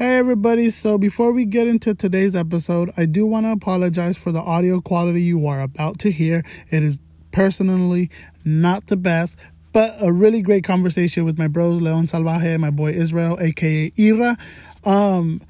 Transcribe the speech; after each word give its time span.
Hey 0.00 0.16
everybody, 0.16 0.70
so 0.70 0.96
before 0.96 1.30
we 1.30 1.44
get 1.44 1.66
into 1.66 1.94
today's 1.94 2.34
episode, 2.34 2.90
I 2.96 3.04
do 3.04 3.26
want 3.26 3.44
to 3.44 3.52
apologize 3.52 4.16
for 4.16 4.32
the 4.32 4.40
audio 4.40 4.80
quality 4.80 5.20
you 5.20 5.46
are 5.46 5.60
about 5.60 5.98
to 5.98 6.10
hear. 6.10 6.42
It 6.70 6.82
is 6.82 6.98
personally 7.32 8.08
not 8.42 8.86
the 8.86 8.96
best, 8.96 9.38
but 9.74 9.94
a 10.00 10.10
really 10.10 10.40
great 10.40 10.64
conversation 10.64 11.26
with 11.26 11.36
my 11.36 11.48
bros 11.48 11.82
Leon 11.82 12.06
Salvaje 12.06 12.46
and 12.46 12.62
my 12.62 12.70
boy 12.70 12.92
Israel, 12.92 13.36
aka 13.42 13.92
Ira. 13.98 14.38
Um, 14.84 15.42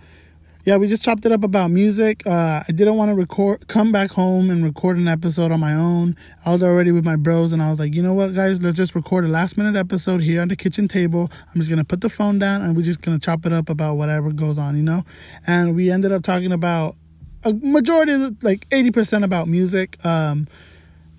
yeah, 0.65 0.77
we 0.77 0.89
just 0.89 1.03
chopped 1.03 1.25
it 1.25 1.33
up 1.33 1.43
about 1.43 1.71
music. 1.71 2.27
Uh, 2.27 2.63
I 2.67 2.73
didn't 2.73 2.97
want 2.97 3.09
to 3.11 3.15
record, 3.15 3.67
come 3.69 3.93
back 3.93 4.11
home 4.11 4.51
and 4.51 4.63
record 4.63 4.99
an 4.99 5.09
episode 5.09 5.53
on 5.53 5.61
my 5.61 5.75
own. 5.75 6.17
I 6.45 6.51
was 6.51 6.63
already 6.63 6.93
with 6.93 7.05
my 7.05 7.17
bros, 7.17 7.53
and 7.53 7.63
I 7.63 7.71
was 7.71 7.79
like, 7.79 7.95
you 7.95 8.03
know 8.03 8.13
what, 8.13 8.35
guys, 8.35 8.61
let's 8.61 8.77
just 8.77 8.95
record 8.95 9.25
a 9.25 9.29
last 9.29 9.57
minute 9.57 9.77
episode 9.77 10.21
here 10.21 10.43
on 10.43 10.49
the 10.49 10.57
kitchen 10.57 10.87
table. 10.87 11.31
I'm 11.49 11.61
just 11.61 11.71
gonna 11.71 11.85
put 11.85 12.03
the 12.03 12.09
phone 12.11 12.39
down, 12.39 12.63
and 12.63 12.77
we're 12.77 12.83
just 12.83 13.01
gonna 13.01 13.19
chop 13.19 13.47
it 13.47 13.53
up 13.53 13.71
about 13.71 13.95
whatever 13.95 14.31
goes 14.33 14.59
on, 14.59 14.77
you 14.77 14.83
know. 14.83 15.05
And 15.47 15.75
we 15.75 15.91
ended 15.91 16.13
up 16.13 16.23
talking 16.23 16.53
about 16.53 16.97
a 17.43 17.55
majority, 17.55 18.13
of, 18.13 18.43
like 18.43 18.67
eighty 18.71 18.91
percent, 18.91 19.25
about 19.25 19.49
music. 19.49 20.05
Um, 20.05 20.47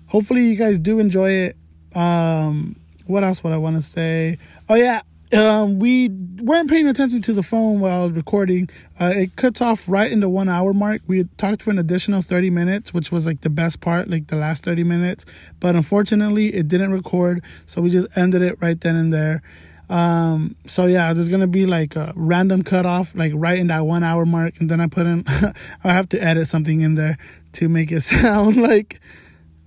hopefully, 0.06 0.44
you 0.44 0.56
guys 0.56 0.78
do 0.78 1.00
enjoy 1.00 1.30
it. 1.30 1.56
Um, 1.96 2.76
what 3.06 3.24
else 3.24 3.42
would 3.42 3.52
I 3.52 3.56
want 3.58 3.76
to 3.76 3.82
say? 3.82 4.38
Oh 4.68 4.76
yeah, 4.76 5.02
um, 5.32 5.78
we 5.78 6.08
weren't 6.08 6.68
paying 6.68 6.86
attention 6.88 7.22
to 7.22 7.32
the 7.32 7.42
phone 7.42 7.80
while 7.80 8.10
recording. 8.10 8.68
Uh, 9.00 9.12
it 9.14 9.36
cuts 9.36 9.60
off 9.60 9.88
right 9.88 10.10
in 10.10 10.20
the 10.20 10.28
one 10.28 10.48
hour 10.48 10.74
mark. 10.74 11.02
We 11.06 11.18
had 11.18 11.38
talked 11.38 11.62
for 11.62 11.70
an 11.70 11.78
additional 11.78 12.22
30 12.22 12.50
minutes, 12.50 12.92
which 12.92 13.10
was 13.10 13.26
like 13.26 13.40
the 13.40 13.50
best 13.50 13.80
part, 13.80 14.08
like 14.08 14.26
the 14.26 14.36
last 14.36 14.64
30 14.64 14.84
minutes. 14.84 15.24
But 15.60 15.74
unfortunately, 15.76 16.54
it 16.54 16.68
didn't 16.68 16.92
record. 16.92 17.44
So 17.66 17.80
we 17.80 17.90
just 17.90 18.06
ended 18.16 18.42
it 18.42 18.58
right 18.60 18.80
then 18.80 18.96
and 18.96 19.12
there. 19.12 19.42
Um, 19.88 20.56
so 20.66 20.86
yeah, 20.86 21.12
there's 21.12 21.28
gonna 21.28 21.46
be 21.46 21.66
like 21.66 21.96
a 21.96 22.12
random 22.16 22.62
cutoff, 22.62 23.14
like 23.14 23.32
right 23.34 23.58
in 23.58 23.66
that 23.66 23.84
one 23.84 24.02
hour 24.02 24.24
mark. 24.24 24.58
And 24.58 24.70
then 24.70 24.80
I 24.80 24.86
put 24.86 25.06
in, 25.06 25.24
I 25.84 25.92
have 25.92 26.08
to 26.10 26.22
edit 26.22 26.48
something 26.48 26.80
in 26.80 26.94
there 26.94 27.18
to 27.54 27.68
make 27.68 27.92
it 27.92 28.00
sound 28.02 28.56
like 28.56 29.00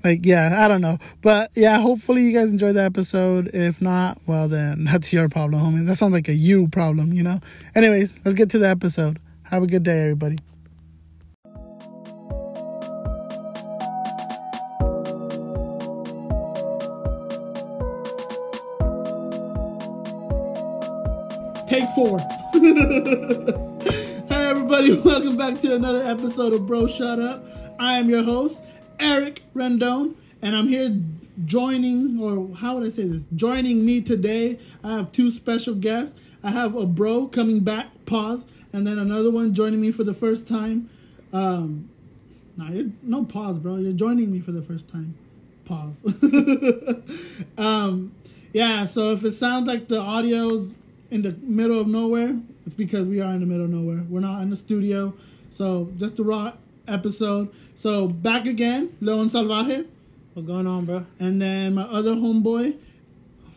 like 0.06 0.26
yeah 0.26 0.64
i 0.64 0.68
don't 0.68 0.82
know. 0.82 0.98
But 1.22 1.52
yeah 1.56 1.80
hopefully 1.80 2.22
you 2.22 2.34
guys 2.34 2.52
enjoyed 2.52 2.76
the 2.76 2.84
episode. 2.84 3.50
If 3.54 3.82
not 3.82 4.22
well 4.26 4.48
then 4.48 4.84
that's 4.86 5.12
your 5.12 5.28
problem 5.28 5.62
homie. 5.62 5.86
That 5.86 5.98
sounds 5.98 6.14
like 6.14 6.30
a 6.30 6.34
you 6.34 6.68
problem 6.70 7.12
you 7.12 7.24
know? 7.24 7.40
Anyways 7.74 8.16
let's 8.24 8.38
get 8.38 8.50
to 8.52 8.60
the 8.60 8.70
episode. 8.70 9.20
Have 9.44 9.64
a 9.64 9.68
good 9.68 9.84
day 9.84 10.00
everybody. 10.00 10.38
Take 21.68 21.90
four. 21.92 22.22
Hey 24.28 24.48
everybody. 24.48 25.00
Welcome 25.06 25.38
back 25.38 25.62
to 25.62 25.76
another 25.76 26.02
episode 26.02 26.52
of 26.54 26.66
bro 26.66 26.88
shut 26.88 27.20
up. 27.20 27.46
I 27.78 27.94
am 27.94 28.10
your 28.10 28.24
host 28.24 28.60
Eric 29.00 29.44
Rendon, 29.56 30.16
and 30.42 30.56
I'm 30.56 30.68
here 30.68 31.00
joining, 31.44 32.20
or 32.20 32.56
how 32.56 32.76
would 32.76 32.88
I 32.88 32.90
say 32.90 33.04
this? 33.04 33.26
Joining 33.36 33.86
me 33.86 34.02
today, 34.02 34.60
I 34.84 34.98
have 34.98 35.12
two 35.12 35.32
special 35.32 35.76
guests. 35.76 36.18
I 36.44 36.52
have 36.52 36.76
a 36.76 36.86
bro 36.86 37.28
coming 37.28 37.62
back, 37.62 38.06
pause, 38.06 38.46
and 38.72 38.86
then 38.86 39.00
another 39.00 39.32
one 39.32 39.54
joining 39.54 39.82
me 39.82 39.92
for 39.92 40.04
the 40.04 40.14
first 40.14 40.48
time. 40.48 40.90
Um, 41.34 41.90
nah, 42.56 42.70
no 43.02 43.26
pause, 43.26 43.58
bro. 43.58 43.78
You're 43.78 43.94
joining 43.94 44.32
me 44.32 44.40
for 44.40 44.52
the 44.52 44.62
first 44.62 44.88
time. 44.88 45.16
Pause. 45.66 46.04
um, 47.58 48.14
yeah, 48.54 48.86
so 48.86 49.12
if 49.12 49.26
it 49.26 49.34
sounds 49.34 49.68
like 49.68 49.88
the 49.88 50.00
audio's 50.00 50.74
in 51.10 51.24
the 51.24 51.32
middle 51.42 51.80
of 51.80 51.88
nowhere, 51.88 52.40
it's 52.66 52.76
because 52.76 53.08
we 53.08 53.20
are 53.20 53.32
in 53.34 53.40
the 53.40 53.46
middle 53.46 53.66
of 53.66 53.72
nowhere. 53.72 54.04
We're 54.08 54.22
not 54.22 54.42
in 54.42 54.50
the 54.50 54.56
studio. 54.56 55.14
So 55.50 55.92
just 55.98 56.18
the 56.18 56.24
raw 56.24 56.54
episode. 56.88 57.50
So 57.76 58.08
back 58.08 58.46
again, 58.46 58.96
Leon 59.02 59.28
Salvaje. 59.30 59.86
What's 60.34 60.48
going 60.48 60.68
on, 60.68 60.86
bro? 60.86 61.06
And 61.20 61.42
then 61.42 61.74
my 61.76 61.84
other 61.84 62.14
homeboy. 62.14 62.76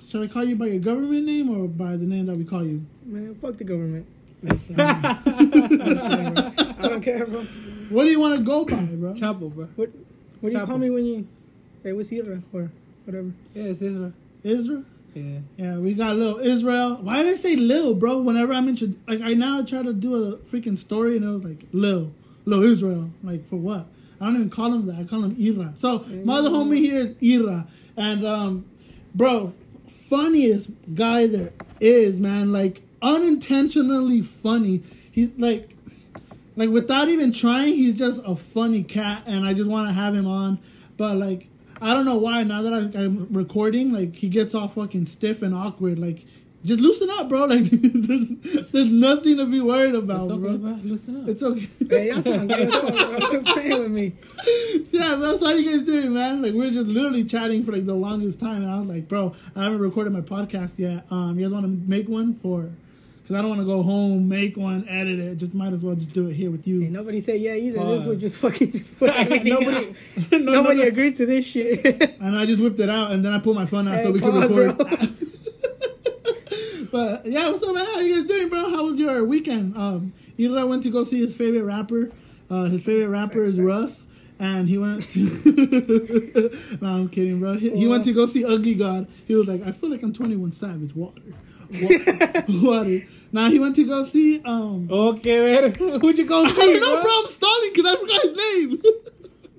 Should 0.09 0.23
I 0.23 0.27
call 0.33 0.45
you 0.45 0.57
by 0.57 0.67
your 0.67 0.79
government 0.79 1.27
name 1.27 1.51
or 1.51 1.69
by 1.69 1.97
the 1.97 2.07
name 2.07 2.27
that 2.27 2.37
we 2.37 2.45
call 2.45 2.65
you? 2.65 2.83
Man, 3.05 3.35
fuck 3.35 3.59
the 3.59 3.65
government. 3.65 4.07
I 4.49 4.53
don't 6.89 7.03
care, 7.03 7.27
bro. 7.27 7.43
What 7.91 8.05
do 8.05 8.11
you 8.11 8.21
want 8.21 8.39
to 8.39 8.45
go 8.45 8.65
by, 8.65 8.77
bro? 8.77 9.13
Chapo, 9.15 9.53
bro. 9.53 9.67
What 9.77 9.91
What 10.41 10.53
do 10.53 10.59
you 10.59 10.67
call 10.67 10.79
me 10.79 10.91
when 10.91 11.05
you? 11.05 11.17
Eh, 11.19 11.23
hey, 11.85 11.93
what's 11.93 12.13
Ira 12.13 12.43
or 12.53 12.71
whatever? 13.05 13.33
Yeah, 13.55 13.65
it's 13.65 13.83
Israel. 13.83 14.13
Israel. 14.45 14.85
Yeah. 15.15 15.39
Yeah, 15.57 15.79
we 15.79 15.95
got 15.95 16.17
little 16.17 16.39
Israel. 16.39 16.97
Why 17.03 17.23
did 17.23 17.33
I 17.33 17.37
say 17.37 17.57
Lil, 17.57 17.95
bro? 17.95 18.19
Whenever 18.19 18.53
I'm 18.53 18.69
intro- 18.69 18.95
like 19.07 19.21
I 19.21 19.35
now 19.35 19.63
try 19.63 19.83
to 19.83 19.93
do 19.93 20.15
a 20.25 20.37
freaking 20.37 20.79
story 20.79 21.17
and 21.17 21.25
it 21.25 21.29
was 21.29 21.45
like 21.45 21.65
Lil. 21.73 22.13
Lo 22.49 22.63
Israel. 22.63 23.11
Like 23.23 23.47
for 23.47 23.57
what? 23.57 23.87
I 24.21 24.25
don't 24.25 24.37
even 24.37 24.51
call 24.51 24.73
him 24.73 24.87
that. 24.87 24.97
I 24.97 25.05
call 25.05 25.23
him 25.23 25.37
Ira. 25.39 25.75
So 25.77 26.05
my 26.25 26.39
other 26.39 26.49
homie 26.49 26.79
here 26.79 27.15
is 27.21 27.41
Ira, 27.41 27.67
and 27.97 28.25
um, 28.25 28.65
bro, 29.15 29.53
funniest 29.89 30.71
guy 30.95 31.27
there 31.27 31.53
is, 31.79 32.19
man. 32.21 32.51
Like 32.51 32.83
unintentionally 33.03 34.23
funny. 34.23 34.83
He's 35.13 35.33
like, 35.37 35.77
like 36.57 36.71
without 36.71 37.09
even 37.09 37.33
trying, 37.33 37.75
he's 37.75 37.97
just 37.97 38.23
a 38.25 38.35
funny 38.35 38.83
cat, 38.83 39.25
and 39.27 39.45
I 39.47 39.53
just 39.53 39.69
want 39.69 39.89
to 39.89 39.93
have 39.93 40.15
him 40.15 40.27
on. 40.27 40.59
But 40.97 41.17
like, 41.17 41.49
I 41.83 41.93
don't 41.93 42.07
know 42.07 42.17
why. 42.17 42.43
Now 42.45 42.63
that 42.63 42.73
I, 42.73 42.79
I'm 42.99 43.29
recording, 43.31 43.93
like 43.93 44.17
he 44.17 44.29
gets 44.29 44.55
all 44.55 44.69
fucking 44.69 45.07
stiff 45.07 45.43
and 45.43 45.55
awkward. 45.55 45.99
Like 45.99 46.25
just 46.65 46.81
loosen 46.81 47.09
up, 47.11 47.29
bro. 47.29 47.45
Like 47.47 47.65
there's 47.71 48.27
there's 48.73 48.91
nothing 48.93 49.37
to 49.39 49.47
be 49.47 49.61
worried 49.61 49.95
about, 49.95 50.23
It's 50.23 50.31
okay, 50.33 50.41
bro. 50.43 50.57
bro. 50.59 50.71
Loosen 50.83 51.23
up. 51.23 51.29
It's 51.29 51.43
okay. 51.43 51.69
Hey, 51.89 52.09
y'all 52.09 52.23
sound 52.23 52.49
good. 52.51 52.69
as 52.69 52.75
fuck, 52.75 52.93
bro. 52.95 53.29
Quit 53.29 53.45
playing 53.47 53.81
with 53.83 53.91
me. 53.93 54.13
yeah, 54.91 55.17
bro. 55.17 55.37
So 55.37 55.47
how 55.47 55.53
you 55.53 55.71
guys 55.71 55.85
doing, 55.87 56.13
man? 56.13 56.43
Like 56.43 56.53
we 56.55 56.67
are 56.69 56.71
just 56.73 56.89
literally 56.89 57.25
chatting 57.25 57.63
for 57.65 57.73
like 57.73 57.87
the 57.87 57.95
longest 57.95 58.41
time, 58.41 58.63
and 58.63 58.71
I 58.71 58.79
was 58.79 58.89
like, 58.89 59.09
bro, 59.09 59.35
I 59.57 59.63
haven't 59.65 59.79
recorded 59.81 60.13
my 60.13 60.21
podcast 60.21 60.79
yet. 60.79 61.07
Um, 61.11 61.39
you 61.39 61.47
guys 61.47 61.53
want 61.53 61.65
to 61.67 61.89
make 61.91 62.09
one 62.09 62.35
for? 62.35 62.71
Because 63.23 63.37
I 63.41 63.43
don't 63.43 63.51
want 63.51 63.61
to 63.61 63.67
go 63.67 63.83
home, 63.83 64.27
make 64.27 64.57
one, 64.57 64.89
edit 64.89 65.19
it. 65.19 65.37
Just 65.37 65.53
might 65.53 65.75
as 65.75 65.83
well 65.83 65.95
just 65.95 66.15
do 66.15 66.29
it 66.29 66.35
here 66.35 66.51
with 66.51 66.67
you. 66.67 66.81
Hey, 66.81 66.89
nobody 66.89 67.21
said 67.21 67.39
yeah 67.41 67.55
either. 67.55 67.77
Pause. 67.79 67.99
This 67.99 68.09
was 68.09 68.21
just 68.23 68.37
fucking 68.39 68.85
put 68.99 69.11
everything 69.15 69.53
Nobody- 69.61 69.95
no, 70.33 70.39
no, 70.39 70.53
Nobody 70.53 70.81
no. 70.81 70.87
agreed 70.87 71.17
to 71.17 71.27
this 71.27 71.45
shit. 71.47 71.85
and 72.21 72.35
I 72.37 72.47
just 72.47 72.59
whipped 72.61 72.81
it 72.81 72.89
out, 72.89 73.13
and 73.13 73.23
then 73.25 73.33
I 73.33 73.39
pulled 73.39 73.57
my 73.57 73.67
phone 73.67 73.87
out 73.87 73.97
Hey, 73.97 74.05
so 74.05 74.11
we 74.13 74.21
could 74.21 74.33
pause, 74.33 74.51
record. 74.51 75.09
Bro. 76.91 77.19
but 77.21 77.27
yeah, 77.27 77.49
what's 77.49 77.63
up, 77.63 77.75
man? 77.75 77.85
How 77.87 78.01
you 78.01 78.17
guys 78.17 78.27
doing, 78.27 78.49
bro? 78.49 78.71
How 78.71 78.85
was 78.85 78.99
your 78.99 79.25
weekend? 79.25 79.77
Um, 79.77 80.13
Ira 80.39 80.67
went 80.67 80.83
to 80.85 80.91
go 80.91 81.05
see 81.05 81.25
his 81.25 81.35
favorite 81.37 81.65
rapper. 81.65 82.11
Uh, 82.51 82.65
his 82.65 82.83
favorite 82.83 83.09
rapper 83.09 83.43
is. 83.43 83.59
Russ, 83.61 84.05
and 84.39 84.69
he 84.69 84.79
went 84.79 85.03
to. 85.11 86.79
no, 86.81 86.89
I'm 86.89 87.09
kidding, 87.09 87.41
bro. 87.41 87.55
He, 87.55 87.71
he 87.77 87.87
went 87.89 88.05
to 88.05 88.13
go 88.13 88.27
see 88.27 88.45
Ugly 88.45 88.75
God. 88.77 89.07
He 89.27 89.35
was 89.35 89.47
like, 89.49 89.63
I 89.67 89.73
feel 89.73 89.91
like 89.91 90.03
I'm 90.03 90.13
21 90.13 90.53
Savage. 90.53 90.95
Water, 90.95 91.21
Wa- 91.83 92.43
water. 92.49 93.01
Now 93.31 93.51
he 93.51 93.59
went 93.59 93.77
to 93.77 93.85
go 93.85 94.05
see. 94.05 94.41
Um, 94.45 94.89
Okay, 94.91 95.61
man. 95.61 95.75
Who'd 96.01 96.17
you 96.19 96.25
go 96.25 96.45
I 96.45 96.49
see, 96.49 96.57
don't 96.57 96.81
know, 96.81 97.03
bro. 97.03 97.13
I'm 97.21 97.27
stalling 97.27 97.71
because 97.75 97.93
I 97.95 97.97
forgot 98.01 98.23
his 98.23 98.35
name. 98.35 98.83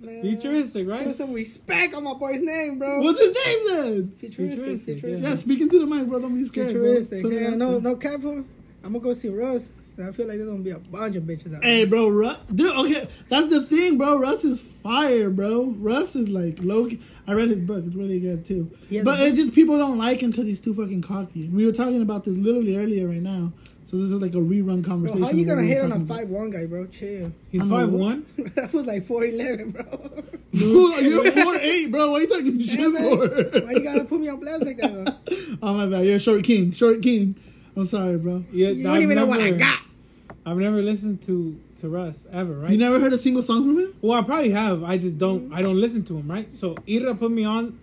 Man, 0.01 0.21
Futuristic, 0.21 0.87
right? 0.87 1.05
Put 1.05 1.15
some 1.15 1.33
respect 1.33 1.93
on 1.93 2.03
my 2.03 2.13
boy's 2.13 2.41
name, 2.41 2.79
bro. 2.79 3.01
What's 3.01 3.19
his 3.19 3.33
name 3.45 3.67
then? 3.67 4.13
Futuristic, 4.19 4.57
Futuristic, 4.57 4.85
futuristic. 4.99 5.29
Yeah, 5.29 5.35
speaking 5.35 5.69
to 5.69 5.79
the 5.79 5.85
mic, 5.85 6.07
bro. 6.07 6.19
Don't 6.19 6.35
be 6.35 6.43
scared. 6.45 6.73
bro. 6.73 6.81
Futuristic. 6.81 7.25
It 7.25 7.33
Yeah, 7.33 7.49
no, 7.55 7.71
there. 7.73 7.81
no 7.81 7.95
cap 7.95 8.21
for. 8.21 8.33
I'm 8.33 8.45
gonna 8.93 8.99
go 8.99 9.13
see 9.13 9.29
Russ. 9.29 9.69
I 10.01 10.13
feel 10.13 10.27
like 10.27 10.37
there's 10.37 10.49
gonna 10.49 10.61
be 10.63 10.69
a 10.71 10.79
bunch 10.79 11.17
of 11.17 11.23
bitches 11.23 11.53
out 11.53 11.61
there. 11.61 11.69
Hey, 11.69 11.77
there. 11.79 11.87
bro, 11.87 12.07
Russ, 12.07 12.37
dude. 12.55 12.73
Okay, 12.85 13.09
that's 13.27 13.47
the 13.49 13.63
thing, 13.65 13.97
bro. 13.97 14.17
Russ 14.17 14.45
is 14.45 14.61
fire, 14.61 15.29
bro. 15.29 15.65
Russ 15.77 16.15
is 16.15 16.29
like 16.29 16.59
low. 16.61 16.87
I 17.27 17.33
read 17.33 17.49
his 17.49 17.59
book; 17.59 17.83
it's 17.85 17.95
really 17.95 18.21
good 18.21 18.45
too. 18.45 18.71
But 19.03 19.19
a 19.19 19.25
it's 19.25 19.37
just 19.37 19.53
people 19.53 19.77
don't 19.77 19.97
like 19.97 20.21
him 20.21 20.31
because 20.31 20.45
he's 20.45 20.61
too 20.61 20.73
fucking 20.73 21.01
cocky. 21.01 21.49
We 21.49 21.65
were 21.65 21.73
talking 21.73 22.01
about 22.01 22.23
this 22.23 22.35
literally 22.37 22.77
earlier 22.77 23.09
right 23.09 23.21
now, 23.21 23.51
so 23.89 23.97
this 23.97 24.11
is 24.11 24.21
like 24.21 24.33
a 24.33 24.37
rerun 24.37 24.83
Bro, 24.83 24.91
conversation. 24.91 25.23
how 25.23 25.31
you 25.31 25.45
gonna 25.45 25.63
hit 25.63 25.81
on 25.81 25.91
a 25.91 25.99
five 26.05 26.29
one 26.29 26.51
guy, 26.51 26.65
bro? 26.67 26.85
Chill. 26.87 27.31
He's 27.51 27.63
five 27.63 27.89
one. 27.89 28.25
that 28.55 28.71
was 28.71 28.85
like 28.85 29.03
four 29.05 29.25
eleven, 29.25 29.71
bro. 29.71 29.83
Dude, 30.53 31.05
You're 31.05 31.31
four 31.31 31.55
eight, 31.55 31.87
bro. 31.87 32.11
What 32.11 32.19
are 32.19 32.23
you 32.23 32.27
talking 32.27 32.59
shit 32.63 32.91
man. 32.91 33.01
for? 33.01 33.59
Why 33.61 33.71
you 33.71 33.83
gotta 33.83 34.05
put 34.05 34.19
me 34.21 34.29
on 34.29 34.39
blast 34.39 34.63
like 34.63 34.77
that? 34.77 34.93
Though? 34.93 35.57
oh 35.63 35.73
my 35.73 35.87
bad. 35.87 36.05
You're 36.05 36.17
a 36.17 36.19
short 36.19 36.43
king. 36.43 36.71
Short 36.71 37.01
king. 37.01 37.35
I'm 37.75 37.85
sorry, 37.85 38.17
bro. 38.17 38.43
Yeah, 38.51 38.69
You 38.69 38.83
don't 38.83 39.01
even 39.01 39.15
know 39.15 39.25
what 39.25 39.41
I 39.41 39.51
got. 39.51 39.79
I've 40.45 40.57
never 40.57 40.81
listened 40.81 41.21
to 41.23 41.59
to 41.79 41.89
Russ 41.89 42.25
ever, 42.31 42.53
right? 42.53 42.71
You 42.71 42.77
never 42.77 42.99
heard 42.99 43.13
a 43.13 43.17
single 43.17 43.41
song 43.41 43.63
from 43.65 43.79
him? 43.79 43.93
well, 44.01 44.19
I 44.19 44.23
probably 44.23 44.51
have. 44.51 44.83
I 44.83 44.97
just 44.97 45.17
don't. 45.17 45.49
Mm. 45.49 45.55
I 45.55 45.61
don't 45.61 45.77
listen 45.79 46.03
to 46.05 46.17
him, 46.17 46.29
right? 46.29 46.51
So 46.53 46.75
Ira 46.87 47.15
put 47.15 47.31
me 47.31 47.43
on 47.43 47.79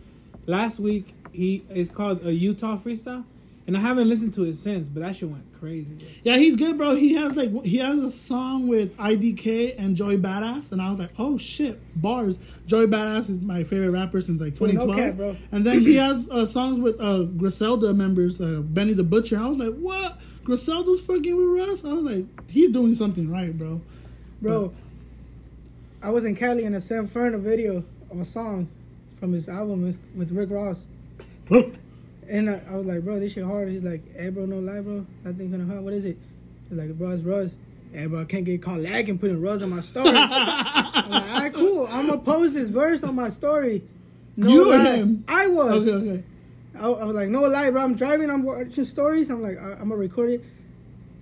last 0.47 0.79
week. 0.79 1.15
He 1.33 1.65
is 1.71 1.91
called 1.91 2.25
a 2.25 2.33
Utah 2.33 2.77
freestyle, 2.77 3.25
and 3.67 3.77
I 3.77 3.81
haven't 3.81 4.09
listened 4.09 4.35
to 4.35 4.45
it 4.45 4.57
since. 4.57 4.89
But 4.89 5.01
that 5.01 5.17
shit 5.17 5.29
went 5.29 5.45
crazy. 5.59 5.97
Yeah, 6.23 6.37
he's 6.37 6.57
good, 6.57 6.77
bro. 6.79 6.95
He 6.95 7.15
has 7.15 7.37
like 7.37 7.65
he 7.65 7.79
has 7.79 7.99
a 7.99 8.11
song 8.11 8.69
with 8.69 8.97
IDK 8.97 9.75
and 9.79 9.97
Joey 9.97 10.19
Badass, 10.19 10.73
and 10.73 10.81
I 10.81 10.91
was 10.91 10.99
like, 10.99 11.11
oh 11.19 11.37
shit, 11.39 11.81
bars. 12.01 12.39
Joey 12.67 12.87
Badass 12.87 13.31
is 13.31 13.41
my 13.41 13.65
favorite 13.65 13.91
rapper 13.91 14.21
since 14.21 14.41
like 14.41 14.55
Well, 14.61 14.73
no 14.73 14.81
2012. 14.87 14.97
cap, 14.99 15.17
bro. 15.17 15.37
And 15.53 15.67
then 15.67 15.81
he 15.81 15.97
has 15.97 16.29
uh, 16.31 16.47
songs 16.47 16.81
with 16.81 17.01
uh, 17.01 17.23
Griselda 17.25 17.93
members, 17.95 18.41
uh, 18.41 18.61
Benny 18.65 18.93
the 18.93 19.05
Butcher. 19.05 19.39
I 19.39 19.47
was 19.49 19.59
like, 19.59 19.75
what? 19.75 20.21
Griselda's 20.45 21.01
fucking 21.01 21.37
with 21.37 21.69
Russ. 21.69 21.85
I 21.85 21.93
was 21.93 22.05
like, 22.05 22.51
he's 22.51 22.69
doing 22.71 22.95
something 22.95 23.31
right, 23.31 23.57
bro. 23.57 23.81
Bro, 24.41 24.73
I 26.03 26.11
was 26.11 26.25
in 26.25 26.37
Cali 26.37 26.65
and 26.65 26.77
I 26.77 26.79
sent 26.79 27.11
Fern 27.11 27.35
a 27.35 27.39
video 27.39 27.83
of 28.11 28.21
a 28.21 28.25
song 28.25 28.69
from 29.19 29.33
his 29.33 29.49
album 29.49 29.83
with 30.15 30.31
Rick 30.31 30.51
Ross. 30.51 30.87
And 32.29 32.51
I, 32.51 32.63
I 32.71 32.77
was 32.77 32.87
like, 32.87 33.03
bro, 33.03 33.19
this 33.21 33.33
shit 33.33 33.45
hard. 33.45 33.69
He's 33.69 33.85
like, 33.85 34.03
hey, 34.17 34.31
bro, 34.31 34.47
no 34.47 34.59
lie, 34.59 34.81
bro. 34.81 35.07
I 35.25 35.33
think 35.33 35.51
kind 35.51 35.63
of 35.63 35.69
hard. 35.69 35.83
What 35.85 35.93
is 35.93 36.05
it? 36.05 36.19
He's 36.69 36.79
like, 36.79 36.97
bro, 36.99 37.11
it's 37.11 37.23
Russ. 37.23 37.55
Hey, 37.93 38.05
eh, 38.05 38.07
bro, 38.07 38.23
I 38.23 38.25
can't 38.25 38.45
get 38.45 38.61
caught 38.63 38.81
lagging 38.81 39.19
putting 39.19 39.41
Russ 39.41 39.63
on 39.63 39.71
my 39.71 39.81
story. 39.81 40.09
I'm 40.09 41.11
like, 41.11 41.23
all 41.23 41.41
right, 41.41 41.55
cool. 41.55 41.87
I'm 41.89 42.07
going 42.09 42.19
to 42.19 42.25
post 42.25 42.55
this 42.55 42.69
verse 42.69 43.05
on 43.05 43.15
my 43.15 43.29
story. 43.29 43.83
No 44.37 44.49
You 44.49 44.73
or 44.73 44.77
lie. 44.77 44.97
him? 44.97 45.25
I 45.29 45.47
was. 45.47 45.89
okay, 45.89 46.11
okay. 46.11 46.25
I, 46.79 46.87
I 46.87 47.05
was 47.05 47.17
like, 47.17 47.29
no 47.29 47.41
lie, 47.43 47.71
bro. 47.71 47.83
I'm 47.83 47.95
driving. 47.95 48.31
I'm 48.31 48.43
watching 48.43 48.85
stories. 48.85 49.31
I'm 49.31 49.41
like, 49.43 49.59
I, 49.59 49.73
I'm 49.73 49.89
gonna 49.89 49.97
record 49.97 50.31
it. 50.31 50.45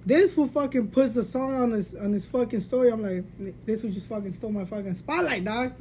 This 0.07 0.33
fool 0.33 0.49
fucking 0.49 0.89
puts 0.89 1.15
the 1.15 1.25
song 1.25 1.55
on 1.55 1.71
his 1.71 1.95
on 1.95 2.13
his 2.13 2.27
fucking 2.27 2.61
story. 2.61 2.91
I'm 2.91 3.03
like, 3.03 3.25
this 3.65 3.83
fool 3.83 3.91
just 3.91 4.09
fucking 4.09 4.33
stole 4.33 4.53
my 4.53 4.65
fucking 4.65 4.95
spotlight, 4.95 5.45
dog. 5.45 5.73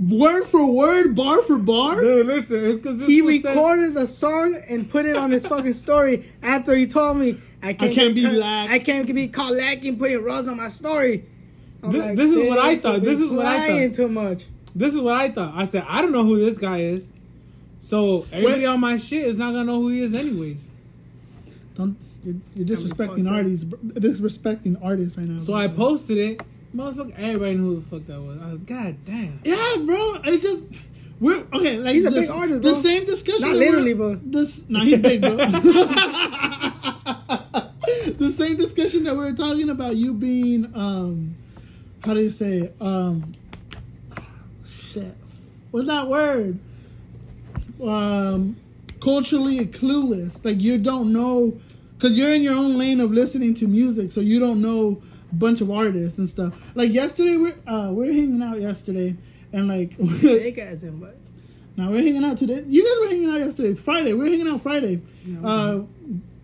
Word 0.00 0.44
for 0.44 0.64
word, 0.64 1.14
bar 1.14 1.42
for 1.42 1.58
bar. 1.58 2.00
Dude, 2.00 2.26
listen, 2.26 2.64
it's 2.64 2.76
because 2.78 3.02
He 3.06 3.20
recorded 3.20 3.92
the 3.92 4.06
song 4.06 4.58
and 4.66 4.88
put 4.88 5.04
it 5.04 5.14
on 5.14 5.30
his 5.30 5.44
fucking 5.44 5.74
story 5.74 6.32
after 6.42 6.74
he 6.74 6.86
told 6.86 7.18
me 7.18 7.38
I 7.62 7.74
can't, 7.74 7.94
can't 7.94 8.14
be 8.14 8.24
caught- 8.24 8.32
lagged. 8.34 8.72
I 8.72 8.78
can't 8.78 9.14
be 9.14 9.28
caught 9.28 9.52
lacking 9.52 9.98
putting 9.98 10.22
Russ 10.24 10.48
on 10.48 10.56
my 10.56 10.70
story. 10.70 11.26
I'm 11.82 11.92
This- 11.92 12.16
this 12.16 12.30
is 12.30 12.48
what 12.48 12.58
I 12.58 12.78
thought. 12.78 13.02
This 13.02 13.20
is 13.20 13.30
what 13.30 13.44
I 13.44 13.56
thought." 13.58 13.66
playing 13.66 13.92
too 13.92 14.08
much. 14.08 14.46
This 14.74 14.94
is 14.94 15.00
what 15.00 15.16
I 15.16 15.30
thought. 15.30 15.52
I 15.54 15.64
said, 15.64 15.84
I 15.86 16.00
don't 16.00 16.12
know 16.12 16.24
who 16.24 16.38
this 16.42 16.56
guy 16.56 16.80
is. 16.80 17.06
So 17.82 18.24
everybody 18.32 18.64
on 18.64 18.80
my 18.80 18.96
shit 18.96 19.26
is 19.26 19.36
not 19.36 19.52
gonna 19.52 19.64
know 19.64 19.82
who 19.82 19.88
he 19.88 20.00
is 20.00 20.14
anyways. 20.14 20.58
Don't, 21.76 21.96
you're, 22.24 22.36
you're 22.54 22.66
disrespecting 22.66 23.30
artists. 23.30 23.64
Disrespecting 23.64 24.76
artists 24.82 25.18
right 25.18 25.26
now. 25.26 25.40
So 25.40 25.46
bro. 25.52 25.56
I 25.56 25.68
posted 25.68 26.16
it. 26.16 26.40
Motherfucker, 26.74 27.14
everybody 27.18 27.54
knew 27.54 27.74
who 27.74 27.80
the 27.80 27.86
fuck 27.86 28.06
that 28.06 28.20
was. 28.20 28.38
I 28.40 28.46
was, 28.52 28.58
God 28.60 28.96
damn. 29.04 29.40
Yeah, 29.44 29.76
bro. 29.84 30.18
It's 30.24 30.44
just 30.44 30.66
we're 31.18 31.44
okay. 31.52 31.78
Like 31.78 31.94
He's 31.94 32.06
a 32.06 32.10
this- 32.10 32.28
big 32.28 32.36
artist, 32.36 32.62
The 32.62 32.70
bro. 32.70 32.72
same 32.80 33.04
discussion. 33.06 33.42
Not 33.42 33.56
literally, 33.56 33.94
bro. 33.94 34.20
This, 34.22 34.68
nah, 34.68 34.80
he's 34.80 34.98
big, 34.98 35.20
bro. 35.20 35.36
the 38.18 38.32
same 38.34 38.56
discussion 38.56 39.04
that 39.04 39.14
we 39.16 39.24
were 39.24 39.32
talking 39.32 39.68
about 39.70 39.96
you 39.96 40.14
being, 40.14 40.70
um, 40.74 41.34
how 42.04 42.14
do 42.14 42.20
you 42.20 42.30
say, 42.30 42.58
it? 42.58 42.76
um, 42.80 43.32
shit. 44.66 45.16
What's 45.70 45.86
that 45.88 46.08
word? 46.08 46.58
Um, 47.82 48.56
culturally 49.00 49.66
clueless. 49.66 50.44
Like 50.44 50.60
you 50.60 50.78
don't 50.78 51.12
know, 51.12 51.58
cause 51.98 52.12
you're 52.12 52.34
in 52.34 52.42
your 52.42 52.54
own 52.54 52.76
lane 52.78 53.00
of 53.00 53.10
listening 53.12 53.54
to 53.54 53.66
music, 53.68 54.12
so 54.12 54.20
you 54.20 54.38
don't 54.40 54.60
know 54.62 55.00
a 55.02 55.09
bunch 55.32 55.60
of 55.60 55.70
artists 55.70 56.18
and 56.18 56.28
stuff. 56.28 56.54
Like 56.74 56.92
yesterday, 56.92 57.36
we're 57.36 57.56
uh, 57.66 57.90
we're 57.92 58.12
hanging 58.12 58.42
out 58.42 58.60
yesterday, 58.60 59.16
and 59.52 59.68
like. 59.68 59.96
Big 60.20 60.58
ass 60.58 60.82
him, 60.82 60.98
but 61.00 61.16
Now 61.76 61.90
we're 61.90 62.02
hanging 62.02 62.24
out 62.24 62.36
today. 62.38 62.64
You 62.66 62.82
guys 62.84 63.00
were 63.00 63.08
hanging 63.08 63.30
out 63.30 63.40
yesterday. 63.40 63.74
Friday. 63.74 64.12
We 64.12 64.26
are 64.26 64.30
hanging 64.30 64.48
out 64.48 64.60
Friday. 64.62 65.00
Uh, 65.44 65.80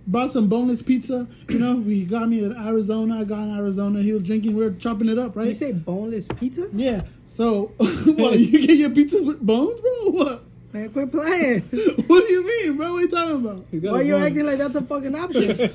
bought 0.06 0.30
some 0.30 0.48
boneless 0.48 0.82
pizza. 0.82 1.26
You 1.48 1.58
know, 1.58 1.76
we 1.76 2.04
got 2.04 2.28
me 2.28 2.44
in 2.44 2.56
Arizona. 2.56 3.20
I 3.20 3.24
got 3.24 3.40
in 3.44 3.56
Arizona. 3.56 4.02
He 4.02 4.12
was 4.12 4.22
drinking. 4.22 4.54
We 4.56 4.64
are 4.64 4.72
chopping 4.72 5.08
it 5.08 5.18
up, 5.18 5.36
right? 5.36 5.48
you 5.48 5.54
say 5.54 5.72
boneless 5.72 6.28
pizza? 6.28 6.68
yeah. 6.72 7.02
So, 7.28 7.72
what? 7.78 8.38
You 8.38 8.66
get 8.66 8.76
your 8.78 8.90
pizzas 8.90 9.26
with 9.26 9.40
bones, 9.40 9.78
bro? 9.80 10.10
What? 10.10 10.42
Man, 10.72 10.88
quit 10.90 11.10
playing. 11.12 11.60
What 12.06 12.26
do 12.26 12.32
you 12.32 12.46
mean, 12.46 12.76
bro? 12.76 12.92
What 12.92 12.98
are 12.98 13.02
you 13.02 13.08
talking 13.10 13.36
about? 13.36 13.64
He 13.70 13.78
got 13.78 13.92
Why 13.92 14.00
a 14.00 14.04
you 14.04 14.16
acting 14.16 14.46
like 14.46 14.58
that's 14.58 14.76
a 14.76 14.82
fucking 14.82 15.14
option? 15.14 15.70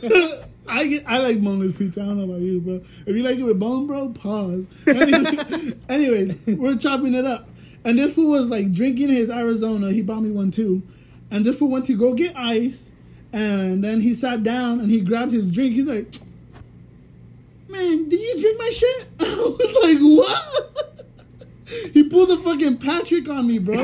I 0.68 0.88
get, 0.88 1.04
I 1.08 1.18
like 1.18 1.42
boneless 1.42 1.74
pizza. 1.74 2.02
I 2.02 2.06
don't 2.06 2.18
know 2.18 2.24
about 2.26 2.42
you, 2.42 2.62
bro. 2.62 2.82
If 3.06 3.16
you 3.16 3.24
like 3.24 3.38
it 3.38 3.44
with 3.44 3.60
bone, 3.60 3.88
bro, 3.88 4.10
pause. 4.10 4.68
Anyway, 4.88 5.74
anyways, 5.90 6.36
we're 6.48 6.78
chopping 6.78 7.14
it 7.16 7.26
up, 7.26 7.50
and 7.84 7.98
this 7.98 8.16
fool 8.16 8.30
was 8.30 8.50
like 8.50 8.72
drinking 8.72 9.10
his 9.10 9.30
Arizona. 9.30 9.92
He 9.92 10.02
bought 10.02 10.22
me 10.22 10.32
one 10.32 10.52
too, 10.52 10.84
and 11.30 11.46
this 11.46 11.60
fool 11.60 11.70
went 11.70 11.86
to 11.88 11.98
go 11.98 12.14
get 12.14 12.36
ice, 12.38 12.92
and 13.34 13.84
then 13.84 14.02
he 14.02 14.14
sat 14.14 14.44
down 14.44 14.80
and 14.80 14.90
he 14.90 15.02
grabbed 15.02 15.32
his 15.32 15.52
drink. 15.52 15.74
He's 15.74 15.86
like, 15.86 16.14
"Man, 17.68 18.08
did 18.08 18.20
you 18.20 18.42
drink 18.42 18.60
my 18.60 18.70
shit?" 18.70 19.08
I 19.20 19.56
was 19.60 19.84
like, 19.84 20.00
"What?" 20.00 20.71
He 21.94 22.04
pulled 22.04 22.30
the 22.30 22.38
fucking 22.38 22.78
Patrick 22.78 23.28
on 23.30 23.48
me, 23.48 23.60
bro. 23.60 23.76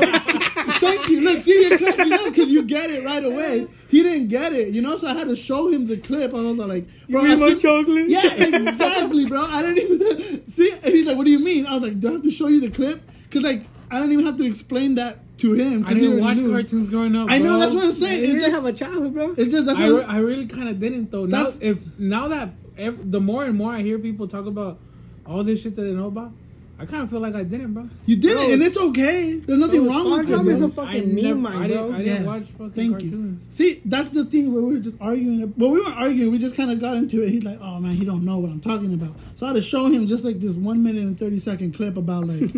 Thank 0.80 1.08
you. 1.08 1.20
Look, 1.22 1.40
see, 1.40 1.68
you're 1.68 1.78
cracking 1.78 2.12
up 2.12 2.24
because 2.26 2.50
you 2.50 2.62
get 2.62 2.90
it 2.90 3.04
right 3.04 3.24
away. 3.24 3.66
He 3.88 4.02
didn't 4.02 4.28
get 4.28 4.52
it, 4.52 4.68
you 4.74 4.82
know. 4.82 4.96
So 4.96 5.08
I 5.08 5.14
had 5.14 5.28
to 5.28 5.36
show 5.36 5.68
him 5.68 5.86
the 5.86 5.96
clip. 5.96 6.32
And 6.32 6.46
I 6.46 6.50
was 6.50 6.58
like, 6.58 6.86
"Bro, 7.08 7.22
I 7.22 7.36
see- 7.36 7.60
chocolate? 7.60 8.08
yeah, 8.08 8.32
exactly, 8.34 9.26
bro. 9.26 9.42
I 9.44 9.62
didn't 9.62 9.90
even 10.02 10.48
see. 10.48 10.72
And 10.72 10.84
he's 10.84 11.06
like, 11.06 11.16
"What 11.16 11.24
do 11.24 11.30
you 11.30 11.38
mean?" 11.38 11.66
I 11.66 11.74
was 11.74 11.82
like, 11.82 11.98
"Do 12.00 12.08
I 12.08 12.12
have 12.12 12.22
to 12.22 12.30
show 12.30 12.48
you 12.48 12.60
the 12.60 12.70
clip?" 12.70 13.00
Because 13.24 13.42
like, 13.42 13.62
I 13.90 13.98
don't 13.98 14.12
even 14.12 14.24
have 14.26 14.36
to 14.38 14.44
explain 14.44 14.94
that 14.96 15.18
to 15.38 15.52
him. 15.54 15.84
I 15.86 15.94
didn't 15.94 16.20
watch 16.20 16.36
knew. 16.36 16.50
cartoons 16.50 16.88
growing 16.88 17.14
up. 17.16 17.30
I 17.30 17.38
know 17.38 17.50
bro. 17.50 17.58
that's 17.60 17.74
what 17.74 17.84
I'm 17.84 17.92
saying. 17.92 18.18
you 18.20 18.24
It's 18.24 18.32
didn't 18.34 18.50
just, 18.50 18.54
have 18.54 18.64
a 18.64 18.72
childhood, 18.72 19.14
bro. 19.14 19.34
it's 19.36 19.52
just 19.52 19.66
that's 19.66 19.78
I, 19.78 19.90
what 19.92 20.00
re- 20.08 20.14
I 20.14 20.18
really 20.18 20.46
kind 20.46 20.68
of 20.68 20.78
didn't 20.80 21.10
though. 21.10 21.26
Now, 21.26 21.50
if 21.60 21.78
now 21.98 22.28
that 22.28 22.50
ev- 22.76 23.10
the 23.10 23.20
more 23.20 23.44
and 23.44 23.56
more 23.56 23.72
I 23.72 23.82
hear 23.82 23.98
people 23.98 24.26
talk 24.28 24.46
about 24.46 24.78
all 25.26 25.44
this 25.44 25.62
shit 25.62 25.76
that 25.76 25.82
they 25.82 25.92
know 25.92 26.06
about, 26.08 26.32
I 26.80 26.86
kind 26.86 27.02
of 27.02 27.10
feel 27.10 27.18
like 27.18 27.34
I 27.34 27.42
didn't, 27.42 27.74
bro. 27.74 27.88
you 28.06 28.14
did 28.14 28.34
Bro, 28.34 28.42
it, 28.48 28.52
and 28.52 28.62
it's 28.62 28.78
okay. 28.78 29.32
There's 29.34 29.58
nothing 29.58 29.84
Bro, 29.84 29.92
wrong 29.94 30.10
with 30.12 30.30
it. 30.30 30.32
SpongeBob 30.32 30.48
is 30.48 30.58
bro. 30.60 30.68
a 30.68 30.70
fucking 30.70 31.02
I 31.02 31.04
meme, 31.06 31.14
never- 31.24 31.38
man, 31.40 31.52
I 31.62 31.66
didn't, 31.66 31.88
bro. 31.88 31.94
I 31.94 31.98
didn't 31.98 32.14
Yes. 32.14 32.26
watch 32.26 32.42
fucking 32.42 32.70
Thank 32.70 32.90
cartoons. 32.92 33.12
you. 33.12 33.38
See, 33.50 33.82
that's 33.84 34.10
the 34.12 34.24
thing 34.24 34.52
where 34.54 34.62
we 34.62 34.74
were 34.74 34.80
just 34.80 34.96
arguing. 35.00 35.52
Well, 35.56 35.70
we 35.70 35.80
weren't 35.80 35.96
arguing. 35.96 36.30
We 36.30 36.38
just 36.38 36.54
kind 36.54 36.70
of 36.70 36.78
got 36.80 36.96
into 36.96 37.20
it. 37.22 37.30
He's 37.30 37.42
like, 37.44 37.58
"Oh 37.60 37.80
man, 37.80 37.92
he 37.92 38.04
don't 38.04 38.24
know 38.24 38.38
what 38.38 38.50
I'm 38.50 38.60
talking 38.60 38.94
about." 38.94 39.16
So 39.34 39.46
I 39.46 39.48
had 39.48 39.54
to 39.56 39.60
show 39.60 39.86
him 39.86 40.06
just 40.06 40.24
like 40.24 40.38
this 40.40 40.54
one 40.54 40.82
minute 40.84 41.02
and 41.02 41.18
thirty 41.18 41.40
second 41.40 41.74
clip 41.74 41.96
about 41.96 42.28
like 42.28 42.42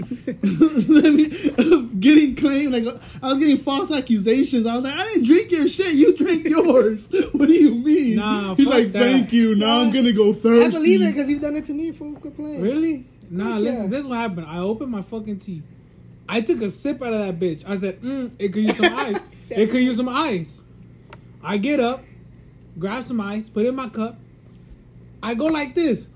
getting 2.01 2.35
claimed. 2.37 2.73
Like 2.73 3.01
I 3.23 3.29
was 3.29 3.39
getting 3.39 3.57
false 3.59 3.91
accusations. 3.91 4.67
I 4.67 4.75
was 4.77 4.85
like, 4.85 4.95
"I 4.95 5.05
didn't 5.09 5.25
drink 5.25 5.51
your 5.51 5.67
shit. 5.69 5.95
You 5.95 6.17
drink 6.17 6.47
yours. 6.47 7.09
what 7.33 7.49
do 7.49 7.55
you 7.55 7.75
mean?" 7.75 8.17
Nah, 8.17 8.55
He's 8.55 8.67
fuck 8.67 8.75
like, 8.75 8.93
that. 8.93 8.99
"Thank 9.01 9.33
you. 9.33 9.55
Now 9.55 9.81
I'm 9.81 9.91
gonna 9.93 10.13
go 10.13 10.33
thirsty." 10.33 10.67
I 10.67 10.71
believe 10.79 11.03
it 11.03 11.07
because 11.15 11.29
you've 11.31 11.41
done 11.43 11.57
it 11.57 11.65
to 11.67 11.73
me. 11.73 11.93
Fool, 11.93 12.15
quit 12.17 12.37
playing. 12.37 12.61
Really? 12.61 13.07
Nah, 13.31 13.55
Fuck 13.55 13.61
listen. 13.61 13.83
yeah. 13.85 13.89
This 13.89 14.01
is 14.01 14.07
what 14.07 14.19
happened. 14.19 14.47
I 14.49 14.59
opened 14.59 14.91
my 14.91 15.03
fucking 15.03 15.39
tea. 15.39 15.63
I 16.29 16.41
took 16.41 16.61
a 16.63 16.71
sip 16.71 17.01
out 17.03 17.13
of 17.13 17.21
that 17.21 17.39
bitch. 17.41 17.65
I 17.67 17.77
said, 17.77 18.01
mm, 18.03 18.31
"It 18.39 18.53
could 18.53 18.63
use 18.65 18.77
some 18.77 18.95
ice. 18.97 19.19
It 19.51 19.71
could 19.71 19.83
use 19.83 19.97
some 19.97 20.09
ice." 20.09 20.61
I 21.43 21.57
get 21.57 21.81
up, 21.81 22.05
grab 22.79 23.03
some 23.05 23.21
ice, 23.21 23.49
put 23.49 23.65
it 23.65 23.71
in 23.71 23.75
my 23.77 23.89
cup. 23.89 24.19
I 25.23 25.35
go 25.35 25.47
like 25.47 25.75
this. 25.75 26.07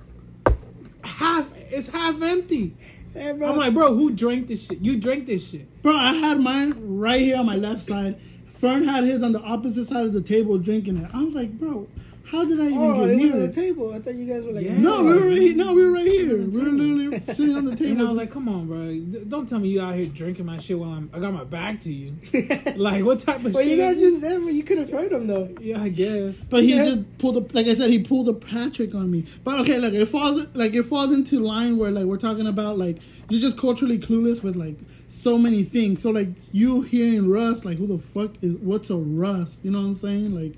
Half. 1.02 1.48
It's 1.70 1.88
half 1.88 2.20
empty. 2.22 2.74
Hey, 3.12 3.32
bro. 3.32 3.50
I'm 3.52 3.56
like, 3.58 3.74
bro, 3.74 3.94
who 3.94 4.10
drank 4.12 4.48
this 4.48 4.66
shit? 4.66 4.80
You 4.80 4.98
drank 5.00 5.26
this 5.26 5.48
shit. 5.48 5.82
Bro, 5.82 5.96
I 5.96 6.12
had 6.14 6.40
mine 6.40 6.74
right 6.98 7.20
here 7.20 7.36
on 7.38 7.46
my 7.46 7.56
left 7.56 7.82
side. 7.82 8.18
Fern 8.48 8.84
had 8.84 9.04
his 9.04 9.22
on 9.22 9.32
the 9.32 9.40
opposite 9.40 9.86
side 9.86 10.06
of 10.06 10.12
the 10.12 10.20
table 10.20 10.58
drinking 10.58 10.96
it. 10.98 11.10
I 11.14 11.22
was 11.22 11.34
like, 11.34 11.52
bro, 11.58 11.86
how 12.26 12.44
did 12.44 12.58
I 12.60 12.66
even 12.66 12.78
oh, 12.78 12.94
get 13.00 13.10
it 13.10 13.16
was 13.16 13.16
near 13.24 13.32
on 13.34 13.40
the 13.46 13.52
table. 13.52 13.92
I 13.94 13.98
thought 14.00 14.14
you 14.14 14.26
guys 14.26 14.44
were 14.44 14.52
like, 14.52 14.64
Yeah. 14.64 14.78
No, 14.78 15.02
we 15.02 15.12
were 15.14 15.26
right 15.28 15.38
here. 15.42 15.54
No, 15.54 15.74
we 15.74 15.84
were 15.84 15.90
right 15.92 16.06
here. 16.06 16.36
We 16.38 16.44
the 16.46 16.58
were 16.58 16.70
literally 16.70 17.22
sitting 17.34 17.56
on 17.56 17.64
the 17.66 17.76
table. 17.76 17.92
And 17.92 18.00
I 18.00 18.04
was 18.04 18.16
like, 18.16 18.30
come 18.30 18.48
on, 18.48 18.66
bro. 18.66 18.98
Don't 19.28 19.48
tell 19.48 19.58
me 19.58 19.68
you 19.68 19.82
out 19.82 19.94
here 19.94 20.06
drinking 20.06 20.46
my 20.46 20.58
shit 20.58 20.78
while 20.78 20.90
I'm. 20.90 21.10
I 21.12 21.18
got 21.18 21.32
my 21.32 21.44
back 21.44 21.80
to 21.82 21.92
you. 21.92 22.14
Like, 22.76 23.04
what 23.04 23.20
type 23.20 23.44
of 23.44 23.54
Well, 23.54 23.62
shit? 23.62 23.72
you 23.72 23.76
guys 23.76 23.96
just 23.96 24.20
said, 24.20 24.42
but 24.42 24.52
you 24.54 24.62
could 24.64 24.78
have 24.78 24.90
heard 24.90 25.12
him 25.12 25.26
though. 25.26 25.54
Yeah, 25.60 25.82
I 25.82 25.88
guess. 25.90 26.36
but 26.50 26.62
he 26.62 26.74
Yeah. 26.74 26.84
just 26.84 27.18
pulled 27.18 27.36
a, 27.36 27.54
like 27.54 27.66
I 27.66 27.74
said, 27.74 27.90
he 27.90 27.98
pulled 28.00 28.28
a 28.28 28.32
Patrick 28.32 28.94
on 28.94 29.10
me. 29.10 29.24
But 29.44 29.60
okay, 29.60 29.78
like 29.78 29.92
it 29.92 30.06
falls, 30.06 30.46
like 30.54 30.74
it 30.74 30.84
falls 30.84 31.12
into 31.12 31.40
line 31.40 31.76
where 31.78 31.90
like 31.90 32.04
we're 32.04 32.16
talking 32.18 32.46
about 32.46 32.78
like 32.78 32.98
you're 33.28 33.40
just 33.40 33.56
culturally 33.58 33.98
clueless 33.98 34.42
with 34.42 34.56
like 34.56 34.76
so 35.08 35.38
many 35.38 35.62
things. 35.62 36.02
So 36.02 36.10
like 36.10 36.28
you 36.52 36.82
hearing 36.82 37.28
Russ, 37.30 37.64
like 37.64 37.78
who 37.78 37.86
the 37.86 37.98
fuck 37.98 38.32
is 38.42 38.56
what's 38.56 38.90
a 38.90 38.96
Russ? 38.96 39.60
You 39.62 39.70
know 39.70 39.78
what 39.80 39.86
I'm 39.88 39.96
saying? 39.96 40.34
Like, 40.34 40.54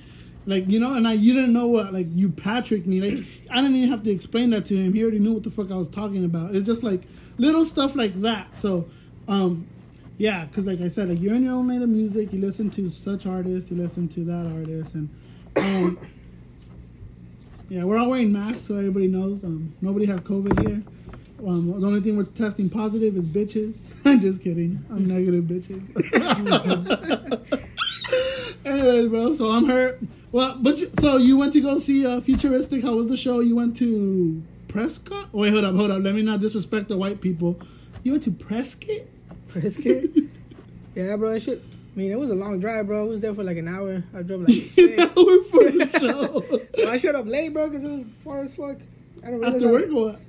like 0.46 0.68
you 0.68 0.78
know, 0.80 0.94
and 0.94 1.06
I 1.06 1.12
you 1.12 1.34
didn't 1.34 1.52
know 1.52 1.66
what 1.66 1.92
like 1.92 2.06
you 2.14 2.30
Patrick 2.30 2.86
me. 2.86 3.00
Like 3.00 3.26
I 3.50 3.56
didn't 3.56 3.76
even 3.76 3.90
have 3.90 4.02
to 4.04 4.10
explain 4.10 4.50
that 4.50 4.64
to 4.66 4.76
him. 4.76 4.94
He 4.94 5.02
already 5.02 5.18
knew 5.18 5.32
what 5.32 5.42
the 5.42 5.50
fuck 5.50 5.70
I 5.70 5.76
was 5.76 5.88
talking 5.88 6.24
about. 6.24 6.54
It's 6.54 6.66
just 6.66 6.82
like 6.82 7.02
little 7.38 7.64
stuff 7.64 7.96
like 7.96 8.20
that. 8.22 8.56
So, 8.58 8.86
um. 9.28 9.66
Yeah, 10.18 10.46
because 10.46 10.64
like 10.64 10.80
I 10.80 10.88
said, 10.88 11.10
like 11.10 11.20
you're 11.20 11.34
in 11.34 11.44
your 11.44 11.52
own 11.52 11.68
lane 11.68 11.82
of 11.82 11.90
music. 11.90 12.32
You 12.32 12.40
listen 12.40 12.70
to 12.70 12.90
such 12.90 13.26
artists, 13.26 13.70
you 13.70 13.76
listen 13.76 14.08
to 14.08 14.24
that 14.24 14.46
artist, 14.50 14.94
and 14.94 15.10
um, 15.56 15.98
yeah, 17.68 17.84
we're 17.84 17.98
all 17.98 18.08
wearing 18.08 18.32
masks 18.32 18.62
so 18.62 18.76
everybody 18.76 19.08
knows. 19.08 19.44
Um, 19.44 19.74
nobody 19.82 20.06
has 20.06 20.20
COVID 20.20 20.66
here. 20.66 20.82
Um, 21.46 21.80
the 21.80 21.86
only 21.86 22.00
thing 22.00 22.16
we're 22.16 22.24
testing 22.24 22.70
positive 22.70 23.14
is 23.16 23.26
bitches. 23.26 23.78
I'm 24.06 24.20
just 24.20 24.42
kidding. 24.42 24.82
I'm 24.88 25.04
negative 25.06 25.44
bitches. 25.44 25.82
Anyways, 28.64 29.08
bro, 29.08 29.34
so 29.34 29.50
I'm 29.50 29.66
hurt. 29.66 30.00
Well, 30.36 30.58
but 30.60 30.76
you, 30.76 30.90
so 31.00 31.16
you 31.16 31.38
went 31.38 31.54
to 31.54 31.62
go 31.62 31.78
see 31.78 32.04
uh, 32.04 32.20
Futuristic. 32.20 32.82
How 32.82 32.94
was 32.94 33.06
the 33.06 33.16
show? 33.16 33.40
You 33.40 33.56
went 33.56 33.74
to 33.76 34.42
Prescott. 34.68 35.32
Wait, 35.32 35.50
hold 35.50 35.64
up, 35.64 35.74
hold 35.74 35.90
up. 35.90 36.02
Let 36.02 36.14
me 36.14 36.20
not 36.20 36.40
disrespect 36.40 36.88
the 36.88 36.98
white 36.98 37.22
people. 37.22 37.58
You 38.02 38.12
went 38.12 38.24
to 38.24 38.30
Prescott. 38.32 39.06
Prescott. 39.48 40.02
yeah, 40.94 41.16
bro. 41.16 41.32
That 41.32 41.40
shit. 41.40 41.62
I 41.72 41.98
mean, 41.98 42.12
it 42.12 42.18
was 42.18 42.28
a 42.28 42.34
long 42.34 42.60
drive, 42.60 42.86
bro. 42.86 43.06
I 43.06 43.08
was 43.08 43.22
there 43.22 43.32
for 43.32 43.44
like 43.44 43.56
an 43.56 43.66
hour. 43.66 44.04
I 44.14 44.20
drove 44.20 44.42
like 44.42 44.48
An 44.56 44.60
six. 44.60 45.02
hour 45.02 45.44
for 45.44 45.70
the 45.70 46.68
show. 46.78 46.86
I 46.86 46.98
showed 46.98 47.14
up 47.14 47.24
late, 47.26 47.54
bro, 47.54 47.70
because 47.70 47.84
it 47.84 47.90
was 47.90 48.04
far 48.22 48.40
as 48.42 48.54
fuck. 48.54 48.76
I 49.24 49.30
don't 49.30 49.40
realize 49.40 49.54
After 49.54 49.72
work 49.72 49.88
or 49.88 49.94
what? 50.04 50.20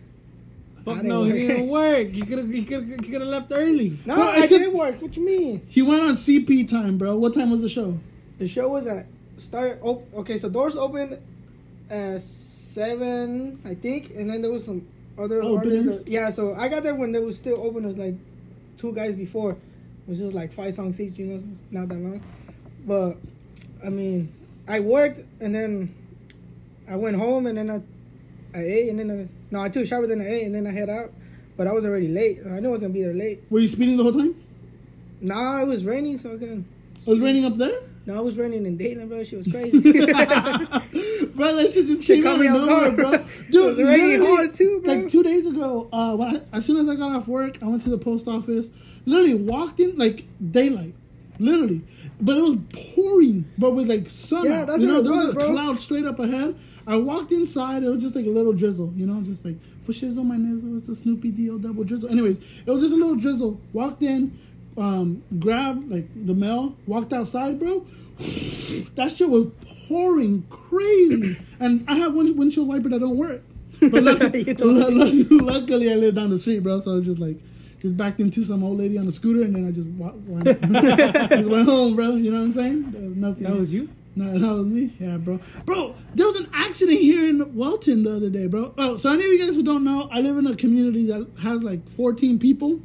Fuck 0.85 0.95
didn't 0.95 1.07
no, 1.09 1.23
he 1.25 1.33
work. 1.33 1.41
didn't 1.41 1.67
work. 1.67 2.07
He 2.11 2.21
could 2.21 2.37
have 2.37 2.49
he 2.49 2.63
could 2.63 2.87
he 3.03 3.11
could 3.11 3.19
have 3.19 3.29
left 3.29 3.51
early. 3.51 3.97
No, 4.05 4.15
Bro, 4.15 4.23
I 4.23 4.35
I 4.43 4.47
took- 4.47 4.59
did 4.61 4.73
work. 4.73 5.01
What 5.01 5.17
you 5.17 5.25
mean? 5.25 5.65
He 5.67 5.81
went 5.81 6.01
on 6.03 6.11
CP 6.11 6.65
time, 6.69 6.97
bro. 6.97 7.17
What 7.17 7.33
time 7.33 7.51
was 7.51 7.59
the 7.61 7.67
show? 7.67 7.99
The 8.37 8.47
show 8.47 8.69
was 8.69 8.87
at 8.87 9.07
start. 9.37 9.79
Op- 9.81 10.13
okay, 10.15 10.37
so 10.37 10.49
doors 10.49 10.75
open 10.75 11.17
at 11.89 12.21
seven, 12.21 13.59
I 13.65 13.73
think, 13.75 14.11
and 14.15 14.29
then 14.29 14.41
there 14.41 14.51
was 14.51 14.65
some 14.65 14.85
other 15.17 15.41
Oh, 15.41 15.57
artists. 15.57 16.03
that- 16.03 16.07
yeah, 16.09 16.29
so 16.29 16.53
I 16.53 16.67
got 16.67 16.83
there 16.83 16.95
when 16.95 17.11
they 17.11 17.19
was 17.19 17.37
still 17.37 17.57
open. 17.61 17.85
It 17.85 17.87
was 17.87 17.97
like 17.97 18.15
two 18.77 18.93
guys 18.93 19.15
before. 19.15 19.51
It 19.53 20.09
was 20.09 20.19
just 20.19 20.35
like 20.35 20.53
five 20.53 20.73
songs 20.75 20.99
each, 21.01 21.17
you 21.17 21.25
know, 21.25 21.43
not 21.71 21.89
that 21.89 21.97
long. 21.99 22.21
But 22.85 23.17
I 23.83 23.89
mean, 23.89 24.29
I 24.67 24.79
worked 24.79 25.21
and 25.41 25.53
then 25.55 25.93
I 26.89 26.95
went 26.95 27.15
home 27.17 27.47
and 27.47 27.57
then 27.57 27.69
I, 27.69 27.81
I 28.57 28.63
ate 28.63 28.89
and 28.89 28.99
then 28.99 29.11
I, 29.11 29.27
no, 29.51 29.61
I 29.61 29.69
took 29.69 29.83
a 29.83 29.85
shower 29.85 30.07
then 30.07 30.21
I 30.21 30.27
ate 30.29 30.43
and 30.45 30.55
then 30.55 30.67
I 30.67 30.71
head 30.71 30.89
out. 30.89 31.11
But 31.57 31.65
I 31.67 31.73
was 31.73 31.83
already 31.85 32.07
late. 32.07 32.39
I 32.45 32.59
knew 32.59 32.69
I 32.69 32.71
was 32.71 32.81
gonna 32.81 32.93
be 32.93 33.01
there 33.01 33.13
late. 33.13 33.41
Were 33.49 33.59
you 33.59 33.67
speeding 33.67 33.97
the 33.97 34.03
whole 34.03 34.13
time? 34.13 34.35
Nah, 35.19 35.61
it 35.61 35.67
was 35.67 35.83
raining, 35.83 36.17
so 36.19 36.33
I 36.33 36.37
couldn't. 36.37 36.65
Oh, 36.99 37.11
it 37.11 37.15
was 37.15 37.19
raining 37.19 37.45
up 37.45 37.55
there? 37.57 37.79
No, 38.07 38.15
I 38.15 38.21
was 38.21 38.37
running 38.37 38.65
in 38.65 38.77
Dayton, 38.77 39.09
bro. 39.09 39.21
She 39.25 39.35
was 39.35 39.47
crazy. 39.47 39.81
bro, 39.81 41.55
that 41.57 41.71
shit 41.73 41.87
just 41.87 42.03
She 42.03 42.21
came 42.21 42.25
out 42.25 42.39
of 42.39 42.67
nowhere, 42.67 42.91
bro. 42.91 43.11
It 43.11 43.51
Dude, 43.51 43.65
was 43.65 43.77
raining 43.77 44.25
hard, 44.25 44.53
too, 44.53 44.81
bro. 44.81 44.93
Like 44.93 45.11
two 45.11 45.23
days 45.23 45.45
ago, 45.45 45.89
uh, 45.91 46.15
when 46.15 46.37
I, 46.37 46.57
as 46.57 46.65
soon 46.65 46.77
as 46.77 46.87
I 46.87 46.95
got 46.95 47.13
off 47.13 47.27
work, 47.27 47.61
I 47.61 47.67
went 47.67 47.83
to 47.83 47.89
the 47.89 47.97
post 47.97 48.29
office. 48.29 48.69
Literally 49.05 49.35
walked 49.35 49.81
in 49.81 49.97
like 49.97 50.23
daylight, 50.51 50.95
literally, 51.37 51.81
but 52.21 52.37
it 52.37 52.41
was 52.41 52.57
pouring, 52.95 53.43
but 53.57 53.71
with 53.71 53.89
like 53.89 54.09
sun. 54.09 54.45
Yeah, 54.45 54.63
that's 54.63 54.79
you 54.79 54.87
know, 54.87 54.99
it 54.99 55.03
there 55.03 55.11
was, 55.11 55.25
was, 55.25 55.29
a 55.31 55.33
bro. 55.33 55.51
cloud 55.51 55.79
straight 55.81 56.05
up 56.05 56.19
ahead. 56.19 56.55
I 56.87 56.95
walked 56.95 57.33
inside. 57.33 57.83
It 57.83 57.89
was 57.89 58.01
just 58.01 58.15
like 58.15 58.25
a 58.25 58.29
little 58.29 58.53
drizzle, 58.53 58.93
you 58.95 59.05
know, 59.05 59.21
just 59.21 59.43
like 59.43 59.57
for 59.83 59.91
shizzle 59.91 60.25
my 60.25 60.37
nizzle. 60.37 60.77
It's 60.77 60.87
the 60.87 60.95
Snoopy 60.95 61.31
Dio 61.31 61.57
double 61.57 61.83
drizzle. 61.83 62.09
Anyways, 62.09 62.39
it 62.65 62.71
was 62.71 62.81
just 62.81 62.93
a 62.93 62.97
little 62.97 63.15
drizzle. 63.17 63.59
Walked 63.73 64.01
in, 64.01 64.37
um, 64.77 65.23
grabbed 65.39 65.89
like 65.89 66.07
the 66.25 66.33
mail, 66.33 66.75
walked 66.85 67.13
outside, 67.13 67.59
bro. 67.59 67.85
that 68.95 69.13
shit 69.15 69.29
was 69.29 69.47
pouring 69.87 70.43
crazy, 70.49 71.37
and 71.59 71.83
I 71.87 71.95
have 71.97 72.13
one 72.13 72.35
windshield 72.37 72.67
wiper 72.67 72.89
that 72.89 72.99
don't 72.99 73.17
work. 73.17 73.41
But 73.79 74.03
luckily, 74.03 74.41
You 74.43 74.53
told 74.55 74.75
luckily, 75.31 75.91
I 75.91 75.95
live 75.95 76.15
down 76.15 76.29
the 76.31 76.39
street, 76.39 76.59
bro. 76.63 76.79
So 76.79 76.93
I 76.93 76.95
was 76.95 77.05
just 77.05 77.19
like, 77.19 77.37
just 77.79 77.95
backed 77.95 78.19
into 78.19 78.43
some 78.43 78.63
old 78.63 78.79
lady 78.79 78.97
on 78.97 79.07
a 79.07 79.11
scooter, 79.11 79.43
and 79.43 79.55
then 79.55 79.67
I 79.67 79.71
just 79.71 79.87
wa- 79.89 80.13
went, 80.25 80.61
just 81.29 81.49
went 81.49 81.65
home, 81.65 81.95
bro. 81.95 82.15
You 82.15 82.31
know 82.31 82.39
what 82.39 82.45
I'm 82.45 82.51
saying? 82.53 82.91
There 82.91 83.01
was 83.01 83.15
nothing. 83.15 83.43
That 83.43 83.55
was 83.55 83.73
you. 83.73 83.89
No, 84.15 84.35
that 84.35 84.51
was 84.51 84.65
me. 84.65 84.93
Yeah, 84.99 85.17
bro. 85.17 85.39
Bro, 85.65 85.93
there 86.15 86.25
was 86.25 86.37
an 86.37 86.49
accident 86.51 86.99
here 86.99 87.29
in 87.29 87.55
Wellton 87.55 88.01
the 88.01 88.15
other 88.15 88.29
day, 88.31 88.47
bro. 88.47 88.73
Oh, 88.79 88.97
so 88.97 89.11
any 89.11 89.23
of 89.23 89.29
you 89.31 89.45
guys 89.45 89.55
who 89.55 89.61
don't 89.61 89.83
know, 89.83 90.09
I 90.11 90.21
live 90.21 90.39
in 90.39 90.47
a 90.47 90.55
community 90.55 91.05
that 91.05 91.27
has 91.43 91.61
like 91.61 91.87
14 91.87 92.39
people. 92.39 92.81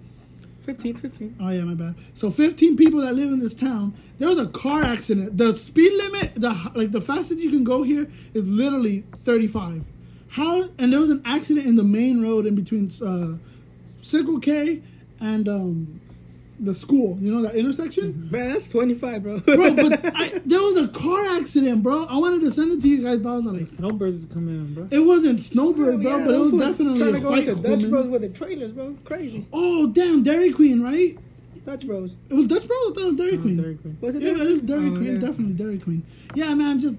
15, 0.64 0.96
15. 0.96 1.36
Oh 1.40 1.48
yeah, 1.48 1.62
my 1.62 1.74
bad. 1.74 1.94
So 2.14 2.30
15 2.30 2.76
people 2.76 3.00
that 3.00 3.14
live 3.14 3.32
in 3.32 3.40
this 3.40 3.54
town. 3.54 3.94
There 4.18 4.28
was 4.28 4.38
a 4.38 4.46
car 4.46 4.82
accident. 4.82 5.36
The 5.36 5.56
speed 5.56 5.92
limit, 5.92 6.34
the 6.36 6.70
like 6.74 6.92
the 6.92 7.00
fastest 7.00 7.40
you 7.40 7.50
can 7.50 7.64
go 7.64 7.82
here 7.82 8.08
is 8.32 8.46
literally 8.46 9.00
35. 9.12 9.84
How? 10.30 10.68
And 10.78 10.92
there 10.92 11.00
was 11.00 11.10
an 11.10 11.22
accident 11.24 11.66
in 11.66 11.76
the 11.76 11.84
main 11.84 12.22
road 12.22 12.46
in 12.46 12.54
between 12.54 12.90
uh, 13.04 13.38
Circle 14.02 14.40
K 14.40 14.82
and 15.20 15.48
um, 15.48 16.00
the 16.64 16.74
school. 16.74 17.18
You 17.20 17.34
know 17.34 17.42
that 17.42 17.54
intersection. 17.56 18.12
Mm-hmm. 18.14 18.36
Man, 18.36 18.52
that's 18.52 18.68
25, 18.68 19.22
bro. 19.22 19.38
Bro, 19.40 19.74
but 19.74 20.00
I, 20.16 20.28
there 20.46 20.62
was 20.62 20.76
a 20.76 20.88
car 20.88 21.36
accident, 21.36 21.82
bro. 21.82 22.04
I 22.04 22.16
wanted 22.16 22.40
to 22.42 22.50
send 22.50 22.72
it 22.72 22.80
to 22.82 22.88
you 22.88 23.02
guys, 23.02 23.18
but 23.18 23.30
I 23.30 23.36
was 23.36 23.44
like, 23.44 23.68
Snowbirds 23.68 24.24
is 24.24 24.32
coming 24.32 24.54
in, 24.54 24.74
bro. 24.74 24.88
it 24.90 25.00
wasn't 25.00 25.40
Snowbird, 25.40 26.02
bro, 26.02 26.18
Yeah, 26.18 26.24
but 26.24 26.34
it 26.34 26.38
was 26.38 26.50
them 26.52 26.60
fools 26.60 26.70
definitely 26.72 26.98
trying 27.00 27.14
a 27.14 27.18
to 27.18 27.20
go 27.20 27.30
white 27.30 27.48
into 27.48 27.54
Dutch 27.62 27.70
woman. 27.70 27.90
Bros 27.90 28.08
with 28.08 28.22
the 28.22 28.28
trailers, 28.30 28.72
bro. 28.72 28.96
Crazy. 29.04 29.46
Oh, 29.52 29.86
damn, 29.88 30.22
Dairy 30.22 30.52
Queen, 30.52 30.82
right? 30.82 31.18
Dutch 31.66 31.86
Bros. 31.86 32.14
It 32.28 32.34
was 32.34 32.46
Dutch 32.48 32.66
Bros. 32.66 32.78
I 32.90 32.94
thought 32.94 33.02
it 33.02 33.06
was 33.06 33.16
Dairy 33.16 33.36
Oh, 33.36 33.40
Queen. 33.40 33.56
Dairy 33.56 33.74
Queen. 33.76 33.98
Was 34.00 34.14
it 34.16 34.22
Yeah, 34.22 34.32
Dutch 34.34 34.40
it 34.48 34.52
was 34.52 34.62
Dairy 34.62 34.86
Oh, 34.88 34.90
Queen. 34.96 35.04
yeah. 35.04 35.18
Definitely 35.18 35.54
Dairy 35.54 35.78
Queen. 35.78 36.02
Yeah, 36.34 36.54
man, 36.54 36.78
just 36.80 36.96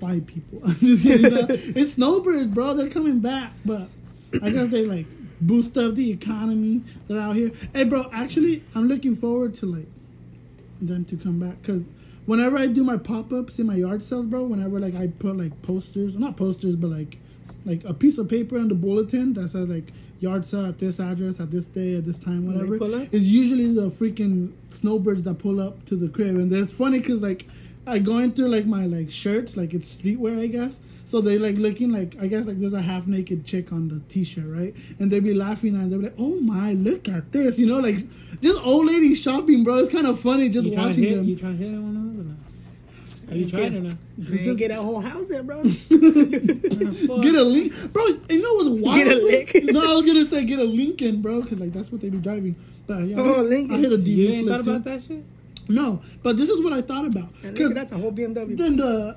five 0.00 0.26
people. 0.26 0.60
I'm 0.66 0.74
just 0.78 1.02
kidding. 1.02 1.32
no. 1.34 1.46
it's 1.50 1.92
snowbirds, 1.94 2.48
bro. 2.54 2.74
They're 2.74 2.88
coming 2.90 3.20
back, 3.20 3.52
but 3.64 3.88
I 4.42 4.50
guess 4.50 4.68
they 4.68 4.84
like 4.84 5.06
boost 5.40 5.76
up 5.76 5.94
the 5.94 6.10
economy. 6.10 6.82
They're 7.06 7.20
out 7.20 7.36
here. 7.36 7.52
Hey, 7.72 7.84
bro. 7.84 8.08
Actually, 8.12 8.64
I'm 8.74 8.88
looking 8.88 9.14
forward 9.14 9.54
to 9.56 9.66
like 9.66 9.86
them 10.80 11.04
to 11.06 11.16
come 11.16 11.38
back 11.38 11.60
because 11.62 11.82
whenever 12.26 12.56
I 12.56 12.66
do 12.66 12.84
my 12.84 12.96
pop 12.96 13.32
ups 13.32 13.58
in 13.58 13.66
my 13.66 13.74
yard 13.74 14.02
sales, 14.02 14.26
bro. 14.26 14.44
Whenever 14.44 14.78
like 14.78 14.94
I 14.94 15.08
put 15.08 15.36
like 15.36 15.60
posters, 15.62 16.14
not 16.14 16.36
posters, 16.36 16.76
but 16.76 16.90
like 16.90 17.18
like 17.64 17.84
a 17.84 17.94
piece 17.94 18.18
of 18.18 18.28
paper 18.28 18.58
on 18.58 18.68
the 18.68 18.74
bulletin 18.74 19.32
that 19.34 19.50
says 19.50 19.68
like 19.68 19.92
yard 20.20 20.46
sale 20.46 20.66
at 20.66 20.78
this 20.78 21.00
address 21.00 21.40
at 21.40 21.50
this 21.50 21.66
day 21.66 21.96
at 21.96 22.04
this 22.04 22.18
time, 22.18 22.46
whatever. 22.46 22.76
It's 23.12 23.26
usually 23.26 23.72
the 23.72 23.88
freaking 23.88 24.52
snowbirds 24.72 25.22
that 25.22 25.38
pull 25.38 25.60
up 25.60 25.84
to 25.86 25.96
the 25.96 26.08
crib, 26.08 26.36
and 26.36 26.52
it's 26.52 26.72
funny 26.72 26.98
because 26.98 27.22
like 27.22 27.46
I 27.86 27.98
going 27.98 28.32
through 28.32 28.48
like 28.48 28.66
my 28.66 28.86
like 28.86 29.10
shirts, 29.10 29.56
like 29.56 29.72
it's 29.72 29.94
streetwear, 29.94 30.40
I 30.40 30.46
guess. 30.46 30.78
So 31.08 31.22
they 31.22 31.38
like 31.38 31.56
looking 31.56 31.90
like 31.90 32.16
I 32.20 32.26
guess 32.26 32.46
like 32.46 32.60
there's 32.60 32.74
a 32.74 32.82
half 32.82 33.06
naked 33.06 33.46
chick 33.46 33.72
on 33.72 33.88
the 33.88 33.98
t-shirt, 34.12 34.44
right? 34.46 34.74
And 34.98 35.10
they'd 35.10 35.24
be 35.24 35.32
laughing 35.32 35.74
and 35.74 35.90
they'd 35.90 35.96
be 35.96 36.02
like, 36.04 36.14
"Oh 36.18 36.38
my, 36.40 36.74
look 36.74 37.08
at 37.08 37.32
this!" 37.32 37.58
You 37.58 37.66
know, 37.66 37.78
like 37.78 37.96
just 38.42 38.62
old 38.62 38.84
ladies 38.86 39.18
shopping, 39.18 39.64
bro. 39.64 39.76
It's 39.78 39.90
kind 39.90 40.06
of 40.06 40.20
funny 40.20 40.50
just 40.50 40.66
You 40.66 40.74
trying 40.74 40.84
to 40.84 40.88
watching 40.90 41.04
hit? 41.04 41.16
them. 41.16 41.24
You 41.24 41.36
trying 41.36 41.56
to 41.58 41.64
hit 41.64 41.72
one 41.72 41.96
of 41.96 42.02
them 42.02 42.20
or 42.20 42.24
not? 42.24 43.32
Are 43.32 43.36
you 43.38 43.48
trying 43.50 43.74
or 43.76 43.80
not? 43.80 43.96
Man, 44.18 44.44
just- 44.44 44.58
get 44.58 44.70
a 44.70 44.74
whole 44.74 45.00
house 45.00 45.28
there, 45.28 45.42
bro. 45.42 45.62
Get 45.62 47.34
a 47.34 47.42
link, 47.42 47.72
bro. 47.92 48.04
You 48.28 48.42
know 48.42 48.54
what's 48.54 48.68
wild? 48.82 48.96
Get 48.98 49.08
a 49.08 49.16
link. 49.16 49.54
No, 49.72 49.80
I 49.92 49.94
was 49.96 50.06
gonna 50.06 50.26
say 50.26 50.44
get 50.44 50.58
a 50.58 50.64
Lincoln, 50.64 51.22
bro, 51.22 51.40
because 51.42 51.58
like 51.58 51.72
that's 51.72 51.90
what 51.90 52.00
they 52.02 52.08
be 52.10 52.18
driving. 52.18 52.54
But 52.86 53.04
yeah, 53.04 53.16
Oh, 53.18 53.38
I, 53.38 53.40
Lincoln. 53.40 53.76
I 53.76 53.78
hit 53.78 53.92
a 53.92 53.96
You 53.96 54.28
DV 54.28 54.32
ain't 54.34 54.48
thought 54.48 54.64
too. 54.64 54.70
about 54.72 54.84
that 54.84 55.02
shit? 55.02 55.24
No, 55.68 56.00
but 56.22 56.36
this 56.36 56.48
is 56.48 56.62
what 56.62 56.72
I 56.72 56.80
thought 56.82 57.06
about. 57.06 57.28
And 57.42 57.56
'Cause 57.56 57.66
look, 57.66 57.74
that's 57.74 57.92
a 57.92 57.96
whole 57.98 58.12
BMW. 58.12 58.56
then 58.56 58.76
the, 58.76 59.16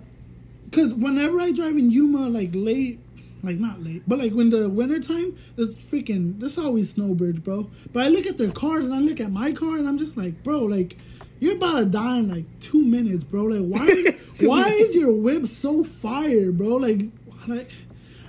cause 0.71 0.93
whenever 0.93 1.39
I 1.39 1.51
drive 1.51 1.77
in 1.77 1.91
Yuma, 1.91 2.29
like 2.29 2.49
late, 2.53 2.99
like 3.43 3.57
not 3.57 3.81
late, 3.83 4.03
but 4.07 4.19
like 4.19 4.33
when 4.33 4.49
the 4.49 4.69
winter 4.69 4.99
time, 4.99 5.37
there's 5.55 5.75
freaking 5.75 6.39
there's 6.39 6.57
always 6.57 6.91
snowbirds, 6.91 7.39
bro. 7.39 7.69
But 7.91 8.03
I 8.03 8.07
look 8.09 8.25
at 8.25 8.37
their 8.37 8.51
cars 8.51 8.85
and 8.85 8.93
I 8.93 8.99
look 8.99 9.19
at 9.19 9.31
my 9.31 9.51
car 9.51 9.77
and 9.77 9.87
I'm 9.87 9.97
just 9.97 10.17
like, 10.17 10.43
bro, 10.43 10.59
like 10.59 10.97
you're 11.39 11.55
about 11.55 11.79
to 11.79 11.85
die 11.85 12.17
in 12.19 12.29
like 12.29 12.45
two 12.59 12.83
minutes, 12.83 13.23
bro. 13.23 13.43
Like 13.45 13.65
why 13.67 13.87
why 14.47 14.69
minutes. 14.69 14.89
is 14.89 14.95
your 14.95 15.11
whip 15.11 15.47
so 15.47 15.83
fire, 15.83 16.51
bro? 16.51 16.75
Like 16.75 17.01
like 17.47 17.69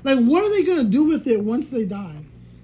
like 0.05 0.19
what 0.19 0.43
are 0.45 0.51
they 0.51 0.63
gonna 0.63 0.85
do 0.85 1.05
with 1.05 1.27
it 1.27 1.43
once 1.43 1.71
they 1.71 1.85
die? 1.85 2.17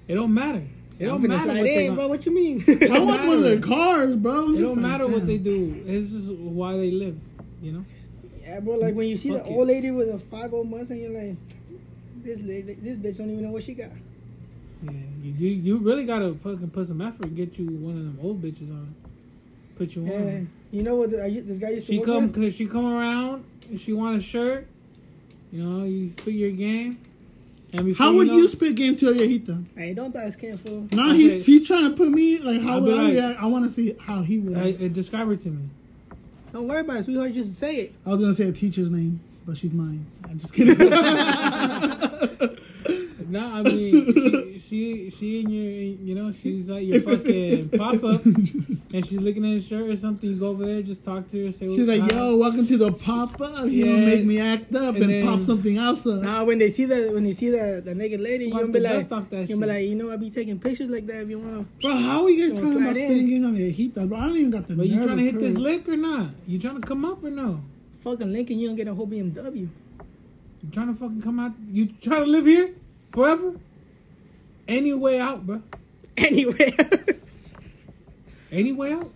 It 0.07 0.15
don't 0.15 0.33
matter. 0.33 0.63
It 0.97 1.05
I'm 1.05 1.21
don't 1.21 1.27
matter 1.29 1.43
slide 1.43 1.57
what 1.57 1.63
they 1.63 1.89
bro. 1.89 2.07
What 2.07 2.25
you 2.25 2.33
mean? 2.33 2.65
I 2.91 2.99
want 2.99 3.25
one 3.27 3.37
of 3.37 3.43
their 3.43 3.59
cars, 3.59 4.15
bro. 4.15 4.45
I'm 4.45 4.55
It 4.55 4.61
don't 4.61 4.81
like, 4.81 4.91
matter 4.91 5.07
what 5.07 5.25
they 5.25 5.37
do. 5.37 5.83
It's 5.87 6.11
just 6.11 6.31
why 6.31 6.75
they 6.77 6.91
live. 6.91 7.17
You 7.61 7.71
know. 7.73 7.85
Yeah, 8.49 8.59
bro. 8.59 8.75
Like 8.75 8.95
when 8.95 9.07
you 9.07 9.17
see 9.17 9.29
Fuck 9.29 9.43
the 9.45 9.51
it. 9.51 9.55
old 9.55 9.67
lady 9.67 9.91
with 9.91 10.09
a 10.09 10.19
five 10.19 10.53
old 10.53 10.69
months, 10.69 10.89
and 10.91 10.99
you're 11.01 11.11
like, 11.11 11.35
this 12.23 12.41
lady, 12.41 12.73
this 12.75 12.95
bitch 12.95 13.17
don't 13.17 13.29
even 13.31 13.43
know 13.45 13.51
what 13.51 13.63
she 13.63 13.73
got. 13.73 13.89
Yeah. 14.83 14.91
You 15.23 15.31
you, 15.33 15.47
you 15.49 15.77
really 15.77 16.05
gotta 16.05 16.33
fucking 16.35 16.69
put 16.69 16.87
some 16.87 17.01
effort 17.01 17.25
and 17.25 17.35
get 17.35 17.57
you 17.59 17.65
one 17.67 17.97
of 17.97 18.03
them 18.03 18.19
old 18.21 18.41
bitches 18.41 18.69
on. 18.71 18.93
Put 19.77 19.95
you 19.95 20.03
Yeah, 20.05 20.13
on. 20.15 20.49
you 20.71 20.83
know 20.83 20.95
what? 20.95 21.11
The, 21.11 21.23
I, 21.23 21.27
u- 21.27 21.41
this 21.41 21.59
guy 21.59 21.69
used 21.69 21.87
to 21.87 21.93
She 21.93 21.99
work 21.99 22.05
come 22.07 22.23
with. 22.31 22.35
cause 22.35 22.55
she 22.55 22.65
come 22.67 22.85
around. 22.85 23.43
and 23.69 23.79
She 23.79 23.93
want 23.93 24.17
a 24.17 24.21
shirt. 24.21 24.67
You 25.51 25.63
know, 25.63 25.83
you 25.85 26.09
spit 26.09 26.33
your 26.33 26.51
game. 26.51 26.99
And 27.71 27.85
before 27.85 28.05
How 28.07 28.13
would 28.13 28.27
know, 28.27 28.37
you 28.37 28.47
spit 28.47 28.75
game 28.75 28.95
to 28.97 29.09
a 29.09 29.13
viejita? 29.13 29.63
Hey, 29.75 29.93
don't 29.93 30.13
die 30.13 30.29
scared, 30.31 30.59
fool. 30.59 30.87
No, 30.91 31.09
Okay. 31.09 31.17
he's 31.17 31.45
he's 31.45 31.67
trying 31.67 31.83
to 31.89 31.95
put 31.95 32.09
me 32.09 32.39
like 32.39 32.61
how 32.61 32.73
I'll 32.75 32.81
would 32.81 32.93
I 32.93 33.03
like- 33.03 33.13
react? 33.13 33.39
I 33.41 33.45
want 33.45 33.65
to 33.65 33.71
see 33.71 33.95
how 33.99 34.21
he 34.21 34.37
would. 34.39 34.57
I. 34.57 34.61
I, 34.81 34.85
uh, 34.85 34.87
describe 34.89 35.27
her 35.27 35.35
to 35.35 35.49
me. 35.49 35.69
Don't 36.51 36.67
worry 36.67 36.81
about 36.81 36.97
it, 36.97 37.05
sweetheart. 37.05 37.33
Just 37.33 37.55
say 37.55 37.75
it. 37.75 37.93
I 38.05 38.09
was 38.09 38.19
gonna 38.19 38.33
say 38.33 38.47
a 38.49 38.51
teacher's 38.51 38.89
name, 38.89 39.19
but 39.45 39.57
she's 39.57 39.71
mine. 39.71 40.05
I'm 40.25 40.39
just 40.39 40.53
kidding. 40.55 40.75
No, 43.29 43.45
I 43.53 43.61
mean 43.61 44.13
she 44.13 44.59
she 44.59 45.09
she 45.09 45.39
in 45.41 45.49
your 45.49 45.63
you 46.07 46.15
know 46.15 46.31
she's 46.31 46.69
like 46.69 46.85
your 46.85 46.97
If- 46.97 47.07
if- 47.07 47.19
fucking 47.19 47.35
if- 47.53 47.73
if- 47.73 47.79
pop 47.79 48.03
up, 48.03 48.25
and 48.25 49.05
she's 49.05 49.19
looking 49.21 49.45
at 49.45 49.51
his 49.53 49.67
shirt 49.67 49.87
or 49.89 49.95
something. 49.95 50.29
You 50.29 50.35
go 50.35 50.47
over 50.47 50.65
there, 50.65 50.81
just 50.81 51.03
talk 51.05 51.27
to 51.29 51.45
her, 51.45 51.51
say 51.51 51.67
she's 51.69 51.87
like, 51.87 52.01
hi. 52.01 52.15
"Yo, 52.17 52.37
welcome 52.37 52.65
to 52.65 52.77
the 52.77 52.91
pop 52.91 53.39
up. 53.39 53.65
You 53.69 53.85
Yeah. 53.85 53.91
don't 53.93 54.05
make 54.05 54.25
me 54.25 54.39
act 54.39 54.73
up 54.75 54.95
And 54.95 55.03
and, 55.03 55.13
then- 55.13 55.25
pop 55.25 55.41
something 55.41 55.77
else 55.77 56.05
up." 56.07 56.21
Nah, 56.23 56.43
when 56.43 56.57
they 56.59 56.69
see 56.69 56.85
that, 56.85 57.13
when 57.13 57.23
they 57.23 57.33
see 57.33 57.49
that 57.51 57.85
the 57.85 57.93
naked 57.95 58.19
lady, 58.21 58.45
you 58.45 58.51
Swipe 58.51 58.61
gonna 58.63 58.73
be 58.73 58.79
the 58.79 58.85
like, 58.85 58.93
dust 58.97 59.13
off 59.13 59.29
that 59.29 59.41
you 59.41 59.55
gonna 59.55 59.67
be 59.67 59.71
like, 59.73 59.87
you 59.89 59.95
know, 59.95 60.11
I 60.11 60.17
be 60.17 60.29
taking 60.29 60.59
pictures 60.59 60.89
like 60.89 61.05
that 61.07 61.21
if 61.23 61.29
you 61.29 61.39
wanna. 61.39 61.65
Bro, 61.81 61.95
how 61.95 62.23
are 62.23 62.29
you 62.29 62.49
guys 62.49 62.57
Don't 62.57 62.65
talking 62.67 62.81
about 62.83 62.95
slide 62.95 63.03
in. 63.11 63.19
spitting 63.19 63.45
on 63.45 63.53
the 63.55 63.71
viejita? 63.73 64.07
Bro, 64.09 64.17
I 64.17 64.27
don't 64.27 64.37
even 64.37 64.49
got 64.51 64.67
the. 64.67 64.75
But 64.75 64.87
you 64.87 64.95
trying 64.95 65.17
to 65.17 65.27
of 65.27 65.31
hit 65.33 65.39
this 65.39 65.55
lick 65.57 65.87
or 65.87 65.97
not? 65.97 66.29
You 66.47 66.57
trying 66.59 66.81
to 66.81 66.87
come 66.87 67.05
up 67.05 67.23
or 67.23 67.29
no? 67.29 67.61
Fucking 68.01 68.31
Lincoln, 68.33 68.57
you 68.59 68.67
don't 68.67 68.77
get 68.77 68.87
a 68.87 68.93
whole 68.93 69.05
BMW. 69.07 69.67
You 70.61 70.69
trying 70.71 70.87
to 70.87 70.93
fucking 70.93 71.21
come 71.21 71.39
out? 71.39 71.53
You 71.71 71.87
trying 72.01 72.25
to 72.25 72.29
live 72.31 72.45
here 72.45 72.71
forever? 73.11 73.55
Any 74.67 74.93
way 74.93 75.19
out, 75.19 75.45
bro? 75.45 75.61
Anyway, 76.17 76.73
Any 78.51 78.71
way 78.71 78.93
out? 78.93 79.11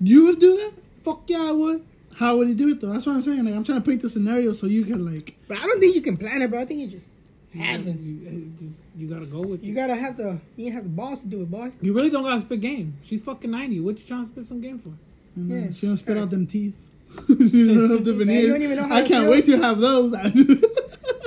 You 0.00 0.26
would 0.26 0.38
do 0.38 0.56
that? 0.56 0.72
Fuck 1.04 1.22
yeah, 1.26 1.42
I 1.48 1.52
would. 1.52 1.84
How 2.16 2.36
would 2.36 2.48
he 2.48 2.54
do 2.54 2.68
it 2.68 2.80
though? 2.80 2.92
That's 2.92 3.06
what 3.06 3.16
I'm 3.16 3.22
saying. 3.22 3.44
Like 3.44 3.54
I'm 3.54 3.64
trying 3.64 3.82
to 3.82 3.86
paint 3.88 4.02
the 4.02 4.08
scenario 4.08 4.52
so 4.52 4.66
you 4.66 4.84
can 4.84 5.04
like. 5.04 5.34
But 5.48 5.58
I 5.58 5.62
don't 5.62 5.80
think 5.80 5.94
you 5.94 6.00
can 6.02 6.16
plan 6.16 6.42
it, 6.42 6.50
bro. 6.50 6.60
I 6.60 6.64
think 6.64 6.80
it 6.82 6.88
just 6.88 7.08
happens. 7.54 8.08
You, 8.08 8.14
you- 8.16 8.52
just 8.58 8.82
you 8.96 9.08
gotta 9.08 9.26
go 9.26 9.40
with 9.40 9.64
You 9.64 9.72
it. 9.72 9.74
gotta 9.74 9.94
have 9.96 10.16
the 10.16 10.40
you 10.56 10.70
have 10.72 10.84
the 10.84 10.90
balls 10.90 11.22
to 11.22 11.26
do 11.26 11.42
it, 11.42 11.50
boy. 11.50 11.72
You 11.80 11.92
really 11.92 12.10
don't 12.10 12.22
gotta 12.24 12.40
spit 12.40 12.60
game. 12.60 12.96
She's 13.02 13.20
fucking 13.20 13.50
ninety. 13.50 13.80
What 13.80 13.98
you 13.98 14.04
trying 14.06 14.22
to 14.22 14.28
spit 14.28 14.44
some 14.44 14.60
game 14.60 14.78
for? 14.78 14.90
You 15.36 15.42
know, 15.44 15.54
Yeah. 15.66 15.72
she 15.72 15.86
don't 15.86 15.96
spit 15.96 16.16
out 16.16 16.30
them 16.30 16.46
teeth. 16.46 16.74
you 17.28 17.74
don't 17.74 17.90
have 17.90 18.04
the 18.04 18.12
Man, 18.12 18.18
you 18.20 18.24
veneers. 18.24 18.48
don't 18.52 18.62
even 18.62 18.76
know 18.76 18.84
how 18.84 18.96
I 18.96 19.02
to 19.02 19.08
can't 19.08 19.24
feel. 19.24 19.32
wait 19.32 19.46
to 19.46 19.56
have 19.58 19.80
those. 19.80 20.12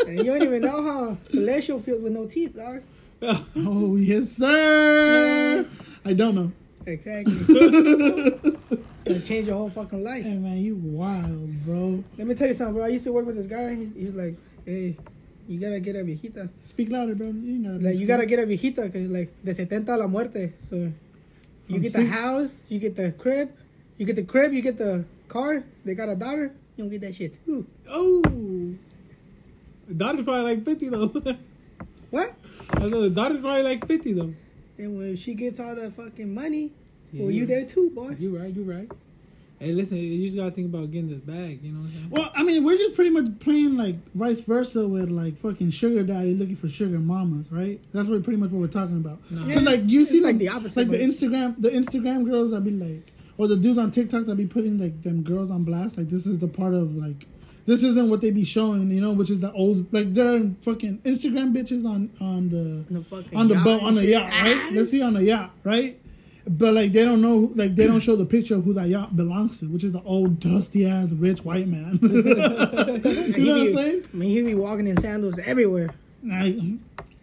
And 0.08 0.18
you 0.24 0.24
don't 0.26 0.42
even 0.42 0.62
know 0.62 0.82
how 0.84 1.18
fellatio 1.30 1.82
feels 1.82 2.02
with 2.02 2.14
no 2.14 2.26
teeth, 2.26 2.56
dog. 2.56 2.82
oh 3.58 3.96
yes, 3.98 4.32
sir. 4.32 5.68
I 6.06 6.14
don't 6.14 6.36
know. 6.36 6.52
Exactly. 6.86 7.36
it's 7.50 9.04
gonna 9.04 9.20
change 9.20 9.48
your 9.48 9.58
whole 9.58 9.70
fucking 9.70 10.02
life. 10.02 10.24
Hey 10.24 10.36
man, 10.36 10.58
you 10.58 10.76
wild, 10.76 11.66
bro. 11.66 12.04
Let 12.18 12.28
me 12.28 12.36
tell 12.36 12.48
you 12.48 12.54
something, 12.54 12.76
bro. 12.76 12.86
I 12.86 12.88
used 12.88 13.04
to 13.04 13.12
work 13.12 13.26
with 13.26 13.36
this 13.36 13.48
guy. 13.48 13.76
He's, 13.76 13.94
he 13.94 14.06
was 14.06 14.16
like, 14.16 14.36
"Hey, 14.66 14.96
you 15.48 15.60
gotta 15.60 15.82
get 15.82 15.96
a 15.96 16.00
viejita. 16.00 16.50
Speak 16.64 16.90
louder, 16.90 17.16
bro. 17.16 17.28
You 17.28 17.64
gotta 17.64 17.86
Like, 17.86 17.98
you 17.98 18.08
gotta 18.08 18.26
get 18.26 18.40
a 18.40 18.44
viejita 18.44 18.86
because 18.86 19.10
like 19.10 19.30
de 19.44 19.54
70 19.54 19.92
a 19.92 19.98
la 19.98 20.08
muerte. 20.08 20.54
So 20.64 20.76
you 20.76 20.94
From 21.68 21.82
get 21.82 21.94
the 21.94 22.06
house, 22.06 22.62
you 22.70 22.80
get 22.80 22.96
the 22.96 23.12
crib, 23.12 23.52
you 23.98 24.06
get 24.06 24.16
the 24.16 24.24
crib, 24.24 24.54
you 24.54 24.62
get 24.62 24.78
the 24.78 25.04
car. 25.28 25.64
They 25.84 25.96
got 25.96 26.08
a 26.08 26.16
daughter. 26.16 26.54
You 26.78 26.84
don't 26.84 26.92
get 26.92 27.02
that 27.02 27.16
shit 27.16 27.38
too. 27.46 27.66
Oh, 27.90 28.22
daughter's 29.96 30.24
probably 30.24 30.56
like 30.56 30.65
fifty 30.65 30.89
though. 30.89 31.13
What? 32.10 32.34
I 32.72 32.88
said 32.88 33.01
the 33.01 33.10
daughter's 33.10 33.41
probably 33.41 33.63
like 33.63 33.86
fifty 33.86 34.13
though. 34.13 34.34
And 34.77 34.98
when 34.98 35.15
she 35.15 35.34
gets 35.34 35.60
all 35.60 35.75
that 35.75 35.94
fucking 35.96 36.34
money, 36.34 36.72
well, 37.13 37.32
you 37.32 37.41
you 37.41 37.46
there 37.46 37.65
too, 37.65 37.89
boy. 37.89 38.15
You 38.20 38.38
right. 38.38 38.53
You 38.53 38.63
right. 38.63 38.89
Hey, 39.60 39.72
listen. 39.72 39.98
You 39.98 40.24
just 40.25 40.38
gotta 40.38 40.51
think 40.51 40.67
about 40.74 40.91
getting 40.91 41.10
this 41.10 41.20
bag. 41.20 41.63
You 41.63 41.72
know 41.72 41.79
what 41.79 41.88
I'm 41.88 41.94
saying? 41.94 42.10
Well, 42.12 42.32
I 42.36 42.44
mean, 42.44 42.63
we're 42.63 42.77
just 42.77 42.94
pretty 42.94 43.10
much 43.10 43.39
playing 43.39 43.75
like 43.75 43.96
vice 44.13 44.39
versa 44.39 44.88
with 44.88 45.10
like 45.10 45.38
fucking 45.38 45.72
sugar 45.72 46.03
daddy 46.03 46.36
looking 46.36 46.56
for 46.56 46.70
sugar 46.70 47.00
mamas, 47.00 47.51
right? 47.51 47.82
That's 47.91 48.08
what 48.08 48.24
pretty 48.24 48.38
much 48.38 48.51
what 48.51 48.62
we're 48.62 48.67
talking 48.67 48.98
about. 48.98 49.20
No. 49.32 49.51
Cause 49.53 49.63
like 49.63 49.82
you 49.88 50.03
It's 50.03 50.12
see 50.12 50.20
like 50.20 50.34
like 50.34 50.38
the 50.39 50.50
opposite, 50.50 50.77
like 50.77 50.89
the 50.89 51.00
Instagram, 51.00 51.60
the 51.60 51.70
Instagram 51.70 52.29
girls 52.29 52.51
that 52.51 52.63
be 52.63 52.72
like, 52.72 53.12
or 53.38 53.48
the 53.48 53.56
dudes 53.56 53.79
on 53.79 53.91
TikTok 53.91 54.27
that 54.27 54.36
be 54.36 54.46
putting 54.46 54.77
like 54.77 55.01
them 55.01 55.24
girls 55.24 55.50
on 55.50 55.63
blast. 55.63 55.98
Like 55.98 56.10
this 56.10 56.25
is 56.27 56.38
the 56.39 56.48
part 56.48 56.74
of 56.75 56.96
like, 56.96 57.25
this 57.67 57.83
isn't 57.83 58.09
what 58.09 58.21
they 58.21 58.31
be 58.31 58.45
showing, 58.45 58.89
you 58.89 59.01
know, 59.01 59.12
which 59.12 59.29
is 59.29 59.41
the 59.41 59.51
old 59.51 59.93
like 59.93 60.13
they're 60.13 60.50
fucking 60.62 61.00
Instagram 61.00 61.53
bitches 61.53 61.86
on 61.86 62.09
on 62.19 62.50
the 62.50 62.83
The 62.91 63.38
on 63.38 63.50
the 63.50 63.55
boat 63.55 63.83
on 63.83 63.95
the 63.95 64.05
yacht, 64.05 64.31
right? 64.31 64.57
Ah. 64.57 64.69
Let's 64.71 64.89
see 64.89 65.01
on 65.01 65.13
the 65.13 65.24
yacht, 65.24 65.51
right? 65.65 66.00
But 66.47 66.74
like 66.74 66.93
they 66.93 67.03
don't 67.03 67.21
know, 67.21 67.51
like 67.55 67.75
they 67.75 67.86
don't 67.86 68.00
show 68.07 68.15
the 68.15 68.25
picture 68.25 68.55
of 68.55 68.63
who 68.63 68.74
that 68.74 68.88
yacht 68.88 69.17
belongs 69.17 69.59
to, 69.59 69.65
which 69.65 69.83
is 69.83 69.91
the 69.91 70.01
old 70.03 70.39
dusty 70.39 70.86
ass 70.86 71.09
rich 71.09 71.43
white 71.43 71.67
man. 71.67 72.00
you 72.01 72.24
know 72.24 72.33
what 73.53 73.62
I'm 73.62 73.74
saying? 73.74 74.03
I 74.13 74.15
mean, 74.15 74.29
he 74.29 74.41
be 74.41 74.55
walking 74.55 74.88
in 74.88 74.95
sandals 74.97 75.38
everywhere. 75.39 75.89
Like, 76.24 76.55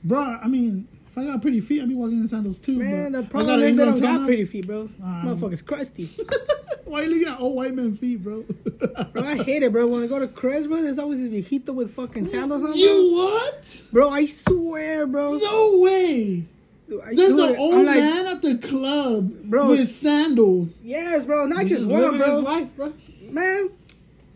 bro, 0.05 0.21
I 0.21 0.47
mean, 0.47 0.87
if 1.15 1.19
I 1.19 1.27
got 1.27 1.43
pretty 1.43 1.61
feet, 1.61 1.81
I'd 1.81 1.89
be 1.89 1.95
walking 1.95 2.19
in 2.19 2.27
sandals 2.27 2.59
too. 2.59 2.77
Man, 2.77 3.13
the 3.13 3.23
problem 3.23 3.63
is 3.63 3.77
they 3.77 3.85
don't 3.85 4.01
got 4.01 4.27
pretty 4.27 4.45
feet, 4.45 4.67
bro. 4.67 4.91
Um, 5.01 5.23
Motherfuckers 5.25 5.65
crusty. 5.65 6.07
Why 6.85 7.03
you 7.03 7.11
looking 7.11 7.29
at 7.29 7.39
old 7.41 7.55
white 7.55 7.73
man 7.73 7.95
feet, 7.95 8.23
bro? 8.23 8.43
Bro, 9.13 9.23
I 9.23 9.43
hate 9.43 9.63
it, 9.63 9.73
bro. 9.73 9.87
When 9.87 10.03
I 10.03 10.07
go 10.07 10.19
to 10.19 10.29
Crest, 10.29 10.69
bro, 10.69 10.83
there's 10.83 10.99
always 10.99 11.19
this 11.21 11.29
viejito 11.29 11.75
with 11.75 11.95
fucking 11.95 12.27
sandals 12.27 12.63
on. 12.63 12.77
you 12.77 13.15
what? 13.15 13.83
Bro, 13.93 14.11
I 14.11 14.27
swear, 14.27 15.07
bro. 15.07 15.35
No 15.39 15.81
way. 15.81 16.45
Dude, 16.89 17.01
I 17.03 17.15
There's 17.15 17.33
an 17.33 17.57
old 17.57 17.87
like, 17.87 17.97
man 17.97 18.27
at 18.27 18.43
the 18.43 18.59
club 18.59 19.33
Bro, 19.45 19.71
with 19.71 19.89
sandals. 19.89 20.77
Yes, 20.83 21.25
bro. 21.25 21.47
Not 21.47 21.63
He's 21.63 21.71
just 21.71 21.85
living 21.85 22.11
one, 22.11 22.19
bro. 22.19 22.35
his 22.35 22.43
life, 22.43 22.77
bro. 22.77 22.93
Man, 23.31 23.71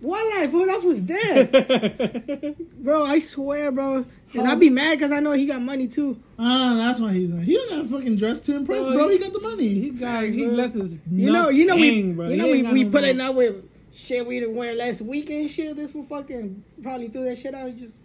what 0.00 0.40
life? 0.40 0.50
Bro, 0.50 0.66
that 0.66 0.82
was 0.82 1.02
dead. 1.02 2.56
bro, 2.78 3.04
I 3.04 3.18
swear, 3.18 3.70
bro. 3.73 4.06
And 4.35 4.47
I'd 4.47 4.61
be 4.61 4.68
mad 4.70 4.99
because 4.99 5.11
I 5.12 5.20
know 5.20 5.32
he 5.32 5.47
got 5.47 5.62
money 5.62 5.88
too. 5.88 6.18
Ah, 6.38 6.75
that's 6.76 7.00
why 7.00 7.12
he's. 7.12 7.32
He 7.44 7.54
don't 7.54 7.70
got 7.70 7.82
to 7.82 7.88
fucking 7.88 8.16
dress 8.16 8.40
to 8.40 8.56
impress, 8.56 8.85
Bro, 8.87 8.94
bro. 8.94 9.08
he- 9.08 9.16
He 9.16 9.23
got 9.25 9.32
the 9.32 9.41
money. 9.41 9.69
he 9.69 9.91
got. 9.91 10.25
He 10.25 10.45
bro. 10.45 10.54
lets 10.54 10.75
his. 10.75 11.00
You 11.10 11.32
know, 11.32 11.45
nuts 11.45 11.54
you 11.54 11.67
know 11.67 11.76
we, 11.76 12.02
bro. 12.12 12.28
you 12.28 12.36
know 12.36 12.45
ain't 12.47 12.67
we, 12.69 12.73
we 12.73 12.84
no 12.84 12.91
put 12.91 13.04
it 13.04 13.17
money. 13.17 13.28
out 13.28 13.34
with 13.34 13.64
shit 13.95 14.26
we 14.26 14.38
didn't 14.41 14.54
wear 14.54 14.75
last 14.75 15.00
weekend. 15.00 15.50
Shit, 15.50 15.76
this 15.76 15.95
will 15.95 16.04
fucking 16.04 16.62
probably 16.82 17.08
threw 17.08 17.25
that 17.25 17.38
shit 17.38 17.54
out. 17.54 17.75
Just 17.78 17.97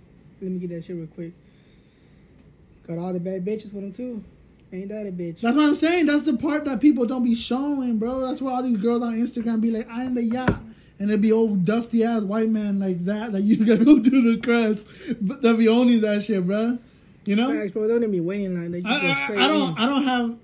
let 0.42 0.52
me 0.52 0.60
get 0.60 0.70
that 0.70 0.86
shit 0.86 0.96
real 0.96 1.08
quick. 1.08 1.34
Got 2.88 2.98
all 2.98 3.14
the 3.14 3.20
bad 3.20 3.46
bitches 3.46 3.74
with 3.74 3.84
him 3.84 3.92
too. 3.94 4.24
Ain't 4.72 4.90
that 4.90 5.06
a 5.06 5.12
bitch? 5.12 5.42
That's 5.42 5.56
what 5.56 5.66
I'm 5.66 5.76
saying. 5.76 6.08
That's 6.08 6.24
the 6.24 6.36
part 6.36 6.66
that 6.66 6.80
people 6.82 7.06
don't 7.06 7.24
be 7.24 7.36
showing, 7.36 8.00
bro. 8.00 8.22
That's 8.22 8.42
why 8.42 8.54
all 8.54 8.64
these 8.64 8.78
girls 8.78 9.04
on 9.04 9.14
Instagram 9.16 9.62
be 9.62 9.70
like, 9.72 9.88
"I'm 9.90 10.16
the 10.16 10.24
yacht," 10.24 10.60
and 11.00 11.10
it'd 11.10 11.22
be 11.22 11.32
old 11.32 11.66
dusty 11.66 12.04
ass 12.04 12.22
white 12.22 12.50
man 12.50 12.80
like 12.80 13.04
that. 13.06 13.32
That 13.32 13.42
you 13.42 13.58
gotta 13.66 13.86
go 13.86 14.00
do 14.00 14.36
the 14.36 14.42
creds, 14.42 15.18
but 15.22 15.42
that 15.42 15.58
be 15.58 15.68
owning 15.68 16.02
that 16.02 16.24
shit, 16.24 16.46
bro. 16.46 16.78
You 17.26 17.36
know. 17.36 17.54
Facts, 17.54 17.72
bro. 17.72 17.88
Don't 17.88 17.98
even 17.98 18.12
be 18.12 18.20
waiting 18.20 18.56
line. 18.56 18.72
They 18.72 18.82
just 18.82 18.94
I, 18.94 19.02
go 19.02 19.08
I, 19.08 19.24
straight 19.24 19.40
I 19.40 19.48
don't. 19.48 19.70
in. 19.70 19.78
I 19.78 19.86
don't 19.86 20.04
have. 20.04 20.38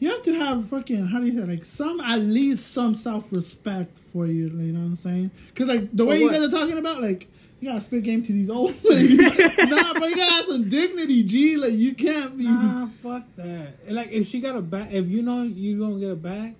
You 0.00 0.10
have 0.10 0.22
to 0.22 0.34
have 0.34 0.68
fucking. 0.68 1.06
How 1.06 1.20
do 1.20 1.26
you 1.26 1.34
say? 1.34 1.46
Like 1.46 1.64
some 1.64 2.00
at 2.00 2.20
least 2.20 2.72
some 2.72 2.94
self 2.94 3.32
respect 3.32 3.98
for 3.98 4.26
you. 4.26 4.44
You 4.48 4.72
know 4.72 4.80
what 4.80 4.86
I'm 4.86 4.96
saying? 4.96 5.30
Because 5.48 5.68
like 5.68 5.88
the 5.92 6.04
way 6.04 6.20
you 6.20 6.30
guys 6.30 6.42
are 6.42 6.50
talking 6.50 6.78
about, 6.78 7.00
like 7.00 7.28
you 7.60 7.70
gotta 7.70 7.80
spit 7.80 8.02
game 8.02 8.22
to 8.24 8.32
these 8.32 8.50
old 8.50 8.74
ladies. 8.84 9.18
nah, 9.18 9.94
but 9.94 10.10
you 10.10 10.16
gotta 10.16 10.32
have 10.32 10.46
some 10.46 10.68
dignity, 10.68 11.22
G. 11.22 11.56
Like 11.56 11.72
you 11.72 11.94
can't 11.94 12.36
be. 12.36 12.44
Nah, 12.44 12.88
fuck 13.02 13.22
that. 13.36 13.74
Like 13.88 14.10
if 14.10 14.28
she 14.28 14.40
got 14.40 14.56
a 14.56 14.60
bag, 14.60 14.92
if 14.92 15.06
you 15.06 15.22
know 15.22 15.42
you 15.44 15.78
gonna 15.78 15.98
get 15.98 16.10
a 16.10 16.16
bag, 16.16 16.56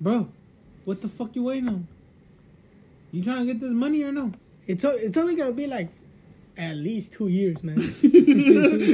bro, 0.00 0.28
what 0.84 1.00
the 1.00 1.08
fuck 1.08 1.34
you 1.34 1.44
waiting 1.44 1.68
on? 1.68 1.88
You 3.12 3.22
trying 3.24 3.46
to 3.46 3.52
get 3.52 3.60
this 3.60 3.70
money 3.70 4.02
or 4.02 4.12
no? 4.12 4.32
It's 4.66 4.84
it's 4.84 5.16
only 5.16 5.34
gonna 5.36 5.52
be 5.52 5.66
like 5.66 5.88
at 6.56 6.76
least 6.76 7.12
two 7.14 7.28
years, 7.28 7.62
man. 7.64 7.78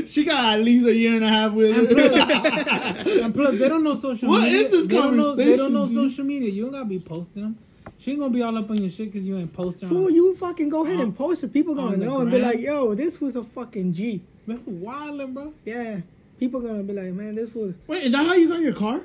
she 0.09 0.25
got 0.25 0.55
at 0.59 0.61
least 0.65 0.87
a 0.87 0.95
year 0.95 1.15
and 1.17 1.25
a 1.25 1.29
half 1.29 1.53
with 1.53 1.77
And 1.77 1.89
her. 1.89 1.95
plus, 1.95 3.17
and 3.23 3.35
plus 3.35 3.59
they 3.59 3.69
don't 3.69 3.83
know 3.85 3.97
social 3.99 4.29
What 4.29 4.43
media. 4.45 4.61
is 4.61 4.71
this 4.71 4.87
they 4.87 4.95
don't 4.97 5.17
know, 5.17 5.35
They 5.35 5.57
don't 5.57 5.73
know 5.73 5.87
dude? 5.87 5.95
social 6.11 6.25
media. 6.25 6.51
You 6.51 6.63
don't 6.65 6.73
gotta 6.73 6.85
be 6.85 6.99
posting 6.99 7.43
them. 7.43 7.59
She 7.99 8.13
ain't 8.13 8.21
gonna 8.21 8.33
be 8.33 8.43
all 8.43 8.57
up 8.57 8.71
on 8.71 8.79
your 8.79 8.91
shit 8.91 9.13
because 9.13 9.27
you 9.27 9.37
ain't 9.39 9.53
posting. 9.53 9.89
Fool, 9.89 10.07
on- 10.07 10.15
you 10.15 10.35
fucking 10.37 10.69
go 10.69 10.85
ahead 10.85 10.97
On- 10.97 11.03
and 11.07 11.17
post 11.17 11.43
it. 11.45 11.53
People 11.53 11.75
gonna 11.75 11.97
know 11.97 12.21
and 12.21 12.31
be 12.31 12.39
like, 12.39 12.61
"Yo, 12.61 12.95
this 12.95 13.21
was 13.21 13.37
a 13.37 13.43
fucking 13.45 13.93
G." 13.95 14.21
That's 14.47 14.61
wildin', 14.63 15.35
bro. 15.35 15.53
Yeah, 15.65 16.01
people 16.39 16.61
gonna 16.61 16.83
be 16.85 16.93
like, 16.93 17.13
"Man, 17.15 17.35
this 17.35 17.53
was." 17.55 17.75
Wait, 17.87 18.05
is 18.05 18.13
that 18.13 18.25
how 18.27 18.35
you 18.35 18.49
got 18.49 18.61
your 18.61 18.75
car? 18.75 19.01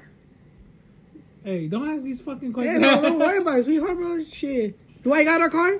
Hey, 1.44 1.68
don't 1.68 1.88
ask 1.90 2.04
these 2.04 2.22
fucking 2.22 2.50
Yeah, 2.50 2.54
questions. 2.54 2.80
bro, 2.80 3.02
don't 3.02 3.20
worry 3.26 3.38
about 3.40 3.60
it, 3.60 3.66
sweetheart, 3.66 3.98
bro. 3.98 4.24
Shit, 4.26 4.78
do 5.04 5.14
I 5.14 5.24
got 5.24 5.42
a 5.42 5.50
car? 5.50 5.80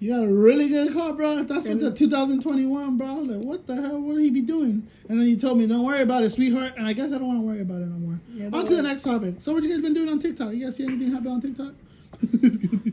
You 0.00 0.10
got 0.12 0.24
a 0.24 0.32
really 0.32 0.68
good 0.68 0.92
car, 0.92 1.12
bro. 1.14 1.38
If 1.38 1.48
That's 1.48 1.66
And- 1.66 1.80
what's 1.80 1.98
the 1.98 2.06
2021, 2.06 2.98
bro. 2.98 3.06
I 3.06 3.14
was 3.14 3.28
like, 3.28 3.38
what 3.40 3.66
the 3.66 3.76
hell? 3.76 4.00
What 4.00 4.16
did 4.16 4.22
he 4.24 4.30
be 4.30 4.40
doing? 4.42 4.86
And 5.08 5.18
then 5.20 5.26
you 5.28 5.36
told 5.36 5.56
me, 5.58 5.66
don't 5.66 5.84
worry 5.84 6.02
about 6.02 6.24
it, 6.24 6.30
sweetheart. 6.30 6.74
And 6.76 6.86
I 6.86 6.92
guess 6.92 7.10
I 7.12 7.18
don't 7.18 7.26
want 7.28 7.40
to 7.40 7.46
worry 7.46 7.60
about 7.62 7.80
it 7.82 7.86
no 7.88 7.98
more. 7.98 8.20
Yeah, 8.34 8.50
on 8.52 8.66
to 8.66 8.76
the 8.76 8.82
next 8.82 9.02
topic. 9.04 9.36
So, 9.40 9.52
what 9.52 9.62
you 9.62 9.70
guys 9.70 9.80
been 9.80 9.94
doing 9.94 10.08
on 10.08 10.18
TikTok? 10.18 10.52
You 10.52 10.66
guys 10.66 10.76
see 10.76 10.84
anything 10.84 11.10
happen 11.12 11.28
on 11.28 11.40
TikTok? 11.40 11.72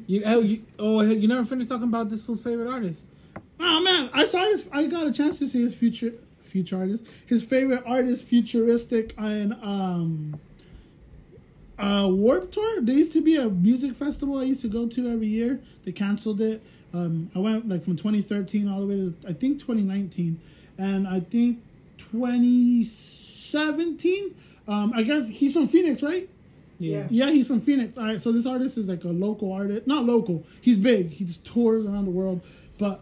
You, 0.07 0.23
oh, 0.25 0.39
you, 0.41 0.63
oh, 0.77 1.01
you 1.01 1.27
never 1.27 1.45
finished 1.45 1.69
talking 1.69 1.85
about 1.87 2.09
this 2.09 2.21
fool's 2.21 2.41
favorite 2.41 2.69
artist. 2.69 3.03
oh 3.59 3.79
man, 3.81 4.09
I 4.13 4.25
saw 4.25 4.39
his. 4.45 4.67
I 4.71 4.85
got 4.87 5.07
a 5.07 5.13
chance 5.13 5.39
to 5.39 5.47
see 5.47 5.63
his 5.63 5.73
future 5.75 6.13
future 6.41 6.77
artist. 6.77 7.05
His 7.25 7.43
favorite 7.43 7.83
artist, 7.85 8.23
futuristic, 8.25 9.13
and 9.17 9.53
um, 9.61 10.39
uh, 11.81 12.07
Warped 12.07 12.53
Tour. 12.53 12.81
There 12.81 12.95
used 12.95 13.11
to 13.13 13.21
be 13.21 13.35
a 13.35 13.49
music 13.49 13.95
festival 13.95 14.37
I 14.39 14.43
used 14.43 14.61
to 14.61 14.67
go 14.67 14.87
to 14.87 15.11
every 15.11 15.27
year. 15.27 15.59
They 15.85 15.91
canceled 15.91 16.41
it. 16.41 16.61
Um, 16.93 17.31
I 17.35 17.39
went 17.39 17.67
like 17.69 17.83
from 17.83 17.95
2013 17.95 18.67
all 18.67 18.81
the 18.81 18.85
way 18.85 18.95
to 18.95 19.15
I 19.27 19.33
think 19.33 19.59
2019, 19.59 20.39
and 20.77 21.07
I 21.07 21.21
think 21.21 21.63
2017. 21.97 24.35
Um, 24.67 24.93
I 24.95 25.01
guess 25.03 25.27
he's 25.27 25.53
from 25.53 25.67
Phoenix, 25.67 26.01
right? 26.03 26.29
Yeah. 26.77 27.07
Yeah, 27.09 27.31
he's 27.31 27.47
from 27.47 27.61
Phoenix. 27.61 27.97
All 27.97 28.03
right, 28.05 28.21
so 28.21 28.31
this 28.31 28.45
artist 28.45 28.77
is 28.77 28.87
like 28.87 29.03
a 29.03 29.09
local 29.09 29.51
artist. 29.51 29.87
Not 29.87 30.05
local. 30.05 30.45
He's 30.61 30.79
big. 30.79 31.09
He 31.11 31.25
just 31.25 31.45
tours 31.45 31.85
around 31.85 32.05
the 32.05 32.11
world. 32.11 32.41
But 32.77 33.01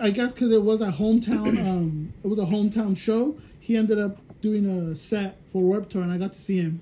I 0.00 0.10
guess 0.10 0.32
because 0.32 0.52
it 0.52 0.62
was 0.62 0.80
a 0.80 0.88
hometown, 0.88 1.58
um, 1.66 2.12
it 2.22 2.28
was 2.28 2.38
a 2.38 2.44
hometown 2.44 2.96
show. 2.96 3.36
He 3.58 3.76
ended 3.76 3.98
up 3.98 4.18
doing 4.40 4.66
a 4.66 4.94
set 4.96 5.36
for 5.46 5.62
Warped 5.62 5.90
Tour, 5.90 6.02
and 6.02 6.12
I 6.12 6.18
got 6.18 6.32
to 6.32 6.40
see 6.40 6.58
him. 6.58 6.80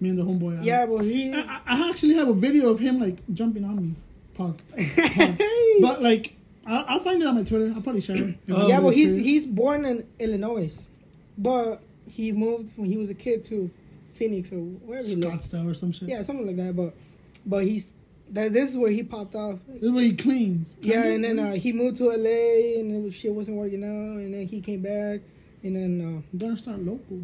Me 0.00 0.08
and 0.08 0.18
the 0.18 0.22
homeboy. 0.22 0.64
Yeah, 0.64 0.86
but 0.86 0.98
he. 1.04 1.32
I, 1.32 1.40
I- 1.40 1.60
I 1.66 1.90
actually 1.90 2.14
have 2.14 2.28
a 2.28 2.32
video 2.34 2.70
of 2.70 2.78
him 2.78 2.98
like 3.00 3.18
jumping 3.34 3.64
on 3.64 3.76
me. 3.76 3.94
Pause. 4.34 4.62
Pause. 5.14 5.40
but 5.82 6.02
like, 6.02 6.34
I'll, 6.66 6.84
I'll 6.88 6.98
find 7.00 7.20
it 7.22 7.26
on 7.26 7.34
my 7.34 7.42
Twitter. 7.42 7.72
I'll 7.74 7.82
probably 7.82 8.00
share 8.00 8.16
it. 8.16 8.36
Oh, 8.50 8.66
yeah, 8.68 8.80
but 8.80 8.90
he's 8.94 9.14
he's 9.16 9.44
born 9.46 9.84
in 9.84 10.06
Illinois, 10.18 10.74
but 11.36 11.82
he 12.08 12.32
moved 12.32 12.70
when 12.76 12.88
he 12.90 12.96
was 12.96 13.10
a 13.10 13.14
kid 13.14 13.44
to 13.46 13.70
Phoenix 14.14 14.52
or 14.52 14.56
wherever 14.58 15.06
he 15.06 15.16
lives. 15.16 15.48
Scottsdale 15.52 15.70
or 15.70 15.74
some 15.74 15.92
shit. 15.92 16.08
Yeah, 16.08 16.22
something 16.22 16.46
like 16.46 16.56
that. 16.56 16.74
But 16.74 16.94
but 17.44 17.64
he's 17.64 17.92
that. 18.30 18.52
This 18.54 18.70
is 18.70 18.76
where 18.78 18.90
he 18.90 19.02
popped 19.02 19.34
off. 19.34 19.58
This 19.68 19.82
is 19.82 19.90
where 19.90 20.04
he 20.04 20.14
cleans. 20.14 20.76
Yeah, 20.80 21.04
and 21.04 21.22
then 21.22 21.38
uh, 21.38 21.52
he 21.52 21.72
moved 21.74 21.98
to 21.98 22.04
LA, 22.08 22.78
and 22.80 22.90
it 22.94 23.02
was, 23.02 23.14
shit 23.14 23.34
wasn't 23.34 23.58
working 23.58 23.84
out, 23.84 24.20
and 24.20 24.32
then 24.32 24.46
he 24.46 24.60
came 24.62 24.80
back, 24.82 25.20
and 25.62 25.76
then 25.76 26.22
you 26.32 26.38
gotta 26.38 26.56
start 26.56 26.78
local. 26.78 27.18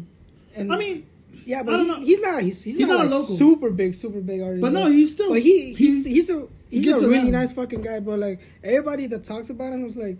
uh, 0.55 0.59
and 0.59 0.71
I 0.73 0.77
mean, 0.77 1.05
Yeah, 1.47 1.63
but 1.63 1.79
he, 1.79 2.05
he's 2.05 2.19
not. 2.19 2.43
He's, 2.43 2.61
he's, 2.61 2.75
He's 2.75 2.87
not, 2.87 2.97
not 2.97 3.05
a 3.05 3.09
like 3.09 3.21
local. 3.21 3.37
super 3.37 3.71
big, 3.71 3.95
super 3.95 4.19
big 4.19 4.41
artist. 4.41 4.61
But 4.61 4.73
no, 4.73 4.87
he's 4.87 5.13
still. 5.13 5.29
But 5.29 5.41
he 5.41 5.73
he's 5.73 6.03
he's 6.03 6.29
a 6.29 6.45
he's 6.69 6.85
a 6.89 6.99
really 6.99 7.19
around. 7.19 7.31
nice 7.31 7.53
fucking 7.53 7.81
guy, 7.83 8.01
bro. 8.01 8.15
Like 8.15 8.41
everybody 8.61 9.07
that 9.07 9.23
talks 9.23 9.49
about 9.49 9.71
him 9.71 9.83
was 9.83 9.95
like, 9.95 10.17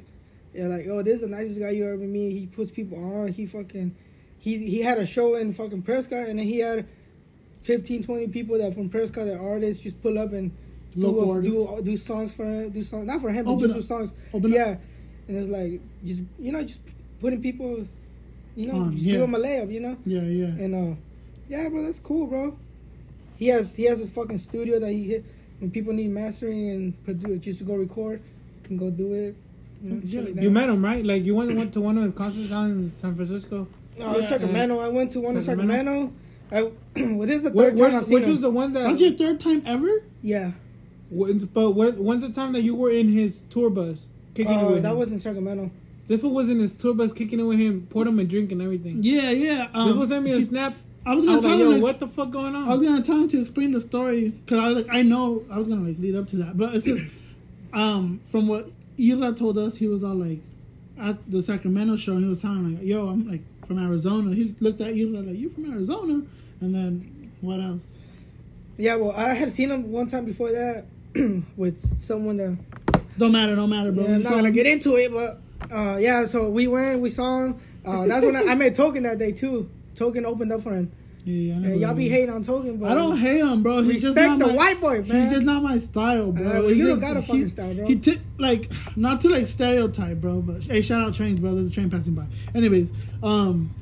yeah, 0.53 0.67
like 0.67 0.87
oh, 0.87 1.03
this 1.03 1.15
is 1.15 1.21
the 1.21 1.27
nicest 1.27 1.59
guy 1.59 1.71
you 1.71 1.85
ever 1.85 1.97
meet. 1.97 2.31
He 2.31 2.45
puts 2.45 2.71
people 2.71 2.97
on. 2.97 3.27
He 3.27 3.45
fucking 3.45 3.93
he 4.39 4.69
he 4.69 4.79
had 4.81 4.99
a 4.99 5.05
show 5.05 5.35
in 5.35 5.51
fucking 5.53 5.81
Prescott, 5.81 6.29
and 6.29 6.39
then 6.39 6.45
he 6.45 6.59
had 6.59 6.87
15, 7.63 8.03
20 8.05 8.27
people 8.29 8.57
that 8.59 8.73
from 8.73 8.87
Prescott, 8.87 9.25
that 9.25 9.37
artists, 9.37 9.83
just 9.83 10.01
pull 10.01 10.17
up 10.17 10.31
and 10.31 10.55
do 10.95 11.41
do 11.43 11.81
do 11.83 11.97
songs 11.97 12.31
for 12.31 12.45
him, 12.45 12.69
do 12.69 12.85
songs 12.85 13.05
not 13.05 13.19
for 13.19 13.31
him, 13.31 13.43
but 13.43 13.59
just 13.59 13.73
do 13.73 13.81
songs. 13.81 14.13
Open 14.33 14.51
up. 14.53 14.57
yeah, 14.57 14.75
and 15.27 15.37
it's 15.37 15.49
like 15.49 15.81
just 16.05 16.23
you 16.39 16.53
know 16.53 16.63
just 16.63 16.79
putting 17.19 17.41
people, 17.41 17.85
you 18.55 18.67
know, 18.67 18.79
On, 18.83 18.93
just 18.93 19.03
yeah. 19.05 19.11
give 19.13 19.21
them 19.21 19.35
a 19.35 19.39
layup, 19.39 19.73
you 19.73 19.81
know. 19.81 19.97
Yeah, 20.05 20.21
yeah. 20.21 20.45
And 20.45 20.93
uh, 20.93 20.95
yeah, 21.49 21.69
bro, 21.69 21.83
that's 21.83 21.99
cool, 21.99 22.27
bro. 22.27 22.57
He 23.37 23.47
has 23.47 23.75
he 23.75 23.83
has 23.83 24.01
a 24.01 24.07
fucking 24.07 24.37
studio 24.39 24.79
that 24.79 24.91
he 24.91 25.03
hit 25.05 25.25
when 25.59 25.71
people 25.71 25.93
need 25.93 26.09
mastering 26.09 26.69
and 26.69 27.03
produce 27.05 27.39
just 27.39 27.59
to 27.59 27.65
go 27.65 27.75
record, 27.75 28.21
can 28.63 28.77
go 28.77 28.89
do 28.89 29.13
it. 29.13 29.35
You, 29.83 29.89
know, 29.91 30.01
Yeah, 30.03 30.21
like. 30.21 30.35
You 30.41 30.49
met 30.51 30.69
him, 30.69 30.83
right? 30.83 31.05
Like 31.05 31.23
you 31.23 31.35
went 31.35 31.55
went 31.55 31.73
to 31.73 31.81
one 31.81 31.97
of 31.97 32.03
his 32.03 32.13
concerts 32.13 32.49
down 32.49 32.71
in 32.71 32.91
San 32.99 33.15
Francisco. 33.15 33.67
Oh, 33.99 34.17
Yeah. 34.19 34.27
Sacramento. 34.27 34.79
I 34.79 34.87
went 34.89 35.11
to 35.11 35.19
one 35.19 35.37
in 35.37 35.43
Sacramento? 35.43 36.11
Sacramento. 36.49 36.71
I 36.95 37.13
well, 37.15 37.27
this 37.27 37.37
is 37.37 37.43
the 37.43 37.49
Wh- 37.51 37.55
third 37.55 37.77
time 37.77 37.85
which 37.85 37.93
I've 37.93 38.05
seen 38.05 38.13
which 38.15 38.23
him. 38.23 38.31
was 38.31 38.41
the 38.41 38.49
one 38.49 38.73
that? 38.73 38.83
That's 38.87 39.01
your 39.01 39.11
third 39.11 39.39
time 39.39 39.61
ever? 39.65 40.03
yeah, 40.23 40.51
When- 41.09 41.39
but 41.53 41.71
when, 41.71 42.03
when's 42.03 42.21
the 42.21 42.29
time 42.31 42.53
that 42.53 42.61
you 42.61 42.73
were 42.75 42.89
in 42.91 43.09
his 43.11 43.41
tour 43.49 43.69
bus 43.69 44.07
kicking 44.33 44.53
it 44.59 44.63
uh, 44.63 44.69
with 44.71 44.83
that 44.83 44.91
him? 44.93 44.97
was 44.97 45.11
in 45.11 45.19
Sacramento. 45.19 45.69
This 46.07 46.21
fool 46.21 46.33
was 46.33 46.47
in 46.49 46.59
his 46.59 46.73
tour 46.73 46.93
bus 46.93 47.11
kicking 47.11 47.39
it 47.39 47.43
with 47.43 47.59
him, 47.59 47.85
poured 47.89 48.07
him 48.07 48.17
a 48.19 48.23
drink 48.23 48.51
and 48.53 48.61
everything. 48.61 49.03
Yeah, 49.03 49.29
yeah. 49.29 49.67
Um, 49.73 49.87
this 49.89 49.95
fool 49.97 50.05
sent 50.05 50.23
me 50.25 50.31
a 50.31 50.37
he- 50.37 50.43
snap. 50.45 50.73
I 51.07 51.15
was 51.15 51.23
gonna 51.23 51.37
was 51.37 51.45
tell 51.45 51.57
like, 51.57 51.65
him. 51.65 51.71
yo, 51.71 51.79
what 51.79 51.99
the 52.01 52.07
fuck 52.07 52.31
going 52.31 52.53
on? 52.53 52.67
I 52.67 52.75
was 52.75 52.81
gonna 52.81 53.01
tell 53.01 53.15
him 53.15 53.29
to 53.29 53.41
explain 53.41 53.71
the 53.71 53.79
story 53.79 54.29
because 54.29 54.59
I 54.59 54.67
like 54.67 54.87
I 54.91 55.03
know 55.03 55.45
I 55.49 55.57
was 55.57 55.67
gonna 55.69 55.87
like 55.87 55.97
lead 55.99 56.15
up 56.15 56.27
to 56.29 56.35
that, 56.37 56.57
but 56.57 56.75
it's 56.75 56.85
just 56.85 57.05
um 57.73 58.19
from 58.25 58.47
what 58.47 58.69
Ela 58.99 59.33
told 59.33 59.57
us, 59.57 59.77
he 59.77 59.87
was 59.87 60.03
all 60.03 60.15
like 60.15 60.39
at 60.99 61.31
the 61.31 61.41
Sacramento 61.41 61.95
show, 61.95 62.13
and 62.13 62.23
he 62.23 62.29
was 62.29 62.41
telling 62.41 62.75
like, 62.75 62.83
"Yo, 62.83 63.07
I'm 63.07 63.29
like 63.29 63.41
from 63.65 63.79
Arizona." 63.79 64.35
He 64.35 64.53
looked 64.59 64.81
at 64.81 64.89
Ela 64.89 65.19
like, 65.21 65.37
"You 65.37 65.49
from 65.49 65.71
Arizona?" 65.71 66.23
And 66.59 66.75
then 66.75 67.31
what 67.39 67.61
else? 67.61 67.81
Yeah, 68.77 68.95
well, 68.95 69.11
I 69.11 69.33
had 69.33 69.51
seen 69.51 69.71
him 69.71 69.91
one 69.91 70.07
time 70.07 70.25
before 70.25 70.51
that 70.51 70.85
with 71.57 71.79
someone 71.99 72.37
that 72.37 72.57
Don't 73.17 73.31
matter, 73.31 73.55
don't 73.55 73.69
matter, 73.69 73.91
bro. 73.91 74.03
Yeah, 74.03 74.15
I'm 74.15 74.21
not 74.23 74.31
gonna 74.31 74.47
him? 74.49 74.53
get 74.53 74.67
into 74.67 74.95
it, 74.97 75.11
but 75.11 75.73
uh, 75.73 75.97
yeah. 75.97 76.25
So 76.25 76.49
we 76.49 76.67
went, 76.67 76.99
we 76.99 77.09
saw 77.09 77.45
him. 77.45 77.61
Uh, 77.85 78.05
that's 78.07 78.25
when 78.25 78.35
I, 78.35 78.51
I 78.51 78.55
met 78.55 78.75
Token 78.75 79.03
that 79.03 79.17
day 79.17 79.31
too. 79.31 79.69
Token 79.97 80.25
opened 80.25 80.51
up 80.53 80.63
for 80.63 80.73
him. 80.75 80.91
Yeah, 81.25 81.33
yeah, 81.33 81.55
I 81.55 81.57
know 81.59 81.75
y'all 81.75 81.93
be 81.93 82.07
hating 82.07 82.29
on 82.29 82.41
Token, 82.41 82.77
but 82.77 82.89
I 82.89 82.93
don't 82.95 83.17
hate 83.17 83.39
him, 83.41 83.61
bro. 83.61 83.81
He's 83.81 84.01
just 84.01 84.15
respect 84.15 84.29
not 84.29 84.39
the 84.39 84.47
my, 84.47 84.53
white 84.53 84.79
boy, 84.79 85.01
man. 85.01 85.23
He's 85.23 85.31
just 85.33 85.45
not 85.45 85.61
my 85.61 85.77
style, 85.77 86.31
bro. 86.31 86.45
Uh, 86.45 86.53
well, 86.53 86.67
He's 86.69 86.77
you 86.77 86.87
don't 86.87 87.01
just- 87.01 87.13
got 87.13 87.17
a 87.17 87.21
he- 87.21 87.27
fucking 87.27 87.49
style, 87.49 87.73
bro. 87.73 87.85
He 87.87 87.95
t- 87.97 88.21
like 88.37 88.71
not 88.95 89.19
to 89.21 89.29
like 89.29 89.45
stereotype, 89.47 90.21
bro. 90.21 90.39
But 90.41 90.63
hey, 90.63 90.79
shout 90.79 91.01
out 91.01 91.13
trains, 91.15 91.41
bro. 91.41 91.55
There's 91.55 91.67
a 91.67 91.71
train 91.71 91.89
passing 91.89 92.13
by. 92.13 92.27
Anyways, 92.55 92.91
um, 93.21 93.73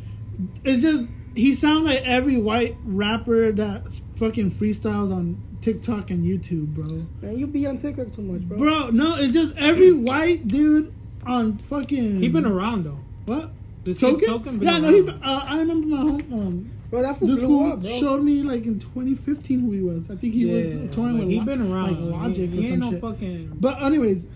it's 0.63 0.81
just 0.81 1.07
he 1.35 1.53
sounds 1.53 1.85
like 1.85 2.01
every 2.03 2.37
white 2.37 2.77
rapper 2.83 3.51
that 3.51 3.99
fucking 4.15 4.49
freestyles 4.49 5.11
on 5.13 5.37
TikTok 5.61 6.09
and 6.09 6.25
YouTube, 6.25 6.67
bro. 6.73 7.05
man, 7.21 7.37
you 7.37 7.45
be 7.45 7.67
on 7.67 7.77
TikTok 7.77 8.11
too 8.15 8.21
much, 8.23 8.41
bro. 8.41 8.57
Bro, 8.57 8.89
no, 8.91 9.17
it's 9.17 9.33
just 9.33 9.55
every 9.57 9.91
white 9.91 10.47
dude 10.47 10.91
on 11.27 11.57
fucking. 11.59 12.21
he 12.21 12.27
been 12.27 12.45
around 12.45 12.85
though. 12.85 12.99
What? 13.27 13.51
This 13.85 13.99
Token? 13.99 14.27
Token 14.27 14.61
yeah, 14.61 14.79
no, 14.79 14.89
he. 14.91 15.07
Uh, 15.07 15.15
I 15.45 15.59
remember 15.59 15.87
my 15.87 15.97
home. 15.97 16.33
Um, 16.33 16.71
Bro, 16.89 17.01
that 17.01 17.17
fool 17.17 17.27
this 17.29 17.39
blew 17.39 17.47
fool 17.47 17.71
up, 17.73 17.81
bro. 17.81 17.99
showed 17.99 18.23
me 18.23 18.41
like 18.43 18.65
in 18.65 18.79
2015 18.79 19.59
who 19.59 19.71
he 19.71 19.81
was. 19.81 20.09
I 20.09 20.15
think 20.15 20.33
he 20.33 20.45
was 20.45 20.93
touring 20.95 21.13
like, 21.17 21.21
with 21.21 21.29
he 21.29 21.39
been 21.39 21.71
around. 21.71 22.11
like 22.11 22.21
Logic 22.21 22.49
he, 22.49 22.57
or 22.57 22.61
he 22.61 22.63
some 22.69 22.71
ain't 22.73 22.79
no 22.79 22.91
shit. 22.91 23.01
fucking. 23.01 23.57
But 23.59 23.81
anyways, 23.81 24.27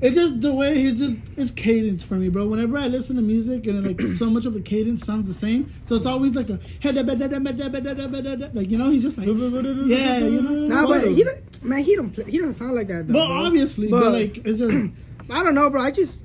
it's 0.00 0.14
just 0.14 0.40
the 0.40 0.54
way 0.54 0.78
he 0.78 0.94
just 0.94 1.14
it's 1.36 1.50
cadence 1.50 2.02
for 2.02 2.14
me, 2.14 2.28
bro. 2.28 2.46
Whenever 2.46 2.78
I 2.78 2.86
listen 2.88 3.16
to 3.16 3.22
music 3.22 3.66
and 3.66 3.84
like 3.86 4.00
so 4.14 4.30
much 4.30 4.44
of 4.46 4.54
the 4.54 4.60
cadence 4.60 5.04
sounds 5.04 5.26
the 5.28 5.34
same, 5.34 5.72
so 5.86 5.96
it's 5.96 6.06
always 6.06 6.34
like 6.34 6.48
a 6.50 6.58
like 8.54 8.70
you 8.70 8.78
know 8.78 8.90
he's 8.90 9.02
just 9.02 9.18
like 9.18 9.26
yeah, 9.26 10.18
you 10.18 10.42
know. 10.42 10.50
Nah, 10.68 10.86
but 10.86 11.06
he 11.08 11.24
don't, 11.24 11.64
man, 11.64 11.82
he 11.82 11.96
don't 11.96 12.10
play, 12.10 12.24
he 12.24 12.38
don't 12.38 12.54
sound 12.54 12.74
like 12.74 12.88
that. 12.88 13.06
Though, 13.08 13.14
But 13.14 13.26
bro. 13.26 13.44
obviously, 13.46 13.88
but, 13.88 14.00
But- 14.00 14.12
like 14.12 14.36
it's 14.46 14.58
just 14.58 14.86
I 15.30 15.42
don't 15.42 15.54
know, 15.54 15.70
bro. 15.70 15.82
I 15.82 15.90
just 15.90 16.24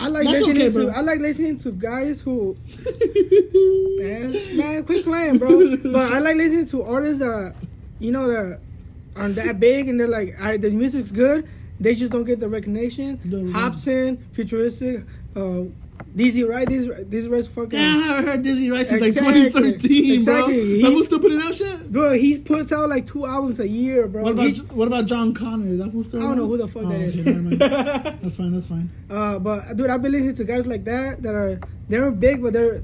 I 0.00 0.08
like 0.08 0.24
That's 0.24 0.46
listening 0.46 0.62
okay, 0.62 0.70
to 0.70 0.86
bro. 0.86 0.88
I 0.96 1.00
like 1.02 1.20
listening 1.20 1.58
to 1.58 1.72
guys 1.72 2.20
who 2.20 2.56
man, 3.98 4.32
man, 4.56 4.84
quit 4.84 5.04
playing, 5.04 5.38
bro. 5.38 5.76
but 5.92 6.12
I 6.12 6.18
like 6.18 6.36
listening 6.36 6.66
to 6.66 6.82
artists 6.82 7.18
that 7.20 7.54
you 7.98 8.10
know 8.10 8.26
that 8.28 8.60
aren't 9.16 9.34
that 9.36 9.60
big 9.60 9.88
and 9.88 10.00
they're 10.00 10.08
like, 10.08 10.34
I, 10.40 10.56
the 10.56 10.70
music's 10.70 11.10
good. 11.10 11.46
They 11.78 11.94
just 11.94 12.12
don't 12.12 12.24
get 12.24 12.40
the 12.40 12.48
recognition. 12.48 13.20
The- 13.24 13.52
Hopsin, 13.52 14.18
futuristic, 14.32 15.02
uh, 15.36 15.62
Dizzy 16.14 16.42
Wright, 16.42 16.68
these 16.68 16.88
these 17.08 17.28
Rice 17.28 17.46
fucking. 17.46 17.78
Yeah, 17.78 17.86
I 17.86 18.00
haven't 18.02 18.24
heard 18.26 18.42
Dizzy 18.42 18.70
Wright 18.70 18.86
since 18.86 19.00
like 19.00 19.14
2013, 19.14 20.14
Exactly. 20.14 20.54
bro. 20.56 20.64
He's- 20.64 20.82
That 20.82 20.92
was 20.92 21.04
still 21.06 21.18
putting 21.20 21.40
out 21.40 21.54
shit. 21.54 21.92
Bro, 21.92 22.12
he 22.14 22.38
puts 22.38 22.72
out 22.72 22.88
like 22.88 23.06
two 23.06 23.26
albums 23.26 23.60
a 23.60 23.68
year, 23.68 24.08
bro. 24.08 24.24
What 24.24 24.32
about 24.32 24.46
He- 24.50 24.60
what 24.60 24.88
about 24.88 25.06
Jon 25.06 25.32
Connor? 25.34 25.66
Is 25.72 25.78
that 25.78 25.92
fool 25.92 26.02
still 26.04 26.20
I 26.20 26.24
don't 26.24 26.36
know 26.38 26.46
who 26.48 26.56
the 26.56 26.66
fuck 26.68 26.82
that 26.82 27.00
Oh, 27.00 27.04
is. 27.04 27.16
okay, 27.18 27.30
never 27.32 27.42
mind. 27.42 27.60
That's 28.22 28.36
fine. 28.36 28.52
That's 28.52 28.66
fine. 28.66 28.90
Uh, 29.08 29.38
but 29.38 29.76
dude, 29.76 29.88
I've 29.88 30.02
been 30.02 30.12
listening 30.12 30.34
to 30.34 30.44
guys 30.44 30.66
like 30.66 30.84
that 30.84 31.22
that 31.22 31.34
are 31.34 31.60
they're 31.88 32.10
big, 32.10 32.42
but 32.42 32.52
they're 32.54 32.82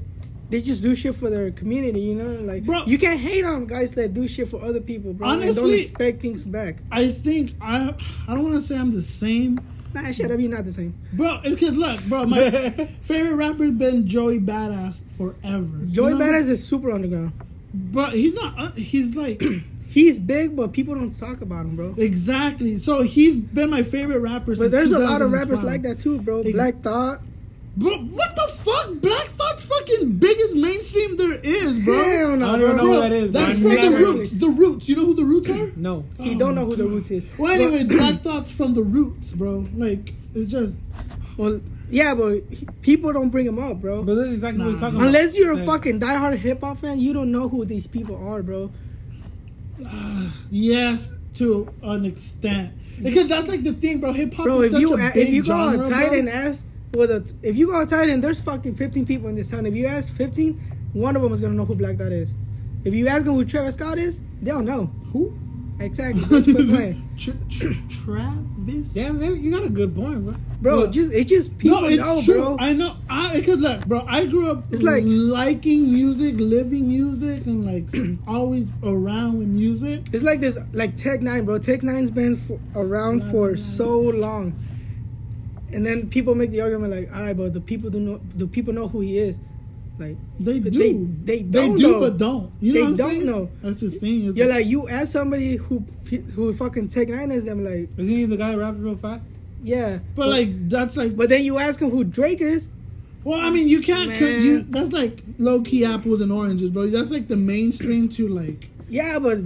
they 0.49 0.61
just 0.61 0.81
do 0.81 0.95
shit 0.95 1.13
for 1.13 1.29
their 1.29 1.51
community, 1.51 1.99
you 1.99 2.15
know. 2.15 2.23
Like, 2.41 2.63
Bro. 2.65 2.85
you 2.85 2.97
can't 2.97 3.19
hate 3.19 3.43
on 3.43 3.65
guys 3.65 3.91
that 3.95 4.13
do 4.13 4.29
shit 4.29 4.47
for 4.47 4.61
other 4.63 4.79
people, 4.79 5.11
bro. 5.11 5.27
and 5.27 5.41
don't 5.41 5.49
Honestly- 5.49 5.81
expect 5.81 6.21
things 6.21 6.45
back. 6.45 6.77
I 6.89 7.09
think 7.09 7.55
I 7.59 7.93
I 8.29 8.33
don't 8.33 8.43
want 8.43 8.55
to 8.55 8.61
say 8.61 8.77
I'm 8.77 8.93
the 8.95 9.03
same, 9.03 9.59
Nah, 9.93 10.11
shut 10.11 10.31
up. 10.31 10.39
You're 10.39 10.51
not 10.51 10.65
the 10.65 10.71
same. 10.73 10.93
bro. 11.13 11.39
It's 11.43 11.59
cause 11.59 11.75
look, 11.75 12.01
bro. 12.05 12.25
My 12.25 12.49
favorite 13.01 13.35
rapper's 13.35 13.71
been 13.71 14.05
Joey 14.07 14.39
Badass 14.39 15.01
forever. 15.17 15.77
Joey 15.89 16.11
You 16.11 16.17
know? 16.17 16.25
Badass 16.25 16.49
is 16.49 16.67
super 16.67 16.91
underground. 16.91 17.31
but 17.73 18.13
he's 18.13 18.33
not. 18.33 18.53
Uh, 18.57 18.71
he's 18.71 19.15
like 19.15 19.41
He's 19.89 20.19
big, 20.19 20.55
but 20.55 20.73
people 20.73 20.93
don't 20.95 21.17
talk 21.17 21.41
about 21.41 21.65
him, 21.65 21.75
bro. 21.77 21.95
exactly. 21.97 22.77
So 22.77 23.03
he's 23.03 23.37
been 23.37 23.69
my 23.69 23.83
favorite 23.83 24.19
rapper. 24.19 24.55
But 24.55 24.69
there's 24.69 24.91
a 24.91 24.99
lot 24.99 25.21
of 25.21 25.31
rappers 25.31 25.63
like 25.63 25.81
that 25.83 25.99
too, 25.99 26.19
bro. 26.19 26.43
Black 26.43 26.81
Thought. 26.81 27.19
Bro, 27.77 27.97
what 28.05 28.35
the 28.35 28.47
fuck? 28.55 28.93
Black 29.01 29.27
Thought's 29.27 29.63
fucking 29.65 30.17
biggest 30.17 30.55
mainstream 30.55 31.15
there 31.15 31.33
is, 31.35 31.77
bro. 31.79 31.93
Hell 32.03 32.35
no, 32.37 32.55
I 32.55 32.57
don't 32.57 32.59
bro. 32.59 32.67
even 32.69 32.77
know 32.77 32.93
who 32.93 33.01
that 33.01 33.11
is, 33.11 33.31
bro. 33.31 33.41
That's 33.41 33.61
from 33.61 33.71
the 33.75 33.91
Roots. 33.97 34.31
The 34.31 34.49
Roots. 34.49 34.89
You 34.89 34.95
know 34.95 35.05
who 35.05 35.13
the 35.13 35.23
Roots 35.23 35.49
are? 35.49 35.71
No. 35.75 36.03
He 36.19 36.33
Oh 36.35 36.39
don't 36.39 36.55
know 36.55 36.65
who 36.65 36.75
the 36.75 36.85
Roots 36.87 37.11
is. 37.11 37.23
Well, 37.37 37.55
But- 37.55 37.61
anyway, 37.61 37.83
Black 37.83 38.21
Thought's 38.23 38.49
from 38.49 38.73
the 38.73 38.81
Roots, 38.81 39.31
bro. 39.33 39.63
Like 39.75 40.13
it's 40.33 40.47
just 40.49 40.79
well, 41.37 41.61
yeah, 41.91 42.15
but 42.15 42.41
people 42.81 43.13
don't 43.13 43.29
bring 43.29 43.45
him 43.45 43.59
up, 43.59 43.79
bro. 43.79 44.01
But 44.01 44.15
this 44.15 44.27
is 44.29 44.33
exactly 44.35 44.63
what 44.63 44.71
he's 44.71 44.79
talking 44.79 44.95
about. 44.97 45.07
Unless 45.07 45.35
you're 45.37 45.51
a 45.51 45.55
Like, 45.57 45.65
fucking 45.67 45.99
diehard 45.99 46.37
hip 46.37 46.61
hop 46.61 46.79
fan, 46.79 46.99
you 46.99 47.13
don't 47.13 47.31
know 47.31 47.47
who 47.47 47.63
these 47.63 47.85
people 47.85 48.15
are, 48.27 48.41
bro. 48.41 48.71
yes 50.49 51.13
to 51.35 51.71
an 51.83 52.05
extent 52.05 52.71
because 53.03 53.27
that's 53.27 53.47
like 53.47 53.63
the 53.63 53.73
thing, 53.73 53.99
bro. 53.99 54.11
Hip 54.13 54.33
hop 54.33 54.45
Bro, 54.45 54.61
is 54.61 54.65
if 54.65 54.71
such 54.71 54.81
you 54.81 54.93
a 54.97 55.07
a- 55.09 55.13
big 55.13 55.27
if 55.27 55.33
you 55.35 55.43
go 55.43 55.47
genre, 55.49 55.67
on 55.67 55.77
bro. 55.77 55.89
Titan 55.89 56.27
ask 56.27 56.65
with 56.93 57.11
a 57.11 57.33
if 57.43 57.55
you 57.55 57.67
go 57.67 57.75
on 57.75 57.87
Titan, 57.87 58.21
there's 58.21 58.39
fucking 58.39 58.75
15 58.75 59.05
people 59.05 59.29
in 59.29 59.35
this 59.35 59.49
town. 59.51 59.65
If 59.65 59.75
you 59.75 59.85
ask 59.87 60.13
15, 60.13 60.89
one 60.93 61.15
of 61.15 61.21
them 61.21 61.33
is 61.33 61.41
gonna 61.41 61.53
know 61.53 61.65
who 61.65 61.75
Black 61.75 61.97
Thought 61.97 62.11
is. 62.11 62.33
If 62.83 62.93
you 62.93 63.07
ask 63.07 63.25
them 63.25 63.33
who 63.35 63.43
Travis 63.45 63.75
Scott 63.75 63.97
is, 63.97 64.21
they'll 64.41 64.61
know 64.61 64.85
Who? 65.11 65.37
exactly. 65.79 66.23
Bitch, 66.23 66.43
quit 66.55 66.67
playing. 66.69 67.09
Tr- 67.17 67.31
tr- 67.49 67.73
Travis. 68.03 68.87
Damn, 68.93 69.19
man, 69.19 69.41
you 69.41 69.51
got 69.51 69.63
a 69.63 69.69
good 69.69 69.95
point, 69.95 70.23
bro. 70.25 70.35
bro. 70.61 70.79
What? 70.81 70.91
Just 70.91 71.11
it's 71.13 71.29
just 71.29 71.57
people 71.57 71.81
no, 71.81 71.87
it's 71.87 72.03
know, 72.03 72.21
true. 72.21 72.33
bro. 72.35 72.57
I 72.59 72.73
know. 72.73 72.95
I 73.09 73.35
because 73.37 73.59
look, 73.59 73.85
bro. 73.85 74.05
I 74.07 74.25
grew 74.25 74.49
up. 74.51 74.63
It's 74.71 74.83
like- 74.83 75.03
liking 75.05 75.91
music, 75.91 76.35
living 76.37 76.87
music, 76.87 77.45
and 77.45 77.65
like 77.65 78.17
always 78.27 78.65
around 78.83 79.37
with 79.39 79.47
music. 79.47 80.07
It's 80.13 80.23
like 80.23 80.39
this, 80.39 80.57
like 80.73 80.95
Tech 80.97 81.19
N9ne, 81.21 81.45
bro. 81.45 81.59
Tech 81.59 81.81
N9ne's 81.81 82.11
been 82.11 82.37
for, 82.37 82.59
around 82.75 83.29
for 83.31 83.55
so 83.57 83.99
long, 83.99 84.53
and 85.73 85.85
then 85.85 86.09
people 86.09 86.35
make 86.35 86.51
the 86.51 86.61
argument 86.61 86.91
like, 86.93 87.13
all 87.15 87.23
right, 87.23 87.35
but 87.37 87.53
the 87.53 87.61
people 87.61 87.89
do 87.89 87.99
know, 87.99 88.17
do 88.37 88.47
people 88.47 88.73
know 88.73 88.87
who 88.87 89.01
he 89.01 89.17
is? 89.17 89.37
Like, 89.99 90.15
They 90.39 90.59
do. 90.59 90.69
they- 90.69 90.93
they 90.93 91.41
don't 91.41 91.71
They 91.73 91.77
do, 91.81 91.91
know. 91.93 91.99
but 92.01 92.17
don't. 92.19 92.51
You 92.61 92.73
know 92.73 92.79
They 92.79 92.81
what 92.83 92.87
I'm 92.91 92.95
don't 92.97 93.09
saying? 93.11 93.25
know. 93.25 93.49
That's 93.63 93.81
the 93.81 93.89
thing. 93.89 94.25
It's 94.27 94.37
you're 94.37 94.47
like 94.47 94.65
you 94.67 94.87
ask 94.87 95.09
somebody 95.11 95.55
who 95.55 95.83
who 96.35 96.53
fucking 96.53 96.87
Tech 96.89 97.07
N9ne 97.07 97.31
is, 97.33 97.45
them 97.45 97.63
like, 97.65 97.89
Isn't 97.97 98.13
he 98.15 98.25
the 98.25 98.37
guy 98.37 98.51
that 98.51 98.57
raps 98.59 98.77
real 98.79 98.95
fast? 98.95 99.25
yeah. 99.63 99.99
but 100.15 100.27
like 100.27 100.69
that's 100.69 100.95
like. 100.97 101.17
but 101.17 101.29
then 101.29 101.43
you 101.43 101.57
ask 101.57 101.81
him 101.81 101.89
who 101.89 102.03
Drake 102.03 102.41
is. 102.41 102.69
Well, 103.23 103.41
I 103.41 103.49
mean, 103.49 103.67
you 103.67 103.81
can't. 103.81 104.11
You, 104.21 104.61
that's 104.69 104.91
like 104.93 105.23
low 105.37 105.61
key 105.61 105.83
apples 105.83 106.21
and 106.21 106.31
oranges, 106.31 106.69
bro. 106.69 106.87
That's 106.87 107.11
like 107.11 107.27
the 107.27 107.35
mainstream 107.35 108.07
to 108.09 108.27
like. 108.27 108.69
Yeah, 108.87 109.17
but 109.19 109.39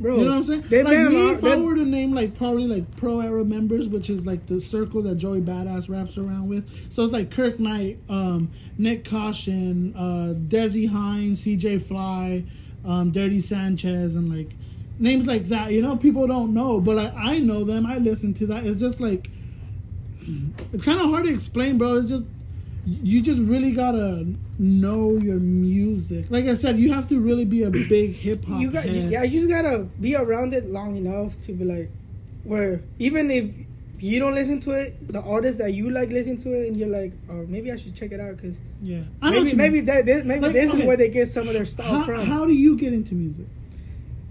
bro. 0.00 0.16
You 0.16 0.24
know 0.24 0.30
what 0.30 0.36
I'm 0.36 0.42
saying? 0.44 0.62
They've 0.68 0.84
like 0.84 0.98
me, 1.10 1.30
if 1.30 1.44
I 1.44 1.50
they've- 1.50 1.62
were 1.64 1.74
to 1.74 1.84
name 1.84 2.14
like 2.14 2.34
probably 2.34 2.66
like 2.66 2.96
pro 2.96 3.20
era 3.20 3.44
members, 3.44 3.88
which 3.88 4.08
is 4.10 4.24
like 4.26 4.46
the 4.46 4.60
circle 4.60 5.02
that 5.02 5.16
Joey 5.16 5.40
Badass 5.40 5.88
raps 5.88 6.16
around 6.16 6.48
with. 6.48 6.92
So 6.92 7.04
it's 7.04 7.12
like 7.12 7.30
Kirk 7.30 7.58
Knight, 7.60 7.98
um, 8.08 8.50
Nyck 8.78 9.04
Caution, 9.08 9.94
uh, 9.96 10.34
Dessy 10.48 10.88
Hinds, 10.88 11.42
CJ 11.44 11.78
Fly, 11.82 12.44
um, 12.84 13.10
Dirty 13.10 13.40
Sanchez, 13.40 14.14
and 14.14 14.34
like 14.34 14.50
names 14.98 15.26
like 15.26 15.44
that. 15.48 15.72
You 15.72 15.82
know, 15.82 15.96
people 15.96 16.26
don't 16.26 16.54
know, 16.54 16.80
but 16.80 16.96
like, 16.96 17.14
I 17.16 17.38
know 17.40 17.64
them. 17.64 17.84
I 17.86 17.98
listen 17.98 18.34
to 18.34 18.46
that. 18.46 18.64
It's 18.66 18.80
just 18.80 19.00
like 19.00 19.28
it's 20.72 20.84
kind 20.84 21.00
of 21.00 21.10
hard 21.10 21.24
to 21.24 21.32
explain, 21.32 21.76
bro. 21.78 21.96
It's 21.96 22.08
just 22.10 22.24
you 22.86 23.22
just 23.22 23.40
really 23.40 23.72
gotta 23.72 24.26
know 24.58 25.12
your 25.16 25.36
music. 25.38 26.26
Like 26.30 26.44
I 26.46 26.54
said, 26.54 26.78
you 26.78 26.92
have 26.92 27.06
to 27.08 27.18
really 27.20 27.44
be 27.44 27.62
a 27.62 27.70
big 27.70 28.12
hip 28.14 28.44
hop. 28.44 28.60
you 28.60 28.70
got 28.70 28.84
head. 28.84 29.10
yeah 29.10 29.22
you 29.22 29.40
just 29.40 29.50
gotta 29.50 29.78
be 30.00 30.14
around 30.16 30.52
it 30.54 30.66
long 30.66 30.96
enough 30.96 31.38
to 31.46 31.52
be 31.52 31.64
like 31.64 31.90
where 32.44 32.82
even 32.98 33.30
if 33.30 33.46
you 33.98 34.18
don't 34.18 34.34
listen 34.34 34.60
to 34.60 34.72
it 34.72 35.08
the 35.08 35.22
artist 35.22 35.58
that 35.58 35.72
you 35.72 35.88
like 35.88 36.10
listen 36.10 36.36
to 36.36 36.50
it 36.52 36.68
and 36.68 36.76
you're 36.76 36.88
like 36.88 37.12
oh 37.30 37.46
maybe 37.48 37.72
i 37.72 37.76
should 37.76 37.94
check 37.94 38.12
it 38.12 38.20
out 38.20 38.36
because 38.36 38.58
Yeah, 38.82 39.00
I 39.22 39.30
maybe 39.30 39.54
maybe 39.54 39.80
that 39.80 40.04
this, 40.04 40.24
maybe 40.24 40.40
Like, 40.42 40.52
this 40.52 40.68
okay. 40.70 40.80
is 40.80 40.84
where 40.84 40.96
they 40.98 41.08
get 41.08 41.28
some 41.28 41.48
of 41.48 41.54
their 41.54 41.64
style 41.64 41.86
How, 42.00 42.04
from 42.04 42.26
how 42.26 42.44
do 42.44 42.52
you 42.52 42.76
get 42.76 42.92
into 42.92 43.14
music? 43.14 43.46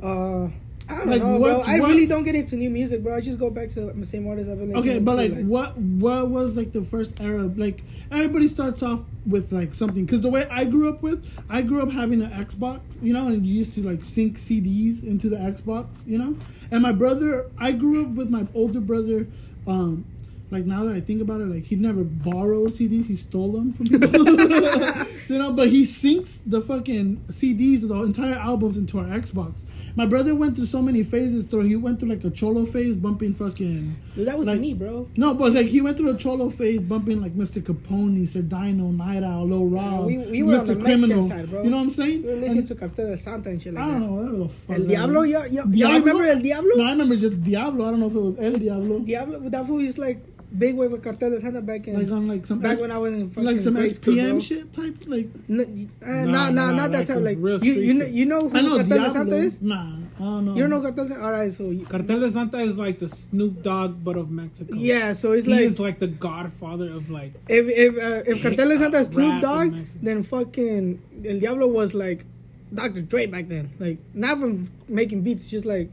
uh 0.03 0.49
I 0.89 0.97
don't 0.97 1.07
Like, 1.09 1.21
know, 1.23 1.37
what- 1.39 1.65
bro. 1.65 1.73
I 1.73 1.79
what- 1.79 1.89
really 1.91 2.05
don't 2.05 2.23
get 2.23 2.35
into 2.35 2.55
new 2.57 2.69
music, 2.69 3.03
bro. 3.03 3.15
I 3.15 3.21
just 3.21 3.39
go 3.39 3.49
back 3.49 3.69
to 3.71 3.91
the 3.93 4.05
same 4.05 4.27
artists 4.27 4.51
I've 4.51 4.59
been 4.59 4.67
listening 4.73 4.83
Okay, 4.91 4.99
to. 4.99 5.05
but 5.05 5.17
like, 5.17 5.45
what 5.45 5.77
what 5.77 6.29
was 6.29 6.57
like 6.57 6.71
the 6.73 6.81
first 6.83 7.15
era? 7.21 7.43
Like 7.55 7.83
everybody 8.11 8.47
starts 8.49 8.83
off 8.83 9.01
with 9.25 9.51
like 9.53 9.73
something 9.73 10.05
because 10.05 10.21
the 10.21 10.29
way 10.29 10.45
I 10.51 10.65
grew 10.65 10.89
up 10.89 11.01
with, 11.01 11.23
I 11.49 11.61
grew 11.61 11.81
up 11.81 11.91
having 11.91 12.21
an 12.21 12.31
Xbox, 12.31 12.81
you 13.01 13.13
know, 13.13 13.27
and 13.27 13.45
you 13.45 13.53
used 13.53 13.73
to 13.75 13.81
like 13.81 14.03
sync 14.03 14.37
CDs 14.37 15.01
into 15.03 15.29
the 15.29 15.37
Xbox, 15.37 15.87
you 16.05 16.17
know. 16.17 16.35
And 16.69 16.81
my 16.81 16.91
brother, 16.91 17.45
I 17.57 17.71
grew 17.71 18.01
up 18.03 18.09
with 18.11 18.29
my 18.29 18.45
older 18.53 18.81
brother. 18.81 19.27
Um, 19.65 20.05
like 20.51 20.65
now 20.67 20.83
that 20.83 20.95
I 20.95 20.99
think 20.99 21.19
about 21.21 21.41
it, 21.41 21.45
like 21.47 21.63
he 21.63 21.75
never 21.75 22.03
borrowed 22.03 22.71
CDs, 22.71 23.07
he 23.07 23.15
stole 23.15 23.53
them 23.53 23.73
from 23.73 23.87
people. 23.87 24.09
so, 25.23 25.33
you 25.33 25.39
know, 25.39 25.51
but 25.51 25.69
he 25.69 25.83
syncs 25.83 26.39
the 26.45 26.61
fucking 26.61 27.23
CDs, 27.29 27.87
the 27.87 27.93
entire 28.01 28.35
albums 28.35 28.77
into 28.77 28.99
our 28.99 29.05
Xbox. 29.05 29.63
My 29.95 30.05
brother 30.07 30.33
went 30.33 30.55
through 30.55 30.65
so 30.65 30.81
many 30.81 31.03
phases. 31.03 31.45
Through 31.45 31.61
he 31.65 31.75
went 31.75 31.99
through 31.99 32.09
like 32.09 32.23
a 32.23 32.31
cholo 32.31 32.65
phase, 32.65 32.95
bumping 32.95 33.33
fucking. 33.35 33.95
Dude, 34.15 34.27
that 34.27 34.37
was 34.39 34.47
like- 34.47 34.59
me, 34.59 34.73
bro. 34.73 35.07
No, 35.15 35.33
but 35.35 35.53
like 35.53 35.67
he 35.67 35.81
went 35.81 35.97
through 35.97 36.09
a 36.09 36.17
cholo 36.17 36.49
phase, 36.49 36.81
bumping 36.81 37.21
like 37.21 37.33
Mr. 37.35 37.61
Capone, 37.61 38.27
Sir 38.27 38.41
Dyno, 38.41 38.95
Night 38.95 39.23
Owl, 39.23 39.47
Lil 39.47 39.65
Rob, 39.67 40.05
we- 40.07 40.17
we 40.17 40.41
were 40.43 40.57
on 40.57 40.65
Mr. 40.65 40.81
Criminal. 40.81 41.23
side, 41.25 41.47
bro. 41.49 41.61
You 41.63 41.69
know 41.69 41.77
what 41.77 41.83
I'm 41.83 41.89
saying? 41.91 42.23
We 42.23 42.29
were 42.29 42.35
listening 42.35 42.57
And- 42.59 42.67
to 42.67 42.75
Cartel 42.75 43.05
de 43.07 43.17
Santa 43.17 43.49
and 43.49 43.61
shit 43.61 43.73
like 43.75 43.83
I 43.83 43.87
don't 43.87 43.99
that. 44.01 44.07
know 44.07 44.13
whatever 44.13 44.37
the 44.37 44.49
fuck. 44.49 44.75
El 44.77 44.83
Diablo, 44.85 45.21
is. 45.21 45.31
yeah, 45.31 45.45
yeah. 45.51 45.63
Y'all 45.89 45.99
remember 45.99 46.23
El 46.25 46.39
Diablo? 46.41 46.71
No, 46.75 46.83
I 46.85 46.91
remember 46.91 47.15
just 47.17 47.43
Diablo. 47.43 47.85
I 47.87 47.91
don't 47.91 47.99
know 47.99 48.07
if 48.07 48.15
it 48.15 48.19
was 48.19 48.35
El 48.39 48.53
Diablo. 48.53 48.99
Diablo, 48.99 49.39
that 49.49 49.67
fool 49.67 49.79
is 49.81 49.97
like 49.99 50.23
big 50.57 50.75
way 50.75 50.87
with 50.87 51.03
Cartel 51.03 51.31
de 51.31 51.41
Santa 51.41 51.61
back 51.61 51.87
in 51.87 51.95
Like 51.95 52.11
on 52.11 52.27
like 52.27 52.45
some 52.45 52.59
back 52.59 52.73
S- 52.73 52.79
when 52.81 52.91
I 52.91 52.97
was 52.97 53.13
in 53.13 53.29
fucking 53.29 53.43
like 53.43 53.61
some 53.61 53.75
SPM 53.75 54.41
shit 54.41 54.71
type. 54.73 54.95
Like 55.07 55.29
N- 55.49 55.89
uh, 56.01 56.07
Nah, 56.25 56.49
nah, 56.51 56.71
not 56.71 56.91
that 56.91 56.99
like 56.99 57.07
type. 57.07 57.21
Like 57.21 57.37
real 57.39 57.63
you, 57.63 57.73
you 57.73 57.93
know, 57.95 58.05
you 58.05 58.25
know 58.25 58.49
who 58.49 58.57
I 58.57 58.61
know 58.61 58.75
Cartel 58.77 58.85
Diablo. 58.99 59.07
de 59.07 59.11
Santa 59.13 59.35
is? 59.37 59.61
Nah, 59.61 59.95
I 60.15 60.19
don't 60.19 60.45
know. 60.45 60.55
You 60.55 60.61
don't 60.61 60.69
know 60.69 60.81
Cartel 60.81 61.05
de 61.05 61.09
Santa? 61.13 61.25
All 61.25 61.31
right, 61.31 61.51
so 61.53 61.69
you, 61.71 61.85
Cartel 61.85 62.19
de 62.19 62.31
Santa 62.31 62.59
is 62.59 62.77
like 62.77 62.99
the 62.99 63.09
Snoop 63.09 63.63
Dogg, 63.63 64.03
but 64.03 64.15
of 64.17 64.29
Mexico. 64.29 64.73
yeah, 64.75 65.13
so 65.13 65.31
it's 65.31 65.45
he 65.47 65.51
like 65.53 65.61
he's 65.61 65.79
like 65.79 65.99
the 65.99 66.07
godfather 66.07 66.91
of 66.91 67.09
like. 67.09 67.33
if 67.49 67.65
if 67.67 67.95
uh, 67.97 68.23
if 68.31 68.41
Cartel 68.43 68.69
de 68.69 68.77
Santa 68.77 68.99
is 68.99 69.07
Snoop 69.07 69.41
Dogg, 69.41 69.73
then 70.01 70.23
fucking 70.23 71.01
El 71.25 71.39
Diablo 71.39 71.67
was 71.67 71.93
like 71.93 72.25
Dr. 72.73 73.01
Dre 73.01 73.25
back 73.27 73.47
then. 73.49 73.71
Like 73.79 73.97
not 74.13 74.39
from 74.39 74.69
making 74.87 75.21
beats, 75.21 75.47
just 75.47 75.65
like 75.65 75.89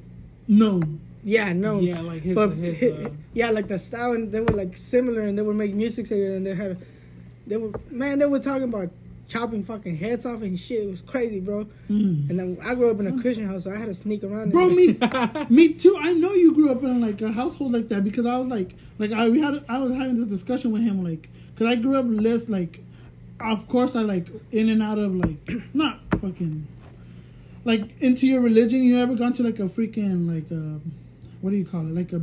No. 0.49 0.83
Yeah, 1.25 1.53
no. 1.53 1.81
Yeah, 1.81 2.01
like 2.01 2.23
his. 2.23 2.35
but 2.35 2.53
his 2.53 2.83
uh, 2.83 3.11
yeah, 3.35 3.51
like 3.51 3.69
the 3.69 3.79
style 3.79 4.13
and 4.13 4.31
they 4.33 4.41
were 4.41 4.55
like 4.55 4.77
similar 4.77 5.23
and 5.23 5.37
they 5.37 5.43
would 5.43 5.57
make 5.57 5.75
music 5.75 6.09
together 6.09 6.37
and 6.37 6.47
they 6.47 6.55
had 6.55 6.79
they 7.47 7.57
were 7.57 7.73
man 7.91 8.19
they 8.19 8.27
were 8.27 8.39
talking 8.39 8.65
about 8.65 8.91
chopping 9.31 9.63
fucking 9.65 9.97
heads 9.97 10.27
off 10.27 10.43
and 10.43 10.59
shit. 10.59 10.83
It 10.83 10.91
was 10.91 11.01
crazy, 11.01 11.41
bro. 11.41 11.65
Mm. 11.89 12.29
And 12.29 12.39
then 12.39 12.59
I 12.63 12.75
grew 12.75 12.91
up 12.91 13.01
in 13.01 13.07
a 13.07 13.23
Christian 13.23 13.47
house, 13.47 13.65
so 13.65 13.71
I 13.71 13.77
had 13.77 13.87
to 13.87 13.95
sneak 13.95 14.25
around. 14.25 14.51
Bro, 14.51 14.71
me, 14.71 14.99
me 15.49 15.73
too. 15.73 15.97
I 15.99 16.13
know 16.13 16.35
you 16.35 16.53
grew 16.53 16.71
up 16.71 16.83
in 16.83 17.01
like 17.01 17.23
a 17.23 17.33
household 17.33 17.73
like 17.73 17.89
that 17.89 18.05
because 18.05 18.27
I 18.27 18.37
was 18.37 18.49
like, 18.49 18.75
like 18.99 19.13
I 19.13 19.29
we 19.29 19.41
had, 19.41 19.65
I 19.69 19.79
was 19.79 19.95
having 19.95 20.21
this 20.21 20.29
discussion 20.29 20.73
with 20.73 20.83
him, 20.83 21.03
like, 21.03 21.29
because 21.55 21.69
I 21.69 21.77
grew 21.77 21.97
up 21.97 22.07
less 22.09 22.49
like, 22.49 22.83
of 23.39 23.67
course 23.69 23.95
I 23.95 24.03
like 24.03 24.27
in 24.51 24.69
and 24.69 24.83
out 24.83 24.99
of 24.99 25.15
like, 25.15 25.39
not 25.75 26.01
fucking, 26.21 26.67
like 27.65 28.01
into 28.01 28.27
your 28.27 28.41
religion. 28.41 28.83
You 28.83 28.99
ever 28.99 29.15
gone 29.15 29.33
to 29.35 29.45
like 29.45 29.61
a 29.61 29.65
freaking 29.65 30.29
like 30.29 30.51
a, 30.51 30.81
what 31.40 31.50
do 31.50 31.57
you 31.57 31.64
call 31.64 31.81
it? 31.81 31.94
Like 31.94 32.12
a, 32.12 32.22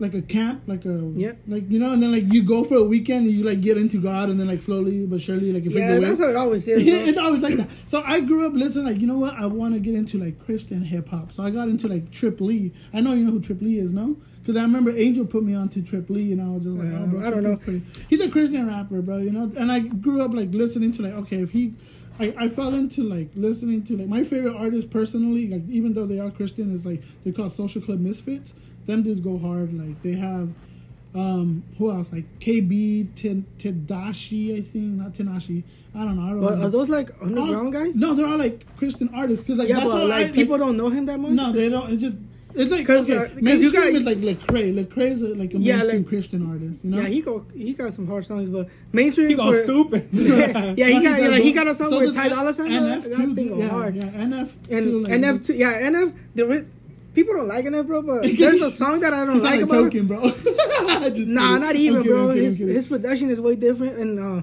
like 0.00 0.12
a 0.14 0.22
camp, 0.22 0.62
like 0.66 0.84
a, 0.84 1.12
Yeah. 1.14 1.32
like 1.46 1.70
you 1.70 1.78
know, 1.78 1.92
and 1.92 2.02
then 2.02 2.10
like 2.10 2.32
you 2.32 2.42
go 2.42 2.64
for 2.64 2.74
a 2.76 2.82
weekend 2.82 3.26
and 3.26 3.34
you 3.36 3.44
like 3.44 3.60
get 3.60 3.76
into 3.76 4.00
God, 4.00 4.28
and 4.28 4.38
then 4.40 4.48
like 4.48 4.60
slowly 4.60 5.06
but 5.06 5.20
surely 5.20 5.52
like 5.52 5.62
fades 5.64 5.76
yeah, 5.76 5.92
away. 5.94 6.04
that's 6.04 6.20
how 6.20 6.28
it 6.28 6.36
always 6.36 6.66
is. 6.66 6.82
Yeah, 6.90 6.96
it's 6.96 7.18
always 7.18 7.42
like 7.42 7.56
that. 7.56 7.68
So 7.86 8.02
I 8.04 8.20
grew 8.20 8.44
up 8.46 8.54
listening, 8.54 8.86
like, 8.86 9.00
you 9.00 9.06
know 9.06 9.18
what? 9.18 9.34
I 9.34 9.46
want 9.46 9.74
to 9.74 9.80
get 9.80 9.94
into 9.94 10.18
like 10.18 10.44
Christian 10.44 10.82
hip 10.82 11.08
hop. 11.08 11.30
So 11.32 11.44
I 11.44 11.50
got 11.50 11.68
into 11.68 11.86
like 11.86 12.10
Trip 12.10 12.40
Lee. 12.40 12.72
I 12.92 13.00
know 13.00 13.12
you 13.14 13.24
know 13.24 13.30
who 13.32 13.40
Trip 13.40 13.62
Lee 13.62 13.78
is, 13.78 13.92
no? 13.92 14.16
Because 14.42 14.56
I 14.56 14.62
remember 14.62 14.90
Angel 14.94 15.24
put 15.24 15.42
me 15.42 15.54
on 15.54 15.68
to 15.70 15.80
Trip 15.82 16.10
Lee, 16.10 16.32
and 16.32 16.42
I 16.42 16.48
was 16.48 16.64
just 16.64 16.76
like, 16.76 16.92
Uh, 16.92 17.04
oh, 17.04 17.06
bro, 17.06 17.26
I 17.26 17.30
don't 17.30 17.42
know. 17.44 17.56
Pretty. 17.56 17.82
He's 18.10 18.20
a 18.20 18.28
Christian 18.28 18.66
rapper, 18.66 19.00
bro. 19.00 19.18
You 19.18 19.30
know, 19.30 19.50
and 19.56 19.70
I 19.72 19.78
grew 19.80 20.22
up 20.22 20.34
like 20.34 20.52
listening 20.52 20.92
to 20.92 21.02
like, 21.02 21.12
okay, 21.14 21.40
if 21.40 21.52
he, 21.52 21.72
I, 22.20 22.34
I 22.38 22.48
fell 22.48 22.72
into 22.74 23.02
like 23.02 23.28
listening 23.34 23.82
to 23.84 23.96
like 23.96 24.06
my 24.08 24.22
favorite 24.22 24.54
artist 24.56 24.90
personally, 24.90 25.48
like 25.48 25.62
even 25.68 25.94
though 25.94 26.06
they 26.06 26.20
are 26.20 26.30
Christian, 26.30 26.74
is 26.74 26.84
like 26.84 27.02
they're 27.24 27.32
called 27.32 27.52
Social 27.52 27.82
Club 27.82 27.98
Misfits. 28.00 28.54
Them 28.86 29.02
dudes 29.02 29.20
go 29.20 29.38
hard. 29.38 29.72
Like 29.72 30.02
they 30.02 30.14
have. 30.14 30.50
Um, 31.14 31.62
who 31.78 31.92
else? 31.92 32.12
Like 32.12 32.24
KB 32.40 33.14
Ten- 33.14 33.46
Tadashi, 33.58 34.58
I 34.58 34.62
think, 34.62 34.94
not 34.98 35.12
Tanashi. 35.12 35.62
I 35.94 36.04
don't 36.04 36.16
know. 36.16 36.22
I 36.26 36.30
don't 36.30 36.40
But 36.40 36.58
know. 36.58 36.66
are 36.66 36.70
those 36.70 36.88
like 36.88 37.10
underground 37.22 37.54
All- 37.66 37.70
guys? 37.70 37.94
No, 37.96 38.14
they're 38.14 38.26
all 38.26 38.36
like 38.36 38.64
Christian 38.76 39.08
artists. 39.14 39.46
Cause 39.46 39.56
like 39.56 39.68
yeah, 39.68 39.76
that's 39.76 39.92
but 39.92 40.00
how 40.00 40.06
like 40.08 40.30
I, 40.30 40.32
people 40.32 40.58
don't 40.58 40.76
know 40.76 40.90
him 40.90 41.06
that 41.06 41.20
much. 41.20 41.30
No, 41.30 41.52
they 41.52 41.68
don't. 41.68 41.92
It's 41.92 42.02
just 42.02 42.16
it's 42.54 42.70
like 42.70 42.86
'Cause, 42.86 43.10
okay, 43.10 43.16
uh, 43.16 43.28
you 43.40 43.72
got- 43.72 43.88
is 43.88 44.04
like 44.04 44.18
Lecrae. 44.18 45.10
Is 45.10 45.22
a, 45.22 45.28
like 45.34 45.54
a 45.54 45.58
Yeah, 45.58 45.76
mainstream 45.76 46.02
like- 46.02 46.08
Christian 46.08 46.46
artist. 46.50 46.84
You 46.84 46.90
know. 46.90 47.00
Yeah, 47.00 47.08
he 47.08 47.20
go 47.20 47.44
he 47.54 47.72
got 47.72 47.92
some 47.92 48.06
hard 48.06 48.24
songs, 48.26 48.48
but 48.48 48.68
mainstream. 48.92 49.28
he 49.30 49.34
goes 49.34 49.58
for- 49.60 49.64
stupid. 49.64 50.08
yeah, 50.12 50.74
he 50.88 51.02
got 51.06 51.20
like, 51.30 51.42
he 51.42 51.52
got 51.52 51.66
a 51.66 51.74
song 51.74 51.90
So 51.90 52.00
with 52.00 52.14
Ty 52.14 52.28
Dolla 52.28 52.54
Sign. 52.54 52.70
NF 52.70 53.16
too. 53.16 53.34
thing 53.34 53.58
Yeah, 53.58 53.68
hard. 53.68 53.96
yeah, 53.96 54.02
NF 54.04 54.50
And 54.70 54.82
too. 54.84 55.02
Like, 55.02 55.12
NF 55.20 55.46
too, 55.46 55.54
yeah, 55.54 55.80
NF. 55.90 56.12
The 56.34 56.66
people 57.14 57.34
don't 57.34 57.48
like 57.48 57.64
NF, 57.64 57.86
bro. 57.86 58.02
But 58.02 58.22
there's 58.38 58.62
a 58.62 58.70
song 58.70 59.00
that 59.00 59.12
I 59.12 59.24
don't 59.24 59.38
like 59.42 59.60
like 59.60 59.62
about. 59.62 59.92
him. 59.94 60.06
token, 60.06 60.06
bro. 60.06 61.24
Nah, 61.26 61.58
not 61.58 61.76
even, 61.76 62.02
kidding, 62.02 62.12
bro. 62.16 62.28
Kidding, 62.28 62.44
his 62.44 62.58
his 62.58 62.86
production 62.86 63.30
is 63.30 63.40
way 63.40 63.56
different, 63.56 63.98
and 63.98 64.18
uh, 64.20 64.42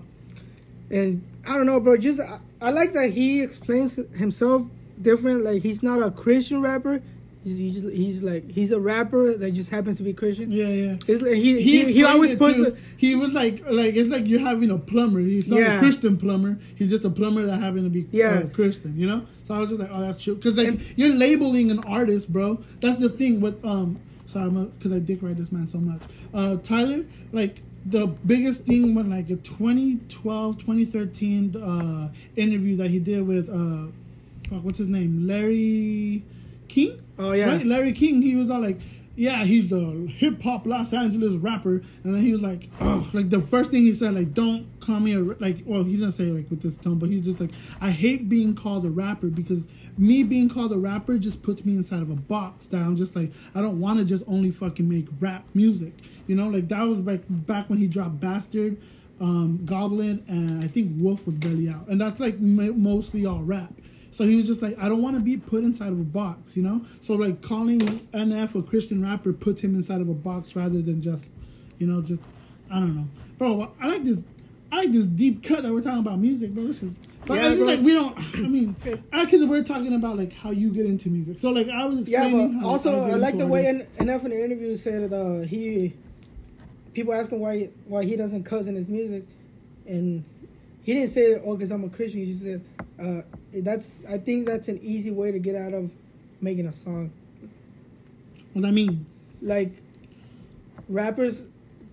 and 0.90 1.24
I 1.46 1.58
don't 1.58 1.66
know, 1.66 1.80
bro. 1.80 1.98
Just 1.98 2.20
I, 2.20 2.40
I 2.62 2.70
like 2.72 2.94
that 2.94 3.12
he 3.12 3.42
explains 3.42 3.96
himself 4.16 4.64
different. 5.02 5.44
Like 5.44 5.62
he's 5.64 5.82
not 5.82 6.02
a 6.02 6.12
Christian 6.12 6.62
rapper. 6.62 7.02
He's 7.44 7.58
he's, 7.58 7.82
he's 7.84 8.22
like 8.24 8.52
he's 8.52 8.72
a 8.72 8.80
rapper 8.80 9.36
that 9.36 9.52
just 9.52 9.72
happens 9.72 9.98
to 9.98 10.04
be 10.04 10.14
Christian. 10.14 10.52
Yeah, 10.52 10.68
yeah. 10.68 10.96
It's 11.08 11.22
like 11.24 11.34
he 11.34 11.62
He, 11.62 11.86
he, 11.86 11.94
he 11.94 12.04
always 12.04 12.36
puts 12.36 12.60
it. 12.60 12.78
He 12.98 13.16
was 13.16 13.34
like, 13.34 13.64
like 13.68 13.96
it's 13.96 14.10
like 14.12 14.28
you're 14.28 14.40
having 14.42 14.70
a 14.70 14.78
plumber. 14.78 15.20
He's 15.20 15.48
not 15.48 15.60
Yeah. 15.60 15.78
a 15.78 15.80
Christian 15.80 16.18
plumber. 16.18 16.60
He's 16.76 16.92
just 16.92 17.04
a 17.04 17.10
plumber 17.10 17.44
that 17.48 17.58
happened 17.58 17.86
to 17.86 17.90
be 17.90 18.08
Yeah. 18.16 18.42
uh, 18.44 18.48
Christian. 18.50 18.94
You 18.96 19.08
know. 19.08 19.26
So 19.46 19.56
I 19.56 19.60
was 19.60 19.70
just 19.70 19.82
like, 19.82 19.90
oh, 19.92 20.02
that's 20.02 20.22
true. 20.24 20.36
Because 20.36 20.56
like 20.58 20.68
And- 20.68 20.82
you're 20.96 21.16
labeling 21.16 21.72
an 21.72 21.80
artist, 21.80 22.32
bro. 22.32 22.62
That's 22.80 23.00
the 23.00 23.10
thing 23.10 23.42
with 23.42 23.64
um. 23.66 24.00
Sorry, 24.28 24.50
because 24.50 24.92
I 24.94 25.00
dick 25.00 25.22
ride 25.24 25.38
this 25.38 25.52
man 25.52 25.68
so 25.68 25.80
much. 25.80 26.02
Uh, 26.34 26.56
Tyler, 26.58 27.04
like 27.34 27.62
the 27.86 28.06
biggest 28.06 28.66
thing 28.66 28.94
when 28.96 29.10
like 29.10 29.30
a 29.32 29.36
2012, 29.38 30.58
2013 30.60 31.56
uh 31.58 32.10
interview 32.36 32.78
that 32.78 32.92
he 32.92 33.00
did 33.00 33.26
with 33.28 33.50
uh, 33.50 33.88
fuck, 34.48 34.64
what's 34.64 34.78
his 34.78 34.88
name, 34.88 35.26
Larry 35.28 36.24
King. 36.72 37.02
Oh 37.20 37.34
yeah. 37.34 37.58
Right? 37.58 37.66
Larry 37.66 37.92
King, 37.92 38.22
he 38.22 38.36
was 38.36 38.50
all 38.50 38.62
like, 38.62 38.80
yeah, 39.16 39.44
he's 39.44 39.72
a 39.72 40.08
hip 40.08 40.42
hop 40.42 40.66
Los 40.66 40.94
Angeles 40.94 41.34
rapper. 41.34 41.82
And 42.04 42.16
then 42.16 42.22
he 42.22 42.32
was 42.32 42.42
like, 42.42 42.70
oh, 42.80 43.10
like 43.14 43.30
the 43.30 43.42
first 43.42 43.70
thing 43.72 43.84
he 43.84 43.94
said, 43.94 44.16
like, 44.16 44.34
don't 44.34 44.68
call 44.80 45.00
me 45.00 45.14
a, 45.14 45.22
ra-" 45.22 45.36
like, 45.40 45.58
well, 45.66 45.84
he 45.84 45.98
didn't 45.98 46.14
say 46.14 46.26
like 46.26 46.50
with 46.50 46.62
this 46.62 46.78
tone, 46.78 46.98
but 46.98 47.10
he's 47.10 47.26
just 47.26 47.40
like, 47.40 47.52
I 47.82 47.92
hate 47.92 48.30
being 48.30 48.56
called 48.56 48.86
a 48.86 48.90
rapper 48.90 49.28
because 49.28 49.66
me 49.98 50.24
being 50.24 50.48
called 50.50 50.72
a 50.72 50.78
rapper 50.78 51.18
just 51.18 51.44
puts 51.44 51.66
me 51.66 51.76
inside 51.76 52.02
of 52.02 52.10
a 52.10 52.16
box 52.16 52.68
that 52.68 52.78
I'm 52.78 52.96
just 52.96 53.16
like, 53.16 53.32
I 53.54 53.62
don't 53.62 53.80
want 53.80 54.00
to 54.00 54.06
just 54.06 54.24
only 54.28 54.50
fucking 54.50 54.88
make 54.88 55.08
rap 55.20 55.46
music. 55.54 55.94
You 56.28 56.36
know, 56.36 56.48
like 56.48 56.70
that 56.70 56.84
was 56.84 57.02
like 57.02 57.24
back 57.28 57.70
when 57.70 57.80
he 57.80 57.88
dropped 57.88 58.20
Bastard, 58.22 58.78
um, 59.20 59.60
Goblin, 59.66 60.24
and 60.28 60.64
I 60.64 60.68
think 60.68 60.94
Wolf 60.96 61.28
was 61.28 61.36
Belly 61.36 61.70
Out. 61.70 61.88
And 61.90 62.00
that's 62.00 62.20
like 62.20 62.40
mo- 62.40 62.74
mostly 62.74 63.26
all 63.26 63.42
rap. 63.42 63.74
So 64.12 64.26
he 64.26 64.36
was 64.36 64.46
just 64.46 64.62
like, 64.62 64.78
I 64.78 64.90
don't 64.90 65.02
want 65.02 65.16
to 65.18 65.22
be 65.24 65.38
put 65.38 65.64
inside 65.64 65.88
of 65.94 66.00
a 66.00 66.04
box, 66.04 66.58
you 66.58 66.64
know? 66.64 66.86
So 67.02 67.14
like 67.16 67.42
calling 67.42 67.80
NF 67.80 68.56
a 68.60 68.62
Christian 68.62 69.02
rapper 69.02 69.32
puts 69.34 69.62
him 69.62 69.74
inside 69.76 70.02
of 70.02 70.10
a 70.10 70.14
box 70.14 70.56
rather 70.56 70.82
than 70.82 71.02
just, 71.02 71.30
you 71.80 71.88
know, 71.88 72.02
just 72.02 72.22
I 72.70 72.80
don't 72.80 72.96
know. 72.96 73.08
Bro, 73.38 73.72
I 73.82 73.88
like 73.88 74.04
this 74.04 74.24
I 74.72 74.78
like 74.78 74.92
this 74.92 75.06
deep 75.06 75.44
cut 75.44 75.64
that 75.64 75.72
we're 75.74 75.82
talking 75.82 76.00
about 76.00 76.20
music, 76.20 76.54
bro. 76.54 76.66
This 76.68 76.84
is 76.84 76.94
But 77.26 77.36
Yeah, 77.36 77.48
it's 77.50 77.58
just 77.60 77.68
like 77.68 77.80
we 77.82 77.94
don't. 77.94 78.18
I 78.36 78.48
mean, 78.48 78.76
actually, 79.14 79.46
we're 79.46 79.64
talking 79.64 79.94
about 79.94 80.18
like 80.18 80.34
how 80.34 80.52
you 80.52 80.72
get 80.72 80.86
into 80.86 81.10
music. 81.10 81.40
So 81.40 81.50
like 81.52 81.70
I 81.70 81.86
was 81.86 82.08
Yeah, 82.10 82.26
explaining. 82.26 82.52
but 82.54 82.60
how 82.60 82.68
also 82.68 83.06
get 83.06 83.14
I 83.14 83.18
like 83.18 83.38
the 83.38 83.48
way 83.48 83.68
artists. 83.68 83.90
in, 84.00 84.08
NF 84.08 84.24
in 84.26 84.30
the 84.32 84.44
interview 84.46 84.76
said 84.78 85.10
that 85.10 85.16
uh, 85.22 85.42
he 85.46 85.94
people 86.94 87.14
ask 87.14 87.32
him 87.32 87.40
why 87.40 87.70
why 87.86 88.04
he 88.06 88.16
doesn't 88.16 88.44
cuss 88.44 88.68
in 88.68 88.76
his 88.76 88.88
music, 88.90 89.24
and 89.86 90.24
he 90.84 90.94
didn't 90.94 91.10
say 91.12 91.36
oh 91.46 91.56
because 91.56 91.72
I'm 91.72 91.84
a 91.84 91.90
Christian. 91.90 92.22
He 92.22 92.28
just 92.32 92.44
said 92.44 92.62
uh, 93.02 93.22
that's 93.54 94.00
I 94.10 94.18
think 94.18 94.46
that's 94.48 94.68
an 94.68 94.80
easy 94.82 95.12
way 95.12 95.32
to 95.32 95.40
get 95.40 95.56
out 95.56 95.74
of 95.74 95.92
making 96.42 96.68
a 96.68 96.74
song. 96.74 97.12
What 98.54 98.66
I 98.66 98.72
mean. 98.72 99.06
Like 99.42 99.72
rappers, 100.90 101.44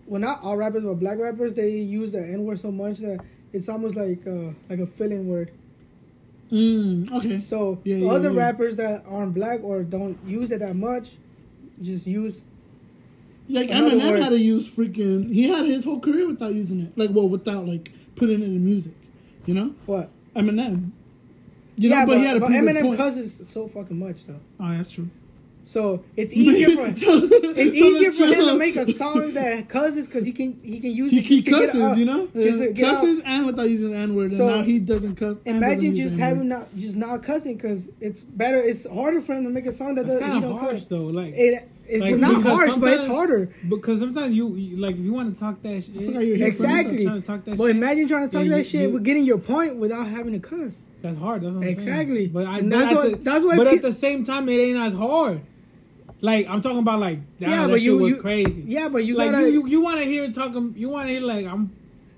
well 0.07 0.21
not 0.21 0.43
all 0.43 0.57
rappers 0.57 0.83
but 0.85 0.95
black 0.95 1.19
rappers 1.19 1.55
they 1.55 1.71
use 1.71 2.13
the 2.13 2.21
N 2.21 2.45
word 2.45 2.61
so 2.61 2.71
much 2.71 2.99
that 2.99 3.21
it's 3.53 3.69
almost 3.69 3.97
like 3.97 4.27
uh, 4.27 4.53
like 4.69 4.81
a 4.81 4.87
filling 4.87 5.27
word. 5.29 5.53
Mm, 6.53 7.11
okay. 7.13 7.41
So 7.41 7.81
Yeah, 7.85 7.97
yeah, 7.97 8.11
other 8.11 8.33
yeah. 8.33 8.39
rappers 8.41 8.77
that 8.77 9.05
aren't 9.07 9.35
black 9.35 9.61
or 9.63 9.83
don't 9.83 10.19
use 10.27 10.51
it 10.51 10.61
that 10.61 10.77
much, 10.77 11.13
just 11.81 12.07
use 12.07 12.43
Like 13.49 13.69
Eminem 13.71 14.11
word. 14.13 14.21
had 14.21 14.31
to 14.31 14.39
use 14.39 14.67
freaking. 14.69 15.33
He 15.33 15.49
had 15.49 15.67
his 15.67 15.85
whole 15.85 16.01
career 16.01 16.27
without 16.27 16.55
using 16.55 16.81
it. 16.81 16.97
Like 16.97 17.11
well, 17.11 17.29
without 17.29 17.67
like 17.67 17.93
putting 18.17 18.41
it 18.43 18.47
in 18.47 18.65
music. 18.65 18.93
You 19.47 19.55
know, 19.55 19.75
what? 19.87 20.11
Eminem. 20.37 20.91
You 21.81 21.89
yeah, 21.91 22.01
know, 22.01 22.07
but, 22.07 22.19
he 22.19 22.25
had 22.25 22.35
to 22.35 22.41
but 22.41 22.51
Eminem 22.51 22.83
point. 22.83 22.99
cusses 22.99 23.49
so 23.49 23.69
fucking 23.69 23.99
much 23.99 24.27
though. 24.27 24.41
Oh, 24.61 24.77
that's 24.77 24.91
true. 24.91 25.09
So 25.65 26.03
it's 26.17 26.33
easier 26.45 26.71
for 26.77 26.97
So- 26.97 27.21
it's 27.31 27.75
easier 27.75 28.11
for 28.13 28.27
him 28.27 28.47
to 28.47 28.59
make 28.59 28.75
a 28.77 28.91
song 28.93 29.33
that 29.35 29.69
cusses 29.69 30.07
because 30.07 30.25
he 30.25 30.33
can 30.33 30.59
he 30.63 30.81
can 30.81 30.91
use 30.91 31.13
He, 31.13 31.19
it 31.19 31.25
he 31.27 31.37
just 31.37 31.45
to 31.47 31.51
get 31.53 31.61
cusses, 31.71 31.99
you 31.99 32.05
know, 32.05 32.27
just 32.35 32.59
Yeah, 32.61 32.69
get 32.71 32.85
out. 32.89 32.95
cusses 32.97 33.21
and 33.25 33.47
without 33.47 33.69
using 33.71 33.91
the 33.93 33.97
N 33.97 34.15
word, 34.17 34.33
So, 34.33 34.49
and 34.49 34.57
now 34.57 34.63
he 34.65 34.79
doesn't 34.79 35.15
cuss. 35.17 35.37
and 35.47 35.61
doesn't 35.61 35.63
Imagine 35.63 35.95
just 35.97 36.19
having 36.19 36.49
not 36.49 36.67
just 36.77 36.97
not 36.97 37.23
cussing 37.23 37.57
because 37.57 37.89
it's 38.01 38.23
better. 38.23 38.61
It's 38.61 38.89
harder 38.89 39.21
for 39.21 39.35
him 39.35 39.45
to 39.45 39.51
make 39.51 39.67
a 39.67 39.73
song 39.73 39.95
that 39.97 40.07
That's 40.07 40.19
does, 40.21 40.27
he 40.27 40.33
kind 40.41 40.45
of 40.45 40.59
harsh 40.59 40.79
cuss. 40.81 40.87
though. 40.89 41.05
Like, 41.07 41.35
It, 41.37 41.69
it's 41.89 42.05
Like, 42.05 42.17
not 42.17 42.43
harsh, 42.43 42.75
but 42.77 42.93
it's 42.93 43.07
harder. 43.07 43.51
because 43.69 44.01
sometimes 44.01 44.35
you, 44.35 44.55
you 44.57 44.77
like 44.77 44.95
if 44.97 45.01
you 45.01 45.13
want 45.13 45.33
to 45.33 45.41
talk 45.41 45.63
that 45.63 45.83
shit. 45.85 45.97
I 45.97 46.01
you 46.01 46.13
were 46.13 46.37
here 46.37 46.53
for 46.53 46.63
this. 46.63 46.71
Exactly. 46.71 47.05
Trying 47.05 47.21
to 47.23 47.27
talk 47.27 47.45
that 47.45 47.57
But 47.57 47.67
shit. 47.69 47.77
imagine 47.77 48.09
trying 48.09 48.29
to 48.29 48.37
talk 48.37 48.47
that 48.49 48.59
you- 48.59 48.65
shit 48.65 48.83
you- 48.83 48.91
with 48.91 49.05
getting 49.05 49.25
your 49.25 49.39
point 49.39 49.77
without 49.77 50.07
having 50.07 50.33
to 50.35 50.39
cuss. 50.39 50.81
That's 51.03 51.17
hard. 51.17 51.43
That's 51.43 51.55
what 51.55 51.63
I'm 51.63 51.69
Exactly. 51.69 52.17
saying. 52.25 52.31
But 52.33 52.47
I, 52.47 52.59
And 52.59 52.73
that's 52.73 52.91
at 52.91 52.95
what- 52.97 53.11
the, 53.11 53.17
that's 53.19 53.45
why 53.45 53.57
But 53.57 53.67
peop- 53.69 53.77
at 53.77 53.83
the 53.83 53.93
same 53.93 54.25
time, 54.25 54.49
it 54.49 54.59
ain't 54.59 54.79
as 54.79 54.95
hard. 54.95 55.41
Like 56.21 56.47
I'm 56.49 56.61
talking 56.61 56.79
about, 56.81 56.99
like 57.01 57.21
Yeah, 57.39 57.49
that 57.63 57.71
but 57.71 57.81
you- 57.81 57.97
was 57.99 58.11
you- 58.11 58.17
crazy. 58.17 58.65
Yeah, 58.67 58.89
but 58.89 59.05
you 59.05 59.17
like 59.17 59.31
gotta. 59.31 59.47
you, 59.51 59.63
you, 59.65 59.69
you 59.69 59.81
want 59.81 59.99
to 59.99 60.05
hear 60.05 60.31
talking. 60.33 60.75
You 60.77 60.89
want 60.89 61.07
to 61.07 61.13
hear 61.13 61.23
like 61.23 61.47
I'm. 61.47 61.71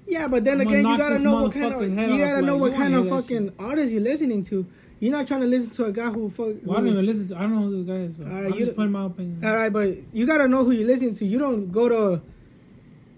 yeah, 0.09 0.27
but 0.27 0.43
then 0.45 0.61
I'ma 0.63 0.71
again, 0.71 0.87
you 0.87 0.97
gotta 0.99 1.19
know 1.19 1.43
what 1.43 1.53
kind 1.53 1.73
of 1.75 1.83
you 1.83 2.19
gotta 2.19 2.43
know 2.43 2.57
what 2.57 2.75
kind 2.75 2.95
of 2.95 3.09
fucking 3.09 3.53
artist 3.59 3.93
you're 3.93 4.01
listening 4.01 4.43
to. 4.47 4.67
You're 5.01 5.13
not 5.13 5.27
trying 5.27 5.41
to 5.41 5.47
listen 5.47 5.71
to 5.71 5.87
a 5.87 5.93
guy 5.93 6.11
who 6.11 6.29
fuck. 6.31 6.49
Well, 6.63 6.77
I 6.77 6.81
don't 6.81 6.89
even 6.89 7.07
listen 7.07 7.29
to. 7.29 7.37
I 7.37 7.41
don't 7.41 7.55
know 7.55 7.63
who 7.63 7.83
this 7.83 7.87
guy 7.87 8.03
is. 8.03 8.17
So 8.19 8.23
Alright, 8.25 8.53
I'm 8.53 8.59
you- 8.59 8.65
just 8.67 8.77
putting 8.77 8.93
my 8.93 9.07
opinion. 9.07 9.43
All 9.45 9.55
right, 9.57 9.73
but 9.73 9.97
you 10.13 10.27
gotta 10.27 10.47
know 10.47 10.63
who 10.65 10.73
you're 10.73 10.87
listening 10.87 11.15
to. 11.15 11.25
You 11.27 11.39
don't 11.39 11.73
go 11.73 11.89
to, 11.89 12.21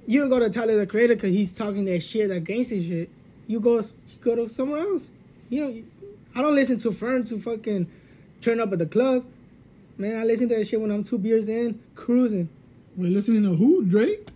you 0.07 0.21
don't 0.21 0.31
go 0.31 0.39
to 0.39 0.49
Tyler 0.49 0.77
the 0.79 0.87
Creator 0.87 1.17
because 1.17 1.35
he's 1.35 1.53
talking 1.53 1.85
that 1.87 2.01
shit, 2.01 2.29
that 2.29 2.45
gangster 2.45 2.81
shit. 2.81 3.11
You 3.49 3.59
go, 3.61 3.79
you 3.79 3.85
go 4.21 4.37
to 4.37 4.49
somewhere 4.49 4.81
else. 4.81 5.11
You 5.49 5.65
know, 5.65 5.83
I 6.37 6.43
don't 6.43 6.55
listen 6.55 6.79
to 6.79 6.93
Fern 6.93 7.25
to 7.27 7.39
fucking 7.41 7.91
turn 8.41 8.61
up 8.61 8.73
at 8.73 8.79
the 8.79 8.87
club. 8.87 9.25
Man, 9.99 10.19
I 10.19 10.25
listen 10.25 10.49
to 10.51 10.55
that 10.57 10.67
shit 10.67 10.81
when 10.81 10.91
I'm 10.91 11.03
two 11.03 11.19
beers 11.19 11.49
in, 11.49 11.81
cruising. 11.95 12.49
Wait, 12.97 13.11
listening 13.11 13.43
to 13.43 13.55
who? 13.57 13.85
Drake? 13.85 14.29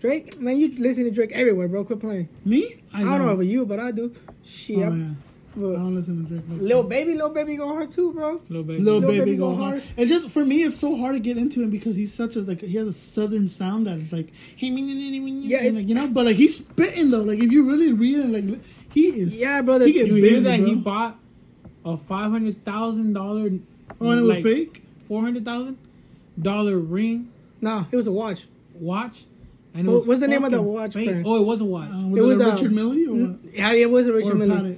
Drake, 0.00 0.40
man, 0.40 0.58
you 0.58 0.74
listen 0.78 1.04
to 1.04 1.10
Drake 1.10 1.32
everywhere, 1.32 1.68
bro. 1.68 1.84
Quit 1.84 2.00
playing. 2.00 2.28
Me? 2.44 2.76
I, 2.92 3.02
don't 3.02 3.18
know 3.18 3.30
about 3.30 3.42
you, 3.46 3.64
but 3.64 3.78
I 3.78 3.90
do. 3.92 4.14
Shit, 4.44 4.78
Oh, 4.78 5.14
I- 5.66 5.70
yeah. 5.70 5.74
I 5.74 5.76
but 5.78 5.82
don't 5.82 5.94
listen 5.94 6.24
to 6.24 6.28
Drake. 6.30 6.42
Like 6.48 6.60
Lil 6.60 6.82
Baby, 6.84 7.14
Lil 7.14 7.30
Baby 7.30 7.56
go 7.56 7.68
hard 7.68 7.90
too, 7.90 8.12
bro. 8.12 8.40
Little 8.48 8.64
baby. 8.64 8.82
Little 8.82 9.00
baby, 9.00 9.18
Baby 9.18 9.36
go 9.36 9.50
go 9.52 9.56
hard. 9.62 9.80
hard. 9.80 9.92
And 9.96 10.08
just 10.08 10.30
for 10.30 10.44
me, 10.44 10.62
it's 10.64 10.78
so 10.78 10.96
hard 10.96 11.14
to 11.14 11.20
get 11.20 11.36
into 11.36 11.62
him 11.62 11.70
because 11.70 11.96
he's 11.96 12.12
such 12.14 12.36
a 12.36 12.40
like 12.40 12.60
he 12.62 12.76
has 12.76 12.86
a 12.88 12.92
southern 12.92 13.48
sound 13.48 13.86
that 13.86 13.98
is 13.98 14.12
like 14.12 14.28
yeah, 14.58 15.62
it- 15.62 15.74
like, 15.74 15.88
you 15.88 15.94
know. 15.94 16.06
But 16.08 16.26
like 16.26 16.36
he's 16.36 16.56
spitting 16.56 17.10
though. 17.10 17.22
Like 17.22 17.38
if 17.38 17.50
you 17.50 17.68
really 17.68 17.92
read 17.92 18.18
it, 18.18 18.28
like 18.28 18.60
he 18.92 19.06
is. 19.08 19.34
Yeah, 19.36 19.62
brother. 19.62 19.86
He 19.86 19.92
get 19.92 20.06
You 20.08 20.14
hear 20.16 20.40
that 20.40 20.58
bro. 20.60 20.68
he 20.68 20.74
bought 20.74 21.16
a 21.84 21.96
five 21.96 22.30
hundred 22.30 22.64
thousand 22.64 23.12
dollar. 23.12 23.50
Oh, 24.00 24.10
and 24.10 24.20
it 24.20 24.22
was 24.24 24.38
fake. 24.38 24.82
Four 25.08 25.22
hundred 25.22 25.44
thousand 25.44 25.76
dollar 26.40 26.78
ring 26.78 27.28
Nah, 27.60 27.84
it 27.90 27.96
was 27.96 28.06
a 28.06 28.12
watch. 28.12 28.46
watch. 28.74 29.24
And 29.74 29.86
it 29.86 29.90
What- 29.90 29.98
was 30.00 30.08
what's 30.08 30.20
the 30.20 30.28
name 30.28 30.42
of 30.44 30.50
the 30.50 30.62
watch 30.62 30.96
Oh, 30.96 31.00
it 31.36 31.44
was 31.44 31.60
a 31.60 31.64
watch. 31.64 31.90
Uh, 31.90 32.08
was 32.08 32.18
It 32.18 32.22
it, 32.22 32.26
was, 32.26 32.40
a 32.40 32.48
uh, 32.50 32.54
Richard 32.54 32.72
Mille 32.72 33.10
or 33.10 33.26
what? 33.26 33.38
Yeah, 33.54 33.72
it 33.72 33.90
was 33.90 34.06
a 34.08 34.12
Richard 34.12 34.32
Or 34.32 34.34
Mille. 34.36 34.48
Patek? 34.56 34.76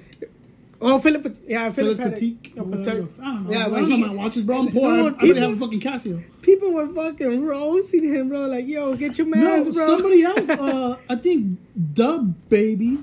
Oh, 0.83 0.99
Philip. 0.99 1.23
Pat- 1.23 1.39
Yeah, 1.47 1.71
Philip, 1.71 1.99
Philip 1.99 2.15
Patek. 2.15 2.41
Patek? 2.41 2.59
Oh. 2.59 2.65
Patek. 2.65 3.09
I 3.21 3.25
don't 3.25 3.45
know. 3.45 3.51
Yeah, 3.53 3.67
I 3.67 3.69
but 3.71 3.77
don't 3.81 3.91
he- 3.91 4.01
know 4.01 4.07
my 4.09 4.15
watches, 4.15 4.43
bro. 4.43 4.59
I'm 4.59 4.65
Dude, 4.67 4.75
poor. 4.75 4.91
I, 4.91 4.95
I 4.97 5.01
already 5.01 5.19
people- 5.19 5.41
have 5.43 5.53
a 5.53 5.57
fucking 5.57 5.81
Casio. 5.81 6.25
People 6.43 6.75
were 6.75 6.89
fucking 6.89 7.45
roasting 7.45 8.05
him, 8.15 8.29
bro. 8.29 8.47
Like, 8.47 8.67
yo, 8.67 8.95
get 8.97 9.17
your 9.19 9.27
mans, 9.29 9.69
No, 9.69 9.73
bro. 9.73 9.87
somebody 9.87 10.23
else. 10.31 10.49
Uh, 10.49 10.97
I 11.09 11.15
think 11.17 11.59
Dub 11.95 12.35
Baby. 12.49 12.99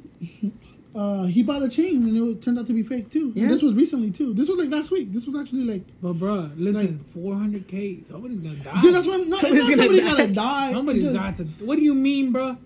Uh, 0.96 1.26
he 1.26 1.44
bought 1.44 1.62
a 1.62 1.70
chain 1.70 2.04
and 2.08 2.18
it 2.18 2.42
turned 2.42 2.58
out 2.58 2.66
to 2.68 2.74
be 2.74 2.82
fake 2.82 3.10
too. 3.12 3.32
And 3.38 3.50
this 3.50 3.62
was 3.62 3.74
recently 3.74 4.10
too. 4.12 4.34
This 4.34 4.50
was 4.50 4.58
like 4.58 4.70
last 4.70 4.90
week. 4.92 5.14
This 5.14 5.26
was 5.28 5.36
actually 5.40 5.64
like, 5.64 5.84
But 6.02 6.14
bro, 6.14 6.50
listen, 6.58 7.00
four 7.14 7.36
hundred 7.36 7.68
k. 7.68 8.02
Somebody's 8.02 8.40
gonna 8.40 8.56
die. 8.56 8.82
dude. 8.82 8.96
That's 8.96 9.06
why. 9.08 9.18
No, 9.18 9.38
it's 9.38 9.42
Somebody's 9.42 9.70
not 9.70 9.70
gonna 9.70 9.78
somebody 9.78 10.00
die. 10.02 10.10
gotta 10.10 10.28
die. 10.34 10.72
Somebody's 10.74 11.04
just- 11.04 11.16
got 11.16 11.36
to. 11.38 11.44
What 11.64 11.76
do 11.78 11.84
you 11.84 11.94
mean, 11.94 12.32
bro? 12.32 12.58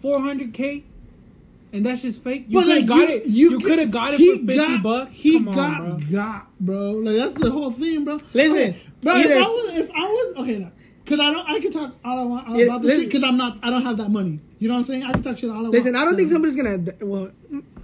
Four 0.00 0.20
hundred 0.20 0.52
k, 0.52 0.84
and 1.72 1.86
that's 1.86 2.02
just 2.02 2.22
fake. 2.22 2.46
You 2.48 2.60
could 2.60 2.68
have 2.68 2.76
like 2.78 2.86
got 2.86 2.96
you, 3.08 3.14
it. 3.16 3.26
you, 3.26 3.50
You, 3.52 3.58
could 3.60 3.78
have 3.78 3.90
got 3.90 4.14
it 4.14 4.18
for 4.18 4.22
fifty 4.38 4.56
got- 4.56 4.82
bucks. 4.82 5.14
He 5.16 5.32
Come 5.38 5.48
on, 5.48 5.54
got 5.54 5.78
bro. 5.78 5.98
got, 6.12 6.46
bro. 6.60 6.90
Like 6.92 7.16
that's 7.16 7.34
the 7.42 7.50
whole 7.50 7.70
thing, 7.70 8.04
bro. 8.04 8.18
Listen, 8.34 8.56
Okay, 8.70 8.80
bro. 9.02 9.16
If 9.16 9.26
I 9.30 9.40
was, 9.40 9.78
if 9.78 9.90
I 9.94 10.02
was, 10.02 10.34
okay, 10.38 10.58
no. 10.58 10.70
Cause 11.06 11.18
I 11.18 11.32
don't, 11.32 11.48
I 11.50 11.58
can 11.58 11.72
talk 11.72 11.92
all 12.04 12.18
I 12.20 12.22
want 12.22 12.48
all 12.48 12.56
Yeah, 12.56 12.66
about 12.66 12.82
this 12.82 12.90
listen. 12.90 13.02
shit. 13.04 13.12
Cause 13.12 13.22
I'm 13.24 13.36
not, 13.36 13.58
I 13.64 13.70
don't 13.70 13.82
have 13.82 13.96
that 13.96 14.10
money. 14.10 14.38
You 14.60 14.68
know 14.68 14.74
what 14.74 14.78
I'm 14.80 14.84
saying? 14.84 15.02
I 15.02 15.10
can 15.12 15.22
talk 15.24 15.38
shit 15.38 15.50
all 15.50 15.56
I 15.56 15.62
want. 15.62 15.72
Listen, 15.72 15.96
I 15.96 16.04
don't 16.04 16.14
think 16.14 16.30
somebody's 16.30 16.54
gonna. 16.54 16.78
Well, 17.00 17.30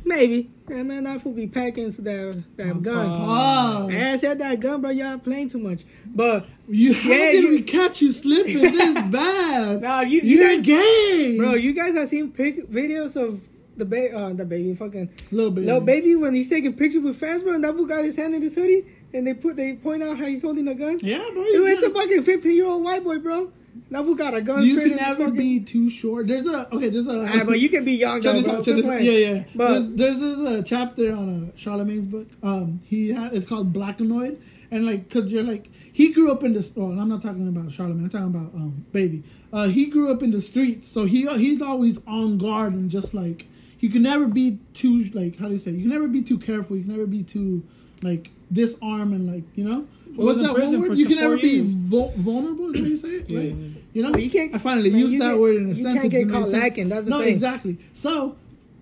maybe. 0.05 0.51
Yeah, 0.69 0.83
man, 0.83 1.05
that 1.05 1.23
fool 1.23 1.33
be 1.33 1.47
packing 1.49 1.91
that 1.91 2.45
that 2.57 2.83
gun. 2.83 3.07
Oh, 3.11 3.89
I 3.91 4.17
said 4.17 4.39
that 4.41 4.61
gun, 4.61 4.81
bro. 4.81 4.91
Y'all 4.91 5.19
playing 5.19 5.49
too 5.49 5.59
much. 5.59 5.83
But 6.07 6.47
you 6.69 6.95
how 6.95 7.09
Yeah, 7.11 7.33
did 7.33 7.45
you- 7.45 7.51
we 7.51 7.63
catch 7.63 8.01
you 8.03 8.13
slipping 8.13 8.59
this 8.61 8.95
bad? 9.11 9.81
Nah, 9.83 10.01
you- 10.03 10.21
you 10.23 10.39
You're 10.39 10.57
guys- 10.57 10.67
gay, 10.67 11.37
bro, 11.39 11.55
you 11.55 11.73
guys 11.73 11.95
have 11.95 12.09
seen 12.09 12.31
pic- 12.31 12.69
videos 12.71 13.17
of 13.17 13.41
the 13.77 13.85
baby, 13.85 14.15
uh, 14.15 14.33
the 14.33 14.45
baby, 14.45 14.75
fucking 14.75 15.11
little 15.31 15.51
baby, 15.51 15.67
little 15.67 15.81
baby 15.81 16.17
when 16.17 16.35
he's 16.35 16.49
taking 16.49 16.73
pictures 16.75 17.03
with 17.03 17.17
fans, 17.19 17.43
bro. 17.43 17.55
And 17.55 17.65
that 17.65 17.75
fool 17.75 17.87
got 17.87 18.05
his 18.05 18.17
hand 18.17 18.35
in 18.35 18.43
his 18.43 18.55
hoodie, 18.55 18.87
and 19.13 19.27
they 19.27 19.35
put 19.35 19.57
they 19.57 19.75
point 19.75 20.03
out 20.03 20.17
how 20.19 20.27
he's 20.27 20.43
holding 20.43 20.69
a 20.69 20.75
gun. 20.75 20.99
Yeah, 21.03 21.19
bro. 21.33 21.43
It 21.43 21.53
you 21.53 21.63
went 21.65 21.95
fucking 21.95 22.23
fifteen 22.25 22.57
year 22.57 22.67
old 22.67 22.85
white 22.85 23.05
boy, 23.05 23.19
bro. 23.19 23.53
That 23.91 24.05
fool 24.05 24.15
got 24.15 24.35
a 24.35 24.41
gun. 24.41 24.65
You 24.65 24.77
can 24.81 24.97
never 24.97 25.25
fucking- 25.25 25.35
be 25.37 25.61
too 25.61 25.89
short. 25.91 26.27
There's 26.27 26.47
a 26.47 26.75
okay. 26.75 26.89
There's 26.89 27.07
a. 27.07 27.27
Ah, 27.29 27.45
but 27.45 27.61
you 27.61 27.69
can 27.69 27.85
be 27.85 27.93
young 27.93 28.21
though, 28.21 28.43
bro. 28.43 28.63
check 28.63 28.85
Yeah, 28.85 29.13
yeah. 29.13 29.45
But- 29.55 29.97
there's 29.97 30.19
there's 30.21 30.39
a 30.39 30.63
chapter 30.63 31.15
on 31.15 31.53
a 31.55 31.59
Charlamagne's 31.59 32.07
book. 32.07 32.29
Um, 32.43 32.81
he 32.85 33.11
had 33.13 33.35
it's 33.35 33.47
called 33.47 33.73
Blackanoid, 33.73 34.39
and 34.71 34.87
like, 34.87 35.09
cause 35.11 35.31
you're 35.31 35.43
like, 35.43 35.69
he 35.93 36.13
grew 36.13 36.33
up 36.33 36.43
in 36.43 36.55
the. 36.55 36.69
Oh, 36.77 36.91
I'm 36.99 37.09
not 37.09 37.23
talking 37.23 37.47
about 37.47 37.71
Charlemagne. 37.73 38.05
I'm 38.05 38.11
talking 38.11 38.27
about 38.27 38.55
um, 38.55 38.87
baby. 38.93 39.23
Uh, 39.53 39.69
he 39.69 39.87
grew 39.87 40.11
up 40.11 40.23
in 40.23 40.33
the 40.33 40.41
streets, 40.41 40.89
so 40.91 41.05
he 41.05 41.27
he's 41.39 41.63
always 41.63 41.99
on 42.07 42.39
guard 42.39 42.73
and 42.73 42.91
just 42.91 43.15
like 43.15 43.47
you 43.81 43.89
can 43.91 44.03
never 44.03 44.27
be 44.27 44.59
too 44.75 45.05
like 45.15 45.39
how 45.39 45.49
do 45.49 45.55
you 45.55 45.59
say? 45.61 45.71
You 45.73 45.83
can 45.83 45.91
never 45.91 46.09
be 46.09 46.23
too 46.23 46.39
careful. 46.39 46.77
You 46.77 46.83
can 46.85 46.93
never 46.93 47.07
be 47.07 47.23
too 47.23 47.63
like 48.03 48.31
disarm 48.53 49.13
and 49.13 49.27
like 49.33 49.45
you 49.55 49.65
know. 49.65 49.87
Well, 50.17 50.29
What's 50.29 50.41
that 50.41 50.53
one 50.57 50.81
word? 50.81 50.97
You 50.97 51.05
can 51.07 51.17
four 51.17 51.23
never 51.25 51.37
be 51.37 51.61
vul- 51.61 52.13
vulnerable. 52.17 52.75
Is 52.75 52.75
that 52.75 52.81
how 52.83 52.87
you 52.89 52.97
say 52.97 53.09
it? 53.09 53.31
Yeah, 53.31 53.39
Right? 53.39 53.49
yeah, 53.49 53.55
yeah. 53.55 53.69
You 53.93 54.03
know. 54.03 54.11
Well, 54.13 54.21
you 54.21 54.31
can't- 54.31 54.55
I 54.55 54.59
finally 54.59 54.91
man, 54.91 55.01
used 55.01 55.21
that 55.21 55.33
get- 55.33 55.39
word 55.41 55.57
in 55.57 55.65
a 55.67 55.69
you 55.71 55.75
sentence. 55.77 55.95
You 55.95 56.01
can't 56.01 56.11
get 56.13 56.23
and 56.23 56.31
it 56.31 56.35
caught 56.35 56.49
sense. 56.49 56.63
lacking, 56.63 56.89
that's 56.89 57.05
the 57.05 57.11
no, 57.11 57.19
thing. 57.21 57.29
exactly. 57.29 57.77
So, 57.93 58.37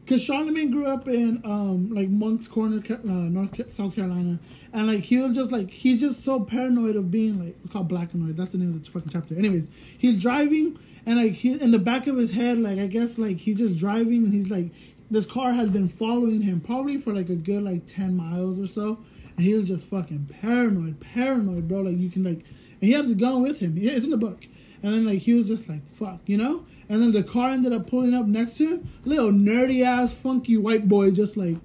because 0.05 0.25
Charlamagne 0.25 0.71
grew 0.71 0.87
up 0.87 1.09
in 1.09 1.41
um 1.45 1.93
like 1.93 2.09
Moncks 2.09 2.47
Corner, 2.47 2.81
uh, 2.89 2.97
North 3.09 3.75
South 3.75 3.97
Carolina, 3.97 4.39
and 4.73 4.87
like 4.87 5.01
he 5.01 5.17
was 5.17 5.35
just 5.35 5.51
like 5.51 5.71
he's 5.71 5.99
just 6.01 6.23
so 6.23 6.39
paranoid 6.41 6.95
of 6.95 7.11
being 7.11 7.41
like 7.45 7.57
it's 7.65 7.73
called 7.73 7.89
Blackanoid. 7.91 8.37
That's 8.37 8.53
the 8.53 8.59
name 8.59 8.75
of 8.75 8.85
the 8.85 8.91
fucking 8.91 9.09
chapter. 9.11 9.35
Anyways, 9.35 9.67
he's 9.99 10.21
driving 10.21 10.79
and 11.07 11.19
like 11.19 11.33
he 11.33 11.53
in 11.53 11.71
the 11.71 11.79
back 11.79 12.07
of 12.07 12.17
his 12.17 12.33
head, 12.33 12.59
like 12.59 12.79
I 12.79 12.87
guess 12.87 13.19
like 13.19 13.39
he's 13.39 13.59
just 13.59 13.77
driving 13.77 14.25
and 14.25 14.33
he's 14.33 14.51
like 14.51 14.71
this 15.11 15.27
car 15.27 15.53
has 15.53 15.71
been 15.71 15.89
following 15.89 16.43
him 16.43 16.61
probably 16.61 16.97
for 16.97 17.13
like 17.13 17.29
a 17.29 17.35
good 17.35 17.63
like 17.63 17.87
ten 17.87 18.17
miles 18.17 18.59
or 18.59 18.67
so, 18.67 18.99
and 19.37 19.45
he 19.45 19.55
was 19.55 19.69
just 19.69 19.85
fucking 19.85 20.31
paranoid, 20.41 21.01
paranoid, 21.01 21.69
bro. 21.69 21.83
Like 21.83 21.99
you 21.99 22.11
can 22.11 22.25
like, 22.25 22.39
and 22.41 22.83
he 22.83 22.93
had 22.93 23.09
the 23.09 23.15
gun 23.15 23.43
with 23.43 23.61
him. 23.61 23.77
Yeah, 23.77 23.93
it's 23.93 24.05
in 24.05 24.11
the 24.11 24.17
book. 24.17 24.47
And 24.83 24.93
then 24.93 25.07
like 25.07 25.21
he 25.21 25.35
was 25.35 25.47
just 25.47 25.69
like 25.69 25.89
fuck, 25.95 26.21
you 26.27 26.37
know. 26.37 26.67
And 26.89 27.03
then 27.03 27.13
the 27.13 27.23
car 27.23 27.51
ended 27.51 27.73
up 27.73 27.89
pulling 27.89 28.15
up 28.15 28.27
next 28.27 28.55
to 28.59 28.67
him. 28.67 28.89
Little 29.05 29.31
nerdy 29.31 29.83
ass 29.83 30.13
funky 30.13 30.57
white 30.57 30.89
boy, 30.89 31.11
just 31.11 31.37
like, 31.37 31.57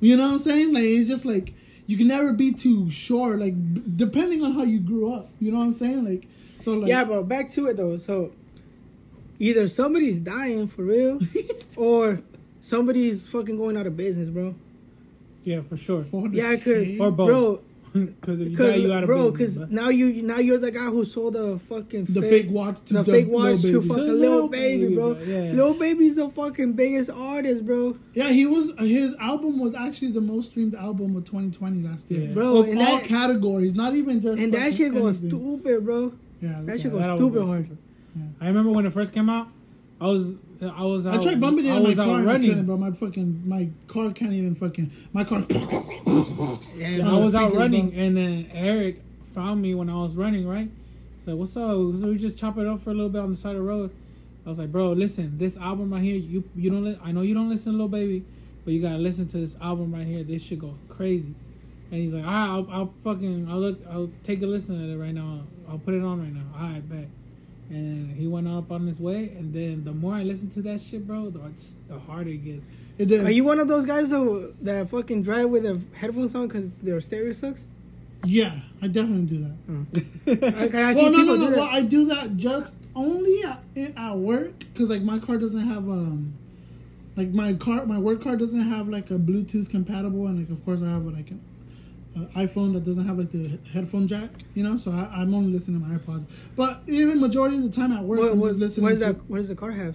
you 0.00 0.16
know 0.16 0.26
what 0.26 0.32
I'm 0.34 0.38
saying? 0.38 0.72
Like 0.72 0.84
it's 0.84 1.08
just 1.08 1.24
like 1.24 1.54
you 1.86 1.96
can 1.96 2.08
never 2.08 2.32
be 2.32 2.52
too 2.52 2.90
sure. 2.90 3.36
Like 3.36 3.54
depending 3.96 4.42
on 4.44 4.52
how 4.52 4.62
you 4.64 4.80
grew 4.80 5.12
up, 5.12 5.30
you 5.40 5.50
know 5.50 5.58
what 5.58 5.64
I'm 5.64 5.74
saying? 5.74 6.04
Like 6.04 6.28
so 6.58 6.74
like 6.74 6.88
yeah, 6.88 7.04
but 7.04 7.22
back 7.22 7.50
to 7.52 7.66
it 7.66 7.76
though. 7.76 7.96
So 7.96 8.32
either 9.38 9.68
somebody's 9.68 10.18
dying 10.20 10.66
for 10.68 10.82
real, 10.82 11.20
or 11.76 12.20
somebody's 12.60 13.26
fucking 13.26 13.56
going 13.56 13.76
out 13.76 13.86
of 13.86 13.96
business, 13.96 14.28
bro. 14.28 14.54
Yeah, 15.44 15.60
for 15.62 15.76
sure. 15.76 16.02
400K? 16.02 16.34
Yeah, 16.34 16.50
because 16.56 16.90
Or 17.00 17.10
both. 17.10 17.28
bro, 17.28 17.62
Because 17.92 18.40
if 18.40 18.46
you 18.46 18.50
because 18.56 18.70
die, 18.74 18.80
you 18.80 18.88
gotta 18.88 19.06
bro, 19.06 19.30
be- 19.30 19.36
because 19.36 19.58
now 19.68 19.90
you 19.90 20.22
now 20.22 20.38
you're 20.38 20.56
the 20.56 20.70
guy 20.70 20.86
who 20.86 21.04
sold 21.04 21.34
the 21.34 21.58
fucking 21.58 22.04
the 22.06 22.22
fake 22.22 22.46
watch 22.48 22.82
to 22.86 22.94
the 22.94 23.02
the 23.02 23.12
fake 23.12 23.26
Lil 23.26 23.34
watch 23.52 23.60
to 23.60 23.72
Baby. 23.80 23.88
fucking 23.88 24.06
To 24.06 24.12
Lil 24.14 24.30
Lil 24.36 24.48
Baby, 24.48 24.82
Baby, 24.84 24.94
bro. 24.94 25.14
bro, 25.14 25.22
yeah. 25.24 25.52
Lil 25.52 25.74
Baby's 25.74 26.16
the 26.16 26.28
fucking 26.30 26.72
biggest 26.72 27.10
artist, 27.10 27.66
bro. 27.66 27.98
Yeah, 28.14 28.30
he 28.30 28.46
was. 28.46 28.72
His 28.78 29.14
album 29.20 29.58
was 29.58 29.74
actually 29.74 30.12
the 30.12 30.22
most 30.22 30.52
streamed 30.52 30.74
album 30.74 31.14
of 31.16 31.26
2020 31.26 31.86
last 31.86 32.10
year, 32.10 32.28
Yeah. 32.28 32.32
Bro, 32.32 32.56
Of 32.60 32.68
all 32.68 32.74
that- 32.76 33.04
categories, 33.04 33.74
not 33.74 33.94
even 33.94 34.22
just. 34.22 34.38
And 34.40 34.54
that 34.54 34.60
fucking 34.72 34.76
shit 34.78 34.94
goes 34.94 35.20
anything. 35.20 35.38
stupid, 35.38 35.84
bro. 35.84 36.12
Yeah, 36.40 36.62
That 36.64 36.76
Yeah, 36.78 36.82
shit 36.82 36.92
goes 36.92 37.02
that 37.06 37.16
stupid 37.18 37.40
was 37.40 37.46
hard. 37.48 37.64
stupid. 37.66 37.78
I 38.40 38.46
remember 38.46 38.70
when 38.70 38.86
it 38.86 38.92
first 38.92 39.12
came 39.12 39.30
out. 39.30 39.48
I 40.00 40.06
was 40.06 40.34
I 40.60 40.82
was 40.84 41.06
out, 41.06 41.14
I 41.14 41.22
tried 41.22 41.40
bumping 41.40 41.66
it 41.66 41.70
I 41.72 41.76
in 41.76 41.82
my 41.82 41.94
car 41.94 42.16
and 42.16 42.26
running. 42.26 42.64
bro. 42.64 42.76
My 42.76 42.90
fucking 42.92 43.42
my 43.48 43.68
car 43.88 44.10
can't 44.12 44.32
even 44.32 44.54
fucking 44.54 44.90
my 45.12 45.24
car. 45.24 45.44
Yeah, 46.76 47.08
I 47.08 47.12
was 47.18 47.34
out 47.34 47.54
running, 47.54 47.90
bro. 47.90 47.98
and 48.00 48.16
then 48.16 48.50
Eric 48.52 49.02
found 49.34 49.62
me 49.62 49.74
when 49.74 49.88
I 49.88 49.94
was 49.94 50.14
running. 50.14 50.46
Right, 50.46 50.70
so 51.24 51.36
what's 51.36 51.56
up? 51.56 51.70
So 51.70 52.06
we 52.08 52.16
just 52.16 52.36
chop 52.36 52.58
it 52.58 52.66
up 52.66 52.80
for 52.80 52.90
a 52.90 52.94
little 52.94 53.08
bit 53.08 53.20
on 53.20 53.30
the 53.30 53.36
side 53.36 53.50
of 53.56 53.62
the 53.62 53.62
road. 53.62 53.90
I 54.44 54.48
was 54.48 54.58
like, 54.58 54.72
bro, 54.72 54.92
listen, 54.92 55.38
this 55.38 55.56
album 55.56 55.92
right 55.92 56.02
here, 56.02 56.16
you 56.16 56.44
you 56.56 56.70
don't. 56.70 56.84
Li- 56.84 56.98
I 57.02 57.12
know 57.12 57.22
you 57.22 57.34
don't 57.34 57.48
listen 57.48 57.72
to 57.72 57.78
Lil 57.78 57.88
Baby, 57.88 58.24
but 58.64 58.74
you 58.74 58.82
gotta 58.82 58.98
listen 58.98 59.28
to 59.28 59.38
this 59.38 59.56
album 59.60 59.94
right 59.94 60.06
here. 60.06 60.24
This 60.24 60.42
shit 60.42 60.58
go 60.58 60.74
crazy. 60.88 61.34
And 61.90 62.00
he's 62.00 62.12
like, 62.14 62.24
all 62.24 62.30
right, 62.30 62.46
I'll, 62.48 62.66
I'll 62.70 62.94
fucking, 63.04 63.48
I'll 63.50 63.60
look, 63.60 63.78
I'll 63.90 64.10
take 64.24 64.40
a 64.40 64.46
listen 64.46 64.78
to 64.80 64.94
it 64.94 64.96
right 64.96 65.12
now. 65.14 65.42
I'll 65.68 65.78
put 65.78 65.92
it 65.92 66.02
on 66.02 66.20
right 66.20 66.32
now. 66.32 66.44
All 66.56 66.72
right, 66.72 66.88
bet. 66.88 67.06
And 67.72 68.14
he 68.14 68.26
went 68.26 68.46
up 68.46 68.70
on 68.70 68.86
his 68.86 69.00
way, 69.00 69.34
and 69.36 69.52
then 69.52 69.82
the 69.84 69.92
more 69.92 70.14
I 70.14 70.22
listen 70.22 70.50
to 70.50 70.62
that 70.62 70.80
shit, 70.80 71.06
bro, 71.06 71.30
the, 71.30 71.40
the 71.88 71.98
harder 71.98 72.30
it 72.30 72.44
gets. 72.44 72.70
Are 73.24 73.30
you 73.30 73.44
one 73.44 73.58
of 73.58 73.68
those 73.68 73.86
guys 73.86 74.10
though 74.10 74.52
that 74.60 74.90
fucking 74.90 75.22
drive 75.22 75.48
with 75.48 75.62
their 75.62 75.78
headphones 75.94 76.34
on 76.34 76.48
because 76.48 76.74
their 76.74 77.00
stereo 77.00 77.32
sucks? 77.32 77.66
yeah, 78.24 78.60
I 78.80 78.86
definitely 78.86 79.24
do 79.24 79.38
that. 79.40 80.74
I, 80.74 80.90
I 80.90 80.94
see 80.94 81.02
well, 81.02 81.10
no, 81.10 81.22
no, 81.22 81.36
no. 81.36 81.50
Well, 81.50 81.68
I 81.68 81.82
do 81.82 82.06
that 82.06 82.36
just 82.36 82.76
only 82.94 83.42
at, 83.42 83.62
at 83.96 84.16
work 84.16 84.58
because 84.58 84.88
like 84.88 85.02
my 85.02 85.18
car 85.18 85.38
doesn't 85.38 85.66
have 85.66 85.88
um, 85.88 86.34
like 87.16 87.30
my 87.30 87.54
car, 87.54 87.84
my 87.86 87.98
work 87.98 88.22
car 88.22 88.36
doesn't 88.36 88.60
have 88.60 88.88
like 88.88 89.10
a 89.10 89.14
Bluetooth 89.14 89.70
compatible, 89.70 90.26
and 90.26 90.38
like 90.38 90.50
of 90.50 90.64
course 90.64 90.82
I 90.82 90.90
have 90.90 91.04
like 91.04 91.30
an 91.30 91.40
Uh, 92.14 92.20
iPhone 92.36 92.74
that 92.74 92.84
doesn't 92.84 93.06
have 93.06 93.16
like 93.18 93.30
the 93.32 93.58
headphone 93.72 94.06
jack, 94.06 94.28
you 94.54 94.62
know. 94.62 94.76
So 94.76 94.90
I, 94.90 95.08
I'm 95.22 95.34
only 95.34 95.50
listening 95.52 95.80
to 95.80 95.86
my 95.86 95.94
AirPods. 95.96 96.24
But 96.54 96.82
even 96.86 97.18
majority 97.20 97.56
of 97.56 97.62
the 97.62 97.70
time 97.70 97.90
at 97.92 98.02
work, 98.04 98.18
what, 98.20 98.32
I'm 98.32 98.38
what, 98.38 98.48
just 98.50 98.60
listening 98.60 98.82
what, 98.84 98.90
does 98.90 98.98
to 99.00 99.04
that, 99.06 99.30
what 99.30 99.38
does 99.38 99.48
the 99.48 99.54
car 99.54 99.70
have? 99.70 99.94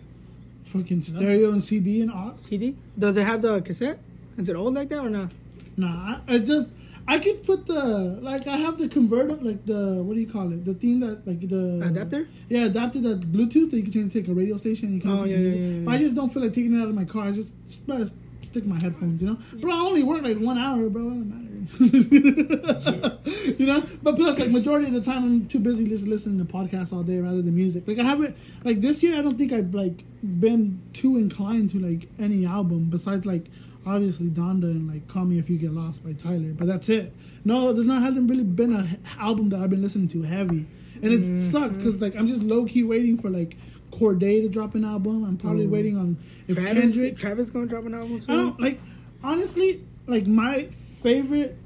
fucking 0.65 1.01
stereo 1.01 1.51
and 1.51 1.63
CD 1.63 2.01
and 2.01 2.11
aux. 2.11 2.35
CD? 2.41 2.75
Does 2.97 3.17
it 3.17 3.23
have 3.25 3.41
the 3.41 3.61
cassette? 3.61 3.99
Is 4.37 4.49
it 4.49 4.55
old 4.55 4.73
like 4.73 4.89
that 4.89 4.99
or 4.99 5.09
not? 5.09 5.31
Nah, 5.77 6.19
I, 6.27 6.35
I 6.35 6.37
just 6.39 6.71
I 7.07 7.19
could 7.19 7.45
put 7.45 7.67
the 7.67 8.19
like 8.21 8.47
I 8.47 8.57
have 8.57 8.77
the 8.77 8.89
converter 8.89 9.35
like 9.35 9.65
the 9.65 10.03
what 10.03 10.15
do 10.15 10.19
you 10.19 10.27
call 10.27 10.51
it 10.51 10.65
the 10.65 10.73
thing 10.73 10.99
that 10.99 11.25
like 11.25 11.47
the 11.47 11.81
Adapter? 11.85 12.27
yeah 12.49 12.65
adapter 12.65 12.99
that 12.99 13.21
Bluetooth 13.31 13.69
that 13.71 13.77
you 13.77 13.83
can 13.83 13.91
change 13.93 14.13
to 14.13 14.19
like 14.19 14.27
a 14.27 14.33
radio 14.33 14.57
station 14.57 14.93
you 14.95 14.99
can 15.01 15.11
Oh, 15.11 15.23
yeah, 15.23 15.37
yeah, 15.37 15.49
yeah, 15.49 15.65
yeah. 15.77 15.79
but 15.85 15.91
I 15.93 15.97
just 15.99 16.15
don't 16.15 16.29
feel 16.29 16.41
like 16.43 16.53
taking 16.53 16.77
it 16.77 16.81
out 16.81 16.89
of 16.89 16.95
my 16.95 17.05
car 17.05 17.27
I 17.27 17.31
just, 17.31 17.53
just 17.67 18.15
stick 18.41 18.65
my 18.65 18.79
headphones 18.81 19.21
you 19.21 19.27
know 19.29 19.37
bro 19.61 19.71
I 19.71 19.79
only 19.79 20.03
work 20.03 20.21
like 20.23 20.37
one 20.37 20.57
hour 20.57 20.89
bro 20.89 21.03
it 21.03 21.09
doesn't 21.11 21.29
matter 21.29 21.46
you 21.79 23.65
know 23.65 23.83
but 24.01 24.15
plus 24.15 24.39
like 24.39 24.49
majority 24.49 24.87
of 24.87 24.93
the 24.93 25.01
time 25.01 25.23
I'm 25.23 25.47
too 25.47 25.59
busy 25.59 25.87
just 25.87 26.07
listening 26.07 26.37
to 26.45 26.51
podcasts 26.51 26.93
all 26.93 27.03
day 27.03 27.19
rather 27.19 27.41
than 27.41 27.55
music 27.55 27.87
like 27.87 27.99
I 27.99 28.03
haven't 28.03 28.37
like 28.63 28.81
this 28.81 29.03
year 29.03 29.17
I 29.17 29.21
don't 29.21 29.37
think 29.37 29.51
I've 29.51 29.73
like 29.73 30.03
been 30.23 30.81
too 30.93 31.17
inclined 31.17 31.71
to 31.71 31.79
like 31.79 32.09
any 32.19 32.45
album 32.45 32.89
besides 32.89 33.25
like 33.25 33.45
obviously 33.87 34.27
Donda 34.27 34.63
and 34.63 34.87
like 34.87 35.07
Call 35.07 35.25
Me 35.25 35.39
If 35.39 35.49
You 35.49 35.57
Get 35.57 35.71
Lost 35.71 36.03
by 36.03 36.13
Tyler, 36.13 36.53
but 36.53 36.67
that's 36.67 36.89
it. 36.89 37.13
No, 37.45 37.71
there's 37.71 37.87
not 37.87 38.01
hasn't 38.01 38.29
really 38.29 38.43
been 38.43 38.73
a 38.73 38.97
album 39.19 39.49
that 39.49 39.61
I've 39.61 39.69
been 39.69 39.81
listening 39.81 40.09
to 40.09 40.23
heavy, 40.23 40.65
and 41.01 41.13
it 41.13 41.21
mm-hmm. 41.21 41.39
sucks 41.39 41.75
because 41.75 42.01
like 42.01 42.15
I'm 42.15 42.27
just 42.27 42.43
low 42.43 42.65
key 42.65 42.83
waiting 42.83 43.17
for 43.17 43.29
like 43.29 43.55
Cordae 43.91 44.41
to 44.41 44.49
drop 44.49 44.75
an 44.75 44.83
album. 44.83 45.23
I'm 45.23 45.37
probably 45.37 45.65
mm. 45.65 45.71
waiting 45.71 45.97
on 45.97 46.17
if 46.47 46.55
Travis, 46.55 46.73
Kendrick. 46.73 47.17
Travis 47.17 47.49
gonna 47.49 47.67
drop 47.67 47.85
an 47.85 47.93
album 47.93 48.21
I 48.27 48.35
don't 48.35 48.59
like 48.59 48.79
honestly 49.23 49.85
like 50.07 50.27
my 50.27 50.65
favorite 50.67 51.57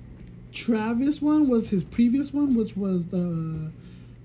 Travis 0.52 1.22
one 1.22 1.48
was 1.48 1.70
his 1.70 1.84
previous 1.84 2.34
one, 2.34 2.56
which 2.56 2.76
was 2.76 3.08
the 3.08 3.72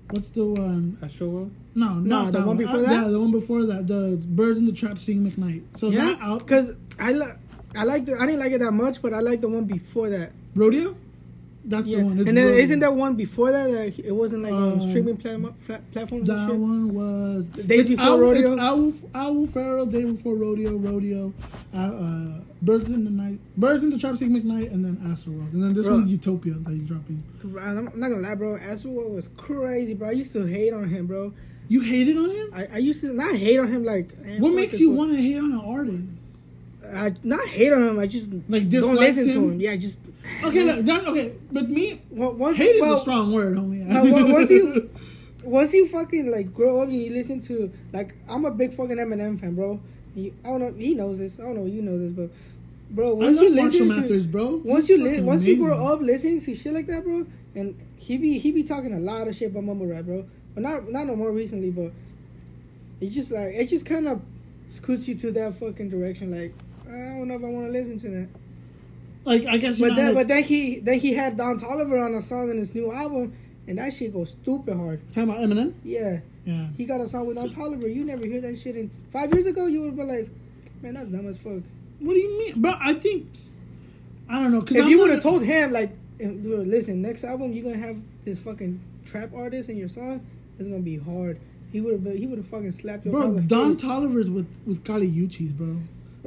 what's 0.09 0.29
the 0.29 0.45
one? 0.45 0.97
Astroworld. 1.01 1.51
No, 1.75 1.95
No, 1.95 2.25
the 2.25 2.31
that 2.39 2.47
one 2.47 2.57
before 2.57 2.77
Uh, 2.77 2.81
that? 2.81 2.91
Yeah, 2.91 3.07
the 3.09 3.19
one 3.19 3.31
before 3.31 3.65
that. 3.65 3.87
The 3.87 4.19
Birds 4.27 4.57
in 4.57 4.65
the 4.65 4.71
Trap 4.71 4.99
Sing 4.99 5.29
McKnight. 5.29 5.61
So 5.77 5.89
Yeah, 5.89 6.05
that 6.05 6.19
out 6.21 6.39
because 6.39 6.71
I 6.99 7.13
li- 7.13 7.25
I 7.75 7.83
like 7.83 8.05
the 8.05 8.17
I 8.19 8.25
didn't 8.25 8.39
like 8.39 8.51
it 8.51 8.59
that 8.59 8.71
much, 8.71 9.01
but 9.01 9.13
I 9.13 9.19
like 9.19 9.41
the 9.41 9.49
one 9.49 9.65
before 9.65 10.09
that. 10.09 10.31
Rodeo. 10.55 10.95
That's 11.63 11.85
Yeah, 11.87 11.97
the 11.99 12.03
one. 12.05 12.19
It's 12.19 12.27
and 12.29 12.37
then 12.37 12.45
Rodeo. 12.47 12.61
isn't 12.63 12.79
there 12.79 12.91
one 12.91 13.15
before 13.15 13.51
that 13.51 13.69
that 13.71 13.99
it 13.99 14.11
wasn't 14.15 14.43
like 14.43 14.53
on 14.53 14.79
Um, 14.81 14.89
streaming 14.89 15.17
pla- 15.17 15.51
fla- 15.65 15.81
platforms 15.91 16.29
and 16.29 16.39
That 16.39 16.49
shit? 16.49 16.57
one 16.59 16.93
was 16.93 17.43
Day 17.67 17.77
it's 17.79 17.89
Before 17.89 18.05
Owl, 18.05 18.19
Rodeo? 18.19 18.53
It's 18.53 18.61
Owl, 18.61 18.93
Owl 19.13 19.45
Pharaoh, 19.47 19.85
Day 19.85 20.03
Before 20.05 20.35
Rodeo, 20.35 20.77
Rodeo, 20.77 21.33
uh, 21.73 21.77
uh, 21.77 22.27
Birds 22.61 22.87
in 22.89 23.03
the 23.03 23.11
Night, 23.11 23.39
Birds 23.55 23.83
in 23.83 23.89
the 23.91 23.97
Trap 23.99 24.17
Sing 24.17 24.29
McKnight, 24.31 24.71
and 24.71 24.83
then 24.83 24.97
Astroworld, 24.97 25.53
and 25.53 25.63
then 25.63 25.73
this 25.73 25.85
Bro. 25.85 25.95
one's 25.95 26.11
Utopia 26.11 26.53
that 26.53 26.71
he's 26.73 26.87
dropping. 26.87 27.23
I'm 27.43 27.87
I'm 27.87 27.99
not 27.99 28.09
gonna 28.09 28.21
lie, 28.27 28.35
bro. 28.35 28.57
Astroworld 28.57 29.13
was 29.13 29.29
crazy, 29.37 29.93
bro. 29.93 30.09
I 30.09 30.11
used 30.13 30.33
to 30.33 30.45
hate 30.45 30.73
on 30.73 30.89
him, 30.89 31.05
bro. 31.07 31.33
You 31.69 31.81
hated 31.81 32.17
on 32.17 32.29
him? 32.31 32.49
I, 32.55 32.67
I 32.73 32.77
used 32.77 33.01
to 33.01 33.13
not 33.13 33.35
hate 33.35 33.59
on 33.59 33.67
him 33.67 33.83
like. 33.83 34.09
What 34.39 34.53
makes 34.53 34.79
you 34.79 34.89
want 34.91 35.11
to 35.11 35.17
hate 35.17 35.37
on 35.37 35.51
an 35.51 35.59
artist? 35.59 36.03
I 36.93 37.13
not 37.23 37.45
hate 37.47 37.73
on 37.73 37.83
him. 37.85 37.99
I 37.99 38.07
just 38.07 38.31
Like 38.47 38.69
don't 38.69 38.95
listen 38.95 39.25
to 39.27 39.33
him? 39.33 39.51
him. 39.53 39.59
Yeah, 39.61 39.75
just 39.75 39.99
Okay, 40.43 40.63
look, 40.63 40.85
that, 40.85 41.05
okay, 41.07 41.33
but 41.51 41.69
me, 41.69 42.01
Well, 42.09 42.33
once 42.33 42.57
hate 42.57 42.81
well, 42.81 42.93
is 42.93 42.99
a 42.99 43.01
strong 43.01 43.31
word, 43.33 43.55
homie. 43.57 43.83
On- 43.89 44.31
once 44.33 44.49
you 44.49 44.89
once 45.43 45.73
you 45.73 45.87
fucking 45.87 46.29
like 46.31 46.53
grow 46.53 46.81
up 46.81 46.89
and 46.89 47.01
you 47.01 47.11
listen 47.11 47.39
to 47.41 47.71
like 47.93 48.15
I'm 48.29 48.45
a 48.45 48.51
big 48.51 48.73
fucking 48.73 48.97
Eminem 48.97 49.39
fan, 49.39 49.53
bro. 49.55 49.79
You, 50.17 50.33
I 50.43 50.49
don't 50.49 50.59
know. 50.61 50.73
He 50.73 50.93
knows 50.95 51.19
this. 51.19 51.37
I 51.39 51.43
don't 51.43 51.55
know. 51.55 51.65
You 51.65 51.81
know 51.81 51.97
this, 51.97 52.11
but 52.11 52.29
bro, 52.89 53.13
once 53.13 53.39
you 53.39 53.49
Marshall 53.55 53.85
listen 53.85 53.87
Mathers, 54.01 54.23
to 54.25 54.29
bro. 54.29 54.61
once 54.65 54.87
He's 54.87 54.97
you 54.97 55.03
li- 55.03 55.21
once 55.21 55.43
you 55.43 55.57
grow 55.57 55.93
up 55.93 56.01
listening 56.01 56.41
to 56.41 56.55
shit 56.55 56.73
like 56.73 56.87
that, 56.87 57.03
bro, 57.03 57.25
and 57.55 57.75
he 57.97 58.17
be 58.17 58.37
he 58.39 58.51
be 58.51 58.63
talking 58.63 58.93
a 58.93 58.99
lot 58.99 59.27
of 59.27 59.35
shit 59.35 59.51
about 59.51 59.63
mumble 59.63 59.85
rap, 59.85 60.05
bro. 60.05 60.25
But 60.55 60.63
not 60.63 60.89
not 60.91 61.05
no 61.07 61.15
more 61.15 61.31
recently, 61.31 61.69
but 61.69 61.91
it's 62.99 63.13
just 63.13 63.31
like 63.31 63.53
it 63.53 63.67
just 63.67 63.85
kind 63.85 64.07
of 64.07 64.21
scoots 64.69 65.07
you 65.07 65.15
to 65.15 65.31
that 65.33 65.53
fucking 65.53 65.89
direction. 65.89 66.31
Like 66.31 66.53
I 66.85 67.17
don't 67.17 67.27
know 67.27 67.35
if 67.35 67.43
I 67.43 67.47
want 67.49 67.67
to 67.67 67.71
listen 67.71 67.99
to 67.99 68.09
that. 68.09 68.29
like 69.25 69.45
I 69.45 69.57
guess, 69.57 69.77
But 69.77 69.95
then, 69.95 70.15
like, 70.15 70.15
but 70.15 70.27
then 70.29 70.43
he 70.43 70.79
then 70.79 70.99
he 70.99 71.13
had 71.13 71.37
Don 71.37 71.59
Toliver 71.59 72.03
on 72.03 72.15
a 72.15 72.21
song 72.23 72.49
in 72.49 72.57
his 72.57 72.73
new 72.73 72.91
album, 72.91 73.33
and 73.67 73.77
that 73.77 73.93
shit 73.93 74.13
goes 74.13 74.31
stupid 74.31 74.75
hard. 74.77 74.99
talking 75.13 75.29
about 75.29 75.41
Eminem, 75.41 75.73
Yeah, 75.83 76.21
yeah. 76.47 76.67
he 76.77 76.85
got 76.85 77.01
a 77.01 77.09
song 77.09 77.27
with 77.27 77.35
Don 77.35 77.49
Toliver. 77.49 77.93
You 77.93 78.05
never 78.05 78.25
hear 78.25 78.39
that 78.39 78.57
shit. 78.57 78.77
In 78.77 78.89
five 79.11 79.33
years 79.33 79.45
ago, 79.45 79.67
you 79.67 79.81
would 79.81 79.97
be 79.97 80.03
like, 80.03 80.29
man, 80.81 80.93
that's 80.93 81.07
dumb 81.07 81.27
as 81.27 81.37
fuck. 81.37 81.61
What 81.99 82.13
do 82.13 82.19
you 82.19 82.39
mean, 82.39 82.61
bro? 82.61 82.73
I 82.79 82.93
think 82.93 83.27
I 84.29 84.41
don't 84.41 84.53
know 84.53 84.61
because 84.61 84.77
If 84.77 84.89
you 84.89 84.99
would 84.99 85.09
have 85.09 85.21
told 85.21 85.43
him 85.43 85.71
like, 85.73 85.91
listen, 86.19 87.01
next 87.01 87.25
album 87.25 87.51
you're 87.51 87.65
gonna 87.65 87.85
have 87.85 87.97
this 88.23 88.39
fucking 88.39 88.79
trap 89.05 89.31
artist 89.35 89.69
in 89.69 89.77
your 89.77 89.89
song, 89.89 90.25
it's 90.57 90.69
gonna 90.69 90.81
be 90.81 90.97
hard. 90.97 91.39
He 91.71 91.81
would 91.81 92.01
have 92.01 92.15
he 92.15 92.27
would 92.27 92.37
have 92.37 92.47
fucking 92.47 92.71
slapped 92.71 93.03
your 93.05 93.11
Bro, 93.11 93.21
brother 93.23 93.41
Don 93.41 93.75
face. 93.75 93.83
Toliver's 93.83 94.29
with 94.29 94.47
with 94.65 94.85
Kali 94.85 95.09
Uchis, 95.11 95.51
bro. 95.51 95.77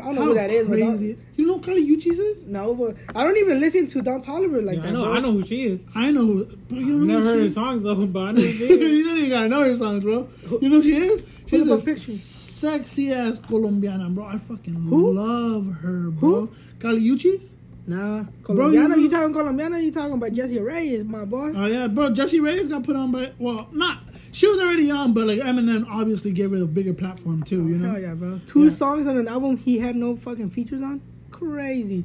I 0.01 0.05
don't 0.07 0.15
know 0.17 0.25
who 0.27 0.35
that 0.35 0.51
is, 0.51 0.69
but 0.69 0.75
crazy. 0.79 1.13
Don, 1.15 1.25
You 1.37 1.47
know 1.47 1.59
who 1.59 1.61
Kali 1.63 1.87
Uchis 1.97 2.19
is? 2.19 2.45
no, 2.45 2.75
but 2.75 2.97
I 3.15 3.25
don't 3.25 3.37
even 3.37 3.61
listen 3.61 3.87
to 3.89 4.03
Don 4.03 4.23
Toliver 4.23 4.63
like 4.65 4.77
Yeah, 4.77 4.83
that. 4.83 4.89
I 4.89 4.93
know. 4.93 5.05
bro. 5.05 5.13
I 5.15 5.21
know 5.21 5.33
who 5.33 5.47
she 5.47 5.63
is. 5.65 5.81
I 5.95 6.11
know 6.11 6.27
who. 6.27 6.45
But 6.45 6.79
you 6.79 6.81
I've 6.81 6.87
don't 6.89 7.07
know 7.07 7.15
never 7.19 7.21
who 7.23 7.29
heard 7.29 7.39
she 7.41 7.47
her 7.49 7.53
songs 7.55 7.83
though, 7.83 8.07
but 8.07 8.21
I 8.21 8.33
know 8.33 8.41
who 8.43 8.53
she 8.53 8.65
is. 8.65 8.93
you 8.93 9.05
don't 9.05 9.19
even 9.19 9.31
gotta 9.31 9.49
know 9.49 9.65
her 9.65 9.77
songs, 9.77 10.03
bro. 10.05 10.29
You 10.61 10.69
know 10.69 10.77
who 10.77 10.83
she 10.83 10.97
is? 10.97 11.27
She's 11.47 11.63
up 11.63 11.69
a 11.69 11.73
a 11.75 11.85
picture. 11.85 12.13
sexy 12.13 13.13
ass 13.13 13.39
Colombiana, 13.39 14.09
bro. 14.11 14.25
I 14.27 14.39
fucking 14.39 14.75
Who? 14.75 15.13
love 15.13 15.67
her, 15.81 16.11
bro. 16.11 16.47
Who? 16.47 16.51
Kali 16.79 17.01
Uchis? 17.03 17.43
Nah, 17.91 18.23
Bro, 18.47 18.69
you 18.71 18.89
know- 18.89 18.95
you, 18.95 19.11
talking 19.11 19.35
Colombiana? 19.35 19.81
You 19.81 19.91
talking 19.91 20.13
about 20.13 20.33
Jessie 20.33 20.59
Reyez, 20.59 21.05
my 21.05 21.25
boy? 21.25 21.53
Oh 21.57 21.67
yeah, 21.67 21.89
bro. 21.89 22.11
Jessie 22.15 22.39
Reyez 22.39 22.69
got 22.69 22.85
put 22.85 22.95
on 22.95 23.11
by 23.11 23.33
well, 23.41 23.69
not 23.73 23.99
she 24.31 24.47
was 24.47 24.61
already 24.61 24.89
on, 24.93 25.13
but 25.13 25.27
like 25.27 25.41
Eminem 25.41 25.85
obviously 25.91 26.31
gave 26.31 26.53
her 26.53 26.63
a 26.63 26.67
bigger 26.67 26.95
platform 26.95 27.43
too. 27.43 27.67
You 27.67 27.79
know? 27.79 27.91
Hell 27.91 28.01
yeah, 28.01 28.15
bro. 28.15 28.41
Two 28.47 28.65
Yeah. 28.67 28.71
songs 28.71 29.09
on 29.09 29.17
an 29.17 29.27
album 29.27 29.57
he 29.57 29.81
had 29.81 29.97
no 29.97 30.15
fucking 30.15 30.51
features 30.51 30.83
on? 30.83 31.01
Crazy. 31.33 32.05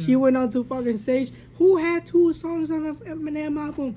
She 0.00 0.16
went 0.16 0.36
on 0.36 0.48
to 0.50 0.64
fucking 0.64 0.98
stage. 0.98 1.30
Who 1.58 1.76
had 1.76 2.04
two 2.04 2.32
songs 2.32 2.72
on 2.72 2.84
an 2.84 2.96
Eminem 2.96 3.56
album? 3.64 3.94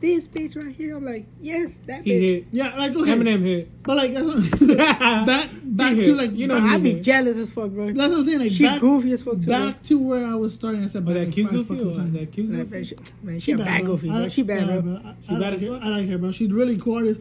This 0.00 0.28
bitch 0.28 0.56
right 0.56 0.72
here. 0.74 0.96
I'm 0.96 1.04
like, 1.04 1.26
yes, 1.40 1.76
that 1.86 2.04
He 2.04 2.10
bitch. 2.12 2.20
hit. 2.20 2.44
Yeah, 2.52 2.76
like 2.76 2.94
okay, 2.94 3.10
Eminem 3.10 3.42
hit. 3.42 3.82
but 3.82 3.96
like 3.96 4.12
that's 4.14 4.26
what- 4.26 4.76
back 5.26 5.50
back 5.64 5.94
He 5.94 6.02
to 6.04 6.14
like 6.14 6.32
You 6.36 6.46
know 6.46 6.60
back- 6.60 6.70
I'd 6.74 6.82
be 6.84 6.90
Yeah. 6.92 7.00
jealous 7.02 7.36
as 7.36 7.50
fuck, 7.50 7.70
bro. 7.70 7.86
That's 7.86 7.98
what 7.98 8.12
I'm 8.18 8.24
saying. 8.24 8.38
Like 8.38 8.52
She 8.52 8.62
back, 8.64 8.80
goofy 8.80 9.12
as 9.12 9.22
fuck 9.22 9.34
too. 9.40 9.46
bro. 9.46 9.66
back 9.72 9.82
to 9.84 9.98
where 9.98 10.24
I 10.24 10.34
was 10.36 10.54
starting. 10.54 10.84
I 10.84 10.86
said 10.88 11.04
Oh, 11.06 11.12
that 11.12 11.24
like 11.24 11.32
cute 11.32 11.50
goofy. 11.50 11.80
or 11.80 11.94
times. 11.94 12.12
That 12.12 12.30
cute 12.32 12.48
Man, 12.48 12.60
goofy. 12.60 12.74
man, 12.74 12.84
she, 12.84 12.96
man, 13.22 13.40
she, 13.40 13.52
a 13.52 13.56
bad, 13.58 13.64
bad 13.66 13.82
bro. 13.82 13.90
goofy, 13.96 14.10
I- 14.10 14.18
bro. 14.20 14.28
She 14.28 14.42
bad, 14.42 14.66
yeah, 14.68 14.80
bro. 14.80 14.92
I, 15.04 15.14
She 15.26 15.28
I 15.28 15.32
bad 15.32 15.40
like 15.40 15.52
as 15.54 15.68
fuck? 15.68 15.82
I 15.82 15.88
like 15.88 16.08
her, 16.08 16.18
bro. 16.18 16.30
She's 16.32 16.52
really 16.52 16.78
cool 16.78 16.94
artist. 16.98 17.20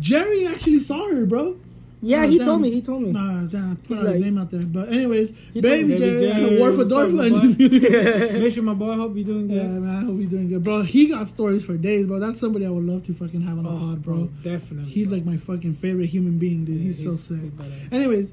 Jerry 0.00 0.46
actually 0.46 0.80
saw 0.80 1.08
her, 1.08 1.26
bro. 1.26 1.58
Yeah, 2.02 2.26
he 2.26 2.38
told 2.38 2.60
me. 2.60 2.70
He 2.70 2.82
told 2.82 3.02
me. 3.02 3.12
Nah, 3.12 3.42
damn, 3.44 3.76
put 3.76 3.88
He's 3.88 3.98
his 3.98 4.06
like- 4.14 4.20
name 4.20 4.38
out 4.38 4.50
there. 4.50 4.60
But 4.62 4.88
anyways, 4.90 5.30
baby 5.54 5.88
told 5.96 5.98
J, 5.98 6.32
J, 6.32 6.58
War 6.60 6.70
for 6.72 6.78
what's 6.78 6.92
up, 6.92 7.10
Dorf. 7.10 7.58
Make 7.58 8.52
sure 8.52 8.62
my 8.62 8.74
boy 8.74 8.92
I 8.92 8.96
hope 8.96 9.16
you 9.16 9.24
doing 9.24 9.48
good. 9.48 9.56
Yeah, 9.56 9.62
man, 9.64 9.96
I 9.96 10.04
hope 10.04 10.18
he's 10.18 10.28
doing 10.28 10.48
good, 10.48 10.62
bro. 10.62 10.82
He 10.82 11.08
got 11.08 11.26
stories 11.26 11.64
for 11.64 11.76
days, 11.76 12.06
bro. 12.06 12.18
That's 12.20 12.38
somebody 12.38 12.66
I 12.66 12.70
would 12.70 12.84
love 12.84 13.06
to 13.06 13.14
fucking 13.14 13.40
have 13.42 13.58
on 13.58 13.64
the 13.64 13.70
Oh, 13.70 13.78
pod, 13.78 14.02
bro. 14.02 14.14
bro, 14.16 14.28
definitely. 14.42 14.90
He's 14.92 15.06
bro. 15.08 15.16
like 15.16 15.26
my 15.26 15.36
fucking 15.38 15.74
favorite 15.74 16.10
human 16.10 16.38
being, 16.38 16.64
dude. 16.66 16.76
Yeah, 16.76 16.82
he's, 16.84 17.02
so 17.02 17.16
sick. 17.16 17.38
he's. 17.58 17.92
Anyways, 17.92 18.30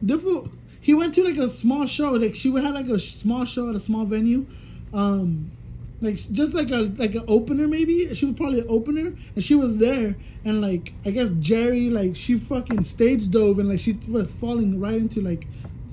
the 0.00 0.16
fool, 0.16 0.48
he 0.80 0.94
went 0.94 1.12
to 1.14 1.24
like 1.24 1.36
a 1.36 1.48
small 1.48 1.86
show. 1.86 2.12
Like 2.12 2.34
she 2.36 2.50
had 2.54 2.74
like 2.74 2.86
a 2.88 2.98
small 2.98 3.44
show 3.44 3.68
at 3.70 3.74
a 3.74 3.80
small 3.80 4.04
venue, 4.04 4.46
um, 4.94 5.50
like 6.00 6.16
just 6.32 6.54
like 6.54 6.70
a 6.70 6.92
like 6.96 7.14
an 7.14 7.24
opener 7.28 7.68
maybe. 7.68 8.12
She 8.14 8.26
was 8.26 8.34
probably 8.34 8.60
an 8.60 8.66
opener, 8.68 9.14
and 9.34 9.44
she 9.44 9.54
was 9.54 9.76
there. 9.78 10.16
And 10.44 10.60
like 10.60 10.92
I 11.04 11.10
guess 11.10 11.30
Jerry, 11.40 11.90
like 11.90 12.16
she 12.16 12.38
fucking 12.38 12.84
stage 12.84 13.30
dove 13.30 13.58
and 13.58 13.68
like 13.68 13.80
she 13.80 13.98
was 14.08 14.30
falling 14.30 14.80
right 14.80 14.94
into 14.96 15.20
like 15.20 15.46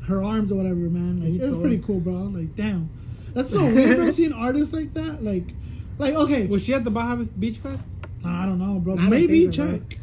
her 0.03 0.23
arms 0.23 0.51
or 0.51 0.55
whatever, 0.55 0.75
man. 0.75 1.19
Like 1.19 1.29
He 1.29 1.35
it 1.37 1.41
was 1.41 1.49
told 1.51 1.61
pretty 1.63 1.79
cool, 1.79 1.99
bro. 1.99 2.15
I 2.17 2.21
was 2.23 2.33
like, 2.33 2.55
damn, 2.55 2.89
that's 3.33 3.51
so 3.51 3.65
weird, 3.65 3.97
bro. 3.97 4.09
Seeing 4.11 4.33
artists 4.33 4.73
like 4.73 4.93
that, 4.93 5.23
like, 5.23 5.53
like 5.97 6.13
okay, 6.15 6.45
Was 6.47 6.63
she 6.63 6.73
at 6.73 6.83
the 6.85 6.91
Baja 6.91 7.15
Beach 7.37 7.57
Fest? 7.57 7.83
I 8.25 8.45
don't 8.45 8.59
know, 8.59 8.79
bro. 8.79 8.97
I 8.97 9.09
Maybe 9.09 9.41
think 9.43 9.53
so, 9.53 9.65
bro. 9.65 9.77
check. 9.79 9.99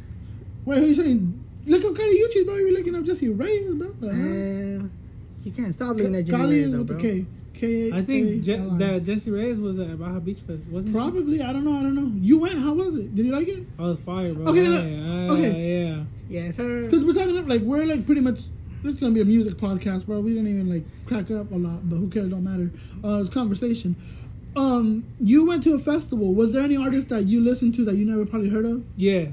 Wait, 0.67 0.79
who 0.79 0.85
you 0.87 0.95
saying? 0.95 1.45
Look 1.67 1.85
up 1.85 1.97
Kali 1.97 2.19
Uchis, 2.21 2.45
bro. 2.45 2.57
You're 2.57 2.73
looking 2.73 2.95
up 2.95 3.05
Jessie 3.05 3.29
Reyez, 3.29 3.79
bro. 3.79 3.93
The 4.01 4.15
hell? 4.15 4.87
Uh, 4.87 4.89
you 5.45 5.53
can't 5.53 5.75
stop 5.75 5.97
looking 5.97 6.15
at 6.15 6.25
Jimmy 6.27 6.39
Kali 6.39 6.55
Reyes, 6.57 6.67
is 6.67 6.73
though, 6.73 6.79
with 6.79 6.87
the 6.89 6.95
bro. 6.95 7.03
K. 7.03 7.27
K. 7.55 7.93
I 7.93 8.03
think 8.03 8.43
Je- 8.43 8.57
that 8.79 9.05
Jessie 9.05 9.31
Reyez 9.31 9.61
was 9.61 9.79
at 9.79 9.99
Baja 9.99 10.19
Beach 10.19 10.41
Fest, 10.41 10.63
wasn't 10.69 10.95
it? 10.95 10.99
Probably. 10.99 11.41
I 11.41 11.53
don't 11.53 11.65
know. 11.65 11.79
I 11.79 11.83
don't 11.83 11.95
know. 11.95 12.11
You 12.21 12.39
went. 12.39 12.59
How 12.61 12.73
was 12.73 12.95
it? 12.95 13.15
Did 13.15 13.27
you 13.27 13.33
like 13.33 13.49
it? 13.49 13.65
I 13.79 13.83
was 13.83 14.01
fire, 14.01 14.35
bro. 14.35 14.49
Okay, 14.49 14.63
yeah, 14.63 14.69
look, 14.69 14.85
yeah, 14.85 15.33
okay. 15.33 15.85
yeah. 15.85 16.05
Yes, 16.29 16.57
sir. 16.57 16.83
Because 16.83 17.05
we're 17.05 17.15
talking 17.15 17.39
up 17.39 17.49
like 17.49 17.63
we're 17.63 17.87
like 17.87 18.05
pretty 18.07 18.21
much. 18.21 18.41
This 18.83 18.95
is 18.95 19.01
gonna 19.01 19.13
be 19.13 19.23
a 19.23 19.25
music 19.25 19.55
podcast, 19.55 20.05
bro. 20.07 20.21
We 20.21 20.35
didn't 20.35 20.49
even 20.49 20.69
like 20.71 20.85
crack 21.07 21.31
up 21.31 21.51
a 21.53 21.57
lot, 21.57 21.89
but 21.89 21.97
who 21.97 22.09
cares? 22.11 22.31
Don't 22.31 22.45
matter. 22.45 22.71
Uh, 23.03 23.21
it's 23.21 23.31
conversation. 23.31 23.97
Um, 24.57 25.05
you 25.21 25.45
went 25.47 25.65
to 25.65 25.75
a 25.75 25.79
festival. 25.79 26.35
Was 26.35 26.53
there 26.53 26.63
any 26.63 26.77
artist 26.77 27.09
that 27.09 27.25
you 27.27 27.41
listened 27.41 27.75
to 27.77 27.85
that 27.87 27.97
you 27.97 28.05
never 28.05 28.25
probably 28.27 28.51
heard 28.51 28.65
of? 28.67 28.85
Yeah. 28.97 29.27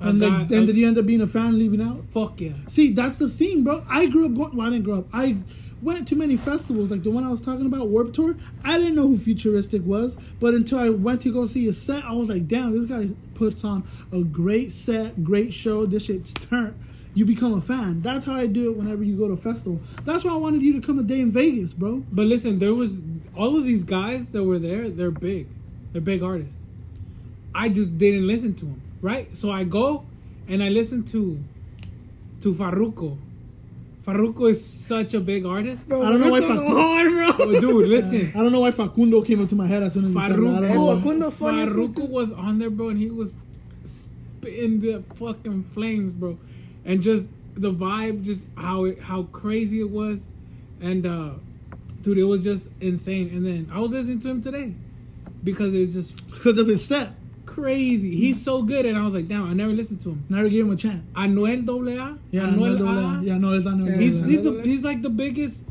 And 0.00 0.20
like, 0.20 0.48
then 0.48 0.66
did 0.66 0.76
you 0.76 0.86
end 0.86 0.96
up 0.96 1.06
being 1.06 1.20
a 1.20 1.26
fan, 1.26 1.58
leaving 1.58 1.82
out? 1.82 2.04
Fuck 2.10 2.40
yeah. 2.40 2.52
See, 2.68 2.92
that's 2.92 3.18
the 3.18 3.28
thing, 3.28 3.64
bro. 3.64 3.84
I 3.88 4.06
grew 4.06 4.26
up 4.26 4.34
going. 4.34 4.56
Well, 4.56 4.66
I 4.68 4.70
didn't 4.70 4.84
grow 4.84 4.98
up. 4.98 5.06
I 5.12 5.38
went 5.82 6.08
to 6.08 6.16
many 6.16 6.36
festivals, 6.36 6.90
like 6.90 7.02
the 7.02 7.10
one 7.10 7.24
I 7.24 7.28
was 7.28 7.40
talking 7.40 7.66
about, 7.66 7.88
Warped 7.88 8.14
Tour. 8.14 8.36
I 8.64 8.78
didn't 8.78 8.94
know 8.94 9.08
who 9.08 9.16
Futuristic 9.16 9.82
was, 9.84 10.16
but 10.40 10.54
until 10.54 10.78
I 10.78 10.88
went 10.88 11.22
to 11.22 11.32
go 11.32 11.46
see 11.46 11.66
his 11.66 11.80
set, 11.80 12.04
I 12.04 12.12
was 12.12 12.28
like, 12.28 12.48
damn, 12.48 12.78
this 12.78 12.88
guy 12.88 13.14
puts 13.34 13.64
on 13.64 13.84
a 14.12 14.22
great 14.22 14.72
set, 14.72 15.24
great 15.24 15.54
show. 15.54 15.86
This 15.86 16.06
shit's 16.06 16.32
turnt. 16.32 16.76
You 17.14 17.24
become 17.24 17.54
a 17.54 17.60
fan. 17.60 18.02
That's 18.02 18.26
how 18.26 18.34
I 18.34 18.46
do 18.46 18.70
it 18.70 18.76
whenever 18.76 19.02
you 19.02 19.16
go 19.16 19.26
to 19.28 19.34
a 19.34 19.36
festival. 19.36 19.80
That's 20.04 20.24
why 20.24 20.32
I 20.32 20.36
wanted 20.36 20.62
you 20.62 20.78
to 20.78 20.86
come 20.86 20.98
a 20.98 21.02
day 21.02 21.20
in 21.20 21.30
Vegas, 21.30 21.74
bro. 21.74 22.04
But 22.12 22.26
listen, 22.26 22.58
there 22.58 22.74
was 22.74 23.02
all 23.36 23.56
of 23.56 23.64
these 23.64 23.84
guys 23.84 24.32
that 24.32 24.44
were 24.44 24.58
there. 24.58 24.88
They're 24.88 25.10
big. 25.10 25.48
They're 25.92 26.00
big 26.00 26.22
artists. 26.22 26.58
I 27.54 27.70
just 27.70 27.98
didn't 27.98 28.26
listen 28.26 28.54
to 28.56 28.66
them, 28.66 28.82
right? 29.00 29.36
So 29.36 29.50
I 29.50 29.64
go 29.64 30.06
and 30.46 30.62
I 30.62 30.68
listen 30.68 31.02
to 31.06 31.42
to 32.40 32.52
Farruko. 32.52 33.18
Farruko 34.08 34.50
is 34.50 34.64
such 34.64 35.12
a 35.12 35.20
big 35.20 35.44
artist. 35.44 35.86
Bro, 35.86 36.02
I 36.02 36.08
don't 36.08 36.20
know 36.20 36.30
why 36.30 36.38
Rico 36.38 36.54
Facu- 36.54 36.68
go 36.70 36.80
hard, 36.80 37.08
bro. 37.36 37.46
Oh, 37.46 37.60
dude, 37.60 37.88
listen. 37.88 38.32
I 38.34 38.42
don't 38.42 38.52
know 38.52 38.60
why 38.60 38.70
Facundo 38.70 39.20
came 39.22 39.42
up 39.42 39.50
to 39.50 39.54
my 39.54 39.66
head 39.66 39.82
as 39.82 39.92
soon 39.92 40.06
as 40.06 40.14
you 40.14 40.20
said 40.20 40.30
that. 40.30 40.32
I 40.32 40.36
don't 40.36 40.44
know 40.44 40.70
Farruko. 40.70 40.96
Facundo 41.02 41.30
funny 41.30 41.62
as 41.62 41.68
fuck, 41.68 41.76
Farruko 41.76 42.08
was 42.08 42.32
on 42.32 42.58
there, 42.58 42.70
bro, 42.70 42.88
and 42.88 42.98
he 42.98 43.10
was 43.10 43.34
spitting 43.84 44.80
the 44.80 45.04
fucking 45.16 45.64
flames, 45.74 46.14
bro, 46.14 46.38
and 46.86 47.02
just 47.02 47.28
the 47.54 47.70
vibe, 47.70 48.24
just 48.24 48.46
how 48.56 48.84
it, 48.84 48.98
how 49.02 49.24
crazy 49.24 49.80
it 49.80 49.90
was, 49.90 50.26
and 50.80 51.04
uh, 51.04 51.32
dude, 52.00 52.16
it 52.16 52.24
was 52.24 52.42
just 52.42 52.70
insane. 52.80 53.28
And 53.28 53.44
then 53.44 53.70
I 53.70 53.78
was 53.78 53.90
listening 53.90 54.20
to 54.20 54.30
him 54.30 54.40
today 54.40 54.72
because 55.44 55.74
it's 55.74 55.92
just 55.92 56.16
Because 56.30 56.56
of 56.56 56.66
his 56.66 56.82
set. 56.82 57.12
Crazy. 57.58 58.14
He's 58.14 58.42
so 58.42 58.62
good, 58.62 58.86
and 58.86 58.96
I 58.96 59.04
was 59.04 59.14
like, 59.14 59.28
damn, 59.28 59.48
I 59.48 59.52
never 59.52 59.72
listened 59.72 60.00
to 60.02 60.10
him. 60.10 60.24
Never 60.28 60.48
gave 60.48 60.64
him 60.64 60.70
a 60.72 60.76
chance. 60.76 61.04
Anuel 61.14 61.68
AA, 61.68 62.16
Yeah, 62.30 62.42
Anuel 62.42 62.80
AA. 62.86 63.20
yeah, 63.22 63.38
no, 63.38 63.52
it's 63.52 63.66
Yeah, 63.66 63.96
He's 63.96 64.24
he's, 64.24 64.44
the, 64.44 64.62
he's 64.62 64.84
like 64.84 65.02
the 65.02 65.10
biggest 65.10 65.64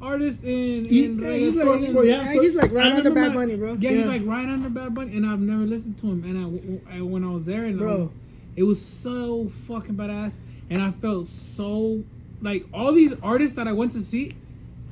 artist 0.00 0.44
in 0.44 0.84
He- 0.84 1.06
yeah. 1.06 1.32
He's 1.32 1.56
like, 1.56 1.92
for- 1.92 2.04
yeah, 2.04 2.32
yeah, 2.32 2.40
he's 2.40 2.54
like 2.54 2.72
right 2.72 2.92
under 2.92 3.10
Bad 3.10 3.34
Bunny, 3.34 3.56
bro. 3.56 3.76
Yeah, 3.80 3.90
he's 3.90 4.06
like 4.06 4.22
right 4.24 4.48
under 4.48 4.68
Bad 4.68 4.94
Bunny, 4.94 5.16
and 5.16 5.26
I've 5.26 5.40
never 5.40 5.62
listened 5.64 5.98
to 5.98 6.06
him. 6.06 6.24
And 6.24 6.80
I, 6.90 6.96
I 6.98 7.00
when 7.02 7.24
I 7.24 7.30
was 7.30 7.46
there, 7.46 7.64
and 7.64 7.74
um, 7.74 7.78
Bro. 7.78 7.96
was- 7.98 8.10
it 8.56 8.62
was 8.62 8.84
so 8.84 9.50
fucking 9.66 9.96
badass, 9.96 10.38
and 10.70 10.80
I 10.80 10.90
felt 10.90 11.26
so 11.26 12.02
like 12.40 12.66
all 12.72 12.92
these 12.92 13.14
artists 13.22 13.56
that 13.56 13.66
I 13.66 13.72
went 13.72 13.92
to 13.92 14.02
see, 14.02 14.34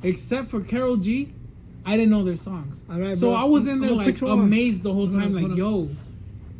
except 0.01 0.49
for 0.49 0.59
Karol 0.61 0.97
G, 0.97 1.31
I 1.85 1.95
didn't 1.95 2.11
know 2.11 2.23
their 2.23 2.35
songs. 2.35 2.81
All 2.89 2.99
right, 2.99 3.17
so 3.17 3.29
bro. 3.31 3.35
I 3.35 3.45
was 3.45 3.67
in 3.67 3.79
there 3.81 3.91
like 3.91 4.21
amazed 4.21 4.83
the 4.83 4.93
whole 4.93 5.07
time, 5.09 5.33
like 5.33 5.55
yo, 5.57 5.89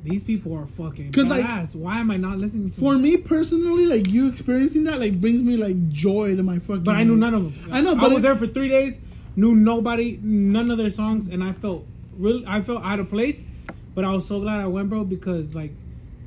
these 0.03 0.23
people 0.23 0.53
are 0.55 0.65
fucking 0.65 1.11
'Cause, 1.11 1.27
like. 1.27 1.45
Why 1.75 1.99
am 1.99 2.11
I 2.11 2.17
not 2.17 2.37
listening 2.37 2.69
to 2.69 2.75
For 2.75 2.93
them? 2.93 3.01
me 3.03 3.17
personally, 3.17 3.85
like 3.85 4.09
you 4.11 4.27
experiencing 4.27 4.83
that, 4.85 4.99
like 4.99 5.19
brings 5.21 5.43
me 5.43 5.55
like 5.57 5.89
joy 5.89 6.35
to 6.35 6.43
my 6.43 6.59
fucking. 6.59 6.83
But 6.83 6.95
I 6.95 7.03
knew 7.03 7.15
none 7.15 7.33
of 7.33 7.43
them. 7.65 7.73
I 7.73 7.81
know, 7.81 7.95
but 7.95 8.05
I 8.11 8.13
was 8.13 8.23
it- 8.23 8.27
there 8.27 8.35
for 8.35 8.47
three 8.47 8.69
days, 8.69 8.99
knew 9.35 9.55
nobody, 9.55 10.19
none 10.21 10.69
of 10.69 10.77
their 10.77 10.89
songs, 10.89 11.27
and 11.27 11.43
I 11.43 11.51
felt 11.53 11.85
really, 12.17 12.43
I 12.45 12.61
felt 12.61 12.83
out 12.83 12.99
of 12.99 13.09
place. 13.09 13.45
But 13.95 14.03
I 14.05 14.11
was 14.11 14.25
so 14.27 14.39
glad 14.39 14.59
I 14.59 14.67
went, 14.67 14.89
bro, 14.89 15.03
because 15.03 15.53
like, 15.55 15.71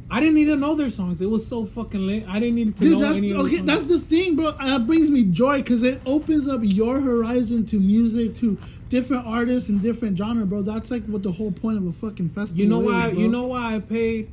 I 0.09 0.21
didn't 0.21 0.37
need 0.37 0.45
to 0.45 0.57
know 0.57 0.77
their 0.77 0.89
songs. 0.89 1.21
It 1.21 1.27
was 1.29 1.45
so 1.47 1.67
fucking 1.67 2.07
lit. 2.07 2.29
I 2.29 2.39
didn't 2.39 2.55
need 2.55 2.77
to 2.77 2.85
Dude, 2.85 2.93
know 2.93 3.01
that's 3.01 3.19
any 3.19 3.33
okay. 3.35 3.57
songs. 3.57 3.67
That's 3.67 3.85
the 3.87 3.99
thing, 3.99 4.37
bro. 4.37 4.49
Uh, 4.51 4.79
that 4.79 4.87
brings 4.87 5.11
me 5.11 5.25
joy 5.25 5.59
because 5.63 5.83
it 5.83 6.01
opens 6.07 6.47
up 6.49 6.61
your 6.63 7.01
horizon 7.01 7.67
to 7.67 7.81
music, 7.81 8.37
to 8.37 8.57
different 8.89 9.27
artists 9.27 9.69
and 9.69 9.83
different 9.83 10.17
genre, 10.17 10.47
bro. 10.47 10.63
That's 10.63 10.93
like 10.93 11.05
what 11.07 11.25
the 11.25 11.33
whole 11.33 11.51
point 11.51 11.79
of 11.79 11.87
a 11.89 11.93
fucking 11.93 12.29
festival. 12.29 12.61
you 12.63 12.69
know 12.69 12.81
is, 12.83 12.87
why? 12.87 13.11
bro. 13.11 13.19
You 13.19 13.29
know 13.29 13.47
why 13.49 13.75
I 13.75 13.81
paid? 13.81 14.31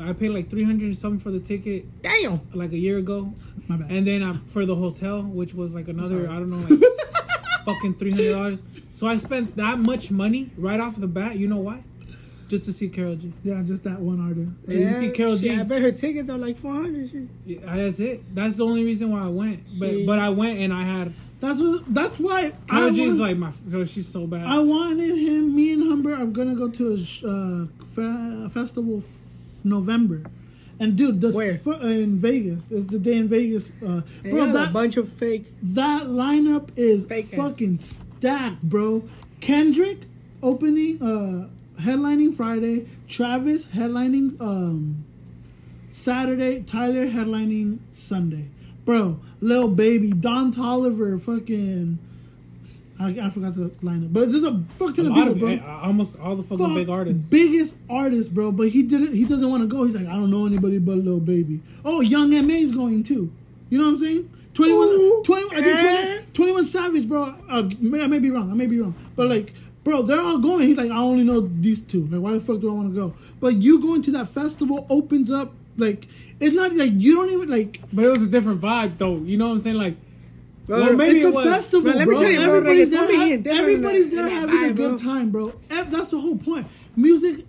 I 0.00 0.12
paid 0.12 0.30
like 0.30 0.48
three 0.50 0.64
hundred 0.64 0.96
something 0.98 1.20
for 1.20 1.30
the 1.30 1.40
ticket 1.40 2.02
Damn. 2.02 2.40
like 2.54 2.72
a 2.72 2.78
year 2.78 2.98
ago, 2.98 3.32
My 3.68 3.76
bad. 3.76 3.90
and 3.90 4.06
then 4.06 4.22
I, 4.22 4.38
for 4.46 4.64
the 4.66 4.74
hotel, 4.76 5.22
which 5.22 5.54
was 5.54 5.72
like 5.74 5.86
another. 5.88 6.28
I 6.28 6.34
don't 6.34 6.50
know, 6.50 6.56
like 6.68 6.80
fucking 7.64 7.94
three 7.94 8.10
hundred 8.12 8.32
dollars. 8.32 8.62
So 8.92 9.06
I 9.06 9.16
spent 9.18 9.56
that 9.56 9.78
much 9.78 10.10
money 10.10 10.50
right 10.56 10.80
off 10.80 10.96
the 10.96 11.06
bat. 11.06 11.36
You 11.36 11.46
know 11.48 11.58
why? 11.58 11.82
Just 12.48 12.64
to 12.64 12.72
see 12.72 12.88
Karol 12.88 13.14
G. 13.16 13.30
yeah, 13.44 13.62
just 13.62 13.84
that 13.84 14.00
one 14.00 14.20
artist. 14.20 14.50
Did 14.68 14.80
you 14.80 14.92
see 14.94 15.10
Karol 15.10 15.36
G? 15.36 15.48
shit, 15.48 15.58
I 15.58 15.62
bet 15.64 15.82
her 15.82 15.92
tickets 15.92 16.30
are 16.30 16.38
like 16.38 16.56
400 16.58 17.10
shit. 17.10 17.22
Yeah, 17.44 17.76
that's 17.76 18.00
it. 18.00 18.34
That's 18.34 18.56
the 18.56 18.64
only 18.64 18.84
reason 18.84 19.10
why 19.10 19.22
I 19.24 19.28
went. 19.28 19.60
But 19.78 19.90
She- 19.90 20.06
but 20.06 20.18
I 20.18 20.30
went 20.30 20.58
and 20.58 20.72
I 20.72 20.82
had 20.84 21.12
That's 21.40 21.60
what. 21.60 21.94
That's 21.94 22.18
why. 22.18 22.52
I 22.70 22.70
Karol 22.70 22.90
G 22.92 23.02
is 23.02 23.08
want- 23.10 23.20
like 23.20 23.36
my. 23.38 23.52
so 23.70 23.84
She's 23.84 24.08
so 24.08 24.26
bad. 24.26 24.46
I 24.46 24.58
wanted 24.60 25.16
him. 25.18 25.54
Me 25.54 25.72
and 25.74 25.84
Humber 25.84 26.14
are 26.14 26.26
gonna 26.26 26.54
go 26.56 26.68
to 26.68 26.94
a 26.94 27.28
uh, 27.28 27.66
fe- 27.84 28.48
festival 28.54 28.98
f- 28.98 29.14
November, 29.62 30.22
and 30.80 30.96
dude, 30.96 31.20
this 31.20 31.34
Where? 31.34 31.54
fu- 31.56 31.72
in 31.72 32.16
Vegas. 32.18 32.66
It's 32.70 32.90
the 32.90 32.98
day 32.98 33.18
in 33.18 33.28
Vegas, 33.28 33.68
uh, 33.86 34.00
They 34.22 34.30
bro. 34.30 34.40
got 34.46 34.48
a 34.48 34.52
That 34.54 34.72
bunch 34.72 34.96
of 34.96 35.10
fake. 35.12 35.52
that 35.62 36.06
lineup 36.06 36.70
is 36.76 37.04
Fake 37.04 37.32
ass. 37.34 37.36
fucking 37.36 37.78
stacked, 37.80 38.62
bro. 38.62 39.04
Kendrick 39.40 39.98
opening, 40.42 41.00
uh, 41.02 41.48
headlining 41.80 42.34
Friday. 42.34 42.86
Travis 43.08 43.66
headlining 43.66 44.40
um 44.40 45.04
Saturday. 45.92 46.62
Tyler 46.62 47.06
headlining 47.06 47.78
Sunday. 47.92 48.48
Bro, 48.84 49.20
Lil 49.40 49.68
Baby, 49.68 50.12
Don 50.12 50.52
Toliver, 50.52 51.20
fucking. 51.20 51.98
I, 53.00 53.10
I 53.26 53.30
forgot 53.30 53.54
the 53.54 53.68
lineup, 53.82 54.12
but 54.12 54.32
there's 54.32 54.42
a 54.42 54.60
fuck 54.70 54.90
a 54.90 54.92
ton 54.94 55.06
of 55.06 55.14
people, 55.14 55.32
of 55.32 55.38
bro. 55.38 55.48
eh, 55.50 55.60
almost 55.82 56.18
all 56.18 56.34
the 56.34 56.42
fucking 56.42 56.58
Fuck, 56.66 56.74
big 56.74 56.88
artists. 56.88 57.22
Biggest 57.22 57.76
artist, 57.88 58.34
bro. 58.34 58.50
But 58.50 58.70
he 58.70 58.82
didn't. 58.82 59.14
He 59.14 59.24
doesn't 59.24 59.48
want 59.48 59.62
to 59.62 59.68
go. 59.68 59.84
He's 59.84 59.94
like, 59.94 60.08
I 60.08 60.14
don't 60.14 60.30
know 60.30 60.46
anybody 60.46 60.78
but 60.78 60.96
Lil 60.98 61.20
Baby. 61.20 61.60
Oh, 61.84 62.00
Young 62.00 62.30
Ma 62.30 62.54
is 62.54 62.72
going 62.72 63.04
too. 63.04 63.30
You 63.70 63.78
know 63.78 63.84
what 63.84 63.90
I'm 63.90 63.98
saying? 63.98 64.30
21, 64.54 64.88
Ooh, 64.88 65.22
21, 65.24 65.54
I 65.54 65.62
think 65.62 65.78
eh. 65.78 66.14
20 66.14 66.32
21 66.32 66.66
Savage, 66.66 67.08
bro. 67.08 67.34
Uh, 67.48 67.70
may, 67.80 68.02
I 68.02 68.06
may 68.08 68.18
be 68.18 68.30
wrong. 68.30 68.50
I 68.50 68.54
may 68.54 68.66
be 68.66 68.80
wrong. 68.80 68.94
But 69.14 69.28
like, 69.28 69.52
bro, 69.88 70.02
they're 70.02 70.20
all 70.20 70.38
going. 70.38 70.68
He's 70.68 70.76
like, 70.76 70.90
I 70.90 70.98
only 70.98 71.24
know 71.24 71.40
these 71.40 71.80
two. 71.80 72.06
Like, 72.06 72.20
why 72.20 72.32
the 72.32 72.40
fuck 72.40 72.60
do 72.60 72.70
I 72.70 72.74
want 72.74 72.94
to 72.94 72.94
go? 72.94 73.14
But 73.40 73.62
you 73.62 73.80
going 73.80 74.02
to 74.02 74.10
that 74.12 74.28
festival 74.28 74.86
opens 74.90 75.30
up. 75.30 75.52
Like, 75.76 76.06
it's 76.40 76.54
not 76.54 76.74
like 76.74 76.92
you 76.94 77.14
don't 77.14 77.30
even 77.30 77.48
like. 77.48 77.80
But 77.92 78.04
it 78.04 78.08
was 78.10 78.22
a 78.22 78.28
different 78.28 78.60
vibe 78.60 78.98
though. 78.98 79.16
You 79.16 79.36
know 79.38 79.46
what 79.48 79.54
I'm 79.54 79.60
saying? 79.60 79.76
Like, 79.76 79.96
Bro, 80.66 80.80
well, 80.80 80.92
maybe 80.92 81.16
it's 81.20 81.24
a 81.24 81.28
it 81.28 81.34
was. 81.34 81.44
festival, 81.46 81.90
Bro, 81.90 81.98
let 81.98 82.08
me 82.08 82.14
bro. 82.14 82.22
tell 82.22 82.30
you, 82.30 82.38
bro, 82.40 82.46
everybody's 82.56 82.90
reggaeton 82.90 83.42
there. 83.44 83.54
ha- 83.54 83.58
everybody's 83.60 84.10
there 84.10 84.22
that 84.24 84.30
having 84.30 84.64
a 84.64 84.72
good 84.74 84.98
bro. 84.98 84.98
time, 84.98 85.30
bro. 85.30 85.52
That's 85.68 86.08
the 86.10 86.20
whole 86.20 86.36
point. 86.36 86.66
Music, 86.94 87.46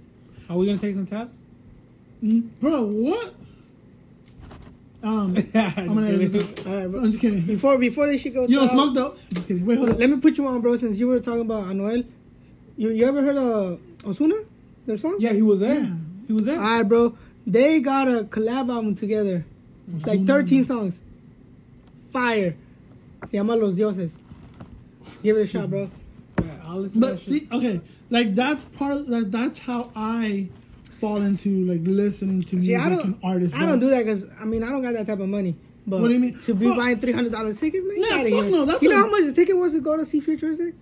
Are 0.50 0.56
we 0.58 0.66
gonna 0.66 0.78
take 0.78 0.94
some 0.94 1.06
tabs? 1.06 1.36
mm, 2.24 2.48
bro. 2.62 2.84
What? 2.84 3.34
Um, 5.02 5.36
I'm 5.54 5.88
gonna 5.88 6.08
edit 6.12 6.32
this 6.32 6.44
out. 6.44 6.68
All 6.68 6.78
right, 6.78 6.88
bro. 6.92 7.00
I'm 7.02 7.06
just 7.12 7.20
kidding. 7.22 7.42
Before 7.42 7.78
before 7.78 8.08
they 8.08 8.18
should 8.18 8.34
go. 8.34 8.48
You 8.48 8.58
don't 8.60 8.70
smoke 8.70 8.94
though. 8.94 9.16
Just 9.34 9.48
kidding. 9.48 9.66
Wait, 9.66 9.78
hold 9.78 9.90
on. 9.92 9.98
Let 9.98 10.10
me 10.10 10.18
put 10.18 10.38
you 10.38 10.48
on, 10.48 10.62
bro. 10.62 10.76
Since 10.78 10.98
you 10.98 11.08
were 11.08 11.20
talking 11.20 11.42
about 11.42 11.66
Anuel, 11.66 12.06
you 12.80 12.90
you 12.90 13.06
ever 13.06 13.22
heard 13.22 13.38
of 13.38 13.80
Ozuna? 14.10 14.44
Their 14.86 14.98
song? 14.98 15.18
Yeah, 15.20 15.34
he 15.34 15.42
was 15.44 15.60
there. 15.60 15.82
Yeah. 15.82 15.94
He 16.28 16.34
was 16.34 16.46
there. 16.46 16.58
All 16.60 16.66
right, 16.78 16.84
bro. 16.84 17.16
They 17.46 17.80
got 17.82 18.08
a 18.08 18.24
collab 18.24 18.70
album 18.74 18.96
together. 18.96 19.46
Like 20.06 20.26
13 20.26 20.64
songs. 20.66 21.02
Fire. 22.12 22.56
Se 23.30 23.38
llama 23.38 23.56
Los 23.56 23.76
Dioses. 23.76 24.16
Give 25.24 25.38
it 25.38 25.42
a 25.42 25.48
shot, 25.48 25.70
bro. 25.70 25.90
Yeah, 26.42 26.46
I'll 26.64 26.80
listen 26.82 27.02
But 27.02 27.14
that 27.18 27.22
see, 27.22 27.48
okay, 27.52 27.82
like 28.10 28.34
that's 28.36 28.64
part. 28.64 29.08
Like 29.10 29.30
that's 29.32 29.60
how 29.60 29.92
I 29.96 30.48
fall 30.84 31.22
into 31.22 31.66
like 31.66 31.82
listening 31.84 32.42
to 32.44 32.50
See, 32.50 32.56
music 32.58 32.80
I 32.80 32.90
don't, 32.90 33.06
and 33.06 33.20
artists. 33.24 33.58
I 33.58 33.66
don't 33.66 33.80
do 33.80 33.90
that 33.90 34.06
because 34.06 34.26
I 34.40 34.46
mean 34.46 34.64
I 34.64 34.70
don't 34.70 34.82
got 34.82 34.94
that 34.94 35.08
type 35.08 35.20
of 35.20 35.28
money. 35.30 35.56
But 35.88 36.02
What 36.02 36.08
do 36.10 36.14
you 36.14 36.20
mean? 36.20 36.40
To 36.40 36.54
be 36.54 36.68
Well- 36.68 36.76
buying 36.78 37.00
three 37.00 37.14
hundred 37.14 37.32
dollars 37.32 37.60
tickets, 37.60 37.84
man. 37.86 38.02
Nah, 38.02 38.08
fuck 38.18 38.28
here. 38.28 38.44
no, 38.46 38.66
that's 38.66 38.82
you 38.84 38.92
a- 38.92 38.94
know 38.94 39.00
how 39.06 39.10
much 39.12 39.26
the 39.26 39.34
ticket 39.34 39.58
was 39.58 39.74
to 39.74 39.82
go 39.82 39.98
to 39.98 40.06
see 40.06 40.20
Futuristic? 40.22 40.76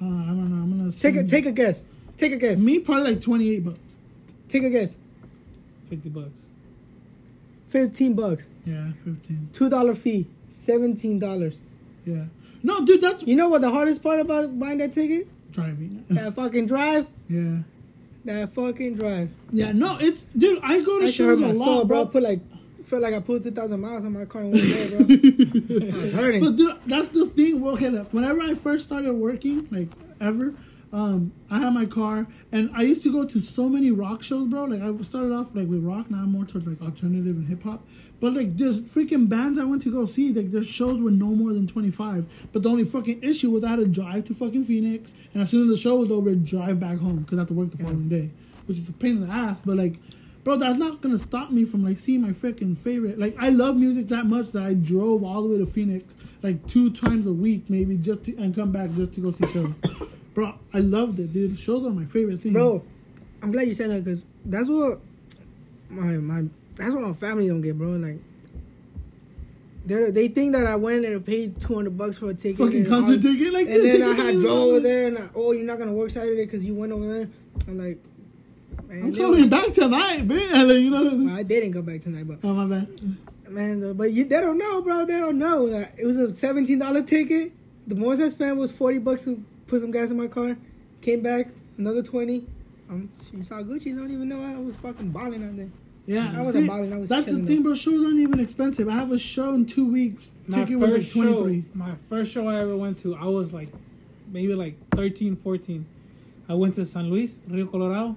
Uh, 0.00 0.04
I 0.04 0.26
don't 0.28 0.50
know. 0.50 0.62
I'm 0.62 0.78
gonna 0.78 0.92
Take 0.92 1.16
a 1.16 1.24
take 1.24 1.46
a 1.46 1.52
guess. 1.52 1.84
Take 2.16 2.32
a 2.32 2.36
guess. 2.36 2.58
Me 2.58 2.78
probably 2.78 3.12
like 3.14 3.20
twenty 3.22 3.50
eight 3.50 3.64
bucks. 3.64 3.78
Take 4.48 4.62
a 4.64 4.70
guess. 4.70 4.92
50 5.90 6.08
bucks. 6.08 6.42
Fifteen 7.68 8.14
bucks. 8.14 8.48
Yeah, 8.64 8.90
fifteen. 9.04 9.48
Two 9.52 9.68
dollar 9.68 9.94
fee. 9.94 10.26
Seventeen 10.50 11.18
dollars. 11.18 11.56
Yeah. 12.04 12.24
No, 12.62 12.84
dude, 12.84 13.00
that's 13.00 13.22
You 13.22 13.36
know 13.36 13.48
what 13.48 13.60
the 13.60 13.70
hardest 13.70 14.02
part 14.02 14.20
about 14.20 14.58
buying 14.58 14.78
that 14.78 14.92
ticket? 14.92 15.28
driving. 15.52 16.04
That 16.10 16.34
fucking 16.34 16.66
drive. 16.66 17.06
yeah. 17.28 17.58
That 18.24 18.52
fucking 18.54 18.96
drive. 18.96 19.30
Yeah. 19.52 19.72
No, 19.72 19.98
it's 20.00 20.22
dude. 20.36 20.58
I 20.62 20.80
go 20.82 20.98
to 20.98 21.06
hurt 21.06 21.14
shows 21.14 21.38
a 21.38 21.42
my 21.42 21.52
lot, 21.52 21.64
soul, 21.64 21.84
bro. 21.84 22.00
I 22.00 22.04
bro. 22.04 22.12
put 22.12 22.22
like 22.24 22.40
felt 22.86 23.02
like 23.02 23.14
I 23.14 23.20
put 23.20 23.42
two 23.42 23.50
thousand 23.50 23.80
miles 23.80 24.04
on 24.04 24.12
my 24.12 24.24
car 24.24 24.42
in 24.42 24.52
one 24.52 24.60
day, 24.60 24.88
bro. 24.88 24.98
I 25.00 26.02
was 26.02 26.12
hurting. 26.12 26.44
But 26.44 26.56
dude, 26.56 26.76
that's 26.86 27.08
the 27.08 27.26
thing. 27.26 27.60
Well, 27.60 27.74
okay, 27.74 27.88
look, 27.88 28.12
whenever 28.12 28.42
I 28.42 28.54
first 28.54 28.86
started 28.86 29.12
working, 29.12 29.68
like 29.70 29.88
ever, 30.20 30.54
um, 30.92 31.32
I 31.50 31.58
had 31.58 31.74
my 31.74 31.84
car, 31.86 32.26
and 32.52 32.70
I 32.74 32.82
used 32.82 33.02
to 33.02 33.12
go 33.12 33.24
to 33.24 33.40
so 33.40 33.68
many 33.68 33.90
rock 33.90 34.22
shows, 34.22 34.48
bro. 34.48 34.64
Like 34.64 34.80
I 34.80 35.02
started 35.02 35.32
off 35.32 35.54
like 35.54 35.68
with 35.68 35.84
rock, 35.84 36.10
now 36.10 36.18
I'm 36.18 36.32
more 36.32 36.44
towards 36.44 36.66
like 36.66 36.80
alternative 36.80 37.36
and 37.36 37.48
hip 37.48 37.64
hop. 37.64 37.84
But 38.20 38.34
like 38.34 38.56
there's 38.56 38.80
freaking 38.80 39.28
bands 39.28 39.58
I 39.58 39.64
went 39.64 39.82
to 39.82 39.92
go 39.92 40.06
see. 40.06 40.32
Like 40.32 40.52
their 40.52 40.62
shows 40.62 41.00
were 41.00 41.10
no 41.10 41.26
more 41.26 41.52
than 41.52 41.66
25. 41.66 42.48
But 42.52 42.62
the 42.62 42.70
only 42.70 42.84
fucking 42.84 43.22
issue 43.22 43.50
was 43.50 43.64
I 43.64 43.70
had 43.70 43.76
to 43.80 43.86
drive 43.86 44.24
to 44.26 44.34
fucking 44.34 44.64
Phoenix, 44.64 45.12
and 45.34 45.42
as 45.42 45.50
soon 45.50 45.64
as 45.64 45.76
the 45.76 45.80
show 45.80 45.96
was 45.96 46.10
over, 46.10 46.34
drive 46.34 46.80
back 46.80 46.98
home 46.98 47.18
because 47.18 47.38
I 47.38 47.42
had 47.42 47.48
to 47.48 47.54
work 47.54 47.72
the 47.72 47.78
following 47.78 48.08
day, 48.08 48.30
which 48.66 48.78
is 48.78 48.88
a 48.88 48.92
pain 48.92 49.16
in 49.22 49.26
the 49.26 49.32
ass. 49.34 49.60
But 49.64 49.76
like. 49.76 49.96
Bro, 50.46 50.58
that's 50.58 50.78
not 50.78 51.00
gonna 51.00 51.18
stop 51.18 51.50
me 51.50 51.64
from 51.64 51.84
like 51.84 51.98
seeing 51.98 52.22
my 52.22 52.28
freaking 52.28 52.76
favorite. 52.78 53.18
Like, 53.18 53.34
I 53.36 53.48
love 53.48 53.74
music 53.74 54.06
that 54.10 54.26
much 54.26 54.52
that 54.52 54.62
I 54.62 54.74
drove 54.74 55.24
all 55.24 55.42
the 55.42 55.48
way 55.48 55.58
to 55.58 55.66
Phoenix 55.66 56.16
like 56.40 56.64
two 56.68 56.90
times 56.90 57.26
a 57.26 57.32
week, 57.32 57.68
maybe 57.68 57.96
just 57.96 58.22
to 58.26 58.36
and 58.36 58.54
come 58.54 58.70
back 58.70 58.94
just 58.94 59.14
to 59.14 59.20
go 59.20 59.32
see 59.32 59.44
shows. 59.52 59.74
Bro, 60.34 60.54
I 60.72 60.78
loved 60.78 61.18
it, 61.18 61.32
dude. 61.32 61.58
Shows 61.58 61.84
are 61.84 61.90
my 61.90 62.04
favorite 62.04 62.42
thing, 62.42 62.52
bro. 62.52 62.80
I'm 63.42 63.50
glad 63.50 63.66
you 63.66 63.74
said 63.74 63.90
that 63.90 64.04
because 64.04 64.22
that's 64.44 64.68
what 64.68 65.00
my 65.88 66.12
my 66.12 66.44
that's 66.76 66.92
what 66.92 67.02
my 67.02 67.14
family 67.14 67.48
don't 67.48 67.60
get, 67.60 67.76
bro. 67.76 67.88
Like 67.88 68.20
they 69.84 70.12
they 70.12 70.28
think 70.28 70.52
that 70.52 70.64
I 70.64 70.76
went 70.76 71.04
and 71.04 71.26
paid 71.26 71.60
two 71.60 71.74
hundred 71.74 71.98
bucks 71.98 72.18
for 72.18 72.30
a 72.30 72.34
ticket, 72.34 72.58
Fucking 72.58 72.86
concert 72.86 73.20
ticket, 73.20 73.52
like 73.52 73.66
and 73.66 73.82
then 73.82 74.00
I 74.00 74.14
had 74.14 74.38
drove 74.38 74.68
over 74.68 74.78
there, 74.80 75.08
and 75.08 75.18
I, 75.18 75.26
oh, 75.34 75.50
you're 75.50 75.66
not 75.66 75.80
gonna 75.80 75.92
work 75.92 76.12
Saturday 76.12 76.44
because 76.44 76.64
you 76.64 76.74
went 76.74 76.92
over 76.92 77.12
there. 77.12 77.28
I'm 77.66 77.78
like, 77.78 77.98
man, 78.88 79.02
I'm 79.02 79.12
they 79.12 79.18
coming 79.18 79.48
back 79.48 79.72
tonight, 79.72 80.24
man. 80.26 80.68
Like, 80.68 80.78
you 80.78 80.90
know. 80.90 81.24
Well, 81.26 81.34
I 81.36 81.42
didn't 81.42 81.72
go 81.72 81.82
back 81.82 82.00
tonight, 82.02 82.26
but 82.26 82.38
Oh 82.44 82.54
my 82.54 82.66
bad. 82.66 82.88
man, 83.48 83.92
but 83.94 84.12
you 84.12 84.24
they 84.24 84.40
don't 84.40 84.58
know, 84.58 84.82
bro. 84.82 85.04
They 85.04 85.18
don't 85.18 85.38
know. 85.38 85.64
Like, 85.64 85.94
it 85.98 86.06
was 86.06 86.18
a 86.18 86.34
seventeen 86.34 86.78
dollar 86.78 87.02
ticket. 87.02 87.52
The 87.86 87.94
most 87.94 88.20
I 88.20 88.28
spent 88.28 88.56
was 88.56 88.72
forty 88.72 88.98
bucks 88.98 89.24
to 89.24 89.42
put 89.66 89.80
some 89.80 89.90
gas 89.90 90.10
in 90.10 90.16
my 90.16 90.26
car. 90.26 90.56
Came 91.02 91.22
back 91.22 91.48
another 91.78 92.02
twenty. 92.02 92.46
Um, 92.88 93.10
you 93.32 93.42
saw 93.42 93.56
Gucci. 93.62 93.96
Don't 93.96 94.10
even 94.12 94.28
know 94.28 94.42
I 94.42 94.58
was 94.58 94.76
fucking 94.76 95.10
balling 95.10 95.42
on 95.42 95.56
there. 95.56 95.68
Yeah, 96.06 96.32
I 96.36 96.42
wasn't 96.42 96.64
see, 96.64 96.68
balling, 96.68 96.92
I 96.92 96.98
was 96.98 97.08
that's 97.08 97.26
the 97.26 97.44
thing, 97.44 97.64
bro. 97.64 97.74
Shows 97.74 98.04
aren't 98.04 98.20
even 98.20 98.38
expensive. 98.38 98.88
I 98.88 98.92
have 98.92 99.10
a 99.10 99.18
show 99.18 99.54
in 99.54 99.66
two 99.66 99.90
weeks. 99.90 100.30
My 100.46 100.58
Ticket 100.60 100.78
was 100.78 100.92
like 100.92 101.02
first 101.02 101.12
show, 101.12 101.62
my 101.74 101.94
first 102.08 102.30
show 102.30 102.46
I 102.48 102.60
ever 102.60 102.76
went 102.76 102.98
to, 102.98 103.16
I 103.16 103.24
was 103.24 103.52
like, 103.52 103.68
maybe 104.30 104.54
like 104.54 104.76
13, 104.94 105.34
14. 105.34 105.84
I 106.48 106.54
went 106.54 106.74
to 106.74 106.84
San 106.84 107.10
Luis, 107.10 107.40
Rio 107.48 107.66
Colorado. 107.66 108.16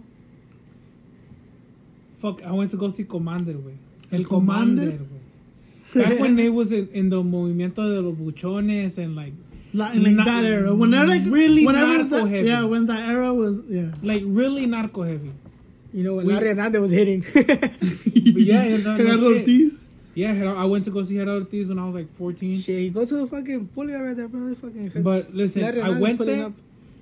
Fuck, 2.19 2.43
I 2.43 2.51
went 2.51 2.69
to 2.71 2.77
go 2.77 2.89
see 2.89 3.05
Komander, 3.05 3.55
güey. 3.55 3.77
El 4.11 4.23
Komander? 4.25 4.91
Komander, 4.91 4.97
güey. 4.99 6.03
Back 6.03 6.19
when 6.19 6.35
they 6.35 6.49
was 6.49 6.71
in, 6.71 6.87
in 6.93 7.09
the 7.09 7.23
movimiento 7.23 7.77
de 7.77 7.99
los 8.01 8.15
buchones 8.15 8.97
and 8.99 9.15
like, 9.15 9.33
in 9.73 10.03
like 10.03 10.25
that 10.25 10.43
era, 10.43 10.73
when 10.75 10.91
they're 10.91 11.07
like 11.07 11.23
really 11.25 11.65
whenever 11.65 11.97
narco 11.97 12.23
that, 12.25 12.27
heavy. 12.27 12.47
yeah, 12.47 12.63
when 12.63 12.85
that 12.85 13.09
era 13.09 13.33
was, 13.33 13.59
yeah. 13.67 13.91
like 14.03 14.21
really 14.25 14.67
narco 14.67 15.01
heavy. 15.01 15.31
You 15.93 16.03
know 16.03 16.13
what? 16.15 16.25
We- 16.25 16.33
Larry 16.33 16.49
Hernandez 16.49 16.81
was 16.81 16.91
hitting. 16.91 17.25
Yeah, 18.39 18.61
and 18.61 18.83
no, 18.83 19.27
Ortiz. 19.27 19.79
Yeah, 20.15 20.53
I 20.53 20.65
went 20.65 20.85
to 20.85 20.91
go 20.91 21.03
see 21.03 21.15
Gerardo 21.15 21.39
Ortiz 21.45 21.69
when 21.69 21.79
I 21.79 21.85
was 21.85 21.95
like 21.95 22.13
14. 22.17 22.61
Shit, 22.61 22.81
you 22.83 22.91
go 22.91 23.05
to 23.05 23.15
the 23.17 23.27
fucking 23.27 23.67
pulley 23.69 23.93
right 23.93 24.15
there, 24.15 24.27
bro. 24.27 24.53
Fucking. 24.55 24.91
But 25.01 25.33
listen, 25.33 25.61
Larry 25.61 25.81
I 25.81 25.89
went 25.99 26.19
there 26.19 26.47
up. 26.47 26.53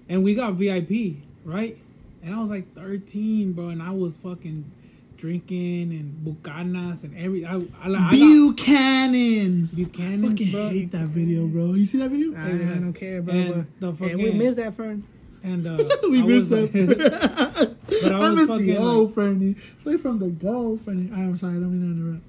and 0.08 0.24
we 0.24 0.36
got 0.36 0.54
VIP, 0.54 1.18
right? 1.44 1.78
And 2.24 2.36
I 2.36 2.40
was 2.40 2.50
like 2.50 2.74
13, 2.76 3.54
bro, 3.54 3.70
and 3.70 3.82
I 3.82 3.92
was 3.92 4.18
fucking 4.18 4.70
drinking 5.18 5.92
and 5.92 6.24
bucanas 6.26 7.04
and 7.04 7.18
every. 7.18 7.46
I, 7.46 7.56
I, 7.56 7.58
I 7.84 7.90
got 7.92 8.12
Buchanan's. 8.12 9.74
I 9.74 9.78
Buchanan's, 9.84 10.30
fucking 10.30 10.52
bro. 10.52 10.70
hate 10.70 10.92
that 10.92 11.08
video, 11.08 11.48
bro. 11.48 11.74
You 11.74 11.86
see 11.86 11.98
that 12.00 12.10
video? 12.10 12.36
I, 12.36 12.46
I 12.46 12.78
don't 12.80 12.94
care, 12.94 13.22
bro. 13.22 13.34
And 13.34 13.68
but, 13.80 13.98
the 13.98 14.06
and 14.06 14.18
we 14.18 14.26
fucking- 14.26 14.38
missed 14.38 14.58
that 14.58 14.74
fern. 14.76 15.04
And 15.44 15.68
uh, 15.68 15.78
we 16.10 16.20
I 16.22 16.26
missed 16.26 16.50
that. 16.50 16.74
like- 16.74 17.78
But 18.04 18.12
I 18.12 18.26
I 18.26 18.30
missed 18.32 18.48
fucking, 18.50 18.66
the 18.68 18.78
old 18.78 19.08
like- 19.08 19.16
Fernie. 19.16 19.56
Straight 19.80 20.00
from 20.02 20.20
the 20.20 20.28
go, 20.28 20.78
Fernie. 20.78 21.12
I'm 21.14 21.36
sorry, 21.38 21.54
I 21.58 21.60
don't 21.60 21.72
mean 21.72 21.82
to 21.82 22.02
interrupt. 22.02 22.24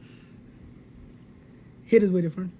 Hit 1.85 2.03
us 2.03 2.11
with 2.11 2.25
it, 2.25 2.33
fern. 2.35 2.53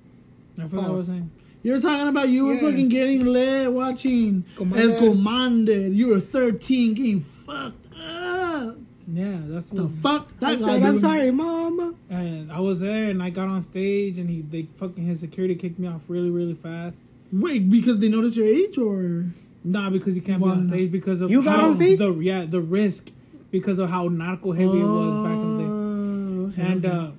I 0.59 0.63
forgot 0.69 0.83
what 0.85 0.91
I 0.91 0.95
was 0.95 1.07
saying. 1.07 1.31
You 1.63 1.73
were 1.73 1.81
talking 1.81 2.09
about 2.09 2.29
you 2.29 2.47
were 2.47 2.57
fucking 2.57 2.89
getting 2.89 3.21
lit 3.27 3.73
watching 3.73 4.45
Komander. 4.57 4.79
El 4.95 5.01
Komander. 5.01 5.95
You 5.95 6.09
were 6.09 6.21
13 6.21 6.95
getting 6.95 7.21
fucked 7.21 7.87
up. 7.95 7.99
Yeah, 9.11 9.39
that's 9.47 9.69
The 9.69 9.85
what. 9.87 9.93
fuck? 10.03 10.33
I 10.43 10.51
That 10.51 10.59
said, 10.59 10.83
guy 10.83 10.89
I'm 10.89 10.99
sorry, 10.99 11.31
mama. 11.31 11.95
And 12.11 12.53
I 12.53 12.61
was 12.61 12.81
there, 12.81 13.09
and 13.11 13.23
I 13.23 13.31
got 13.31 13.49
on 13.49 13.63
stage, 13.63 14.19
and 14.19 14.29
he 14.29 14.43
they 14.43 14.69
fucking 14.77 15.05
his 15.05 15.21
security 15.21 15.55
kicked 15.55 15.79
me 15.79 15.89
off 15.89 16.03
really 16.09 16.31
really 16.31 16.55
fast. 16.55 16.99
Wait, 17.33 17.69
because 17.71 17.99
they 18.01 18.09
noticed 18.09 18.37
your 18.37 18.47
age 18.47 18.77
or? 18.79 19.25
Nah, 19.65 19.91
because 19.91 20.15
you 20.17 20.23
can't 20.23 20.43
be 20.43 20.49
on 20.49 20.67
stage 20.69 20.91
because 20.93 21.21
of 21.21 21.31
You 21.31 21.43
got 21.43 21.59
how 21.61 21.69
on 21.69 21.75
stage? 21.75 21.99
The, 21.99 22.13
yeah, 22.15 22.45
the 22.47 22.61
risk 22.61 23.11
because 23.51 23.79
of 23.79 23.91
how 23.91 24.09
narco 24.09 24.53
heavy 24.53 24.81
it 24.81 24.85
was 24.85 25.25
back 25.25 25.35
in 25.35 25.57
the 25.57 25.63
day. 25.63 25.71
Oh, 25.71 26.47
okay, 26.63 26.73
And 26.73 26.85
okay. 26.87 26.97
uh, 26.97 27.11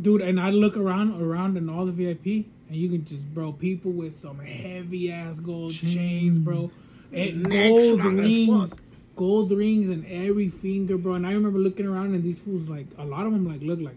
dude, 0.00 0.22
and 0.22 0.38
I 0.40 0.50
look 0.50 0.76
around 0.76 1.20
around 1.20 1.56
and 1.56 1.68
all 1.70 1.84
the 1.86 1.92
VIP, 1.92 2.46
and 2.68 2.76
you 2.76 2.88
can 2.88 3.04
just 3.04 3.26
bro 3.34 3.52
people 3.52 3.90
with 3.90 4.14
some 4.14 4.38
heavy 4.38 5.10
ass 5.10 5.40
gold 5.40 5.72
Chain. 5.74 5.92
chains, 5.94 6.38
bro, 6.38 6.70
and 7.12 7.42
Necks 7.42 7.84
gold 7.84 8.04
rings, 8.04 8.70
fuck. 8.70 8.80
Gold 9.18 9.50
rings 9.50 9.90
and 9.90 10.06
every 10.06 10.48
finger, 10.48 10.96
bro. 10.96 11.12
And 11.14 11.26
I 11.26 11.32
remember 11.32 11.58
looking 11.58 11.86
around, 11.86 12.14
and 12.14 12.22
these 12.22 12.38
fools 12.38 12.68
like 12.68 12.86
a 12.96 13.04
lot 13.04 13.26
of 13.26 13.32
them 13.32 13.46
like 13.46 13.60
look 13.62 13.80
like 13.80 13.96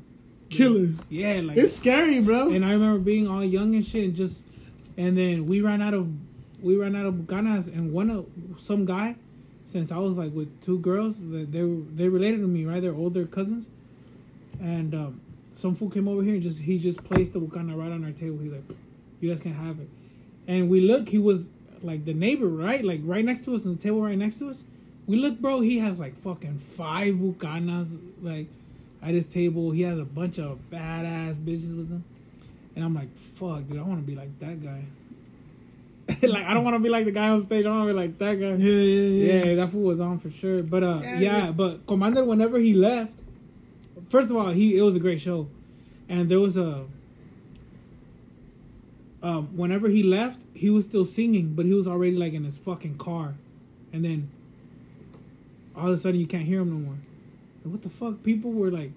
killers. 0.50 0.90
yeah, 1.10 1.40
like 1.42 1.58
It's 1.58 1.76
scary, 1.78 2.20
bro. 2.20 2.50
and 2.50 2.66
I 2.66 2.72
remember 2.72 3.00
being 3.00 3.28
all 3.28 3.44
young 3.44 3.76
and 3.76 3.86
shit, 3.86 4.04
and 4.04 4.16
just, 4.16 4.44
and 4.98 5.18
then 5.18 5.46
we 5.46 5.62
ran 5.62 5.82
out 5.82 5.94
of, 5.94 6.10
we 6.62 6.76
ran 6.76 6.96
out 6.96 7.06
of 7.06 7.14
bucanas, 7.14 7.68
and 7.68 7.94
one 7.94 8.10
of 8.10 8.26
some 8.58 8.84
guy, 8.86 9.16
since 9.68 9.92
I 9.92 9.98
was 9.98 10.18
like 10.18 10.34
with 10.34 10.50
two 10.62 10.80
girls, 10.80 11.16
that 11.32 11.52
they 11.52 11.64
were 11.64 11.82
they 11.94 12.10
related 12.10 12.42
to 12.42 12.48
me, 12.48 12.66
right? 12.66 12.82
They're 12.82 12.94
older 13.06 13.26
cousins, 13.26 13.70
and 14.60 14.94
um, 14.94 15.22
some 15.54 15.76
fool 15.76 15.90
came 15.90 16.08
over 16.08 16.24
here 16.24 16.34
and 16.34 16.44
just 16.44 16.60
he 16.62 16.78
just 16.78 17.04
placed 17.04 17.34
the 17.34 17.40
bucana 17.40 17.76
right 17.78 17.92
on 17.92 18.04
our 18.04 18.12
table. 18.12 18.40
He's 18.40 18.52
like, 18.52 18.64
"You 19.22 19.30
guys 19.30 19.40
can 19.42 19.54
have 19.54 19.80
it," 19.80 19.90
and 20.48 20.70
we 20.70 20.82
look. 20.82 21.08
He 21.10 21.20
was 21.20 21.50
like 21.84 22.06
the 22.06 22.14
neighbor, 22.14 22.48
right? 22.48 22.84
Like 22.84 23.02
right 23.04 23.24
next 23.24 23.46
to 23.46 23.56
us, 23.56 23.66
on 23.66 23.76
the 23.78 23.82
table 23.82 24.02
right 24.02 24.18
next 24.18 24.40
to 24.40 24.50
us. 24.50 24.64
We 25.08 25.18
look, 25.18 25.40
bro. 25.40 25.62
He 25.62 25.80
has 25.80 26.00
like 26.00 26.16
fucking 26.22 26.60
five 26.60 27.16
bucanas, 27.16 27.98
like 28.22 28.48
at 29.02 29.14
his 29.14 29.26
table. 29.26 29.72
He 29.72 29.82
has 29.82 29.98
a 30.00 30.06
bunch 30.06 30.38
of 30.40 30.60
badass 30.72 31.36
bitches 31.38 31.76
with 31.76 31.90
him. 31.90 32.04
And 32.76 32.86
I'm 32.86 32.94
like, 32.96 33.10
fuck, 33.36 33.68
dude, 33.68 33.80
I 33.80 33.82
want 33.82 34.00
to 34.00 34.06
be 34.10 34.16
like 34.16 34.38
that 34.40 34.64
guy. 34.64 34.84
like, 36.28 36.46
I 36.46 36.54
don't 36.54 36.64
want 36.64 36.76
to 36.76 36.80
be 36.80 36.90
like 36.90 37.06
the 37.06 37.12
guy 37.12 37.30
on 37.30 37.44
stage. 37.44 37.66
I 37.66 37.70
want 37.70 37.88
to 37.88 37.94
be 37.94 38.00
like 38.00 38.18
that 38.20 38.36
guy. 38.40 38.54
yeah, 38.56 38.56
yeah, 38.56 39.34
Yeah, 39.34 39.44
yeah. 39.46 39.56
that 39.56 39.72
fool 39.72 39.84
was 39.84 40.00
on 40.00 40.20
for 40.20 40.30
sure. 40.30 40.62
But 40.64 40.84
uh, 40.84 41.00
Yeah, 41.04 41.20
yeah, 41.20 41.46
was- 41.48 41.56
but 41.56 41.86
Komander, 41.88 42.26
whenever 42.26 42.60
he 42.60 42.74
left, 42.74 43.14
first 44.10 44.30
of 44.30 44.38
all, 44.38 44.50
he 44.50 44.78
it 44.78 44.82
was 44.82 44.96
a 44.96 45.00
great 45.00 45.20
show, 45.20 45.48
and 46.08 46.30
there 46.30 46.40
was 46.40 46.58
a. 46.58 46.86
Um, 49.24 49.56
whenever 49.56 49.88
he 49.90 50.02
left, 50.02 50.42
he 50.56 50.70
was 50.72 50.86
still 50.86 51.06
singing, 51.06 51.54
but 51.54 51.66
he 51.66 51.74
was 51.74 51.88
already 51.88 52.16
like 52.18 52.34
in 52.34 52.44
his 52.44 52.58
fucking 52.58 52.98
car, 52.98 53.36
and 53.94 54.04
then 54.04 54.30
all 55.76 55.88
of 55.88 55.94
a 55.94 55.98
sudden 55.98 56.20
you 56.20 56.28
can't 56.28 56.44
hear 56.46 56.62
him 56.62 56.70
no 56.70 56.78
more. 56.78 56.98
And 57.64 57.72
what 57.72 57.82
the 57.82 57.90
fuck? 57.90 58.24
People 58.24 58.52
were 58.52 58.72
like, 58.72 58.92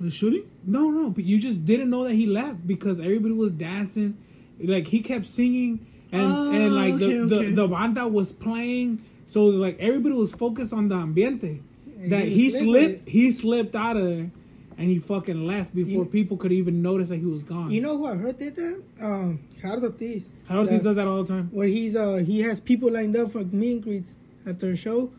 The 0.00 0.10
shooting? 0.10 0.44
no, 0.66 0.90
no, 0.90 1.10
but 1.10 1.24
you 1.24 1.38
just 1.38 1.64
didn't 1.66 1.90
know 1.90 2.04
that 2.04 2.14
he 2.14 2.26
left 2.26 2.66
because 2.66 2.98
everybody 3.00 3.34
was 3.34 3.52
dancing. 3.52 4.16
Like 4.62 4.86
he 4.88 5.00
kept 5.00 5.26
singing, 5.26 5.86
and 6.12 6.22
Oh, 6.32 6.52
and 6.52 6.74
like 6.74 6.94
okay, 6.94 7.18
the, 7.18 7.34
okay. 7.36 7.46
the 7.46 7.52
the 7.54 7.68
banda 7.68 8.06
was 8.08 8.32
playing, 8.32 9.02
so 9.26 9.44
like 9.46 9.78
everybody 9.78 10.14
was 10.14 10.32
focused 10.32 10.72
on 10.72 10.88
the 10.88 10.96
ambiente. 10.96 11.60
That 12.08 12.28
he, 12.28 12.50
slipped 12.50 12.64
slipped, 12.64 13.08
he 13.08 13.30
slipped 13.30 13.74
out 13.76 13.96
of 13.98 14.04
there, 14.06 14.30
and 14.78 14.88
he 14.90 14.98
fucking 14.98 15.46
left 15.46 15.74
before 15.74 16.04
You- 16.04 16.10
people 16.10 16.36
could 16.38 16.52
even 16.52 16.80
notice 16.80 17.10
that 17.10 17.18
he 17.18 17.26
was 17.26 17.42
gone. 17.42 17.70
You 17.70 17.82
know 17.82 17.96
who 17.98 18.06
I 18.06 18.16
heard 18.16 18.38
did 18.38 18.56
that? 18.56 18.82
Um, 19.02 19.40
Gerardo 19.60 19.88
Ortiz. 19.88 20.28
Harold 20.48 20.68
that- 20.70 20.82
does 20.82 20.96
that 20.96 21.06
all 21.06 21.22
the 21.22 21.28
time. 21.32 21.48
Where 21.52 21.68
he's 21.68 21.94
uh 21.96 22.16
he 22.16 22.40
has 22.40 22.58
people 22.60 22.90
lined 22.90 23.16
up 23.16 23.30
for 23.32 23.44
meet 23.44 23.72
and 23.74 23.82
greets 23.82 24.16
after 24.46 24.70
a 24.70 24.76
show, 24.76 25.10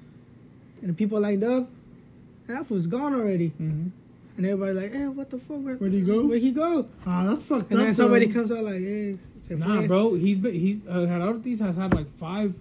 and 0.82 0.90
the 0.90 0.94
people 0.94 1.20
lined 1.20 1.44
up, 1.44 1.70
and 2.48 2.58
that 2.58 2.70
was 2.70 2.88
gone 2.88 3.14
already, 3.14 3.50
hmm 3.50 3.88
and 4.38 4.46
everybody 4.46 4.74
like, 4.74 4.94
hey, 4.94 5.08
what 5.08 5.30
the 5.30 5.38
fuck? 5.38 5.58
Where, 5.62 5.76
Where'd 5.76 5.94
he 5.94 6.02
go? 6.02 6.26
Where'd 6.26 6.42
he 6.42 6.52
go? 6.52 6.88
Ah, 7.06 7.26
that's 7.26 7.44
fucked 7.44 7.70
And 7.70 7.80
up. 7.82 7.86
then 7.86 7.94
somebody 7.94 8.26
though. 8.28 8.34
comes 8.34 8.52
out 8.52 8.64
like, 8.64 8.76
hey, 8.80 9.18
se 9.42 9.56
Nah, 9.56 9.82
bro, 9.86 10.14
he's 10.16 10.38
been 10.38 10.54
he's 10.56 10.82
uh, 10.88 11.06
Ortiz 11.22 11.60
has 11.60 11.76
had 11.76 11.94
like 11.94 12.08
five. 12.18 12.56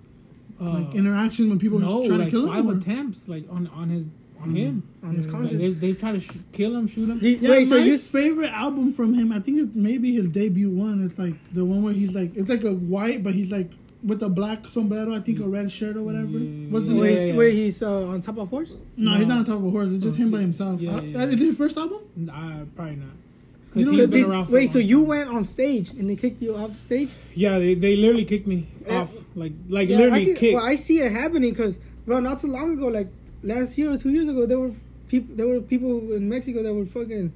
Uh, 0.61 0.81
like 0.81 0.95
interactions 0.95 1.49
when 1.49 1.59
people 1.59 1.79
no, 1.79 2.05
trying 2.05 2.19
like 2.19 2.27
to 2.27 2.31
kill 2.33 2.47
five 2.49 2.59
him. 2.65 2.71
or- 2.71 2.77
attempts 2.77 3.29
like 3.29 3.45
on 3.51 3.67
on 3.69 3.89
his 3.89 4.05
on 4.43 4.55
him. 4.55 4.83
on 5.03 5.15
his 5.15 5.27
concert. 5.27 5.57
they 5.57 5.71
they've 5.73 5.99
tried 5.99 6.13
to 6.13 6.21
sh- 6.21 6.33
kill 6.53 6.77
him, 6.77 6.87
shoot 6.87 7.09
him. 7.09 7.19
Yeah, 7.23 7.49
Wait, 7.51 7.69
so 7.69 7.77
my 7.79 7.83
you 7.85 7.97
favorite 7.97 8.51
album 8.53 8.93
from 8.93 9.15
him, 9.15 9.33
I 9.33 9.39
think 9.41 9.59
it 9.59 9.75
maybe 9.77 10.13
his 10.15 10.31
debut 10.31 10.69
one. 10.69 11.03
It's 11.07 11.19
like 11.19 11.35
the 11.55 11.65
one 11.65 11.83
where 11.83 11.95
he's 11.95 12.15
like, 12.15 12.37
it's 12.37 12.51
like 12.51 12.65
a 12.65 12.75
white, 12.75 13.23
but 13.23 13.33
he's 13.33 13.51
like 13.51 13.71
with 14.03 14.23
a 14.23 14.29
black 14.29 14.65
sombrero, 14.67 15.15
I 15.15 15.21
think 15.21 15.41
a 15.41 15.45
red 15.49 15.71
shirt 15.71 15.97
or 15.97 16.03
whatever. 16.03 16.39
Yeah, 16.39 16.71
What's 16.71 16.89
the 16.89 16.95
yeah, 16.95 17.01
where 17.01 17.09
name? 17.11 17.19
he's, 17.19 17.29
yeah. 17.29 17.37
where 17.37 17.49
he's 17.51 17.83
uh, 17.83 18.07
on 18.09 18.21
top 18.23 18.37
of 18.39 18.43
a 18.43 18.47
horse? 18.47 18.73
No, 18.97 19.11
No. 19.13 19.19
he's 19.19 19.29
not 19.29 19.39
on 19.39 19.45
top 19.45 19.57
of 19.57 19.67
a 19.67 19.71
horse. 19.71 19.91
It's 19.93 20.03
just 20.05 20.17
him 20.17 20.31
by 20.31 20.41
himself. 20.41 20.81
Yeah, 20.81 20.97
Uh, 20.97 21.01
yeah. 21.03 21.25
Is 21.27 21.41
it 21.41 21.47
his 21.47 21.57
first 21.59 21.77
album? 21.77 22.01
Nah, 22.17 22.65
probably 22.75 22.97
not. 22.97 23.05
You 23.07 23.85
Because 23.85 23.87
know, 23.93 23.99
he's 23.99 24.09
they- 24.11 24.21
been 24.23 24.31
around. 24.31 24.47
For 24.47 24.53
wait, 24.53 24.71
so 24.71 24.79
long 24.79 24.89
you 24.89 25.01
went 25.03 25.29
on 25.31 25.45
stage 25.45 25.91
and 25.91 26.09
they 26.11 26.17
kicked 26.17 26.41
you 26.43 26.57
off 26.57 26.79
stage? 26.81 27.11
Yeah, 27.35 27.59
they, 27.59 27.75
they 27.75 27.95
literally 27.97 28.25
kicked 28.25 28.47
me 28.47 28.67
Yeah. 28.87 29.03
off, 29.03 29.15
like 29.37 29.53
like 29.69 29.89
Yeah, 29.89 29.99
literally 29.99 30.23
I 30.23 30.25
can- 30.25 30.35
kicked. 30.37 30.55
Well, 30.55 30.65
I 30.67 30.77
see 30.77 30.99
it 31.01 31.13
happening 31.13 31.51
because, 31.51 31.79
bro, 32.07 32.21
not 32.21 32.41
too 32.41 32.49
long 32.49 32.73
ago, 32.73 32.89
like 32.89 33.09
last 33.43 33.77
year 33.79 33.93
or 33.93 33.99
two 33.99 34.11
years 34.11 34.29
ago, 34.29 34.47
there 34.47 34.59
were 34.59 34.73
people, 35.09 35.37
there 35.37 35.47
were 35.47 35.61
people 35.61 36.13
in 36.15 36.29
Mexico 36.29 36.63
that 36.63 36.73
were 36.75 36.87
fucking 36.87 37.33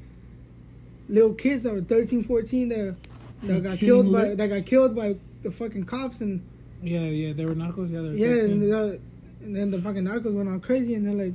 little 1.08 1.34
kids 1.34 1.64
that 1.64 1.74
were 1.74 1.82
13, 1.82 2.24
14 2.24 2.68
that 2.70 2.96
that 3.42 3.62
got 3.62 3.78
killed 3.78 4.10
by 4.10 4.34
that 4.34 4.48
got 4.48 4.64
killed 4.64 4.96
by 4.96 5.14
the 5.42 5.50
fucking 5.50 5.84
cops 5.84 6.20
and 6.22 6.40
yeah, 6.84 7.00
yeah, 7.00 7.32
they 7.32 7.44
were 7.44 7.54
narcos. 7.54 7.90
Yeah, 7.90 8.02
they 8.02 8.08
were 8.08 8.14
yeah, 8.14 8.28
13. 8.42 8.50
and, 8.52 8.62
the, 8.62 9.00
and 9.42 9.56
then 9.56 9.70
the 9.70 9.80
fucking 9.80 10.04
narcos 10.04 10.32
went 10.32 10.48
all 10.48 10.58
crazy 10.58 10.94
and 10.94 11.06
they're 11.06 11.26
like, 11.26 11.34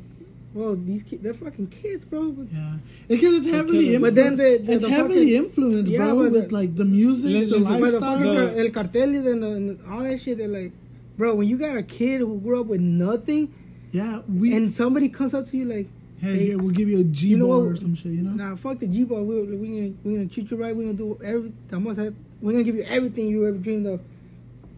well, 0.53 0.75
these 0.75 1.03
kids, 1.03 1.21
they're 1.21 1.33
fucking 1.33 1.67
kids, 1.67 2.03
bro. 2.05 2.35
Yeah, 2.51 2.73
because 3.07 3.35
it's 3.35 3.47
heavily 3.53 3.85
killing. 3.85 3.99
influ- 3.99 4.01
But 4.01 4.15
then 4.15 4.37
the- 4.37 4.57
the- 4.63 4.73
it's 4.73 4.83
the 4.83 4.89
heavily 4.89 5.15
fucking- 5.35 5.45
influenced, 5.45 5.91
Yeah, 5.91 6.05
bro, 6.05 6.15
with 6.15 6.33
the- 6.49 6.53
like 6.53 6.75
the 6.75 6.85
music, 6.85 7.29
Li- 7.31 7.45
the 7.45 7.59
But 7.59 7.63
the 7.69 7.79
lifestyle. 7.81 8.17
fucking 8.17 8.33
The- 8.33 8.59
el 8.59 8.69
cartel 8.71 9.09
and, 9.15 9.43
and 9.43 9.79
all 9.89 10.01
that 10.03 10.19
shit, 10.19 10.37
they're 10.39 10.47
like, 10.47 10.71
bro, 11.17 11.35
when 11.35 11.47
you 11.47 11.57
got 11.57 11.77
a 11.77 11.83
kid 11.83 12.21
who 12.21 12.39
grew 12.39 12.61
up 12.61 12.67
with 12.67 12.81
nothing 12.81 13.49
yeah, 13.91 14.21
we 14.31 14.55
and 14.55 14.71
somebody 14.73 15.09
comes 15.09 15.33
up 15.33 15.45
to 15.47 15.57
you 15.57 15.65
like, 15.65 15.87
hey, 16.21 16.33
hey, 16.37 16.45
here, 16.47 16.57
we'll 16.59 16.69
give 16.73 16.87
you 16.89 16.99
a 16.99 17.03
G 17.03 17.29
you 17.29 17.37
know 17.37 17.47
bar 17.47 17.71
or 17.71 17.75
some 17.75 17.95
shit, 17.95 18.11
you 18.11 18.21
know. 18.21 18.31
Nah, 18.31 18.55
fuck 18.55 18.77
the 18.79 18.85
G 18.87 19.03
bar. 19.03 19.21
We're, 19.23 19.43
we 19.45 19.67
gonna 19.67 19.93
we 20.03 20.13
gonna 20.15 20.27
treat 20.27 20.49
you 20.51 20.57
right. 20.57 20.75
We're 20.75 20.83
gonna 20.93 20.93
do 20.97 21.17
every. 21.23 21.51
Almost 21.73 21.97
had, 21.99 22.13
we 22.41 22.53
gonna 22.53 22.63
give 22.63 22.75
you 22.75 22.83
everything 22.83 23.27
you 23.29 23.47
ever 23.47 23.57
dreamed 23.57 23.87
of. 23.87 23.99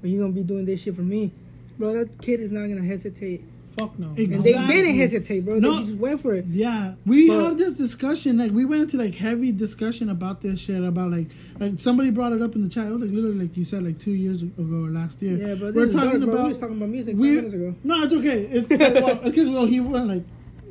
But 0.01 0.09
you 0.09 0.19
gonna 0.19 0.31
be 0.31 0.43
doing 0.43 0.65
this 0.65 0.81
shit 0.81 0.95
for 0.95 1.01
me, 1.03 1.31
bro. 1.77 1.93
That 1.93 2.21
kid 2.21 2.39
is 2.39 2.51
not 2.51 2.67
gonna 2.67 2.83
hesitate, 2.83 3.43
Fuck 3.77 3.97
no. 3.97 4.13
Exactly. 4.17 4.53
and 4.53 4.69
they 4.69 4.81
didn't 4.81 4.95
hesitate, 4.97 5.45
bro. 5.45 5.59
No. 5.59 5.75
They 5.79 5.85
just 5.85 5.97
went 5.97 6.21
for 6.21 6.33
it. 6.33 6.45
Yeah, 6.49 6.95
we 7.05 7.27
But- 7.29 7.43
had 7.49 7.57
this 7.57 7.77
discussion. 7.77 8.37
Like 8.37 8.51
we 8.51 8.65
went 8.65 8.81
into 8.83 8.97
like 8.97 9.15
heavy 9.15 9.51
discussion 9.51 10.09
about 10.09 10.41
this 10.41 10.59
shit. 10.59 10.83
About 10.83 11.11
like 11.11 11.27
like 11.59 11.79
somebody 11.79 12.09
brought 12.09 12.33
it 12.33 12.41
up 12.41 12.55
in 12.55 12.63
the 12.63 12.69
chat. 12.69 12.87
It 12.87 12.91
was 12.91 13.01
like 13.03 13.11
literally 13.11 13.37
like 13.39 13.55
you 13.55 13.63
said 13.63 13.83
like 13.83 13.97
two 13.99 14.11
years 14.11 14.41
ago 14.41 14.55
or 14.85 14.89
last 14.89 15.21
year. 15.21 15.37
Yeah, 15.37 15.55
but 15.55 15.73
we're 15.73 15.85
talking 15.91 16.19
dark, 16.19 16.21
bro. 16.23 16.33
about 16.33 16.43
We 16.43 16.47
was 16.49 16.57
talking 16.59 16.77
about 16.77 16.89
music 16.89 17.15
we- 17.15 17.27
five 17.27 17.35
minutes 17.35 17.53
ago. 17.53 17.75
No, 17.83 18.03
it's 18.03 18.13
okay. 18.13 18.41
It's 18.51 18.69
well, 19.01 19.15
because 19.23 19.49
well 19.49 19.65
he 19.65 19.79
went 19.79 20.07
like 20.07 20.23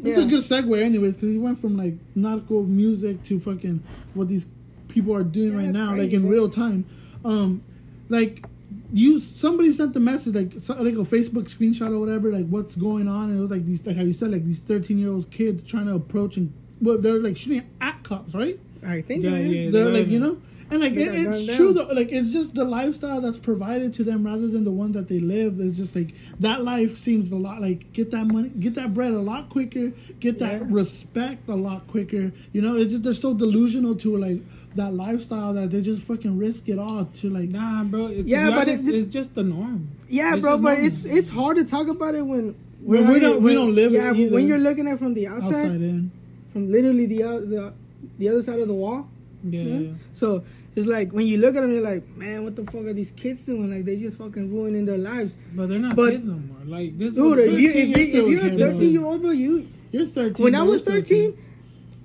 it's 0.03 0.19
a 0.19 0.25
good 0.27 0.41
segue 0.41 0.81
anyways 0.83 1.15
because 1.15 1.29
he 1.31 1.39
went 1.39 1.59
from 1.59 1.77
like 1.77 1.95
narco 2.15 2.63
music 2.63 3.23
to 3.25 3.39
fucking 3.39 3.83
what 4.15 4.29
these 4.29 4.47
people 4.89 5.15
are 5.15 5.23
doing 5.23 5.53
Yeah, 5.53 5.59
right 5.59 5.69
now, 5.71 5.95
like 5.95 6.11
in 6.13 6.23
bro. 6.23 6.31
real 6.31 6.49
time. 6.51 6.85
Um, 7.25 7.63
like 8.09 8.45
you 8.93 9.19
somebody 9.21 9.73
sent 9.73 9.95
the 9.95 10.01
message 10.01 10.35
like 10.35 10.53
like 10.55 10.95
a 10.95 11.07
Facebook 11.09 11.45
screenshot 11.55 11.91
or 11.93 11.99
whatever 12.01 12.31
like 12.33 12.47
what's 12.49 12.75
going 12.77 13.09
on 13.09 13.31
and 13.31 13.39
it 13.39 13.43
was 13.43 13.51
like 13.51 13.65
these 13.67 13.85
like 13.87 13.97
how 13.97 14.03
you 14.03 14.13
said 14.13 14.31
like 14.33 14.45
these 14.45 14.59
thirteen 14.59 14.99
year 14.99 15.11
old 15.11 15.31
kids 15.31 15.69
trying 15.69 15.87
to 15.87 15.95
approach 15.95 16.37
and 16.37 16.53
well 16.81 16.99
they're 16.99 17.21
like 17.21 17.37
shooting 17.37 17.69
at 17.81 18.03
cops 18.03 18.35
right 18.35 18.59
I 18.87 19.03
think 19.03 19.25
Yeah, 19.25 19.31
yeah. 19.31 19.37
Yeah. 19.39 19.71
they're 19.71 19.85
they're 19.85 19.93
like 19.95 20.07
you 20.09 20.19
know 20.19 20.41
and 20.73 20.81
like 20.81 20.93
it, 20.93 21.13
it's 21.15 21.47
true 21.57 21.75
down. 21.75 21.89
though 21.89 21.95
like 21.95 22.11
it's 22.13 22.33
just 22.33 22.55
the 22.55 22.65
lifestyle 22.65 23.21
that's 23.21 23.39
provided 23.39 23.93
to 23.95 24.05
them 24.05 24.25
rather 24.25 24.47
than 24.47 24.65
the 24.65 24.71
one 24.71 24.93
that 24.93 25.09
they 25.09 25.19
live 25.19 25.59
it's 25.61 25.77
just 25.77 25.95
like 25.97 26.15
that 26.39 26.63
life 26.63 26.97
seems 26.97 27.33
a 27.33 27.37
lot 27.37 27.61
like 27.61 27.93
get 27.93 28.11
that 28.13 28.25
money 28.27 28.51
get 28.51 28.75
that 28.77 28.95
bread 28.95 29.11
a 29.13 29.19
lot 29.19 29.49
quicker 29.51 29.93
get 30.21 30.39
that 30.39 30.61
Yeah. 30.61 30.67
respect 30.71 31.49
a 31.49 31.57
lot 31.57 31.87
quicker 31.89 32.33
you 32.53 32.63
know 32.63 32.77
it's 32.77 32.91
just 32.93 33.03
they're 33.03 33.15
so 33.15 33.35
delusional 33.35 33.95
to 33.97 34.17
like 34.17 34.41
that 34.77 34.95
lifestyle 34.95 35.53
that 35.55 35.71
they 35.71 35.81
just 35.81 36.03
fucking 36.03 36.39
risk 36.39 36.69
it 36.69 36.79
all 36.79 37.05
to 37.17 37.31
like 37.31 37.49
Nah, 37.49 37.83
bro. 37.85 38.07
It's, 38.07 38.29
Yeah, 38.29 38.51
but 38.51 38.69
it's, 38.69 38.85
it's 38.87 39.09
just 39.09 39.35
the 39.35 39.43
norm. 39.43 39.89
Yeah, 40.09 40.35
It's 40.35 40.43
bro. 40.43 40.57
But 40.59 40.73
normal. 40.75 40.87
it's 40.87 41.05
it's 41.05 41.31
hard 41.31 41.57
to 41.57 41.65
talk 41.65 41.89
about 41.89 42.15
it 42.15 42.23
when 42.23 42.55
When 42.83 43.09
we 43.09 43.19
don't- 43.21 43.43
we 43.43 43.53
don't 43.55 43.75
live 43.75 43.93
Yeah, 43.93 44.13
when 44.13 44.47
you're 44.47 44.59
looking 44.59 44.87
at 44.89 44.95
it 44.95 44.99
from 44.99 45.15
the 45.15 45.27
outside, 45.29 45.45
outside 45.67 45.81
in 45.83 46.11
from 46.53 46.71
literally 46.71 47.07
the 47.07 47.19
the 47.53 47.73
the 48.19 48.29
other 48.29 48.43
side 48.43 48.59
of 48.61 48.69
the 48.69 48.75
wall. 48.75 49.09
Yeah, 49.45 49.61
Yeah. 49.63 49.79
yeah. 49.79 49.89
So 50.15 50.43
it's 50.77 50.87
like 50.87 51.13
when 51.13 51.27
you 51.27 51.39
look 51.39 51.57
at 51.57 51.63
them, 51.63 51.73
you're 51.73 51.83
like, 51.83 52.07
man, 52.17 52.45
what 52.45 52.55
the 52.57 52.65
fuck 52.65 52.85
are 52.85 52.93
these 52.93 53.11
kids 53.11 53.43
doing? 53.43 53.71
Like 53.75 53.85
they 53.85 53.97
just 53.97 54.19
fucking 54.19 54.55
ruining 54.55 54.85
their 54.85 54.99
lives. 54.99 55.35
But 55.55 55.69
they're 55.69 55.79
not 55.81 55.97
But- 55.97 56.13
kids 56.13 56.25
no 56.27 56.35
more. 56.35 56.59
Like 56.65 56.97
this. 56.97 57.15
Dude, 57.15 57.39
if 57.41 57.59
you, 57.59 57.69
if, 57.71 57.75
you're, 57.75 57.99
if 57.99 58.15
you're 58.31 58.41
a 58.43 58.47
a 58.47 58.51
kid, 58.51 58.59
bro. 58.59 58.71
13 58.73 58.93
year 58.93 59.05
old 59.05 59.21
bro, 59.23 59.31
you 59.33 59.69
you're 59.91 60.07
13 60.07 60.45
when 60.45 60.55
I 60.55 60.63
was 60.63 60.85
you're 60.87 60.95
13, 61.03 61.37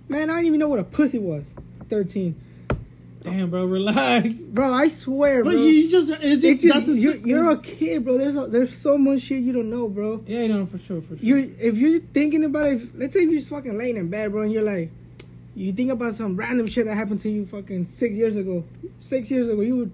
man, 0.10 0.30
I 0.32 0.36
didn't 0.38 0.48
even 0.48 0.60
know 0.60 0.70
what 0.70 0.80
a 0.80 0.84
pussy 0.84 1.20
was. 1.20 1.54
13, 1.90 2.34
damn, 3.26 3.50
bro, 3.50 3.66
relax. 3.66 4.36
bro. 4.36 4.72
I 4.72 4.88
swear, 4.88 5.44
but 5.44 5.52
bro. 5.52 5.60
you 5.60 5.90
just 5.90 6.10
it's 6.10 6.24
It's 6.24 6.42
just, 6.42 6.62
just, 6.62 6.74
that's 6.74 6.86
the 6.86 6.98
you're, 6.98 7.16
you're 7.16 7.52
a 7.52 7.58
kid, 7.58 8.06
bro. 8.06 8.18
There's 8.18 8.36
a, 8.36 8.48
there's 8.48 8.76
so 8.76 8.98
much 8.98 9.22
shit 9.22 9.44
you 9.44 9.54
don't 9.54 9.70
know, 9.70 9.88
bro. 9.88 10.24
Yeah, 10.28 10.48
no, 10.48 10.66
for 10.66 10.78
sure, 10.78 11.02
for 11.02 11.18
sure. 11.18 11.26
You're 11.26 11.40
if 11.40 11.76
you're 11.76 12.00
thinking 12.00 12.44
about 12.44 12.68
it, 12.68 12.74
if, 12.82 12.90
let's 12.96 13.14
say 13.14 13.24
you're 13.24 13.34
just 13.34 13.50
fucking 13.50 13.78
laying 13.78 13.98
in 13.98 14.10
bed, 14.10 14.32
bro, 14.32 14.44
and 14.44 14.52
you're 14.52 14.64
like, 14.64 14.92
you 15.56 15.74
think 15.74 15.92
about 15.92 16.16
some 16.16 16.36
random 16.36 16.68
shit 16.68 16.86
that 16.86 16.96
happened 16.96 17.22
to 17.22 17.30
you 17.30 17.46
fucking 17.46 17.86
six 17.86 18.16
years 18.16 18.36
ago. 18.36 18.64
Six 19.02 19.32
years 19.32 19.50
ago, 19.50 19.62
you 19.62 19.78
were 19.78 19.90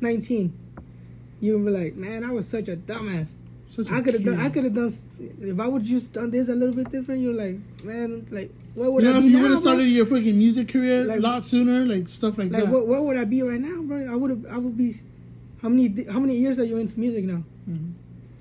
19. 0.00 0.52
You 1.40 1.58
would 1.58 1.66
be 1.66 1.70
like, 1.70 1.94
man, 1.94 2.24
I 2.24 2.32
was 2.32 2.48
such 2.48 2.68
a 2.68 2.76
dumbass. 2.76 3.28
such 3.70 3.90
a 3.90 3.94
I 3.94 4.00
could 4.00 4.14
have 4.14 4.24
done. 4.24 4.40
I 4.40 4.48
could 4.48 4.64
have 4.64 4.74
done. 4.74 4.92
If 5.40 5.60
I 5.60 5.66
would 5.66 5.84
just 5.84 6.12
done 6.12 6.30
this 6.30 6.48
a 6.48 6.54
little 6.54 6.74
bit 6.74 6.90
different, 6.90 7.20
you're 7.20 7.34
like, 7.34 7.58
man, 7.84 8.26
like 8.30 8.50
what 8.74 8.92
would 8.92 9.04
you 9.04 9.10
know, 9.10 9.16
I 9.16 9.18
if 9.18 9.24
you 9.24 9.38
would 9.40 9.50
have 9.50 9.60
started 9.60 9.84
your 9.88 10.06
fucking 10.06 10.36
music 10.36 10.68
career 10.68 11.04
Like- 11.04 11.18
a 11.18 11.22
lot 11.22 11.44
sooner, 11.44 11.84
like 11.86 12.08
stuff 12.08 12.38
like, 12.38 12.50
Like 12.52 12.64
that. 12.64 12.72
what? 12.72 12.86
Where 12.88 13.02
would 13.02 13.16
I 13.16 13.24
be 13.24 13.42
right 13.42 13.60
now, 13.60 13.82
bro? 13.82 14.06
I 14.10 14.16
would 14.16 14.30
have. 14.30 14.46
I 14.50 14.58
would 14.58 14.76
be. 14.76 14.94
How 15.62 15.68
many? 15.68 16.04
How 16.04 16.18
many 16.20 16.36
years 16.36 16.58
are 16.58 16.64
you 16.64 16.76
into 16.78 16.98
music 16.98 17.24
now? 17.24 17.42
Mhm. 17.68 17.92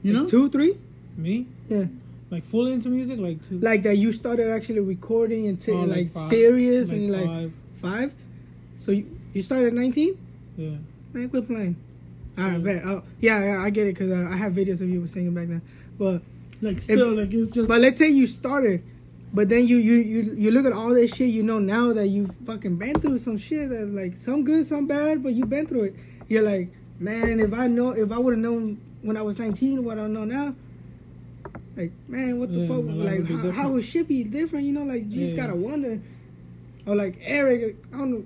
you 0.01 0.11
know, 0.13 0.25
two, 0.27 0.49
three. 0.49 0.75
Me, 1.15 1.45
Yeah. 1.69 1.85
like 2.29 2.43
fully 2.43 2.73
into 2.73 2.89
music, 2.89 3.19
like 3.19 3.47
two, 3.47 3.59
Like 3.59 3.83
that. 3.83 3.97
You 3.97 4.11
started 4.11 4.49
actually 4.49 4.79
recording 4.81 5.47
and 5.47 5.59
t- 5.61 5.71
Oh, 5.71 5.83
like, 5.83 6.11
five- 6.11 6.27
serious 6.27 6.89
like 6.89 6.97
and 6.97 7.11
like 7.11 7.25
five. 7.25 7.51
five. 7.77 8.11
So 8.79 8.91
you, 8.91 9.05
you 9.33 9.41
started 9.43 9.67
at 9.67 9.73
19? 9.75 10.17
Yeah, 10.57 10.71
Man, 11.13 11.29
quit 11.29 11.47
playing. 11.47 11.75
All 12.37 12.43
right, 12.49 12.61
bet. 12.63 12.81
Oh, 12.83 13.03
yeah, 13.21 13.43
yeah, 13.45 13.61
I 13.61 13.69
get 13.69 13.85
it 13.87 13.93
because 13.93 14.11
uh, 14.11 14.27
I 14.29 14.35
have 14.35 14.53
videos 14.53 14.81
of 14.81 14.89
you 14.89 15.05
singing 15.07 15.33
back 15.33 15.47
then. 15.47 15.61
But 15.97 16.21
like 16.61 16.81
still, 16.81 17.11
like 17.15 17.31
it's 17.33 17.51
just. 17.51 17.67
but 17.69 17.79
let's 17.79 17.99
say 17.99 18.09
you 18.09 18.25
started, 18.27 18.81
but 19.33 19.49
then 19.49 19.67
you 19.67 19.77
you 19.77 19.95
you 19.95 20.21
you 20.35 20.51
look 20.51 20.65
at 20.65 20.73
all 20.73 20.89
this 20.89 21.13
shit 21.15 21.29
you 21.29 21.41
know 21.43 21.59
now 21.59 21.91
that 21.93 22.07
you've 22.07 22.33
fucking 22.45 22.75
been 22.77 22.99
through 23.01 23.17
some 23.19 23.37
shit 23.37 23.69
that 23.69 23.87
like 23.89 24.19
some 24.19 24.43
good, 24.43 24.65
some 24.65 24.85
bad, 24.87 25.23
but 25.23 25.33
you've 25.33 25.49
been 25.49 25.65
through 25.65 25.83
it. 25.85 25.95
You're 26.27 26.43
like, 26.43 26.69
man, 26.99 27.39
if 27.39 27.53
I 27.53 27.67
know, 27.67 27.89
if 27.91 28.11
I 28.11 28.17
would 28.19 28.33
have 28.35 28.41
known 28.43 28.79
when 29.01 29.17
I 29.17 29.21
was 29.21 29.39
19 29.39 29.83
what 29.83 29.97
I 29.99 30.07
know 30.07 30.23
now. 30.23 30.55
Like 31.75 31.91
man, 32.07 32.39
what 32.39 32.51
the 32.53 32.59
Yeah, 32.59 32.67
fuck? 32.67 32.83
Like 32.85 33.27
how, 33.27 33.51
how 33.63 33.69
would 33.69 33.83
shit 33.83 34.07
be 34.07 34.23
different? 34.23 34.65
You 34.65 34.73
know, 34.73 34.83
like 34.83 35.03
you 35.11 35.25
just 35.25 35.35
gotta 35.35 35.55
wonder. 35.55 35.99
Or 36.85 36.95
like 36.95 37.17
Eric, 37.23 37.77
I 37.93 37.97
don't 37.97 38.11
know, 38.11 38.25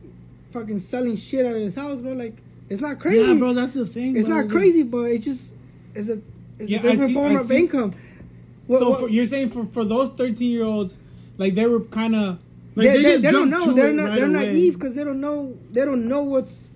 fucking 0.51 0.80
selling 0.80 1.16
shit 1.16 1.45
out 1.45 1.55
of 1.55 1.62
his 1.62 1.76
house, 1.76 2.01
bro. 2.01 2.12
Like 2.12 2.36
it's 2.70 2.82
not 2.82 2.99
crazy. 2.99 3.26
yeah, 3.26 3.38
bro, 3.38 3.53
that's 3.53 3.74
the 3.74 3.86
thing. 3.86 4.18
It's 4.18 4.28
bro. 4.28 4.41
not 4.41 4.49
crazy, 4.49 4.84
but 4.84 5.03
it 5.05 5.20
just 5.20 5.53
it's 5.95 6.10
a 6.10 6.20
it's 6.60 6.70
Yeah, 6.70 6.80
a 6.80 6.82
different 6.82 7.10
see- 7.10 7.14
form 7.14 7.38
I 7.38 7.39
of 7.39 7.45
see. 7.47 7.58
income. 7.58 7.93
What- 8.68 8.80
so 8.80 8.89
what- 8.89 8.99
For, 9.01 9.09
you're 9.09 9.26
saying 9.26 9.49
for 9.49 9.65
for 9.65 9.84
those 9.86 10.09
13 10.09 10.49
year 10.51 10.63
olds, 10.63 10.97
like 11.38 11.55
they 11.55 11.65
were 11.65 11.82
kind 11.82 12.15
of 12.15 12.39
Like, 12.76 12.86
yeah, 12.88 12.93
they 12.93 13.01
they, 13.03 13.09
just 13.11 13.24
they 13.24 13.32
don't 13.32 13.49
know. 13.49 13.74
They're 13.74 13.93
not. 13.93 14.09
right 14.09 14.15
they're 14.15 14.26
away. 14.30 14.53
naive 14.53 14.74
because 14.76 14.93
they 14.95 15.03
don't 15.03 15.20
know. 15.22 15.55
They 15.72 15.84
don't 15.86 16.07
know 16.07 16.24
what's 16.24 16.70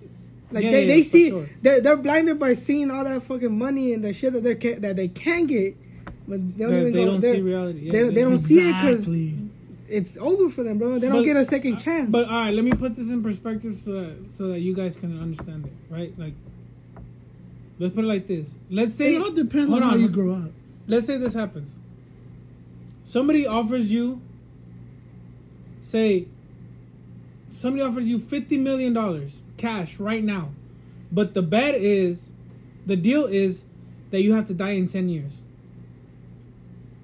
like. 0.50 0.64
Yeah, 0.64 0.70
they 0.72 0.80
yeah, 0.82 0.94
they 0.94 1.02
see 1.04 1.28
sure. 1.30 1.48
they're 1.62 1.80
they're 1.80 1.96
blinded 1.96 2.38
by 2.40 2.54
seeing 2.54 2.90
all 2.90 3.04
that 3.04 3.22
fucking 3.22 3.56
money 3.56 3.92
and 3.92 4.02
the 4.04 4.12
shit 4.12 4.32
that 4.32 4.42
they 4.42 4.54
can 4.56 4.80
that 4.82 4.96
they 4.96 5.08
can 5.08 5.46
get, 5.46 5.76
but 6.26 6.40
they 6.58 6.64
don't 6.64 6.74
even 6.80 6.92
they 6.92 7.04
go. 7.04 7.10
don't 7.12 7.20
they, 7.20 7.34
see 7.34 7.40
reality. 7.42 7.80
Yeah, 7.86 7.92
they- 7.92 8.08
they 8.10 8.20
don't 8.22 8.38
see 8.38 8.58
it 8.68 8.74
because 8.80 9.08
it's 9.88 10.16
over 10.16 10.48
for 10.48 10.62
them, 10.64 10.78
bro. 10.78 10.98
They 10.98 11.06
don't 11.08 11.18
But- 11.18 11.24
get 11.24 11.36
a 11.36 11.44
second 11.44 11.76
chance. 11.78 12.10
But 12.10 12.26
all 12.28 12.32
right, 12.44 12.54
let 12.54 12.64
me 12.64 12.72
put 12.72 12.96
this 12.96 13.10
in 13.10 13.22
perspective 13.22 13.78
so 13.84 13.92
that 13.92 14.14
so 14.28 14.48
that 14.48 14.60
you 14.60 14.74
guys 14.74 14.96
can 14.96 15.20
understand 15.20 15.66
it, 15.66 15.72
right? 15.94 16.12
Like, 16.18 16.34
let's 17.78 17.94
put 17.94 18.04
it 18.04 18.08
like 18.08 18.26
this. 18.26 18.54
Let's 18.70 18.94
say 18.94 19.14
It 19.16 19.22
all 19.22 19.30
depends 19.30 19.68
hold 19.70 19.82
on 19.82 19.90
how 19.90 19.96
you 19.96 20.08
grow 20.08 20.34
up. 20.34 20.50
let's 20.86 21.06
say 21.06 21.16
this 21.18 21.34
happens. 21.34 21.70
Somebody 23.12 23.46
offers 23.46 23.92
you, 23.92 24.22
say, 25.82 26.28
somebody 27.50 27.82
offers 27.82 28.06
you 28.06 28.18
$50 28.18 28.58
million 28.58 29.30
cash 29.58 30.00
right 30.00 30.24
now, 30.24 30.52
but 31.12 31.34
the 31.34 31.42
bet 31.42 31.74
is, 31.74 32.32
the 32.86 32.96
deal 32.96 33.26
is 33.26 33.66
that 34.12 34.22
you 34.22 34.32
have 34.32 34.46
to 34.46 34.54
die 34.54 34.70
in 34.70 34.88
10 34.88 35.10
years. 35.10 35.42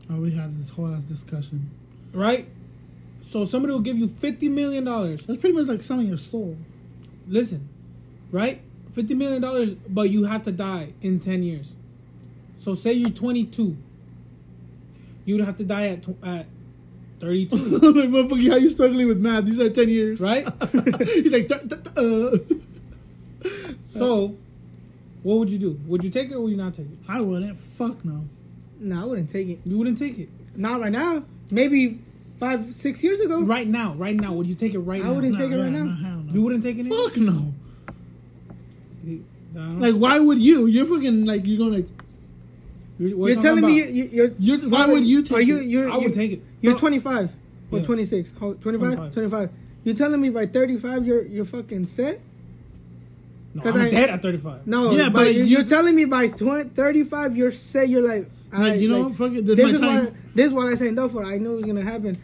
Oh, 0.08 0.14
we 0.14 0.30
had 0.30 0.58
this 0.58 0.70
whole 0.70 0.94
ass 0.94 1.04
discussion. 1.04 1.70
Right? 2.14 2.48
So 3.20 3.44
somebody 3.44 3.74
will 3.74 3.80
give 3.80 3.98
you 3.98 4.08
$50 4.08 4.50
million. 4.50 4.86
That's 4.86 5.38
pretty 5.38 5.52
much 5.52 5.66
like 5.66 5.82
selling 5.82 6.06
your 6.06 6.16
soul. 6.16 6.56
Listen, 7.26 7.68
right? 8.32 8.62
$50 8.94 9.14
million, 9.14 9.78
but 9.86 10.08
you 10.08 10.24
have 10.24 10.42
to 10.44 10.52
die 10.52 10.94
in 11.02 11.20
10 11.20 11.42
years. 11.42 11.74
So 12.56 12.72
say 12.72 12.94
you're 12.94 13.10
22 13.10 13.76
you 15.28 15.36
would 15.36 15.44
have 15.44 15.56
to 15.56 15.64
die 15.64 15.88
at 15.88 16.02
tw- 16.02 16.24
at 16.24 16.46
32. 17.20 17.56
like, 17.56 18.08
motherfucker, 18.08 18.50
how 18.50 18.56
you 18.56 18.70
struggling 18.70 19.06
with 19.08 19.18
math? 19.18 19.44
These 19.44 19.60
are 19.60 19.68
10 19.68 19.88
years. 19.90 20.20
Right? 20.20 20.48
He's 21.04 21.30
like, 21.32 21.52
uh. 21.52 22.38
so, 23.84 24.36
what 25.22 25.38
would 25.38 25.50
you 25.50 25.58
do? 25.58 25.78
Would 25.86 26.02
you 26.02 26.08
take 26.08 26.30
it 26.30 26.34
or 26.34 26.40
would 26.40 26.50
you 26.50 26.56
not 26.56 26.72
take 26.72 26.86
it? 26.86 26.98
I 27.06 27.20
wouldn't. 27.20 27.58
Fuck 27.58 28.06
no. 28.06 28.24
No, 28.80 29.02
I 29.02 29.04
wouldn't 29.04 29.30
take 29.30 29.48
it. 29.48 29.60
You 29.66 29.76
wouldn't 29.76 29.98
take 29.98 30.18
it. 30.18 30.30
Not 30.56 30.80
right 30.80 30.92
now. 30.92 31.24
Maybe 31.50 32.00
five, 32.40 32.74
six 32.74 33.04
years 33.04 33.20
ago. 33.20 33.42
Right 33.42 33.68
now, 33.68 33.92
right 33.94 34.16
now. 34.16 34.32
Would 34.32 34.46
you 34.46 34.54
take 34.54 34.72
it 34.72 34.78
right 34.78 35.04
I 35.04 35.10
wouldn't 35.10 35.36
take 35.36 35.50
it 35.50 35.58
right 35.58 35.70
now. 35.70 36.22
You 36.28 36.40
wouldn't 36.40 36.62
take 36.62 36.78
it? 36.78 36.86
Fuck 36.88 37.18
no. 37.18 37.52
Like, 39.54 39.94
why 39.94 40.18
would 40.18 40.38
you? 40.38 40.66
You're 40.66 40.86
fucking 40.86 41.26
like 41.26 41.46
you're 41.46 41.58
going 41.58 41.72
like, 41.72 41.88
you're, 42.98 43.28
You're 43.30 43.40
telling 43.40 43.64
me 43.64 43.76
you, 43.76 43.84
you, 43.84 44.04
you're. 44.12 44.30
You're, 44.38 44.68
why 44.68 44.86
would 44.86 45.06
you 45.06 45.22
take 45.22 45.38
Are 45.38 45.40
you? 45.40 45.58
it? 45.58 45.66
You're. 45.66 45.90
I 45.90 45.96
would 45.96 46.12
take 46.14 46.32
it. 46.32 46.42
You're 46.60 46.72
No, 46.72 46.78
25 46.78 47.30
or 47.70 47.78
Yeah. 47.78 47.84
26. 47.84 48.32
How, 48.40 48.52
25? 48.54 48.94
25. 48.94 49.12
25. 49.12 49.50
You're 49.84 49.94
telling 49.94 50.20
me 50.20 50.30
by 50.30 50.46
35 50.46 51.06
you're 51.06 51.22
you're 51.26 51.44
fucking 51.44 51.86
set? 51.86 52.20
No, 53.54 53.62
I'm 53.64 53.76
I- 53.80 53.88
dead 53.90 54.10
at 54.10 54.22
35. 54.22 54.66
No, 54.66 54.90
Yeah, 54.90 55.08
but, 55.08 55.34
you're, 55.34 55.44
you- 55.44 55.44
you're 55.44 55.64
telling 55.64 55.94
me 55.94 56.04
by 56.04 56.28
20, 56.28 56.70
35 56.70 57.36
you're 57.36 57.52
set. 57.52 57.88
You're 57.88 58.02
like, 58.02 58.28
Like, 58.52 58.60
alright, 58.60 58.80
you 58.80 58.88
know, 58.88 59.02
like, 59.02 59.16
fuck 59.16 59.32
it. 59.32 59.46
This, 59.46 59.56
this 59.56 59.66
my 59.66 59.74
is 59.74 59.80
time. 59.80 60.04
what 60.06 60.14
this 60.34 60.46
is 60.48 60.52
what 60.52 60.66
I 60.66 60.74
signed 60.74 60.98
up 60.98 61.12
for. 61.12 61.24
I 61.24 61.38
knew 61.38 61.52
it 61.54 61.56
was 61.56 61.64
gonna 61.66 61.82
happen, 61.82 62.18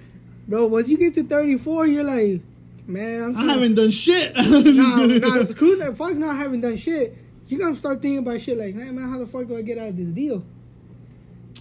bro. 0.48 0.66
Once 0.66 0.88
you 0.88 0.98
get 0.98 1.14
to 1.14 1.22
34, 1.24 1.86
you're 1.86 2.04
like, 2.04 2.40
man, 2.86 3.22
I'm 3.22 3.36
I 3.36 3.44
haven't 3.52 3.74
done 3.74 3.90
shit. 3.90 4.32
Nah, 4.36 5.06
nah, 5.06 5.44
screw 5.44 5.76
that. 5.76 5.96
Fuck 5.96 6.16
not 6.16 6.36
having 6.36 6.60
done 6.60 6.76
shit. 6.76 7.16
You 7.48 7.58
gotta 7.58 7.76
start 7.76 8.02
thinking 8.02 8.18
about 8.18 8.40
shit 8.40 8.58
like, 8.58 8.74
man, 8.74 8.94
man, 8.96 9.08
how 9.08 9.18
the 9.18 9.26
fuck 9.26 9.46
do 9.46 9.56
I 9.56 9.62
get 9.62 9.78
out 9.78 9.88
of 9.88 9.96
this 9.96 10.08
deal? 10.08 10.42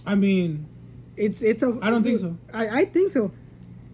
I 0.06 0.14
mean, 0.14 0.66
It's 1.16 1.42
it's 1.42 1.62
a. 1.62 1.78
I 1.82 1.90
don't 1.90 2.02
think 2.02 2.18
so. 2.20 2.36
I, 2.52 2.80
I 2.80 2.84
think 2.84 3.12
so. 3.12 3.30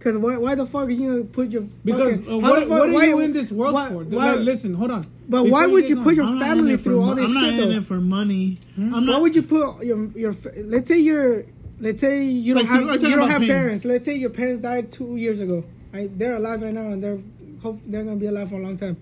Cause 0.00 0.16
why 0.16 0.38
why 0.38 0.54
the 0.54 0.64
fuck 0.64 0.86
are 0.86 0.90
you 0.90 1.10
gonna 1.10 1.24
put 1.24 1.50
your 1.50 1.62
because 1.84 2.20
fucking- 2.20 2.32
uh, 2.32 2.38
what, 2.38 2.60
fuck- 2.60 2.68
what 2.70 2.88
are 2.88 2.92
why- 2.92 3.04
you 3.04 3.20
in 3.20 3.34
this 3.34 3.52
world 3.52 3.74
why- 3.74 3.88
for? 3.90 4.04
why- 4.04 4.34
listen, 4.36 4.72
hold 4.72 4.90
on. 4.90 5.04
But 5.28 5.42
Before 5.44 5.50
why 5.52 5.66
would 5.66 5.86
you 5.88 5.96
get 5.96 6.04
put 6.04 6.16
going, 6.16 6.16
your 6.16 6.26
I'm 6.26 6.38
family 6.40 6.76
through 6.78 7.02
all 7.02 7.14
this 7.14 7.24
I'm 7.26 7.34
not 7.34 7.50
shit 7.50 7.60
in 7.60 7.72
it 7.72 7.84
for 7.84 8.00
money. 8.00 8.58
Hmm? 8.76 8.94
I'm 8.94 9.06
Why 9.06 9.12
not. 9.12 9.20
would 9.22 9.36
you 9.36 9.42
put 9.42 9.84
your 9.84 10.06
your? 10.16 10.34
Let's 10.56 10.88
say 10.88 10.98
you're. 11.00 11.44
Let's 11.80 12.00
say 12.00 12.24
you 12.24 12.54
don't 12.54 12.62
Like, 12.64 12.72
have 12.72 13.02
you 13.02 13.16
don't 13.16 13.30
have 13.30 13.40
pain. 13.40 13.48
parents. 13.50 13.84
Let's 13.84 14.04
say 14.06 14.16
your 14.16 14.30
parents 14.30 14.62
died 14.62 14.90
two 14.90 15.16
years 15.16 15.38
ago. 15.40 15.64
Right? 15.92 16.08
They're 16.18 16.36
alive 16.36 16.62
right 16.62 16.72
now, 16.74 16.88
and 16.92 17.04
they're 17.04 17.18
hope 17.62 17.78
they're 17.86 18.04
gonna 18.04 18.16
be 18.16 18.26
alive 18.26 18.48
for 18.48 18.56
a 18.56 18.62
long 18.62 18.78
time. 18.78 18.96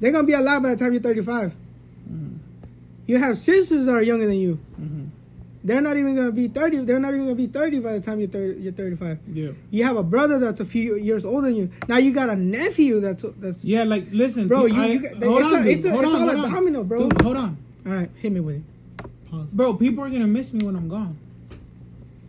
They're 0.00 0.12
gonna 0.12 0.26
be 0.26 0.32
alive 0.32 0.62
by 0.62 0.70
the 0.74 0.76
time 0.82 0.92
you're 0.94 1.02
35. 1.02 1.52
Mm-hmm. 2.10 2.36
You 3.06 3.18
have 3.18 3.36
sisters 3.38 3.84
that 3.86 3.92
are 3.94 4.02
younger 4.02 4.26
than 4.26 4.36
you. 4.36 4.58
Mhm. 4.80 5.08
They're 5.66 5.80
not 5.80 5.96
even 5.96 6.14
gonna 6.14 6.30
be 6.30 6.46
30. 6.46 6.84
They're 6.84 7.00
not 7.00 7.08
even 7.12 7.24
gonna 7.24 7.34
be 7.34 7.48
30 7.48 7.80
by 7.80 7.94
the 7.94 8.00
time 8.00 8.20
you're 8.20 8.28
30, 8.28 8.60
you're 8.60 8.72
35. 8.72 9.18
Yeah. 9.32 9.50
You 9.72 9.82
have 9.82 9.96
a 9.96 10.02
brother 10.04 10.38
that's 10.38 10.60
a 10.60 10.64
few 10.64 10.94
years 10.94 11.24
older 11.24 11.48
than 11.48 11.56
you. 11.56 11.70
Now 11.88 11.96
you 11.98 12.12
got 12.12 12.30
a 12.30 12.36
nephew 12.36 13.00
that's 13.00 13.24
that's. 13.40 13.64
Yeah, 13.64 13.82
like, 13.82 14.06
listen. 14.12 14.46
Bro, 14.46 14.66
you- 14.66 14.80
I- 14.80 14.86
you 14.86 15.00
got- 15.00 15.22
hold 15.24 15.42
it's 15.42 15.52
on, 15.54 15.66
a- 15.66 15.68
it's 15.68 15.84
a- 15.86 15.90
Hold 15.90 16.04
it's 16.04 16.14
on, 16.14 16.20
all 16.22 16.26
hold 16.28 16.38
a 16.38 16.42
on. 16.46 16.50
domino, 16.52 16.84
bro. 16.84 17.08
Dude, 17.08 17.20
hold 17.20 17.36
on. 17.36 17.56
All 17.84 17.92
right, 17.92 18.08
hit 18.16 18.30
me 18.30 18.38
with 18.40 18.56
it. 18.56 18.62
Pause. 19.30 19.54
Bro, 19.54 19.74
people 19.74 20.04
are 20.04 20.08
going 20.08 20.20
to 20.22 20.28
miss 20.28 20.52
me 20.52 20.64
when 20.64 20.76
I'm 20.76 20.88
gone. 20.88 21.16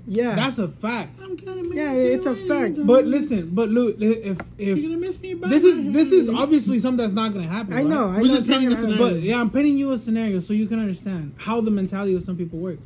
Yeah. 0.07 0.35
That's 0.35 0.57
a 0.57 0.67
fact. 0.69 1.19
I'm 1.21 1.35
gonna 1.35 1.61
miss 1.63 1.75
Yeah, 1.75 1.93
you 1.93 1.99
it's 2.13 2.25
a 2.25 2.33
fact. 2.35 2.75
But 2.87 3.05
listen, 3.05 3.49
but 3.53 3.69
look, 3.69 3.97
if 3.99 4.39
you're 4.57 4.77
if 4.77 4.81
gonna 4.81 4.97
miss 4.97 5.19
me. 5.19 5.33
this 5.33 5.63
is 5.65 5.91
this 5.93 6.11
is 6.13 6.29
obviously 6.29 6.79
something 6.79 7.03
that's 7.05 7.13
not 7.13 7.33
gonna 7.33 7.45
happen. 7.47 7.73
I 7.73 7.83
know. 7.83 8.05
right? 8.05 8.17
I 8.19 8.21
We're 8.21 8.27
know 8.27 8.27
just 8.29 8.37
it's 8.39 8.47
painting 8.47 8.71
a 8.71 8.77
scenario. 8.77 8.97
But 9.09 9.21
yeah, 9.21 9.39
I'm 9.41 9.49
painting 9.51 9.77
you 9.77 9.91
a 9.91 9.97
scenario 9.97 10.39
so 10.39 10.53
you 10.53 10.65
can 10.65 10.79
understand 10.79 11.33
how 11.37 11.59
the 11.61 11.71
mentality 11.71 12.15
of 12.15 12.23
some 12.23 12.37
people 12.37 12.57
work. 12.57 12.79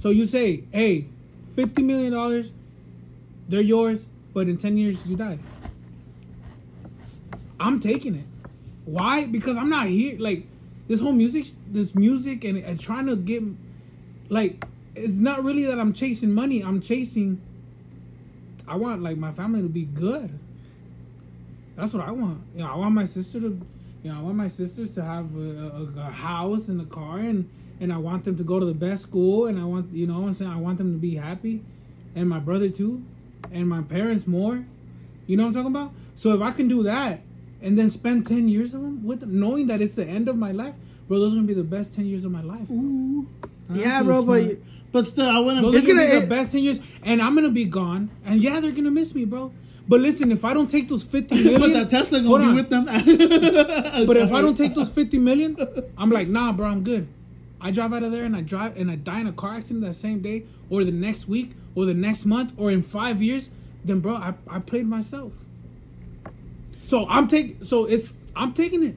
So 0.00 0.08
you 0.08 0.24
say, 0.24 0.64
"Hey, 0.72 1.08
fifty 1.54 1.82
million 1.82 2.14
dollars, 2.14 2.52
they're 3.50 3.60
yours, 3.60 4.06
but 4.32 4.48
in 4.48 4.56
ten 4.56 4.78
years 4.78 4.96
you 5.04 5.14
die." 5.14 5.38
I'm 7.60 7.80
taking 7.80 8.14
it. 8.14 8.24
Why? 8.86 9.26
Because 9.26 9.58
I'm 9.58 9.68
not 9.68 9.88
here. 9.88 10.18
Like 10.18 10.46
this 10.88 11.02
whole 11.02 11.12
music, 11.12 11.48
this 11.66 11.94
music, 11.94 12.44
and, 12.44 12.56
and 12.56 12.80
trying 12.80 13.08
to 13.08 13.14
get, 13.14 13.42
like, 14.30 14.64
it's 14.94 15.18
not 15.18 15.44
really 15.44 15.66
that 15.66 15.78
I'm 15.78 15.92
chasing 15.92 16.32
money. 16.32 16.62
I'm 16.62 16.80
chasing. 16.80 17.38
I 18.66 18.76
want 18.76 19.02
like 19.02 19.18
my 19.18 19.32
family 19.32 19.60
to 19.60 19.68
be 19.68 19.84
good. 19.84 20.30
That's 21.76 21.92
what 21.92 22.08
I 22.08 22.10
want. 22.10 22.40
You 22.54 22.62
know, 22.62 22.72
I 22.72 22.76
want 22.76 22.94
my 22.94 23.04
sister 23.04 23.38
to, 23.40 23.60
you 24.02 24.10
know, 24.10 24.18
I 24.18 24.22
want 24.22 24.36
my 24.36 24.48
sisters 24.48 24.94
to 24.94 25.04
have 25.04 25.36
a, 25.36 25.92
a, 25.98 26.06
a 26.08 26.10
house 26.10 26.68
and 26.68 26.80
a 26.80 26.86
car, 26.86 27.18
and 27.18 27.50
and 27.80 27.92
I 27.92 27.96
want 27.98 28.24
them 28.24 28.36
to 28.36 28.42
go 28.44 28.60
to 28.60 28.66
the 28.66 28.74
best 28.74 29.02
school, 29.04 29.46
and 29.46 29.58
I 29.58 29.64
want 29.64 29.92
you 29.92 30.06
know, 30.06 30.26
I'm 30.26 30.34
saying 30.34 30.50
I 30.50 30.56
want 30.56 30.78
them 30.78 30.92
to 30.92 30.98
be 30.98 31.16
happy, 31.16 31.62
and 32.14 32.28
my 32.28 32.38
brother 32.38 32.68
too, 32.68 33.02
and 33.52 33.68
my 33.68 33.82
parents 33.82 34.26
more. 34.26 34.64
You 35.26 35.36
know 35.36 35.44
what 35.44 35.48
I'm 35.48 35.54
talking 35.54 35.74
about? 35.74 35.92
So 36.16 36.34
if 36.34 36.40
I 36.42 36.50
can 36.50 36.68
do 36.68 36.82
that, 36.84 37.20
and 37.62 37.78
then 37.78 37.88
spend 37.90 38.26
ten 38.26 38.48
years 38.48 38.74
of 38.74 38.82
them 38.82 39.04
with 39.04 39.20
them, 39.20 39.38
knowing 39.40 39.66
that 39.68 39.80
it's 39.80 39.94
the 39.94 40.04
end 40.06 40.28
of 40.28 40.36
my 40.36 40.52
life, 40.52 40.74
bro, 41.08 41.18
those 41.18 41.32
are 41.32 41.36
gonna 41.36 41.46
be 41.46 41.54
the 41.54 41.62
best 41.64 41.94
ten 41.94 42.06
years 42.06 42.24
of 42.24 42.32
my 42.32 42.42
life. 42.42 42.68
Ooh. 42.70 43.26
Yeah, 43.72 44.02
bro, 44.02 44.16
but 44.22 44.24
smart. 44.24 44.42
you- 44.42 44.62
but 44.92 45.06
still, 45.06 45.28
I 45.28 45.38
wouldn't. 45.38 45.62
Those 45.62 45.76
It's 45.76 45.84
are 45.84 45.88
gonna, 45.88 46.06
gonna- 46.08 46.20
be 46.20 46.26
the 46.26 46.34
best 46.34 46.50
ten 46.52 46.62
years, 46.62 46.80
and 47.04 47.22
I'm 47.22 47.34
gonna 47.36 47.48
be 47.50 47.64
gone. 47.64 48.10
And 48.24 48.42
yeah, 48.42 48.58
they're 48.60 48.72
gonna 48.72 48.90
miss 48.90 49.14
me, 49.14 49.24
bro. 49.24 49.52
But 49.88 50.00
listen, 50.00 50.30
if 50.32 50.44
I 50.44 50.52
don't 50.52 50.68
take 50.68 50.88
those 50.88 51.02
fifty 51.04 51.34
million, 51.44 51.60
but 51.60 51.72
that 51.74 51.90
Tesla 51.90 52.20
gonna 52.20 52.44
on. 52.44 52.50
be 52.50 52.60
with 52.60 52.70
them. 52.70 52.84
But 54.06 54.16
if 54.16 54.32
I 54.32 54.40
don't 54.40 54.56
take 54.56 54.74
those 54.74 54.90
fifty 54.90 55.18
million, 55.18 55.56
I'm 55.96 56.10
like, 56.10 56.26
nah, 56.28 56.52
bro, 56.52 56.66
I'm 56.66 56.82
good. 56.82 57.06
I 57.60 57.70
drive 57.70 57.92
out 57.92 58.02
of 58.02 58.12
there 58.12 58.24
and 58.24 58.34
I 58.34 58.40
drive 58.40 58.76
and 58.76 58.90
I 58.90 58.96
die 58.96 59.20
in 59.20 59.26
a 59.26 59.32
car 59.32 59.54
accident 59.54 59.84
that 59.84 59.94
same 59.94 60.20
day, 60.20 60.44
or 60.68 60.84
the 60.84 60.92
next 60.92 61.28
week, 61.28 61.52
or 61.74 61.84
the 61.84 61.94
next 61.94 62.24
month, 62.24 62.52
or 62.56 62.70
in 62.70 62.82
five 62.82 63.22
years, 63.22 63.50
then 63.84 64.00
bro, 64.00 64.14
I, 64.14 64.34
I 64.48 64.58
played 64.60 64.86
myself. 64.86 65.32
So 66.84 67.06
I'm 67.08 67.28
taking. 67.28 67.62
So 67.64 67.84
it's 67.84 68.14
I'm 68.34 68.52
taking 68.52 68.82
it, 68.82 68.96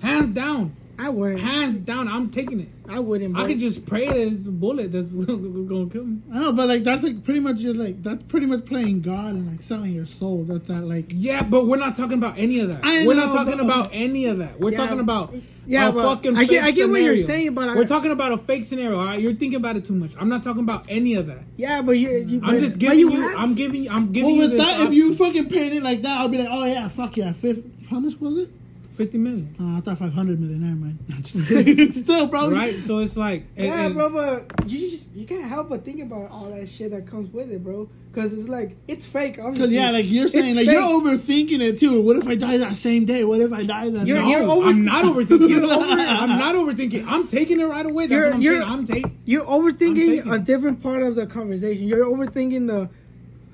hands 0.00 0.30
down, 0.30 0.74
I 0.98 1.10
wouldn't. 1.10 1.40
hands 1.40 1.76
down. 1.76 2.08
I'm 2.08 2.30
taking 2.30 2.60
it. 2.60 2.68
I 2.88 2.98
wouldn't. 2.98 3.34
Bro. 3.34 3.42
I 3.44 3.46
could 3.46 3.58
just 3.58 3.86
pray 3.86 4.06
that 4.08 4.16
it's 4.28 4.46
a 4.46 4.50
bullet 4.50 4.90
that's 4.92 5.12
gonna 5.12 5.88
kill 5.88 6.04
me. 6.04 6.18
I 6.32 6.38
know, 6.40 6.52
but 6.52 6.66
like 6.68 6.82
that's 6.84 7.04
like 7.04 7.22
pretty 7.24 7.40
much 7.40 7.58
you're 7.58 7.74
like 7.74 8.02
that's 8.02 8.22
pretty 8.24 8.46
much 8.46 8.64
playing 8.66 9.02
God 9.02 9.34
and 9.34 9.50
like 9.50 9.62
selling 9.62 9.92
your 9.92 10.06
soul. 10.06 10.44
That 10.44 10.66
that 10.66 10.82
like 10.84 11.06
Yeah, 11.14 11.42
but 11.42 11.66
we're 11.66 11.76
not 11.76 11.94
talking 11.96 12.18
about 12.18 12.38
any 12.38 12.60
of 12.60 12.72
that. 12.72 12.84
I 12.84 13.06
we're 13.06 13.14
know, 13.14 13.26
not 13.26 13.32
talking 13.34 13.56
but- 13.58 13.60
um, 13.62 13.70
about 13.70 13.90
any 13.92 14.24
of 14.26 14.38
that. 14.38 14.58
We're 14.58 14.70
Yeah, 14.72 14.76
talking 14.78 15.00
about 15.00 15.34
yeah, 15.66 15.88
a 15.88 15.92
fucking. 15.92 16.34
I 16.36 16.44
get- 16.44 16.62
fake 16.64 16.68
I 16.68 16.70
get 16.76 16.88
what 16.88 17.02
you're 17.02 17.18
saying, 17.18 17.54
but 17.54 17.68
I- 17.68 17.76
we're 17.76 17.84
talking 17.86 18.10
about 18.10 18.32
a 18.32 18.38
fake 18.38 18.64
scenario. 18.64 18.98
All 18.98 19.04
right, 19.04 19.20
you're 19.20 19.34
thinking 19.34 19.56
about 19.58 19.76
it 19.76 19.84
too 19.84 19.94
much. 19.94 20.12
I'm 20.18 20.28
not 20.30 20.42
talking 20.42 20.62
about 20.62 20.86
any 20.88 21.14
of 21.14 21.26
that. 21.26 21.42
yeah, 21.56 21.82
but 21.82 21.92
you. 21.92 22.08
you 22.26 22.40
I'm 22.42 22.54
but, 22.54 22.60
just 22.60 22.78
giving 22.78 22.98
you. 22.98 23.10
have- 23.20 23.36
I'm 23.36 23.54
giving. 23.54 23.84
you- 23.84 23.90
I'm 23.90 24.10
giving 24.12 24.30
well 24.30 24.34
you 24.36 24.50
with 24.50 24.50
this 24.52 24.60
that 24.62 24.80
if 24.80 24.92
you 24.94 25.14
fucking 25.14 25.48
paint 25.50 25.74
it 25.74 25.82
like 25.82 26.02
that, 26.02 26.20
I'll 26.22 26.28
be 26.28 26.38
like, 26.38 26.48
oh 26.50 26.64
yeah, 26.64 26.88
fuck 26.88 27.16
yeah, 27.18 27.32
fifth. 27.32 27.62
How 27.90 28.00
much 28.00 28.18
was 28.20 28.38
it? 28.38 28.50
Fifty 28.98 29.16
million, 29.16 29.54
Uh, 29.58 29.78
I 29.78 29.80
thought 29.80 29.96
five 29.98 30.12
hundred 30.12 30.38
million. 30.40 30.60
Never 30.60 30.76
mind. 30.76 30.98
Just. 31.24 31.94
Still, 32.04 32.26
bro. 32.26 32.50
right? 32.50 32.74
So 32.74 32.98
it's 32.98 33.16
like, 33.16 33.44
and- 33.56 33.66
yeah, 33.66 33.86
and- 33.86 33.94
bro, 33.94 34.10
but 34.10 34.70
you 34.70 34.90
just 34.90 35.14
you 35.14 35.24
can't 35.24 35.48
help 35.48 35.70
but 35.70 35.84
think 35.84 36.02
about 36.02 36.30
all 36.30 36.50
that 36.50 36.68
shit 36.68 36.90
that 36.90 37.06
comes 37.06 37.32
with 37.32 37.50
it, 37.50 37.64
bro. 37.64 37.88
Because 38.12 38.32
it's 38.32 38.48
like 38.48 38.76
it's 38.88 39.06
fake, 39.06 39.34
Because 39.34 39.48
obviously. 39.52 39.74
yeah, 39.76 39.90
like 39.90 40.06
you're 40.10 40.24
It's 40.24 40.32
saying, 40.32 40.56
like 40.56 40.66
fake. 40.66 40.74
you're 40.74 40.82
overthinking 40.82 41.60
it 41.60 41.78
too. 41.78 42.00
What 42.02 42.16
if 42.16 42.26
I 42.26 42.34
die 42.34 42.56
that 42.58 42.76
same 42.76 43.04
day? 43.04 43.22
What 43.24 43.40
if 43.40 43.52
I 43.52 43.62
die 43.64 43.90
that 43.90 44.06
You're- 44.06 44.20
night? 44.20 44.30
you're 44.30 44.42
over- 44.42 44.68
I'm 44.68 44.82
not 44.84 45.04
overthinking. 45.04 45.48
You're 45.48 45.64
over- 45.64 45.84
I'm 45.86 46.38
not 46.38 46.54
overthinking. 46.56 47.04
I'm 47.06 47.26
taking 47.28 47.60
it 47.60 47.64
right 47.64 47.86
away. 47.86 48.06
That's 48.06 48.12
You're- 48.18 48.26
what 48.28 48.34
I'm 48.34 48.40
you're- 48.42 48.60
saying. 48.60 48.72
I'm 48.72 48.84
taking. 48.86 49.18
You're 49.24 49.44
overthinking 49.46 50.06
taking- 50.16 50.32
a 50.32 50.38
different 50.38 50.82
part 50.82 51.02
of 51.02 51.14
the 51.14 51.26
conversation. 51.26 51.86
You're 51.86 52.04
overthinking 52.06 52.66
the. 52.66 52.88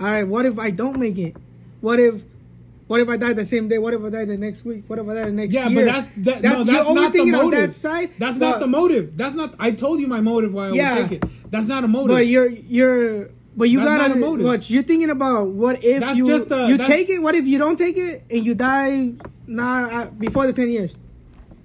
All 0.00 0.06
right, 0.06 0.26
what 0.26 0.46
if 0.46 0.58
I 0.58 0.70
don't 0.70 0.98
make 0.98 1.18
it? 1.18 1.36
What 1.80 2.00
if? 2.00 2.22
What 2.86 3.00
if 3.00 3.08
I 3.08 3.16
die 3.16 3.32
the 3.32 3.46
same 3.46 3.66
day? 3.68 3.78
What 3.78 3.94
if 3.94 4.02
I 4.04 4.10
die 4.10 4.24
the 4.26 4.36
next 4.36 4.64
week? 4.64 4.84
What 4.86 4.98
if 4.98 5.08
I 5.08 5.14
die 5.14 5.24
the 5.24 5.32
next 5.32 5.54
Yeah, 5.54 5.68
year? 5.68 5.78
Yeah, 5.78 5.84
but 5.86 5.92
that's 5.92 6.08
that, 6.26 6.42
That's- 6.42 6.66
no, 6.66 6.72
that's 6.72 6.90
not 6.94 7.12
the 7.14 7.24
motive. 7.24 7.50
that 7.60 7.74
side, 7.74 8.10
That's 8.18 8.38
but- 8.38 8.50
not 8.50 8.60
the 8.60 8.66
motive. 8.66 9.16
That's 9.16 9.34
not. 9.34 9.54
I 9.58 9.70
told 9.70 10.00
you 10.00 10.06
my 10.06 10.20
motive 10.20 10.52
why 10.52 10.68
I 10.68 10.72
Yeah. 10.72 10.98
would 11.00 11.08
take 11.08 11.22
it. 11.22 11.30
That's 11.50 11.66
not 11.66 11.84
a 11.84 11.88
motive. 11.88 12.08
But 12.16 12.26
you're 12.26 12.48
you're 12.48 13.30
but 13.56 13.70
you 13.70 13.78
That's 13.78 13.90
gotta 13.96 14.08
not 14.08 14.16
a 14.16 14.20
motive. 14.20 14.44
what 14.46 14.68
you're 14.68 14.82
thinking 14.82 15.10
about 15.10 15.46
what 15.48 15.82
if 15.84 16.00
That's 16.00 16.18
you 16.18 16.26
just 16.26 16.50
a- 16.50 16.68
you 16.68 16.76
take 16.76 17.08
it 17.08 17.20
what 17.22 17.34
if 17.36 17.46
you 17.46 17.56
don't 17.58 17.76
take 17.78 17.96
it 17.96 18.22
and 18.30 18.44
you 18.44 18.54
die 18.54 19.12
nah 19.46 19.86
uh, 19.86 20.10
before 20.10 20.46
the 20.48 20.52
10 20.52 20.70
years 20.70 20.96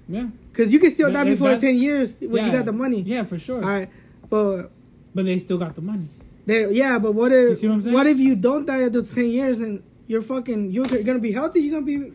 yeah. 0.08 0.26
because 0.52 0.72
you 0.72 0.78
can 0.78 0.90
still 0.92 1.10
That- 1.10 1.24
die 1.24 1.30
before 1.30 1.50
the 1.50 1.58
10 1.58 1.74
years 1.76 2.14
when 2.20 2.46
you 2.46 2.52
got 2.52 2.64
the 2.64 2.72
money 2.72 3.02
Yeah, 3.02 3.24
for 3.24 3.38
sure. 3.38 3.60
all 3.62 3.68
right 3.68 3.88
but 4.30 4.70
But 5.14 5.24
they 5.24 5.38
still 5.38 5.58
got 5.58 5.74
the 5.74 5.82
money. 5.82 6.06
they, 6.46 6.70
yeah 6.72 6.98
but 7.00 7.12
what 7.12 7.32
if 7.32 7.48
You 7.48 7.54
see 7.56 7.66
what 7.68 7.74
I'm 7.74 7.82
saying? 7.82 7.94
what 7.94 8.06
if 8.06 8.18
you 8.20 8.36
don't 8.36 8.66
die 8.66 8.82
at 8.84 8.92
those 8.92 9.12
10 9.12 9.24
years 9.28 9.58
and 9.58 9.82
you're 10.10 10.20
fucking 10.22 10.72
you're 10.72 10.84
gonna 10.86 11.20
be 11.20 11.30
healthy. 11.30 11.60
You're 11.60 11.74
gonna 11.80 11.86
be, 11.86 12.12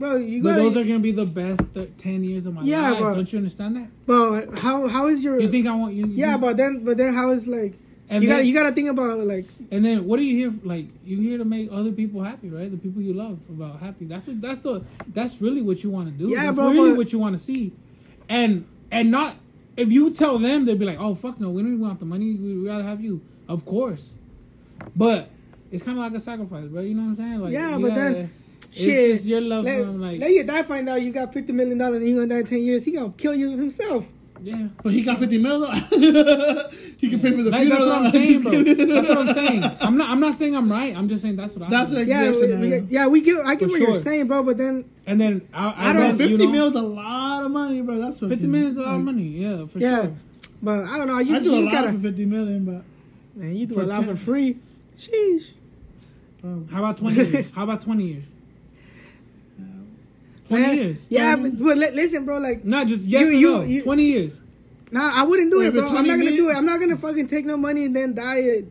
bro. 0.00 0.16
You 0.16 0.42
But 0.42 0.48
gotta. 0.50 0.62
those 0.62 0.76
are 0.76 0.82
gonna 0.82 0.98
be 0.98 1.12
the 1.12 1.24
best 1.26 1.62
th- 1.72 1.90
ten 1.96 2.24
years 2.24 2.44
of 2.46 2.54
my 2.54 2.60
life. 2.60 2.68
Yeah, 2.68 2.90
life. 2.90 2.98
bro. 2.98 3.14
Don't 3.14 3.32
you 3.32 3.38
understand 3.38 3.76
that? 3.76 3.88
bro, 4.06 4.50
how 4.58 4.88
how 4.88 5.06
is 5.06 5.22
your? 5.22 5.40
You 5.40 5.48
think 5.48 5.68
I 5.68 5.74
want 5.76 5.94
you? 5.94 6.06
yeah, 6.08 6.32
you, 6.32 6.38
but 6.38 6.56
then 6.56 6.84
but 6.84 6.96
then 6.96 7.14
how 7.14 7.30
is 7.30 7.46
like? 7.46 7.74
and 8.10 8.22
you 8.22 8.28
then, 8.28 8.38
gotta 8.38 8.46
you 8.46 8.52
gotta 8.54 8.72
think 8.72 8.88
about 8.90 9.18
like 9.20 9.46
and 9.70 9.84
then 9.84 10.04
what 10.06 10.18
are 10.18 10.22
you 10.24 10.36
here 10.36 10.52
like? 10.64 10.86
You 11.06 11.20
here 11.20 11.38
to 11.38 11.44
make 11.44 11.68
other 11.70 11.92
people 11.92 12.20
happy, 12.22 12.50
right? 12.50 12.68
The 12.70 12.76
people 12.76 13.00
you 13.00 13.14
love 13.14 13.38
about 13.48 13.78
happy. 13.80 14.06
That's 14.06 14.26
what 14.26 14.40
that's 14.40 14.62
the 14.62 14.82
that's 15.14 15.40
really 15.40 15.62
what 15.62 15.84
you 15.84 15.90
want 15.90 16.08
to 16.08 16.14
do. 16.18 16.30
Yeah, 16.30 16.46
that's 16.46 16.56
bro, 16.56 16.70
Really, 16.72 16.90
but- 16.90 16.98
what 16.98 17.12
you 17.12 17.20
want 17.20 17.38
to 17.38 17.42
see, 17.42 17.72
and 18.28 18.66
and 18.90 19.10
not 19.12 19.36
if 19.76 19.92
you 19.92 20.10
tell 20.10 20.38
them 20.38 20.64
they'll 20.64 20.76
be 20.76 20.84
like, 20.84 20.98
oh 20.98 21.14
fuck 21.14 21.38
no, 21.38 21.50
we 21.50 21.62
don't 21.62 21.74
even 21.74 21.80
want 21.86 22.00
the 22.00 22.06
money. 22.06 22.34
We'd 22.34 22.66
rather 22.68 22.82
have 22.84 23.00
you, 23.00 23.20
of 23.48 23.64
course. 23.64 24.14
But 24.96 25.30
it's 25.74 25.82
kind 25.82 25.98
of 25.98 26.04
like 26.04 26.14
a 26.14 26.20
sacrifice, 26.20 26.66
bro. 26.68 26.80
You 26.82 26.94
know 26.94 27.02
what 27.02 27.08
I'm 27.08 27.14
saying? 27.16 27.40
Like 27.40 27.52
Yeah, 27.52 27.78
but 27.80 27.94
then, 27.94 28.12
gotta- 28.12 28.28
it's 28.60 28.82
shit, 28.82 29.12
just 29.16 29.26
your 29.26 29.40
love 29.40 29.64
let, 29.64 29.80
for 29.80 29.86
him, 29.90 30.00
like 30.00 30.20
let 30.20 30.30
your 30.32 30.44
dad 30.44 30.66
find 30.66 30.88
out 30.88 31.02
you 31.02 31.12
got 31.12 31.32
fifty 31.32 31.52
million 31.52 31.78
dollars 31.78 31.98
and 32.00 32.08
you 32.08 32.14
gonna 32.16 32.26
die 32.28 32.38
in 32.40 32.46
ten 32.46 32.62
years. 32.62 32.84
He 32.84 32.92
gonna 32.92 33.12
kill 33.16 33.34
you 33.34 33.50
himself. 33.50 34.06
yeah. 34.42 34.68
But 34.82 34.92
he 34.92 35.02
got 35.02 35.18
50 35.18 35.38
mil. 35.38 35.70
he 35.72 37.08
can 37.10 37.20
pay 37.20 37.30
for 37.32 37.42
the 37.44 37.50
Like, 37.50 37.62
funeral. 37.66 37.86
that's 37.86 37.86
what 37.86 37.94
I'm 37.96 38.04
I'm 38.04 38.10
saying, 38.10 38.42
bro. 38.42 38.62
That's 38.62 39.08
what 39.08 39.18
I'm 39.18 39.34
saying. 39.34 39.64
I'm 39.80 39.96
not. 39.96 40.10
I'm 40.10 40.20
not 40.20 40.34
saying 40.34 40.56
I'm 40.56 40.70
right. 40.70 40.94
I'm 40.96 41.08
just 41.08 41.22
saying 41.22 41.36
that's 41.36 41.54
what 41.54 41.66
I. 41.66 41.70
That's 41.70 41.92
do. 41.92 41.98
like 41.98 42.08
Yeah, 42.08 42.30
we, 42.30 42.78
yeah, 42.88 43.06
we 43.06 43.20
get. 43.22 43.44
I 43.46 43.54
get 43.54 43.66
For 43.70 43.72
what 43.72 43.80
you're 43.80 43.98
saying, 44.00 44.26
bro. 44.26 44.42
But 44.42 44.56
then, 44.58 44.84
And 45.06 45.20
then 45.20 45.48
I, 45.54 45.68
I, 45.70 45.90
I 45.90 45.92
don't- 45.92 46.16
Bro, 46.16 46.26
50 46.26 46.32
you 46.32 46.38
know, 46.38 46.48
mil 46.52 46.66
is 46.68 46.74
a 46.76 46.82
lot 46.82 47.44
of 47.44 47.50
money, 47.52 47.80
bro. 47.80 47.98
That's 48.00 48.18
Fifty 48.18 48.34
fucking- 48.36 48.50
million 48.50 48.70
is 48.72 48.78
a 48.78 48.82
lot 48.82 48.96
of 48.96 49.00
money. 49.02 49.22
Yeah, 49.22 49.66
for 49.66 49.78
yeah, 49.78 50.02
sure. 50.02 50.12
but 50.62 50.84
I 50.84 50.98
don't 50.98 51.06
know. 51.06 51.14
I 51.14 51.18
I 51.20 51.24
just, 51.24 51.44
do 51.44 51.50
you 51.50 51.56
a 51.56 51.62
just 51.62 51.74
lot 51.74 51.84
gotta. 51.84 51.96
for 51.96 52.02
50 52.02 52.26
million, 52.26 52.64
but 52.64 52.82
Man, 53.40 53.56
you 53.56 53.66
do 53.66 53.74
for 53.74 53.82
a 53.82 53.86
lot 53.86 54.04
10. 54.04 54.08
for 54.16 54.16
free. 54.22 54.56
Sheesh. 54.98 55.50
Bro, 56.44 56.66
How 56.70 56.78
about 56.80 56.96
twenty 56.98 57.24
years? 57.24 57.50
How 57.52 57.64
about 57.64 57.80
twenty 57.80 58.04
years? 58.04 58.24
Twenty 60.48 60.62
Man, 60.66 60.76
years. 60.76 61.06
Yeah, 61.10 61.36
but, 61.36 61.58
but 61.58 61.78
li- 61.78 61.90
listen, 61.92 62.24
bro. 62.26 62.36
Like, 62.38 62.64
Not 62.64 62.86
just 62.86 63.06
yes 63.06 63.22
You- 63.22 63.28
or 63.28 63.32
you- 63.32 63.50
no. 63.50 63.62
you- 63.62 63.82
Twenty 63.82 64.04
years. 64.04 64.40
nah, 64.92 65.10
I 65.14 65.22
wouldn't 65.22 65.50
do 65.50 65.60
Wait, 65.60 65.68
it, 65.68 65.72
bro. 65.72 65.86
I'm 65.88 66.06
not 66.06 66.18
gonna 66.18 66.36
do 66.36 66.50
it. 66.50 66.56
I'm 66.56 66.66
not 66.66 66.80
gonna 66.80 66.96
fucking 66.98 67.28
take 67.28 67.46
no 67.46 67.56
money 67.56 67.86
and 67.86 67.96
then 67.96 68.14
die 68.14 68.58
uh, 68.58 68.62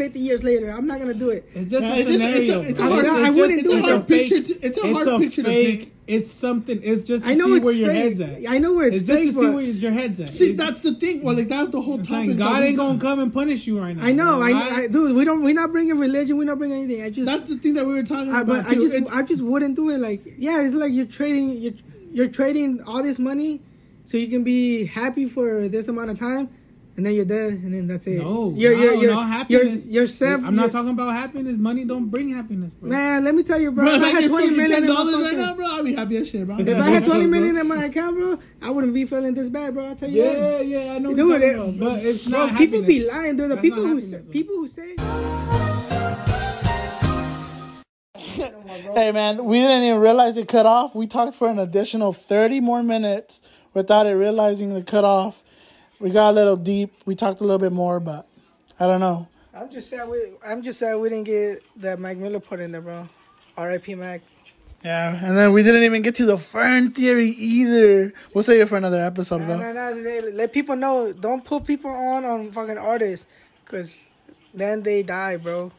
50 0.00 0.18
years 0.18 0.42
later. 0.42 0.70
I'm 0.70 0.86
not 0.86 0.98
gonna 0.98 1.12
do 1.12 1.28
it. 1.28 1.44
It's 1.54 1.70
just 1.70 1.82
Yeah, 1.86 1.92
a 1.94 1.96
it's 1.98 2.06
just- 2.06 2.16
scenario. 2.18 2.40
it's 2.40 2.50
a- 2.50 2.60
it's 2.70 2.80
a 2.80 2.82
hard- 2.84 3.04
It's 3.04 3.14
I 3.14 3.30
wouldn't 3.30 3.60
it's 3.60 3.68
do 3.68 3.74
a 3.74 3.78
it. 3.78 3.84
hard 3.84 4.08
fake- 4.08 4.30
picture 4.30 4.54
to- 4.54 4.66
it's 4.66 4.78
a 4.78 4.80
hard 4.80 4.96
it's 4.96 5.06
a 5.06 5.18
picture 5.18 5.42
to 5.42 5.48
fake. 5.48 5.78
paint. 5.80 5.92
It's 6.06 6.30
something. 6.30 6.80
It's 6.82 7.02
just 7.04 7.22
to 7.24 7.30
I 7.30 7.34
know 7.34 7.46
see 7.48 7.52
it's 7.56 7.64
where 7.66 7.74
your 7.74 7.90
head's 7.92 8.20
at. 8.22 8.38
I 8.48 8.56
know 8.58 8.72
where 8.74 8.88
it's, 8.88 8.96
It's 9.00 9.06
just 9.06 9.22
to 9.22 9.32
see 9.34 9.46
where 9.46 9.62
your 9.62 9.92
head's 9.92 10.18
at. 10.20 10.34
see, 10.34 10.52
that's 10.54 10.80
the 10.82 10.94
thing. 10.94 11.22
Well, 11.22 11.36
like 11.36 11.48
that's 11.48 11.68
the 11.70 11.82
whole 11.82 11.98
topic. 11.98 12.08
saying 12.08 12.36
God 12.38 12.62
ain't 12.62 12.78
gonna 12.78 12.98
come 12.98 13.18
and 13.20 13.30
punish 13.32 13.66
you 13.66 13.78
right 13.78 13.94
now. 13.94 14.04
I 14.06 14.12
know, 14.12 14.40
I? 14.40 14.50
I, 14.78 14.86
dude. 14.86 15.14
We 15.14 15.24
don't. 15.26 15.42
We're 15.42 15.54
not 15.54 15.70
bringing 15.70 15.98
religion. 15.98 16.38
We're 16.38 16.44
not 16.52 16.58
bringing 16.58 16.78
anything. 16.84 17.02
I 17.04 17.10
just, 17.10 17.26
That's 17.26 17.50
the 17.50 17.58
thing 17.58 17.74
that 17.74 17.86
we 17.86 17.92
were 17.92 18.02
talking 18.02 18.32
I, 18.32 18.40
about. 18.40 18.64
but 18.64 18.72
I 18.72 18.74
just, 18.76 18.94
I 19.12 19.22
just 19.22 19.42
wouldn't 19.42 19.76
do 19.76 19.90
it. 19.90 19.98
Like, 19.98 20.22
yeah, 20.38 20.62
it's 20.62 20.74
like 20.74 20.92
you're 20.94 21.04
trading, 21.18 21.58
you're, 21.58 21.74
you're 22.12 22.28
trading 22.28 22.80
all 22.86 23.02
this 23.02 23.18
money, 23.18 23.60
so 24.06 24.16
you 24.16 24.28
can 24.28 24.42
be 24.42 24.86
happy 24.86 25.26
for 25.26 25.68
this 25.68 25.86
amount 25.88 26.10
of 26.10 26.18
time, 26.18 26.48
and 26.96 27.06
then 27.06 27.14
you're 27.14 27.24
dead, 27.24 27.52
and 27.52 27.72
then 27.72 27.86
that's 27.86 28.06
it. 28.06 28.18
No, 28.18 28.52
you're, 28.56 28.76
no, 28.76 28.82
you're, 28.82 28.94
you're, 28.94 29.14
no 29.14 29.20
you're, 29.20 29.28
happiness. 29.28 29.86
you're 29.86 30.06
self. 30.06 30.44
I'm 30.44 30.56
not 30.56 30.70
talking 30.70 30.90
about 30.90 31.14
happiness. 31.14 31.56
Money 31.56 31.84
don't 31.84 32.08
bring 32.10 32.34
happiness, 32.34 32.74
bro. 32.74 32.90
Man, 32.90 33.24
let 33.24 33.34
me 33.34 33.42
tell 33.42 33.60
you, 33.60 33.72
bro. 33.72 33.84
bro, 33.84 33.94
if 33.94 34.00
I 34.00 34.04
like 34.04 34.12
had 34.14 34.24
if 34.24 34.30
twenty 34.30 34.48
fucking 34.48 34.56
million 34.62 34.80
ten 34.80 34.82
in 34.82 34.88
my 34.88 34.94
dollars 34.96 35.22
right 35.22 35.36
now, 35.36 35.54
bro, 35.54 35.66
I'd 35.66 35.84
be 35.84 35.94
happy 35.94 36.16
as 36.18 36.28
shit, 36.28 36.46
bro. 36.46 36.58
If 36.58 36.68
I 36.78 36.88
had 36.90 37.04
twenty 37.04 37.26
million 37.26 37.56
in 37.56 37.68
my 37.68 37.84
account, 37.84 38.16
bro, 38.16 38.38
I 38.62 38.70
wouldn't 38.70 38.94
be 38.94 39.04
feeling 39.06 39.34
this 39.34 39.48
bad, 39.48 39.74
bro. 39.74 39.86
I'll 39.86 39.94
tell 39.96 40.10
you 40.10 40.22
that. 40.22 40.66
Yeah, 40.66 40.84
yeah, 40.84 40.92
I 40.94 40.98
know 40.98 41.10
what 41.10 41.16
Dude, 41.16 41.28
you're 41.28 41.38
talking 41.38 41.48
it- 41.50 41.78
about, 41.78 41.78
but 41.78 42.04
it's 42.04 42.28
bro, 42.28 42.46
not 42.46 42.58
people 42.58 42.82
be 42.82 43.06
lying, 43.06 43.36
dude. 43.36 43.50
The 43.50 43.54
That's 43.56 43.62
people 43.62 43.86
who 43.86 44.00
say, 44.00 44.20
people 44.30 44.56
who 44.56 44.68
say 44.68 44.96
Hey 48.94 49.12
man, 49.12 49.44
we 49.44 49.58
didn't 49.60 49.84
even 49.84 50.00
realize 50.00 50.36
it 50.36 50.48
cut 50.48 50.66
off. 50.66 50.94
We 50.94 51.06
talked 51.06 51.34
for 51.34 51.48
an 51.48 51.58
additional 51.58 52.12
30 52.12 52.60
more 52.60 52.82
minutes 52.82 53.40
without 53.74 54.06
it 54.06 54.12
realizing 54.12 54.74
the 54.74 54.82
cut 54.82 55.04
off. 55.04 55.42
We 56.00 56.10
got 56.10 56.30
a 56.30 56.32
little 56.32 56.56
deep. 56.56 56.92
We 57.04 57.14
talked 57.14 57.40
a 57.40 57.44
little 57.44 57.58
bit 57.58 57.72
more, 57.72 58.00
but 58.00 58.26
I 58.78 58.86
don't 58.86 59.00
know. 59.00 59.28
I'm 59.54 59.70
just 59.70 59.90
sad. 59.90 60.08
We, 60.08 60.18
I'm 60.46 60.62
just 60.62 60.78
sad 60.78 60.96
we 60.96 61.08
didn't 61.10 61.24
get 61.26 61.58
that 61.76 61.98
Mac 61.98 62.16
Miller 62.16 62.40
put 62.40 62.60
in 62.60 62.72
there, 62.72 62.80
bro. 62.80 63.08
R.I.P. 63.56 63.94
Mac. 63.96 64.22
Yeah, 64.82 65.14
and 65.22 65.36
then 65.36 65.52
we 65.52 65.62
didn't 65.62 65.82
even 65.82 66.00
get 66.00 66.14
to 66.14 66.24
the 66.24 66.38
fern 66.38 66.92
theory 66.92 67.28
either. 67.28 68.14
We'll 68.32 68.42
save 68.42 68.62
it 68.62 68.66
for 68.66 68.78
another 68.78 69.04
episode, 69.04 69.42
Nah, 69.42 69.58
bro. 69.58 69.72
nah, 69.74 69.90
nah, 69.90 70.30
let 70.32 70.54
people 70.54 70.74
know. 70.74 71.12
Don't 71.12 71.44
put 71.44 71.66
people 71.66 71.90
on 71.90 72.24
on 72.24 72.50
fucking 72.50 72.78
artists, 72.78 73.26
cause 73.66 74.14
then 74.54 74.80
they 74.80 75.02
die, 75.02 75.36
bro. 75.36 75.70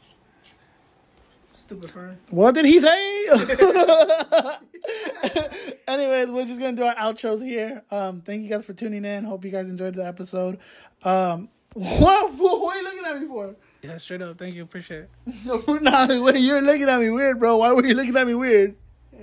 Stupid 1.71 1.91
fern. 1.91 2.17
What 2.31 2.53
did 2.53 2.65
he 2.65 2.81
say? 2.81 3.27
Anyways, 5.87 6.27
we're 6.27 6.43
just 6.43 6.59
gonna 6.59 6.75
do 6.75 6.83
our 6.83 6.95
outros 6.95 7.41
here. 7.41 7.81
Um, 7.89 8.19
thank 8.19 8.43
you 8.43 8.49
guys 8.49 8.65
for 8.65 8.73
tuning 8.73 9.05
in. 9.05 9.23
Hope 9.23 9.45
you 9.45 9.51
guys 9.51 9.69
enjoyed 9.69 9.95
the 9.95 10.05
episode. 10.05 10.59
Um, 11.01 11.47
what? 11.73 12.33
What 12.33 12.75
are 12.75 12.77
you 12.77 12.83
looking 12.83 13.05
at 13.05 13.21
me 13.21 13.27
for? 13.27 13.55
Yeah, 13.83 13.95
straight 13.99 14.21
up. 14.21 14.37
Thank 14.37 14.55
you. 14.55 14.63
Appreciate 14.63 15.05
it. 15.25 15.81
nah, 15.81 16.07
wait, 16.21 16.41
you're 16.41 16.61
looking 16.61 16.89
at 16.89 16.99
me 16.99 17.09
weird, 17.09 17.39
bro. 17.39 17.55
Why 17.55 17.71
were 17.71 17.85
you 17.85 17.93
looking 17.93 18.17
at 18.17 18.27
me 18.27 18.33
weird? 18.33 18.75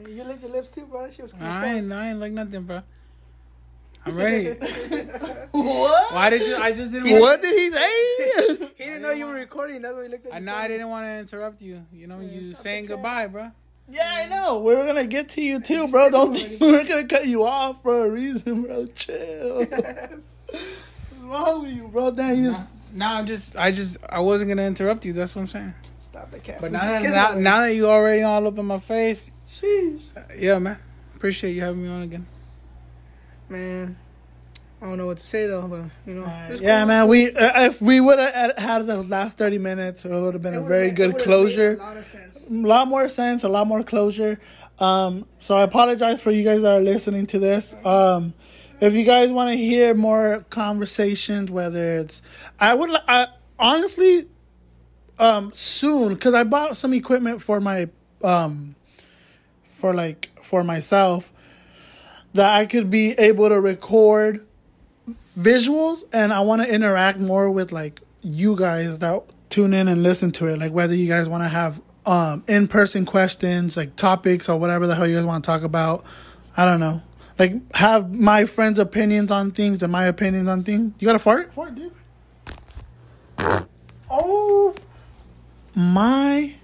You 0.09 0.25
licked 0.25 0.41
your 0.41 0.51
lips 0.51 0.71
too, 0.71 0.87
bro. 0.87 1.11
She 1.11 1.21
was 1.21 1.35
I 1.39 1.75
ain't, 1.75 1.93
I 1.93 2.09
ain't 2.09 2.19
like 2.19 2.33
nothing, 2.33 2.63
bro. 2.63 2.81
I'm 4.07 4.17
ready. 4.17 4.57
What? 5.51 6.13
Why 6.13 6.31
did 6.31 6.43
you? 6.43 6.57
I 6.57 6.73
just 6.73 6.93
didn't. 6.93 7.19
What 7.21 7.41
did 7.43 7.55
he 7.59 7.71
say? 7.71 8.69
He 8.77 8.85
didn't 8.85 9.03
know 9.03 9.11
you 9.11 9.27
were 9.27 9.35
recording. 9.35 9.83
That's 9.83 9.97
why 9.97 10.03
he 10.05 10.09
looked 10.09 10.27
at 10.27 10.35
I 10.35 10.39
know 10.39 10.53
phone. 10.53 10.61
I 10.61 10.69
didn't 10.69 10.89
want 10.89 11.07
to 11.07 11.19
interrupt 11.19 11.63
you. 11.63 11.85
You 11.93 12.07
know, 12.07 12.21
you 12.21 12.53
stop 12.53 12.63
saying 12.63 12.87
goodbye, 12.87 13.27
bro. 13.27 13.51
yeah, 13.91 14.09
I 14.15 14.27
know. 14.27 14.59
We 14.61 14.77
were 14.77 14.85
gonna 14.85 15.07
get 15.07 15.31
to 15.31 15.43
you 15.43 15.61
too, 15.61 15.89
bro. 15.89 16.11
Don't 16.11 16.33
think 16.35 16.61
We're 16.61 16.85
gonna 16.85 17.07
cut 17.07 17.27
you 17.27 17.45
off 17.45 17.83
for 17.83 18.07
a 18.07 18.11
reason, 18.11 18.63
bro. 18.63 18.87
Chill. 18.89 19.65
What's 19.65 21.15
wrong 21.23 21.63
with 21.63 21.73
you, 21.73 21.89
bro? 21.89 22.11
Damn, 22.13 22.37
you 22.37 22.51
just 22.53 22.67
No, 22.93 23.07
I'm 23.07 23.27
just. 23.27 23.57
I 23.57 23.73
just. 23.73 23.97
I 24.09 24.21
wasn't 24.21 24.49
gonna 24.51 24.67
interrupt 24.67 25.05
you. 25.07 25.13
That's 25.15 25.35
what 25.35 25.43
I'm 25.43 25.47
saying. 25.49 25.75
Stop 26.01 26.31
the 26.31 26.39
cat. 26.39 26.59
But 26.61 26.71
now 26.73 26.81
that 26.87 27.03
now, 27.03 27.35
now 27.35 27.61
that 27.63 27.75
you 27.75 27.89
already 27.89 28.23
all 28.23 28.47
up 28.47 28.59
in 28.59 28.67
my 28.67 28.79
face, 28.79 29.33
Sheesh. 29.51 30.03
uh, 30.17 30.23
yeah, 30.37 30.59
man. 30.59 30.79
Appreciate 31.17 31.53
you 31.53 31.63
having 31.63 31.83
me 31.83 31.89
on 31.89 32.03
again. 32.03 32.27
Man, 33.49 33.97
I 34.81 34.85
don't 34.87 34.99
know 34.99 35.07
what 35.07 35.19
to 35.19 35.27
say 35.27 35.47
though, 35.47 35.67
but 35.67 35.85
you 36.07 36.15
know, 36.21 36.33
it's 36.51 36.61
Yeah, 36.61 36.81
cool. 36.81 36.89
man. 36.89 37.09
We 37.09 37.31
uh, 37.33 37.65
if 37.67 37.81
we 37.81 38.01
would 38.01 38.19
have 38.19 38.57
had 38.59 38.87
those 38.87 39.09
last 39.09 39.39
thirty 39.39 39.59
minutes, 39.59 40.05
it 40.05 40.11
would 40.11 40.35
have 40.35 40.43
been 40.43 40.55
It 40.55 40.59
a 40.59 40.63
very 40.63 40.89
made- 40.89 40.97
good 40.97 41.13
would've 41.15 41.25
closure. 41.27 41.71
made 41.71 41.79
A 41.79 41.83
lot 41.83 41.97
of 41.97 42.05
sense. 42.05 42.47
A 42.49 42.53
lot 42.53 42.89
more 42.89 43.09
sense, 43.09 43.45
a 43.45 43.49
lot 43.49 43.67
more 43.67 43.83
closure. 43.83 44.39
Um, 44.79 45.27
so 45.41 45.57
I 45.57 45.63
apologize 45.63 46.23
for 46.23 46.31
you 46.31 46.45
guys 46.45 46.63
that 46.63 46.77
are 46.77 46.81
listening 46.81 47.27
to 47.27 47.39
this. 47.39 47.75
Um, 47.85 48.35
if 48.81 48.95
you 48.95 49.05
guys 49.05 49.33
want 49.33 49.51
to 49.51 49.57
hear 49.57 49.93
more 49.93 50.45
conversations, 50.51 51.51
whether 51.51 51.99
it's, 51.99 52.23
I 52.61 52.75
would, 52.75 52.91
I 53.09 53.27
honestly, 53.59 54.29
um, 55.19 55.51
soon 55.53 56.11
because 56.15 56.33
I 56.35 56.45
bought 56.45 56.77
some 56.77 56.95
equipment 56.95 57.43
for 57.43 57.61
my, 57.61 57.89
um, 58.23 58.77
for 59.65 59.93
like 59.95 60.31
for 60.43 60.63
myself 60.63 61.33
that 62.35 62.55
I 62.59 62.67
could 62.67 62.91
be 62.91 63.13
able 63.13 63.49
to 63.49 63.61
record 63.61 64.47
visuals 65.09 66.05
and 66.13 66.33
I 66.33 66.41
want 66.41 66.63
to 66.63 66.69
interact 66.73 67.19
more 67.19 67.51
with 67.51 67.73
like 67.73 68.01
you 68.23 68.57
guys 68.57 68.99
that 68.99 69.23
tune 69.51 69.73
in 69.73 69.89
and 69.89 70.03
listen 70.03 70.33
to 70.33 70.47
it. 70.47 70.59
Like 70.59 70.73
whether 70.73 70.95
you 70.95 71.09
guys 71.09 71.29
want 71.29 71.43
to 71.45 71.49
have 71.49 71.81
um 72.07 72.43
in-person 72.49 73.05
questions 73.05 73.77
like 73.77 73.95
topics 73.97 74.49
or 74.49 74.59
whatever 74.59 74.87
the 74.87 74.95
hell 74.95 75.07
you 75.07 75.17
guys 75.17 75.25
want 75.25 75.45
to 75.45 75.47
talk 75.47 75.63
about. 75.63 76.05
I 76.57 76.65
don't 76.65 76.81
know. 76.81 77.03
Like 77.39 77.75
have 77.75 78.13
my 78.13 78.45
friends 78.45 78.79
opinions 78.79 79.31
on 79.31 79.53
things 79.53 79.83
and 79.83 79.93
my 79.93 80.05
opinions 80.05 80.49
on 80.49 80.65
things. 80.65 80.93
You 80.99 81.07
got 81.07 81.13
to 81.13 81.19
fart? 81.19 81.55
Fart 81.55 81.75
dude. 81.75 81.93
Oh 84.11 84.75
my 85.75 86.55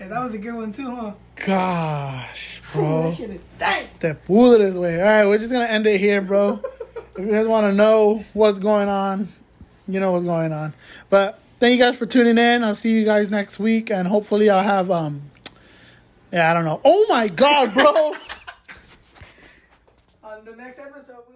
Yeah, 0.00 0.08
that 0.08 0.22
was 0.22 0.34
a 0.34 0.38
good 0.38 0.54
one 0.54 0.72
too, 0.72 0.90
huh? 0.90 1.12
gosh 1.46 2.57
bro 2.72 3.10
that 3.10 3.16
shit 3.16 3.30
is 3.30 3.44
dank. 3.58 3.98
Te 4.00 4.08
pudres, 4.08 4.74
way. 4.74 5.00
All 5.00 5.06
right, 5.06 5.26
we're 5.26 5.38
just 5.38 5.50
gonna 5.50 5.64
end 5.64 5.86
it 5.86 5.98
here, 6.00 6.20
bro. 6.20 6.60
if 7.16 7.18
you 7.18 7.30
guys 7.30 7.46
want 7.46 7.64
to 7.64 7.72
know 7.72 8.24
what's 8.32 8.58
going 8.58 8.88
on, 8.88 9.28
you 9.86 10.00
know 10.00 10.12
what's 10.12 10.24
going 10.24 10.52
on. 10.52 10.74
But 11.10 11.40
thank 11.60 11.78
you 11.78 11.84
guys 11.84 11.96
for 11.96 12.06
tuning 12.06 12.38
in. 12.38 12.64
I'll 12.64 12.74
see 12.74 12.98
you 12.98 13.04
guys 13.04 13.30
next 13.30 13.58
week, 13.58 13.90
and 13.90 14.06
hopefully 14.08 14.50
I'll 14.50 14.62
have 14.62 14.90
um. 14.90 15.22
Yeah, 16.32 16.50
I 16.50 16.54
don't 16.54 16.64
know. 16.66 16.80
Oh 16.84 17.06
my 17.08 17.28
god, 17.28 17.72
bro. 17.72 17.84
On 20.24 20.44
the 20.44 20.56
next 20.56 20.78
episode. 20.78 21.27